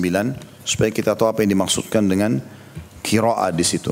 supaya 0.63 0.89
kita 0.89 1.13
tahu 1.13 1.27
apa 1.27 1.43
yang 1.43 1.59
dimaksudkan 1.59 2.07
dengan 2.07 2.39
kiroa 3.03 3.51
di 3.51 3.67
situ. 3.67 3.91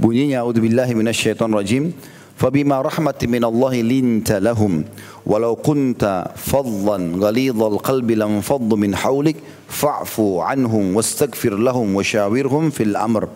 Bunyinya 0.00 0.42
a'udzubillahi 0.42 0.96
minasyaitonir 0.96 1.56
rajim. 1.60 1.84
Fabima 2.32 2.82
rahmatin 2.82 3.30
minallahi 3.30 3.86
linta 3.86 4.42
lahum 4.42 4.82
walau 5.22 5.54
kunta 5.54 6.34
faddan 6.34 7.14
ghalidhal 7.22 7.78
qalbi 7.78 8.18
lam 8.18 8.42
faddu 8.42 8.74
min 8.74 8.90
hawlik 8.98 9.38
fa'fu 9.70 10.42
anhum 10.42 10.90
wastaghfir 10.98 11.54
lahum 11.54 11.94
washawirhum 11.94 12.74
fil 12.74 12.98
amr. 12.98 13.30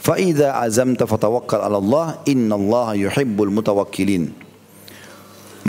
Fa 0.00 0.16
idza 0.16 0.56
azamta 0.64 1.04
fatawakkal 1.04 1.60
'ala 1.60 1.76
Allah 1.76 2.06
innallaha 2.24 2.96
yuhibbul. 2.96 3.52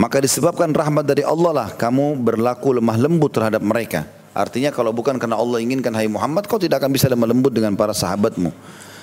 Maka 0.00 0.16
disebabkan 0.24 0.72
rahmat 0.72 1.04
dari 1.04 1.20
Allah 1.20 1.52
lah 1.52 1.68
kamu 1.76 2.16
berlaku 2.24 2.80
lemah 2.80 2.96
lembut 2.96 3.36
terhadap 3.36 3.60
mereka. 3.60 4.08
Artinya 4.32 4.72
kalau 4.72 4.96
bukan 4.96 5.20
karena 5.20 5.36
Allah 5.36 5.60
inginkan 5.60 5.92
hai 5.92 6.08
Muhammad 6.08 6.48
kau 6.48 6.56
tidak 6.56 6.80
akan 6.80 6.96
bisa 6.96 7.04
lemah 7.04 7.28
lembut 7.28 7.52
dengan 7.52 7.76
para 7.76 7.92
sahabatmu. 7.92 8.48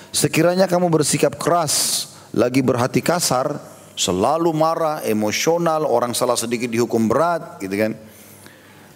Sekiranya 0.09 0.65
kamu 0.65 0.89
bersikap 0.89 1.37
keras, 1.37 2.07
lagi 2.33 2.65
berhati 2.65 3.05
kasar, 3.05 3.61
selalu 3.93 4.49
marah, 4.57 5.05
emosional, 5.05 5.85
orang 5.85 6.17
salah 6.17 6.33
sedikit 6.33 6.65
dihukum 6.65 7.05
berat 7.05 7.61
gitu 7.61 7.77
kan. 7.77 7.93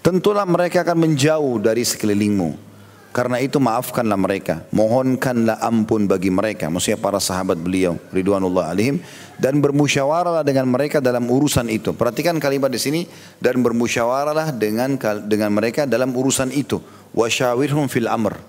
Tentulah 0.02 0.50
mereka 0.50 0.82
akan 0.82 1.06
menjauh 1.06 1.62
dari 1.62 1.86
sekelilingmu. 1.86 2.71
Karena 3.12 3.44
itu 3.44 3.60
maafkanlah 3.60 4.16
mereka, 4.16 4.64
mohonkanlah 4.72 5.60
ampun 5.60 6.08
bagi 6.08 6.32
mereka, 6.32 6.72
maksudnya 6.72 6.96
para 6.96 7.20
sahabat 7.20 7.60
beliau 7.60 8.00
ridwanullah 8.08 8.72
alaihim 8.72 9.04
dan 9.36 9.60
bermusyawarahlah 9.60 10.48
dengan 10.48 10.64
mereka 10.72 11.04
dalam 11.04 11.28
urusan 11.28 11.68
itu. 11.68 11.92
Perhatikan 11.92 12.40
kalimat 12.40 12.72
di 12.72 12.80
sini 12.80 13.02
dan 13.44 13.60
bermusyawarahlah 13.60 14.56
dengan 14.56 14.96
dengan 15.28 15.52
mereka 15.52 15.84
dalam 15.84 16.16
urusan 16.16 16.56
itu. 16.56 16.80
Wasyawirhum 17.12 17.92
fil 17.92 18.08
amr. 18.08 18.40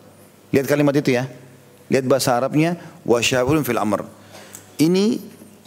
Lihat 0.54 0.70
kalimat 0.70 0.94
itu 0.94 1.10
ya. 1.10 1.26
Lihat 1.90 2.06
bahasa 2.06 2.38
Arabnya 2.38 2.78
wasyawirhum 3.02 3.66
fil 3.66 3.82
amr. 3.82 4.06
Ini 4.78 5.18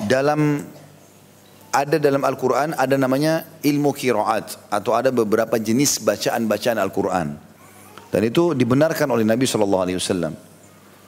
dalam 0.08 0.64
ada 1.76 2.00
dalam 2.00 2.24
Al-Quran 2.24 2.80
ada 2.80 2.96
namanya 2.96 3.44
ilmu 3.60 3.92
kiraat 3.92 4.56
atau 4.72 4.96
ada 4.96 5.12
beberapa 5.12 5.60
jenis 5.60 6.00
bacaan-bacaan 6.00 6.80
Al-Quran. 6.80 7.55
Dan 8.16 8.32
itu 8.32 8.56
dibenarkan 8.56 9.12
oleh 9.12 9.28
Nabi 9.28 9.44
Shallallahu 9.44 9.84
Alaihi 9.84 10.00
Wasallam. 10.00 10.40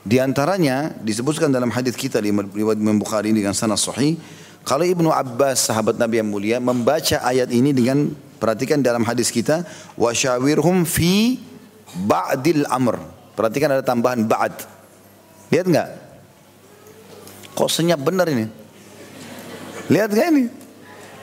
Di 0.04 0.20
antaranya 0.20 0.92
disebutkan 1.00 1.48
dalam 1.48 1.72
hadis 1.72 1.96
kita 1.96 2.20
di 2.20 2.36
riwayat 2.36 2.76
Imam 2.76 3.00
Bukhari 3.00 3.32
dengan 3.32 3.56
sanad 3.56 3.80
sahih, 3.80 4.20
kalau 4.68 4.84
Ibnu 4.84 5.08
Abbas 5.08 5.72
sahabat 5.72 5.96
Nabi 5.96 6.20
yang 6.20 6.28
mulia 6.28 6.60
membaca 6.60 7.24
ayat 7.24 7.48
ini 7.48 7.72
dengan 7.72 8.12
perhatikan 8.44 8.84
dalam 8.84 9.08
hadis 9.08 9.32
kita 9.32 9.64
wasyawirhum 9.96 10.84
fi 10.84 11.40
ba'dil 12.04 12.68
amr. 12.68 13.00
Perhatikan 13.40 13.72
ada 13.72 13.88
tambahan 13.88 14.28
ba'd. 14.28 14.68
Lihat 15.48 15.64
enggak? 15.64 15.90
Kok 17.56 17.72
senyap 17.72 18.04
benar 18.04 18.28
ini? 18.28 18.52
Lihat 19.88 20.12
enggak 20.12 20.28
ini? 20.36 20.46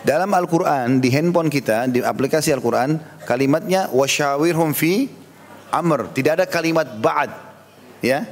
Dalam 0.01 0.33
Al-Quran, 0.33 1.05
di 1.05 1.13
handphone 1.13 1.53
kita, 1.53 1.93
di 1.93 2.01
aplikasi 2.01 2.57
Al-Quran, 2.57 2.97
kalimatnya 3.29 3.93
wasyawirhum 3.93 4.73
fi 4.73 5.24
amr, 5.75 6.07
tidak 6.15 6.39
ada 6.39 6.47
kalimat 6.47 6.87
ba'd. 6.87 7.35
Ya. 7.99 8.31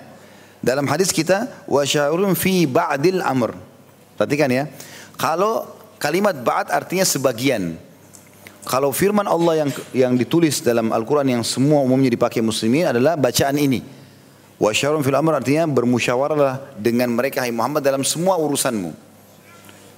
Dalam 0.63 0.87
hadis 0.87 1.11
kita 1.11 1.51
wasya'urun 1.67 2.39
fi 2.39 2.71
ba'dil 2.71 3.19
amr. 3.19 3.59
Perhatikan 4.15 4.47
ya. 4.47 4.71
Kalau 5.19 5.67
kalimat 5.99 6.39
ba'd 6.39 6.71
artinya 6.71 7.03
sebagian. 7.03 7.75
Kalau 8.63 8.95
firman 8.95 9.27
Allah 9.27 9.67
yang 9.67 9.71
yang 9.91 10.13
ditulis 10.15 10.63
dalam 10.63 10.95
Al-Quran 10.95 11.35
yang 11.35 11.43
semua 11.43 11.83
umumnya 11.83 12.15
dipakai 12.15 12.39
muslimin 12.39 12.95
adalah 12.95 13.19
bacaan 13.19 13.59
ini. 13.59 13.83
Wasyarun 14.63 15.03
fil 15.03 15.19
amr 15.19 15.43
artinya 15.43 15.67
bermusyawarahlah 15.67 16.79
dengan 16.79 17.11
mereka 17.11 17.43
hai 17.43 17.51
Muhammad 17.51 17.83
dalam 17.83 18.07
semua 18.07 18.39
urusanmu. 18.39 18.95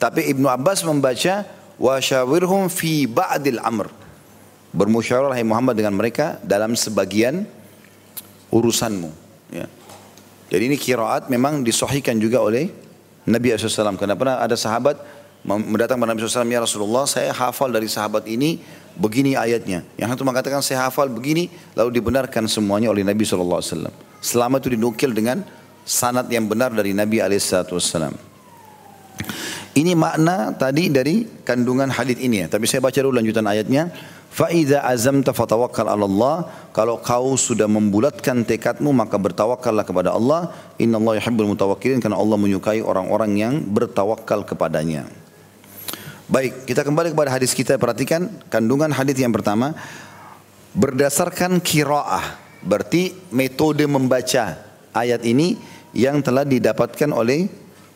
Tapi 0.00 0.32
Ibnu 0.32 0.48
Abbas 0.48 0.80
membaca 0.80 1.44
wasyawirhum 1.76 2.72
fi 2.72 3.04
ba'dil 3.04 3.60
amr 3.60 4.03
bermusyawarah 4.74 5.38
Muhammad 5.46 5.78
dengan 5.78 5.94
mereka 5.94 6.42
dalam 6.42 6.74
sebagian 6.74 7.46
urusanmu. 8.50 9.10
Ya. 9.54 9.70
Jadi 10.50 10.62
ini 10.70 10.76
kiraat 10.76 11.30
memang 11.30 11.62
disohikan 11.62 12.18
juga 12.18 12.42
oleh 12.42 12.68
Nabi 13.24 13.54
SAW. 13.54 13.96
Karena 13.96 14.18
pernah 14.18 14.42
ada 14.42 14.58
sahabat 14.58 14.98
mendatang 15.46 15.96
kepada 15.96 16.10
Nabi 16.12 16.20
SAW, 16.26 16.50
Ya 16.50 16.60
Rasulullah 16.60 17.04
saya 17.06 17.30
hafal 17.32 17.70
dari 17.70 17.86
sahabat 17.88 18.26
ini 18.28 18.60
begini 18.98 19.38
ayatnya. 19.38 19.86
Yang 19.96 20.18
satu 20.18 20.22
mengatakan 20.26 20.60
saya 20.60 20.90
hafal 20.90 21.08
begini, 21.08 21.48
lalu 21.78 21.94
dibenarkan 21.98 22.50
semuanya 22.50 22.90
oleh 22.90 23.06
Nabi 23.06 23.22
SAW. 23.22 23.90
Selama 24.20 24.58
itu 24.58 24.74
dinukil 24.74 25.14
dengan 25.14 25.44
sanat 25.84 26.26
yang 26.32 26.50
benar 26.50 26.72
dari 26.74 26.96
Nabi 26.96 27.22
SAW. 27.38 28.34
Ini 29.74 29.92
makna 29.98 30.54
tadi 30.54 30.86
dari 30.86 31.26
kandungan 31.42 31.90
hadis 31.90 32.18
ini 32.22 32.46
ya. 32.46 32.46
Tapi 32.46 32.64
saya 32.70 32.78
baca 32.78 32.94
dulu 32.94 33.18
lanjutan 33.18 33.42
ayatnya. 33.42 33.90
Fa'idha 34.34 34.82
azamta 34.82 35.30
fatawakkal 35.30 35.86
Allah. 35.86 36.50
Kalau 36.74 36.98
kau 36.98 37.38
sudah 37.38 37.70
membulatkan 37.70 38.42
tekadmu 38.42 38.90
maka 38.90 39.14
bertawakallah 39.14 39.86
kepada 39.86 40.10
Allah. 40.10 40.50
Inna 40.74 40.98
Allah 40.98 41.22
yuhibbul 41.22 41.54
mutawakkilin 41.54 42.02
karena 42.02 42.18
Allah 42.18 42.34
menyukai 42.34 42.82
orang-orang 42.82 43.30
yang 43.38 43.54
bertawakal 43.62 44.42
kepadanya. 44.42 45.06
Baik, 46.26 46.66
kita 46.66 46.82
kembali 46.82 47.14
kepada 47.14 47.30
hadis 47.30 47.54
kita. 47.54 47.78
Perhatikan 47.78 48.26
kandungan 48.50 48.90
hadis 48.90 49.14
yang 49.22 49.30
pertama 49.30 49.78
berdasarkan 50.74 51.62
kiraah. 51.62 52.34
Berarti 52.58 53.14
metode 53.30 53.86
membaca 53.86 54.58
ayat 54.90 55.22
ini 55.22 55.62
yang 55.94 56.18
telah 56.26 56.42
didapatkan 56.42 57.14
oleh 57.14 57.46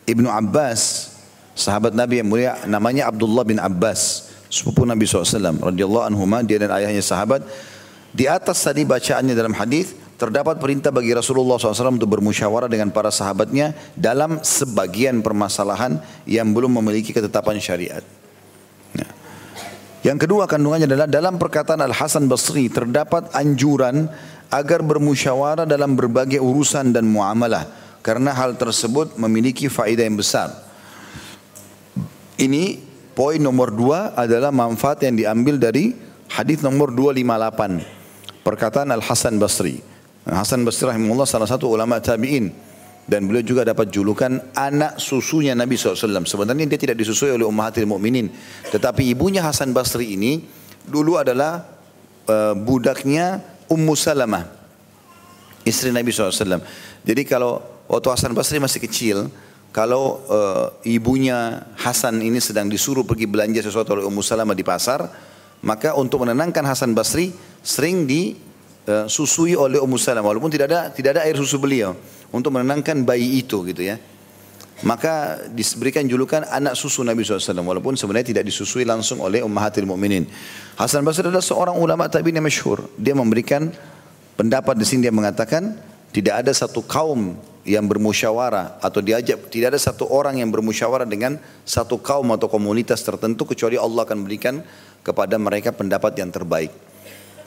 Ibnu 0.07 0.31
Abbas, 0.31 1.11
sahabat 1.59 1.99
Nabi 1.99 2.23
yang 2.23 2.31
mulia 2.31 2.53
namanya 2.71 3.11
Abdullah 3.11 3.43
bin 3.43 3.59
Abbas 3.59 4.28
sepupu 4.49 4.85
Nabi 4.89 5.05
SAW 5.05 5.61
radhiyallahu 5.61 6.05
anhu 6.09 6.25
dia 6.45 6.59
dan 6.61 6.73
ayahnya 6.73 7.05
sahabat 7.05 7.45
di 8.13 8.25
atas 8.25 8.65
tadi 8.65 8.89
bacaannya 8.89 9.37
dalam 9.37 9.53
hadis 9.53 9.93
terdapat 10.19 10.59
perintah 10.59 10.91
bagi 10.91 11.15
Rasulullah 11.15 11.61
SAW 11.61 11.95
untuk 11.95 12.19
bermusyawarah 12.19 12.67
dengan 12.67 12.91
para 12.91 13.13
sahabatnya 13.15 13.77
dalam 13.95 14.43
sebagian 14.43 15.23
permasalahan 15.23 16.03
yang 16.27 16.51
belum 16.51 16.83
memiliki 16.83 17.15
ketetapan 17.15 17.63
syariat. 17.63 18.03
Ya. 18.99 19.09
Yang 20.11 20.27
kedua 20.27 20.51
kandungannya 20.51 20.91
adalah 20.91 21.07
dalam 21.07 21.39
perkataan 21.39 21.79
Al 21.85 21.95
Hasan 21.95 22.27
Basri 22.27 22.67
terdapat 22.67 23.31
anjuran 23.31 24.11
agar 24.51 24.83
bermusyawarah 24.83 25.69
dalam 25.69 25.95
berbagai 25.95 26.43
urusan 26.43 26.91
dan 26.91 27.07
muamalah 27.07 27.69
karena 28.03 28.35
hal 28.35 28.59
tersebut 28.59 29.15
memiliki 29.21 29.71
faedah 29.71 30.03
yang 30.03 30.19
besar. 30.19 30.51
Ini 32.39 32.88
poin 33.19 33.43
nomor 33.43 33.75
dua 33.75 34.15
adalah 34.15 34.55
manfaat 34.55 35.03
yang 35.03 35.19
diambil 35.19 35.59
dari 35.59 35.91
hadis 36.31 36.63
nomor 36.63 36.95
258. 36.95 38.47
Perkataan 38.47 38.95
Al-Hasan 38.95 39.43
Basri. 39.43 39.83
Hasan 40.23 40.63
Basri 40.63 40.87
rahimahullah 40.87 41.27
salah 41.27 41.51
satu 41.51 41.67
ulama 41.67 41.99
tabi'in. 41.99 42.71
Dan 43.09 43.25
beliau 43.25 43.43
juga 43.43 43.65
dapat 43.65 43.89
julukan 43.91 44.39
anak 44.53 45.01
susunya 45.01 45.57
Nabi 45.57 45.81
SAW. 45.81 46.29
Sebenarnya 46.29 46.69
dia 46.69 46.77
tidak 46.77 47.01
disusui 47.01 47.33
oleh 47.33 47.43
Ummahatil 47.43 47.89
Mukminin, 47.89 48.29
Tetapi 48.69 49.09
ibunya 49.11 49.41
Hasan 49.41 49.73
Basri 49.73 50.13
ini 50.13 50.45
dulu 50.85 51.17
adalah 51.17 51.65
uh, 52.29 52.53
budaknya 52.53 53.41
Ummu 53.67 53.97
Salamah. 53.97 54.45
Istri 55.65 55.91
Nabi 55.91 56.13
SAW. 56.13 56.63
Jadi 57.03 57.23
kalau 57.25 57.65
waktu 57.89 58.09
Hasan 58.13 58.37
Basri 58.37 58.61
masih 58.61 58.77
kecil, 58.85 59.33
kalau 59.69 60.25
uh, 60.27 60.73
ibunya 60.89 61.61
Hasan 61.77 62.25
ini 62.25 62.41
sedang 62.41 62.73
disuruh 62.73 63.05
pergi 63.05 63.29
belanja 63.29 63.61
sesuatu 63.61 64.01
oleh 64.01 64.05
Ummu 64.09 64.25
Salamah 64.25 64.57
di 64.57 64.65
pasar, 64.65 65.05
maka 65.61 65.93
untuk 65.93 66.25
menenangkan 66.25 66.65
Hasan 66.65 66.97
Basri 66.97 67.31
sering 67.61 68.09
disusui 68.09 69.53
uh, 69.53 69.69
oleh 69.69 69.77
Ummu 69.77 70.01
Salamah 70.01 70.33
walaupun 70.33 70.49
tidak 70.49 70.73
ada 70.73 70.81
tidak 70.89 71.21
ada 71.21 71.29
air 71.29 71.37
susu 71.37 71.61
beliau 71.61 71.93
untuk 72.33 72.57
menenangkan 72.57 73.05
bayi 73.05 73.45
itu 73.45 73.61
gitu 73.69 73.85
ya. 73.85 74.01
Maka 74.87 75.43
diberikan 75.51 76.07
julukan 76.07 76.47
anak 76.47 76.79
susu 76.79 77.03
Nabi 77.03 77.27
SAW 77.27 77.67
walaupun 77.67 77.99
sebenarnya 77.99 78.31
tidak 78.31 78.45
disusui 78.47 78.87
langsung 78.87 79.19
oleh 79.19 79.43
Ummahatil 79.43 79.83
Mukminin. 79.83 80.23
Hasan 80.79 81.03
Basri 81.03 81.27
adalah 81.27 81.43
seorang 81.43 81.75
ulama 81.75 82.07
tabi'in 82.07 82.39
yang 82.39 82.47
masyhur. 82.47 82.87
Dia 82.95 83.11
memberikan 83.19 83.75
pendapat 84.39 84.79
di 84.79 84.87
sini 84.87 85.11
dia 85.11 85.15
mengatakan 85.15 85.75
tidak 86.15 86.47
ada 86.47 86.55
satu 86.55 86.87
kaum 86.87 87.35
yang 87.67 87.87
bermusyawarah 87.87 88.79
atau 88.83 89.01
diajak 89.03 89.51
tidak 89.51 89.75
ada 89.77 89.81
satu 89.81 90.07
orang 90.11 90.39
yang 90.39 90.51
bermusyawarah 90.53 91.09
dengan 91.09 91.41
satu 91.67 91.99
kaum 91.99 92.31
atau 92.35 92.47
komunitas 92.47 93.03
tertentu 93.03 93.49
kecuali 93.49 93.75
Allah 93.79 94.07
akan 94.07 94.19
berikan 94.23 94.63
kepada 95.03 95.35
mereka 95.41 95.73
pendapat 95.75 96.15
yang 96.19 96.29
terbaik. 96.29 96.71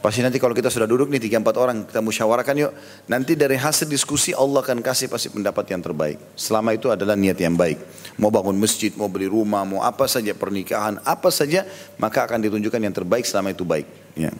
Pasti 0.01 0.25
nanti 0.25 0.41
kalau 0.41 0.57
kita 0.57 0.73
sudah 0.73 0.89
duduk 0.89 1.13
nih 1.13 1.21
tiga 1.21 1.37
empat 1.37 1.61
orang 1.61 1.85
kita 1.85 2.01
musyawarahkan 2.01 2.57
yuk. 2.57 2.73
Nanti 3.05 3.37
dari 3.37 3.53
hasil 3.53 3.85
diskusi 3.85 4.33
Allah 4.33 4.65
akan 4.65 4.81
kasih 4.81 5.05
pasti 5.05 5.29
pendapat 5.29 5.69
yang 5.69 5.85
terbaik. 5.85 6.17
Selama 6.33 6.73
itu 6.73 6.89
adalah 6.89 7.13
niat 7.13 7.37
yang 7.37 7.53
baik. 7.53 7.77
Mau 8.17 8.33
bangun 8.33 8.57
masjid, 8.57 8.89
mau 8.97 9.05
beli 9.05 9.29
rumah, 9.29 9.61
mau 9.61 9.85
apa 9.85 10.09
saja 10.09 10.33
pernikahan, 10.33 10.97
apa 11.05 11.29
saja 11.29 11.69
maka 12.01 12.25
akan 12.25 12.49
ditunjukkan 12.49 12.81
yang 12.81 12.95
terbaik 12.97 13.29
selama 13.29 13.53
itu 13.53 13.61
baik. 13.61 13.85
Ya. 14.17 14.33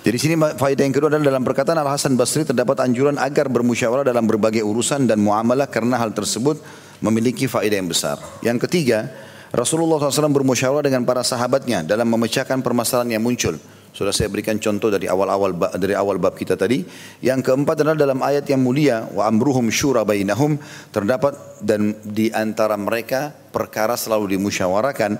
Jadi 0.00 0.16
sini 0.16 0.34
faedah 0.36 0.84
yang 0.88 0.96
kedua 0.96 1.12
adalah 1.12 1.36
dalam 1.36 1.44
perkataan 1.44 1.76
Al 1.76 1.92
Hasan 1.92 2.16
Basri 2.16 2.48
terdapat 2.48 2.80
anjuran 2.80 3.20
agar 3.20 3.52
bermusyawarah 3.52 4.00
dalam 4.00 4.24
berbagai 4.24 4.64
urusan 4.64 5.04
dan 5.04 5.20
muamalah 5.20 5.68
karena 5.68 6.00
hal 6.00 6.16
tersebut 6.16 6.56
memiliki 7.04 7.44
faedah 7.44 7.76
yang 7.76 7.90
besar. 7.92 8.16
Yang 8.40 8.64
ketiga, 8.64 9.12
Rasulullah 9.52 10.00
SAW 10.00 10.32
bermusyawarah 10.32 10.88
dengan 10.88 11.04
para 11.04 11.20
sahabatnya 11.20 11.84
dalam 11.84 12.08
memecahkan 12.08 12.64
permasalahan 12.64 13.20
yang 13.20 13.24
muncul. 13.24 13.60
Sudah 13.90 14.14
saya 14.14 14.30
berikan 14.30 14.56
contoh 14.56 14.86
dari 14.88 15.10
awal-awal 15.10 15.52
dari 15.76 15.92
awal 15.98 16.16
bab 16.16 16.38
kita 16.38 16.54
tadi. 16.54 16.80
Yang 17.20 17.52
keempat 17.52 17.82
adalah 17.82 17.98
dalam 17.98 18.22
ayat 18.22 18.46
yang 18.46 18.62
mulia 18.62 19.04
wa 19.10 19.26
amruhum 19.26 19.68
syura 19.68 20.06
bainahum 20.06 20.56
terdapat 20.94 21.36
dan 21.60 21.98
di 22.06 22.30
antara 22.32 22.78
mereka 22.78 23.34
perkara 23.50 23.98
selalu 23.98 24.38
dimusyawarakan 24.38 25.18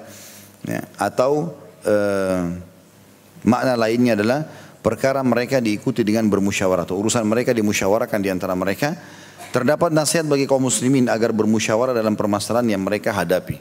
ya, 0.70 0.81
atau 1.02 1.51
eh, 1.82 2.40
makna 3.43 3.74
lainnya 3.74 4.15
adalah 4.15 4.47
perkara 4.81 5.20
mereka 5.20 5.61
diikuti 5.61 6.01
dengan 6.05 6.28
bermusyawarah 6.28 6.89
atau 6.89 6.97
urusan 7.01 7.24
mereka 7.28 7.52
dimusyawarakan 7.52 8.19
di 8.20 8.28
antara 8.32 8.57
mereka 8.57 8.97
terdapat 9.51 9.90
nasihat 9.90 10.24
bagi 10.24 10.47
kaum 10.47 10.66
muslimin 10.66 11.11
agar 11.11 11.35
bermusyawarah 11.35 11.93
dalam 11.93 12.15
permasalahan 12.15 12.77
yang 12.78 12.82
mereka 12.82 13.11
hadapi. 13.12 13.59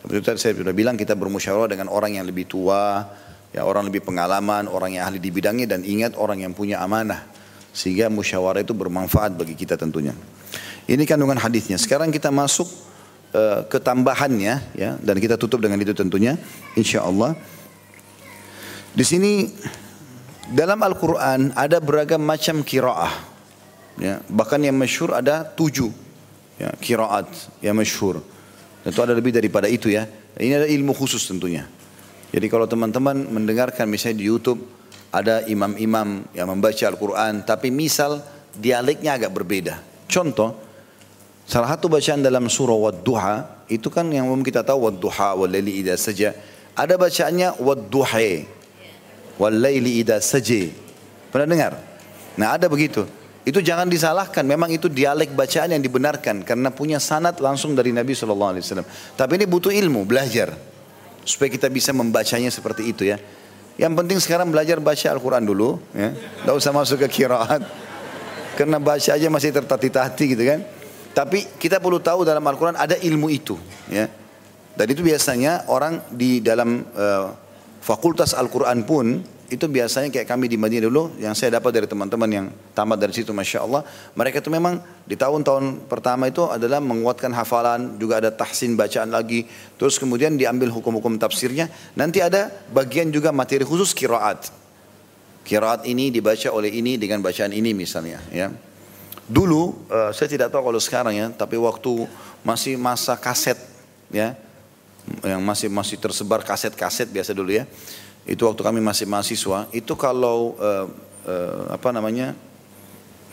Seperti 0.00 0.24
tadi 0.24 0.38
saya 0.40 0.54
sudah 0.56 0.72
bilang 0.72 0.96
kita 0.96 1.12
bermusyawarah 1.12 1.68
dengan 1.68 1.92
orang 1.92 2.16
yang 2.16 2.24
lebih 2.24 2.48
tua, 2.48 3.04
ya 3.52 3.66
orang 3.68 3.88
lebih 3.88 4.00
pengalaman, 4.04 4.68
orang 4.68 4.96
yang 4.96 5.08
ahli 5.08 5.20
di 5.20 5.28
bidangnya 5.28 5.76
dan 5.76 5.84
ingat 5.84 6.16
orang 6.16 6.40
yang 6.40 6.52
punya 6.56 6.80
amanah 6.80 7.28
sehingga 7.70 8.08
musyawarah 8.08 8.64
itu 8.64 8.72
bermanfaat 8.72 9.36
bagi 9.36 9.54
kita 9.54 9.76
tentunya. 9.76 10.16
Ini 10.88 11.04
kandungan 11.04 11.38
hadisnya. 11.38 11.76
Sekarang 11.78 12.10
kita 12.10 12.32
masuk 12.34 12.66
uh, 13.36 13.62
ke 13.68 13.78
tambahannya 13.78 14.54
ya 14.74 14.96
dan 14.98 15.16
kita 15.20 15.36
tutup 15.36 15.62
dengan 15.62 15.78
itu 15.78 15.94
tentunya 15.94 16.34
insya 16.74 17.04
Allah. 17.04 17.36
Di 18.90 19.06
sini 19.06 19.46
dalam 20.50 20.82
Al-Quran 20.82 21.54
ada 21.54 21.78
beragam 21.78 22.20
macam 22.20 22.60
kiraah. 22.66 23.14
Ya, 24.00 24.22
bahkan 24.32 24.58
yang 24.58 24.74
masyhur 24.74 25.12
ada 25.12 25.44
tujuh 25.44 25.92
ya, 26.58 26.72
kiraat 26.80 27.30
yang 27.62 27.78
masyhur. 27.78 28.22
Tentu 28.80 29.00
ada 29.04 29.12
lebih 29.12 29.30
daripada 29.30 29.68
itu 29.68 29.92
ya. 29.92 30.08
Ini 30.40 30.64
ada 30.64 30.68
ilmu 30.68 30.96
khusus 30.96 31.20
tentunya. 31.26 31.68
Jadi 32.30 32.46
kalau 32.46 32.64
teman-teman 32.64 33.26
mendengarkan 33.28 33.90
misalnya 33.90 34.22
di 34.22 34.26
YouTube 34.30 34.62
ada 35.10 35.42
imam-imam 35.50 36.22
yang 36.32 36.48
membaca 36.48 36.84
Al-Quran 36.86 37.42
tapi 37.42 37.68
misal 37.74 38.22
dialeknya 38.54 39.18
agak 39.18 39.34
berbeda. 39.34 39.82
Contoh, 40.06 40.54
salah 41.44 41.74
satu 41.74 41.90
bacaan 41.90 42.22
dalam 42.22 42.46
surah 42.46 42.78
Wad-Duha 42.88 43.66
itu 43.68 43.90
kan 43.90 44.06
yang 44.08 44.30
umum 44.30 44.46
kita 44.46 44.62
tahu 44.62 44.86
Wad-Duha 44.86 45.34
wal-Laili 45.34 45.82
idha 45.82 45.98
saja. 45.98 46.32
Ada 46.78 46.94
bacaannya 46.96 47.58
Wad-Duha 47.58 48.59
wal-Laili 49.40 50.04
idha 50.04 50.20
saja. 50.20 50.68
Pernah 51.32 51.48
dengar? 51.48 51.72
Nah 52.36 52.60
ada 52.60 52.68
begitu. 52.68 53.08
Itu 53.40 53.64
jangan 53.64 53.88
disalahkan, 53.88 54.44
memang 54.44 54.68
itu 54.68 54.92
dialek 54.92 55.32
bacaan 55.32 55.72
yang 55.72 55.80
dibenarkan 55.80 56.44
karena 56.44 56.68
punya 56.68 57.00
sanat 57.00 57.40
langsung 57.40 57.72
dari 57.72 57.88
Nabi 57.88 58.12
SAW. 58.12 58.60
Tapi 59.16 59.32
ini 59.40 59.48
butuh 59.48 59.72
ilmu, 59.72 60.04
belajar 60.04 60.52
supaya 61.24 61.48
kita 61.48 61.72
bisa 61.72 61.96
membacanya 61.96 62.52
seperti 62.52 62.92
itu 62.92 63.08
ya. 63.08 63.16
Yang 63.80 63.92
penting 63.96 64.18
sekarang 64.20 64.52
belajar 64.52 64.76
baca 64.76 65.06
Al-Quran 65.08 65.40
dulu, 65.40 65.80
ya. 65.96 66.12
Tidak 66.12 66.52
usah 66.52 66.68
masuk 66.68 67.00
ke 67.08 67.24
kiraat. 67.24 67.64
Karena 68.60 68.76
baca 68.76 69.16
aja 69.16 69.24
masih 69.32 69.56
tertati-tati 69.56 70.36
gitu 70.36 70.44
kan. 70.44 70.60
Tapi 71.16 71.48
kita 71.56 71.80
perlu 71.80 71.96
tahu 71.96 72.28
dalam 72.28 72.44
Al-Quran 72.44 72.76
ada 72.76 72.92
ilmu 73.00 73.32
itu, 73.32 73.56
ya. 73.88 74.04
Dan 74.76 74.84
itu 74.84 75.00
biasanya 75.00 75.64
orang 75.72 76.04
di 76.12 76.44
dalam 76.44 76.84
uh, 76.92 77.32
fakultas 77.80 78.36
Al-Quran 78.36 78.84
pun 78.84 79.24
itu 79.50 79.66
biasanya 79.66 80.14
kayak 80.14 80.30
kami 80.30 80.46
di 80.46 80.54
Madinah 80.54 80.86
dulu 80.86 81.18
yang 81.18 81.34
saya 81.34 81.58
dapat 81.58 81.74
dari 81.74 81.86
teman-teman 81.90 82.30
yang 82.30 82.46
tamat 82.70 83.02
dari 83.02 83.10
situ 83.10 83.34
Masya 83.34 83.66
Allah. 83.66 83.82
Mereka 84.14 84.38
itu 84.38 84.46
memang 84.46 84.78
di 85.02 85.18
tahun-tahun 85.18 85.90
pertama 85.90 86.30
itu 86.30 86.46
adalah 86.46 86.78
menguatkan 86.78 87.34
hafalan 87.34 87.98
juga 87.98 88.22
ada 88.22 88.30
tahsin 88.30 88.78
bacaan 88.78 89.10
lagi. 89.10 89.50
Terus 89.74 89.98
kemudian 89.98 90.38
diambil 90.38 90.70
hukum-hukum 90.70 91.18
tafsirnya. 91.18 91.66
Nanti 91.98 92.22
ada 92.22 92.46
bagian 92.70 93.10
juga 93.10 93.34
materi 93.34 93.66
khusus 93.66 93.90
kiraat. 93.90 94.54
Kiraat 95.42 95.82
ini 95.82 96.14
dibaca 96.14 96.48
oleh 96.54 96.70
ini 96.70 96.94
dengan 96.94 97.18
bacaan 97.18 97.50
ini 97.50 97.74
misalnya 97.74 98.22
ya. 98.30 98.54
Dulu 99.26 99.90
uh, 99.90 100.10
saya 100.14 100.30
tidak 100.30 100.54
tahu 100.54 100.70
kalau 100.70 100.78
sekarang 100.78 101.14
ya 101.18 101.26
tapi 101.34 101.58
waktu 101.58 102.06
masih 102.46 102.78
masa 102.78 103.18
kaset 103.18 103.58
ya 104.14 104.38
yang 105.24 105.42
masih 105.42 105.68
masih 105.68 105.96
tersebar 105.98 106.42
kaset-kaset 106.46 107.10
biasa 107.10 107.34
dulu 107.34 107.50
ya 107.52 107.64
itu 108.28 108.42
waktu 108.44 108.60
kami 108.60 108.78
masih 108.78 109.08
mahasiswa 109.08 109.66
itu 109.74 109.92
kalau 109.96 110.54
uh, 110.60 110.86
uh, 111.26 111.64
apa 111.74 111.88
namanya 111.90 112.36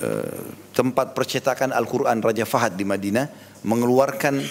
uh, 0.01 0.41
tempat 0.73 1.13
percetakan 1.13 1.75
Al-Quran 1.75 2.23
Raja 2.23 2.45
Fahad 2.47 2.75
di 2.75 2.87
Madinah 2.87 3.29
mengeluarkan 3.61 4.41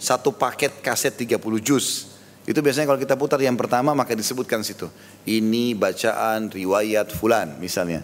satu 0.00 0.32
paket 0.32 0.80
kaset 0.80 1.12
30 1.12 1.36
juz 1.60 2.16
itu 2.48 2.56
biasanya 2.58 2.88
kalau 2.88 3.00
kita 3.00 3.14
putar 3.20 3.38
yang 3.42 3.58
pertama 3.58 3.92
maka 3.92 4.16
disebutkan 4.16 4.64
situ 4.64 4.88
ini 5.28 5.76
bacaan 5.76 6.48
riwayat 6.48 7.12
fulan 7.12 7.60
misalnya 7.60 8.00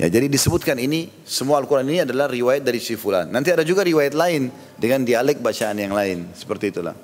Ya, 0.00 0.10
jadi 0.10 0.26
disebutkan 0.26 0.82
ini 0.82 1.14
semua 1.22 1.62
Al-Quran 1.62 1.86
ini 1.86 2.02
adalah 2.02 2.26
riwayat 2.26 2.66
dari 2.66 2.82
si 2.82 2.98
fulan. 2.98 3.30
Nanti 3.30 3.54
ada 3.54 3.62
juga 3.62 3.86
riwayat 3.86 4.18
lain 4.18 4.50
dengan 4.74 5.06
dialek 5.06 5.38
bacaan 5.38 5.78
yang 5.78 5.94
lain. 5.94 6.26
Seperti 6.34 6.74
itulah. 6.74 6.96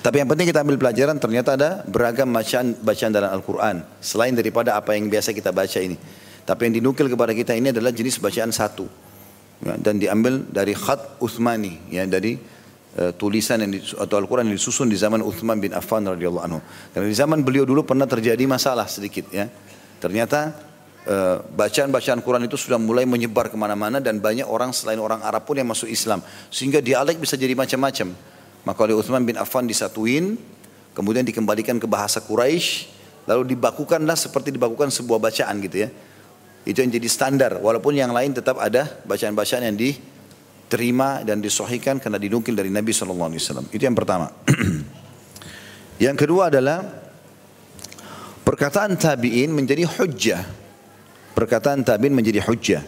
Tapi 0.00 0.16
yang 0.24 0.28
penting 0.32 0.48
kita 0.48 0.64
ambil 0.64 0.80
pelajaran 0.80 1.20
ternyata 1.20 1.60
ada 1.60 1.84
beragam 1.84 2.32
bacaan 2.32 2.72
bacaan 2.80 3.12
dalam 3.12 3.30
Al-Quran. 3.36 3.84
Selain 4.00 4.32
daripada 4.32 4.72
apa 4.72 4.96
yang 4.96 5.12
biasa 5.12 5.36
kita 5.36 5.52
baca 5.52 5.76
ini. 5.76 6.00
Tapi 6.48 6.60
yang 6.66 6.80
dinukil 6.80 7.12
kepada 7.12 7.36
kita 7.36 7.52
ini 7.52 7.68
adalah 7.68 7.92
jenis 7.92 8.16
bacaan 8.16 8.48
satu. 8.48 8.88
Ya, 9.60 9.76
dan 9.76 10.00
diambil 10.00 10.40
dari 10.48 10.72
khat 10.72 11.20
Uthmani. 11.20 11.76
Ya, 11.92 12.08
dari 12.08 12.40
uh, 12.96 13.12
tulisan 13.12 13.60
yang 13.60 13.76
di, 13.76 13.84
atau 13.92 14.16
Al-Quran 14.16 14.48
yang 14.48 14.56
disusun 14.56 14.88
di 14.88 14.96
zaman 14.96 15.20
Uthman 15.20 15.60
bin 15.60 15.76
Affan 15.76 16.08
radhiyallahu 16.08 16.44
anhu. 16.48 16.60
Karena 16.96 17.04
di 17.04 17.16
zaman 17.20 17.44
beliau 17.44 17.68
dulu 17.68 17.84
pernah 17.84 18.08
terjadi 18.08 18.40
masalah 18.48 18.88
sedikit. 18.88 19.28
ya. 19.28 19.52
Ternyata 20.00 20.56
uh, 21.04 21.44
bacaan-bacaan 21.44 22.24
Quran 22.24 22.48
itu 22.48 22.56
sudah 22.56 22.80
mulai 22.80 23.04
menyebar 23.04 23.52
ke 23.52 23.56
mana-mana 23.60 24.00
dan 24.00 24.16
banyak 24.16 24.48
orang 24.48 24.72
selain 24.72 24.96
orang 24.96 25.20
Arab 25.20 25.44
pun 25.44 25.60
yang 25.60 25.68
masuk 25.68 25.92
Islam. 25.92 26.24
Sehingga 26.48 26.80
dialek 26.80 27.20
bisa 27.20 27.36
jadi 27.36 27.52
macam-macam. 27.52 28.16
Maka 28.64 28.78
oleh 28.84 28.96
Uthman 28.96 29.24
bin 29.24 29.40
Affan 29.40 29.64
disatuin, 29.64 30.36
kemudian 30.92 31.24
dikembalikan 31.24 31.80
ke 31.80 31.88
bahasa 31.88 32.20
Quraisy, 32.20 32.88
lalu 33.24 33.56
dibakukanlah 33.56 34.16
seperti 34.16 34.52
dibakukan 34.52 34.92
sebuah 34.92 35.20
bacaan 35.20 35.58
gitu 35.64 35.86
ya. 35.86 35.88
Itu 36.68 36.84
yang 36.84 36.92
jadi 36.92 37.08
standar, 37.08 37.56
walaupun 37.56 37.96
yang 37.96 38.12
lain 38.12 38.36
tetap 38.36 38.60
ada 38.60 38.84
bacaan-bacaan 39.08 39.64
yang 39.64 39.76
di 39.80 39.96
diterima 40.70 41.26
dan 41.26 41.42
disahihkan 41.42 41.98
karena 41.98 42.14
dinukil 42.14 42.54
dari 42.54 42.70
Nabi 42.70 42.94
wasallam. 42.94 43.66
Itu 43.74 43.82
yang 43.82 43.98
pertama. 43.98 44.30
yang 46.06 46.14
kedua 46.14 46.46
adalah 46.46 46.78
perkataan 48.46 48.94
tabi'in 48.94 49.50
menjadi 49.50 49.82
hujjah. 49.90 50.46
Perkataan 51.34 51.82
tabi'in 51.82 52.14
menjadi 52.14 52.46
hujjah. 52.46 52.86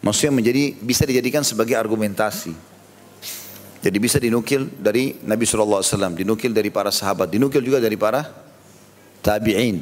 Maksudnya 0.00 0.32
menjadi 0.32 0.80
bisa 0.80 1.04
dijadikan 1.04 1.44
sebagai 1.44 1.76
argumentasi. 1.76 2.56
Jadi 3.80 3.96
bisa 3.96 4.20
dinukil 4.20 4.68
dari 4.76 5.16
Nabi 5.24 5.48
SAW, 5.48 6.12
dinukil 6.12 6.52
dari 6.52 6.68
para 6.68 6.92
sahabat, 6.92 7.32
dinukil 7.32 7.64
juga 7.64 7.80
dari 7.80 7.96
para 7.96 8.28
tabi'in. 9.24 9.80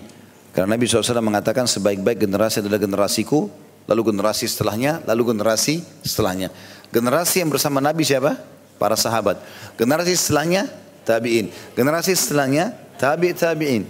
Karena 0.55 0.79
Nabi 0.79 0.87
SAW 0.87 1.19
mengatakan 1.19 1.67
sebaik-baik 1.67 2.23
generasi 2.23 2.63
adalah 2.63 2.79
generasiku, 2.79 3.51
lalu 3.91 4.15
generasi 4.15 4.47
setelahnya, 4.47 5.03
lalu 5.03 5.35
generasi 5.35 5.83
setelahnya. 6.07 6.55
Generasi 6.95 7.43
yang 7.43 7.51
bersama 7.51 7.83
Nabi 7.83 8.07
siapa? 8.07 8.39
Para 8.79 8.95
sahabat. 8.95 9.43
Generasi 9.75 10.15
setelahnya 10.15 10.71
tabi'in. 11.03 11.51
Generasi 11.75 12.15
setelahnya 12.15 12.79
tabi' 13.03 13.35
tabi'in. 13.35 13.83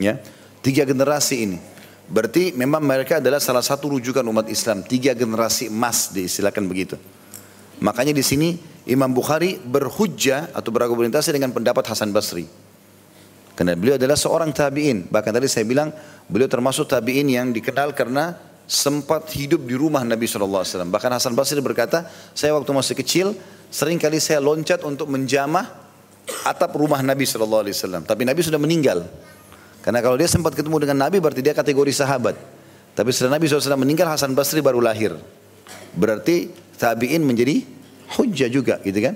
Ya. 0.00 0.16
Tiga 0.64 0.88
generasi 0.88 1.36
ini. 1.44 1.58
Berarti 2.10 2.56
memang 2.56 2.80
mereka 2.82 3.20
adalah 3.20 3.38
salah 3.38 3.62
satu 3.62 3.92
rujukan 3.92 4.24
umat 4.24 4.48
Islam. 4.48 4.82
Tiga 4.82 5.12
generasi 5.12 5.68
emas 5.68 6.10
diistilahkan 6.10 6.64
begitu. 6.64 6.96
Makanya 7.80 8.10
di 8.16 8.24
sini 8.24 8.69
Imam 8.88 9.12
Bukhari 9.12 9.60
berhujjah 9.60 10.52
atau 10.56 10.72
berargumentasi 10.72 11.36
dengan 11.36 11.52
pendapat 11.52 11.84
Hasan 11.84 12.14
Basri. 12.14 12.48
Karena 13.52 13.76
beliau 13.76 14.00
adalah 14.00 14.16
seorang 14.16 14.56
tabi'in. 14.56 15.04
Bahkan 15.12 15.32
tadi 15.36 15.44
saya 15.44 15.68
bilang 15.68 15.92
beliau 16.32 16.48
termasuk 16.48 16.88
tabi'in 16.88 17.28
yang 17.28 17.52
dikenal 17.52 17.92
karena 17.92 18.32
sempat 18.64 19.28
hidup 19.36 19.68
di 19.68 19.76
rumah 19.76 20.00
Nabi 20.00 20.24
SAW. 20.24 20.64
Bahkan 20.64 21.10
Hasan 21.12 21.36
Basri 21.36 21.60
berkata, 21.60 22.08
saya 22.32 22.56
waktu 22.56 22.70
masih 22.72 22.96
kecil 22.96 23.36
sering 23.68 24.00
kali 24.00 24.16
saya 24.16 24.40
loncat 24.40 24.80
untuk 24.86 25.12
menjamah 25.12 25.68
atap 26.48 26.72
rumah 26.72 27.04
Nabi 27.04 27.28
SAW. 27.28 27.68
Tapi 28.06 28.22
Nabi 28.24 28.40
sudah 28.40 28.56
meninggal. 28.56 29.04
Karena 29.84 30.00
kalau 30.00 30.16
dia 30.16 30.28
sempat 30.28 30.56
ketemu 30.56 30.80
dengan 30.80 31.04
Nabi 31.04 31.20
berarti 31.20 31.44
dia 31.44 31.52
kategori 31.52 31.92
sahabat. 31.92 32.36
Tapi 32.96 33.10
setelah 33.12 33.36
Nabi 33.36 33.44
SAW 33.44 33.76
meninggal 33.76 34.08
Hasan 34.08 34.32
Basri 34.32 34.64
baru 34.64 34.80
lahir. 34.80 35.18
Berarti 35.92 36.48
tabi'in 36.78 37.26
menjadi 37.26 37.79
hujjah 38.18 38.50
juga 38.50 38.78
gitu 38.82 38.98
kan. 38.98 39.14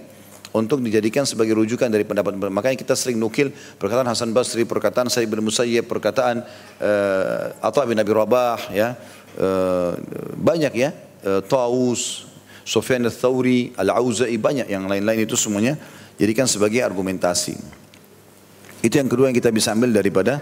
Untuk 0.55 0.79
dijadikan 0.79 1.27
sebagai 1.27 1.59
rujukan 1.59 1.91
dari 1.91 2.07
pendapat 2.07 2.39
Makanya 2.39 2.79
kita 2.79 2.95
sering 2.95 3.19
nukil 3.19 3.51
perkataan 3.51 4.07
Hasan 4.07 4.31
Basri, 4.31 4.63
perkataan 4.63 5.11
Sayyid 5.11 5.27
bin 5.27 5.43
Musayyib, 5.43 5.91
perkataan 5.91 6.47
uh, 6.79 7.59
Atta 7.59 7.83
bin 7.83 7.99
Abi 7.99 8.15
Rabah 8.15 8.71
ya. 8.71 8.95
Uh, 9.35 9.99
banyak 10.39 10.71
ya. 10.79 10.95
Uh, 11.27 11.43
Taus, 11.43 12.31
Sufyan 12.63 13.03
al-Thawri, 13.03 13.75
Al-Auza'i 13.75 14.39
banyak 14.39 14.71
yang 14.71 14.87
lain-lain 14.87 15.27
itu 15.27 15.35
semuanya 15.35 15.75
jadikan 16.23 16.47
sebagai 16.47 16.87
argumentasi. 16.87 17.59
Itu 18.79 18.95
yang 18.95 19.11
kedua 19.11 19.35
yang 19.35 19.37
kita 19.37 19.51
bisa 19.51 19.75
ambil 19.75 19.91
daripada 19.91 20.39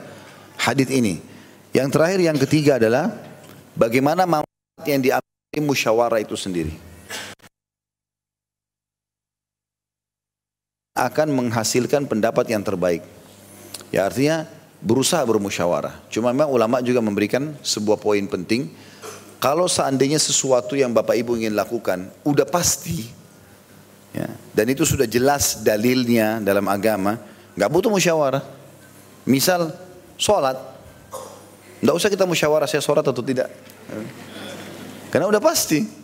hadis 0.61 0.93
ini. 0.93 1.25
Yang 1.73 1.89
terakhir 1.89 2.21
yang 2.21 2.37
ketiga 2.37 2.77
adalah 2.77 3.17
bagaimana 3.73 4.29
manfaat 4.29 4.85
yang 4.85 5.01
diambil 5.01 5.63
musyawarah 5.65 6.21
itu 6.21 6.37
sendiri. 6.37 6.92
Akan 11.03 11.29
menghasilkan 11.35 12.07
pendapat 12.07 12.51
yang 12.51 12.63
terbaik. 12.63 13.03
Ya 13.91 14.07
artinya 14.07 14.47
berusaha 14.79 15.23
bermusyawarah. 15.27 16.07
Cuma 16.09 16.31
memang 16.31 16.51
ulama 16.51 16.79
juga 16.79 17.03
memberikan 17.03 17.55
sebuah 17.61 17.99
poin 17.99 18.23
penting. 18.31 18.71
Kalau 19.43 19.67
seandainya 19.67 20.23
sesuatu 20.23 20.79
yang 20.79 20.95
Bapak 20.95 21.19
Ibu 21.19 21.35
ingin 21.35 21.59
lakukan 21.59 22.07
udah 22.23 22.47
pasti 22.47 23.11
ya, 24.15 24.31
dan 24.55 24.67
itu 24.71 24.87
sudah 24.87 25.03
jelas 25.11 25.67
dalilnya 25.67 26.39
dalam 26.39 26.71
agama, 26.71 27.19
Nggak 27.53 27.71
butuh 27.71 27.91
musyawarah. 27.93 28.43
Misal 29.29 29.73
sholat. 30.17 30.57
Nggak 31.83 31.95
usah 31.99 32.09
kita 32.09 32.25
musyawarah 32.25 32.69
saya 32.69 32.81
sholat 32.81 33.05
atau 33.05 33.21
tidak. 33.21 33.53
Karena 35.13 35.29
udah 35.29 35.43
pasti. 35.43 36.01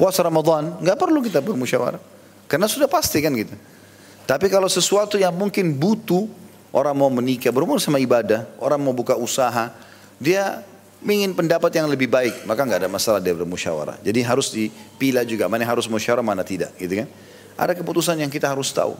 Puasa 0.00 0.24
Ramadan, 0.24 0.80
nggak 0.80 0.96
perlu 0.96 1.20
kita 1.20 1.44
bermusyawarah. 1.44 2.00
Karena 2.48 2.64
sudah 2.64 2.88
pasti 2.88 3.20
kan 3.20 3.36
gitu. 3.36 3.52
Tapi 4.30 4.46
kalau 4.46 4.70
sesuatu 4.70 5.18
yang 5.18 5.34
mungkin 5.34 5.74
butuh, 5.74 6.30
orang 6.70 6.94
mau 6.94 7.10
menikah, 7.10 7.50
berumur 7.50 7.82
sama 7.82 7.98
ibadah, 7.98 8.46
orang 8.62 8.78
mau 8.78 8.94
buka 8.94 9.18
usaha, 9.18 9.74
dia 10.22 10.62
ingin 11.02 11.34
pendapat 11.34 11.74
yang 11.74 11.90
lebih 11.90 12.06
baik, 12.06 12.46
maka 12.46 12.62
nggak 12.62 12.86
ada 12.86 12.90
masalah 12.92 13.18
dia 13.18 13.34
bermusyawarah. 13.34 13.98
Jadi 14.06 14.22
harus 14.22 14.54
dipilah 14.54 15.26
juga, 15.26 15.50
mana 15.50 15.66
harus 15.66 15.90
musyawarah, 15.90 16.22
mana 16.22 16.46
tidak, 16.46 16.70
gitu 16.78 17.02
kan? 17.02 17.10
Ada 17.58 17.74
keputusan 17.74 18.22
yang 18.22 18.30
kita 18.30 18.46
harus 18.46 18.70
tahu. 18.70 18.94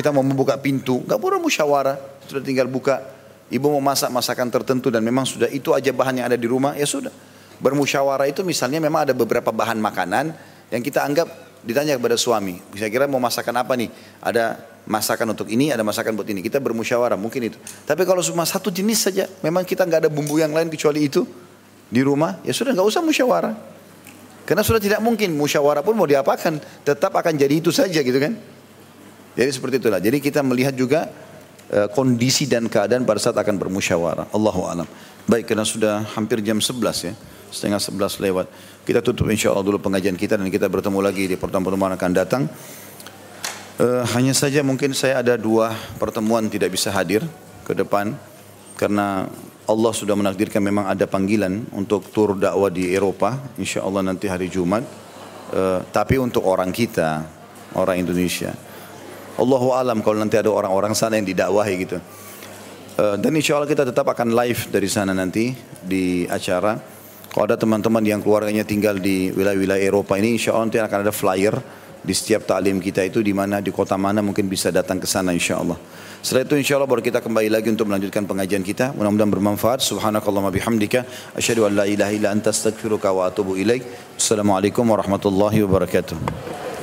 Kita 0.00 0.08
mau 0.16 0.24
membuka 0.24 0.56
pintu, 0.56 1.04
nggak 1.04 1.20
perlu 1.20 1.44
musyawarah, 1.44 2.24
sudah 2.24 2.40
tinggal 2.40 2.64
buka. 2.64 3.04
Ibu 3.52 3.68
mau 3.68 3.84
masak 3.84 4.08
masakan 4.08 4.48
tertentu 4.48 4.88
dan 4.88 5.04
memang 5.04 5.28
sudah 5.28 5.52
itu 5.52 5.76
aja 5.76 5.92
bahan 5.92 6.24
yang 6.24 6.26
ada 6.32 6.40
di 6.40 6.48
rumah, 6.48 6.72
ya 6.72 6.88
sudah. 6.88 7.12
Bermusyawarah 7.60 8.32
itu 8.32 8.40
misalnya 8.40 8.80
memang 8.80 9.04
ada 9.04 9.12
beberapa 9.12 9.52
bahan 9.52 9.76
makanan 9.76 10.32
yang 10.72 10.80
kita 10.80 11.04
anggap 11.04 11.28
ditanya 11.64 11.96
kepada 11.96 12.14
suami. 12.20 12.60
Saya 12.76 12.92
kira 12.92 13.08
mau 13.08 13.18
masakan 13.18 13.56
apa 13.56 13.72
nih? 13.74 13.88
Ada 14.20 14.60
masakan 14.84 15.32
untuk 15.32 15.48
ini, 15.48 15.72
ada 15.72 15.80
masakan 15.80 16.12
buat 16.14 16.28
ini. 16.28 16.44
Kita 16.44 16.60
bermusyawarah 16.60 17.16
mungkin 17.16 17.48
itu. 17.48 17.58
Tapi 17.88 18.04
kalau 18.04 18.20
cuma 18.20 18.44
satu 18.44 18.68
jenis 18.68 19.08
saja, 19.08 19.24
memang 19.40 19.64
kita 19.64 19.82
nggak 19.88 20.06
ada 20.06 20.10
bumbu 20.12 20.36
yang 20.36 20.52
lain 20.52 20.68
kecuali 20.68 21.08
itu 21.08 21.24
di 21.88 22.00
rumah, 22.04 22.40
ya 22.44 22.52
sudah 22.52 22.76
nggak 22.76 22.88
usah 22.88 23.00
musyawarah. 23.00 23.54
Karena 24.44 24.60
sudah 24.60 24.76
tidak 24.76 25.00
mungkin 25.00 25.32
musyawarah 25.32 25.80
pun 25.80 25.96
mau 25.96 26.04
diapakan, 26.04 26.60
tetap 26.84 27.16
akan 27.16 27.32
jadi 27.32 27.64
itu 27.64 27.72
saja 27.72 28.04
gitu 28.04 28.20
kan. 28.20 28.36
Jadi 29.34 29.50
seperti 29.50 29.80
itulah. 29.80 29.98
Jadi 30.04 30.20
kita 30.20 30.44
melihat 30.44 30.76
juga 30.76 31.08
uh, 31.72 31.88
kondisi 31.90 32.44
dan 32.44 32.68
keadaan 32.68 33.08
pada 33.08 33.18
saat 33.18 33.34
akan 33.40 33.56
bermusyawarah. 33.56 34.36
Allahu 34.36 34.68
alam. 34.68 34.88
Baik, 35.24 35.48
karena 35.48 35.64
sudah 35.64 36.04
hampir 36.12 36.44
jam 36.44 36.60
11 36.60 37.08
ya. 37.08 37.16
Setengah 37.50 37.80
11 37.80 38.24
lewat. 38.24 38.46
Kita 38.84 39.00
tutup 39.00 39.28
insya 39.32 39.52
Allah 39.52 39.64
dulu 39.64 39.80
pengajian 39.80 40.16
kita 40.16 40.36
dan 40.36 40.48
kita 40.52 40.68
bertemu 40.68 40.98
lagi 41.00 41.24
di 41.28 41.36
pertemuan-pertemuan 41.36 41.96
akan 41.96 42.10
datang. 42.12 42.42
Uh, 43.74 44.06
hanya 44.14 44.30
saja 44.30 44.62
mungkin 44.62 44.94
saya 44.94 45.18
ada 45.18 45.34
dua 45.34 45.74
pertemuan 45.98 46.46
tidak 46.46 46.70
bisa 46.70 46.94
hadir 46.94 47.26
ke 47.66 47.74
depan 47.74 48.14
karena 48.78 49.26
Allah 49.66 49.92
sudah 49.96 50.14
menakdirkan 50.14 50.62
memang 50.62 50.86
ada 50.86 51.10
panggilan 51.10 51.66
untuk 51.74 52.06
tur 52.14 52.38
dakwah 52.38 52.70
di 52.70 52.94
Eropa 52.94 53.34
insya 53.58 53.82
Allah 53.82 54.06
nanti 54.06 54.30
hari 54.30 54.46
Jumat 54.46 54.86
uh, 55.50 55.82
tapi 55.90 56.22
untuk 56.22 56.46
orang 56.46 56.70
kita 56.70 57.26
orang 57.74 57.98
Indonesia 57.98 58.54
Allahu 59.34 59.74
alam 59.74 59.98
kalau 59.98 60.22
nanti 60.22 60.38
ada 60.38 60.46
orang-orang 60.46 60.94
sana 60.94 61.18
yang 61.18 61.26
didakwahi 61.26 61.74
gitu. 61.82 61.98
Uh, 62.94 63.18
dan 63.18 63.34
insya 63.34 63.58
Allah 63.58 63.66
kita 63.66 63.82
tetap 63.82 64.06
akan 64.06 64.30
live 64.30 64.70
dari 64.70 64.86
sana 64.86 65.10
nanti 65.10 65.50
di 65.82 66.22
acara. 66.30 66.78
Kalau 67.34 67.50
ada 67.50 67.58
teman-teman 67.58 67.98
yang 68.06 68.22
keluarganya 68.22 68.62
tinggal 68.62 68.94
di 68.94 69.34
wilayah-wilayah 69.34 69.82
Eropa 69.82 70.14
ini, 70.14 70.38
insya 70.38 70.54
Allah 70.54 70.70
nanti 70.70 70.78
akan 70.78 70.98
ada 71.02 71.10
flyer 71.10 71.58
di 71.98 72.14
setiap 72.14 72.46
taklim 72.46 72.78
kita 72.78 73.02
itu 73.02 73.26
di 73.26 73.34
mana 73.34 73.58
di 73.58 73.74
kota 73.74 73.98
mana 73.98 74.22
mungkin 74.22 74.46
bisa 74.46 74.70
datang 74.70 75.02
ke 75.02 75.08
sana 75.10 75.34
insya 75.34 75.58
Allah. 75.58 75.74
Setelah 76.22 76.46
itu 76.46 76.54
insya 76.54 76.78
Allah 76.78 76.86
baru 76.86 77.02
kita 77.02 77.18
kembali 77.18 77.50
lagi 77.50 77.74
untuk 77.74 77.90
melanjutkan 77.90 78.22
pengajian 78.22 78.62
kita. 78.62 78.94
Mudah-mudahan 78.94 79.34
bermanfaat. 79.34 79.82
Subhanakallah 79.82 80.46
bihamdika. 80.54 81.02
Asyhadu 81.34 81.66
an 81.66 81.74
la 81.74 81.90
ilaha 81.90 82.14
illa 82.14 82.30
anta 82.30 82.54
astaghfiruka 82.54 83.10
wa 83.10 83.26
atubu 83.26 83.58
ilaik. 83.58 83.82
Assalamualaikum 84.14 84.86
warahmatullahi 84.86 85.58
wabarakatuh. 85.66 86.73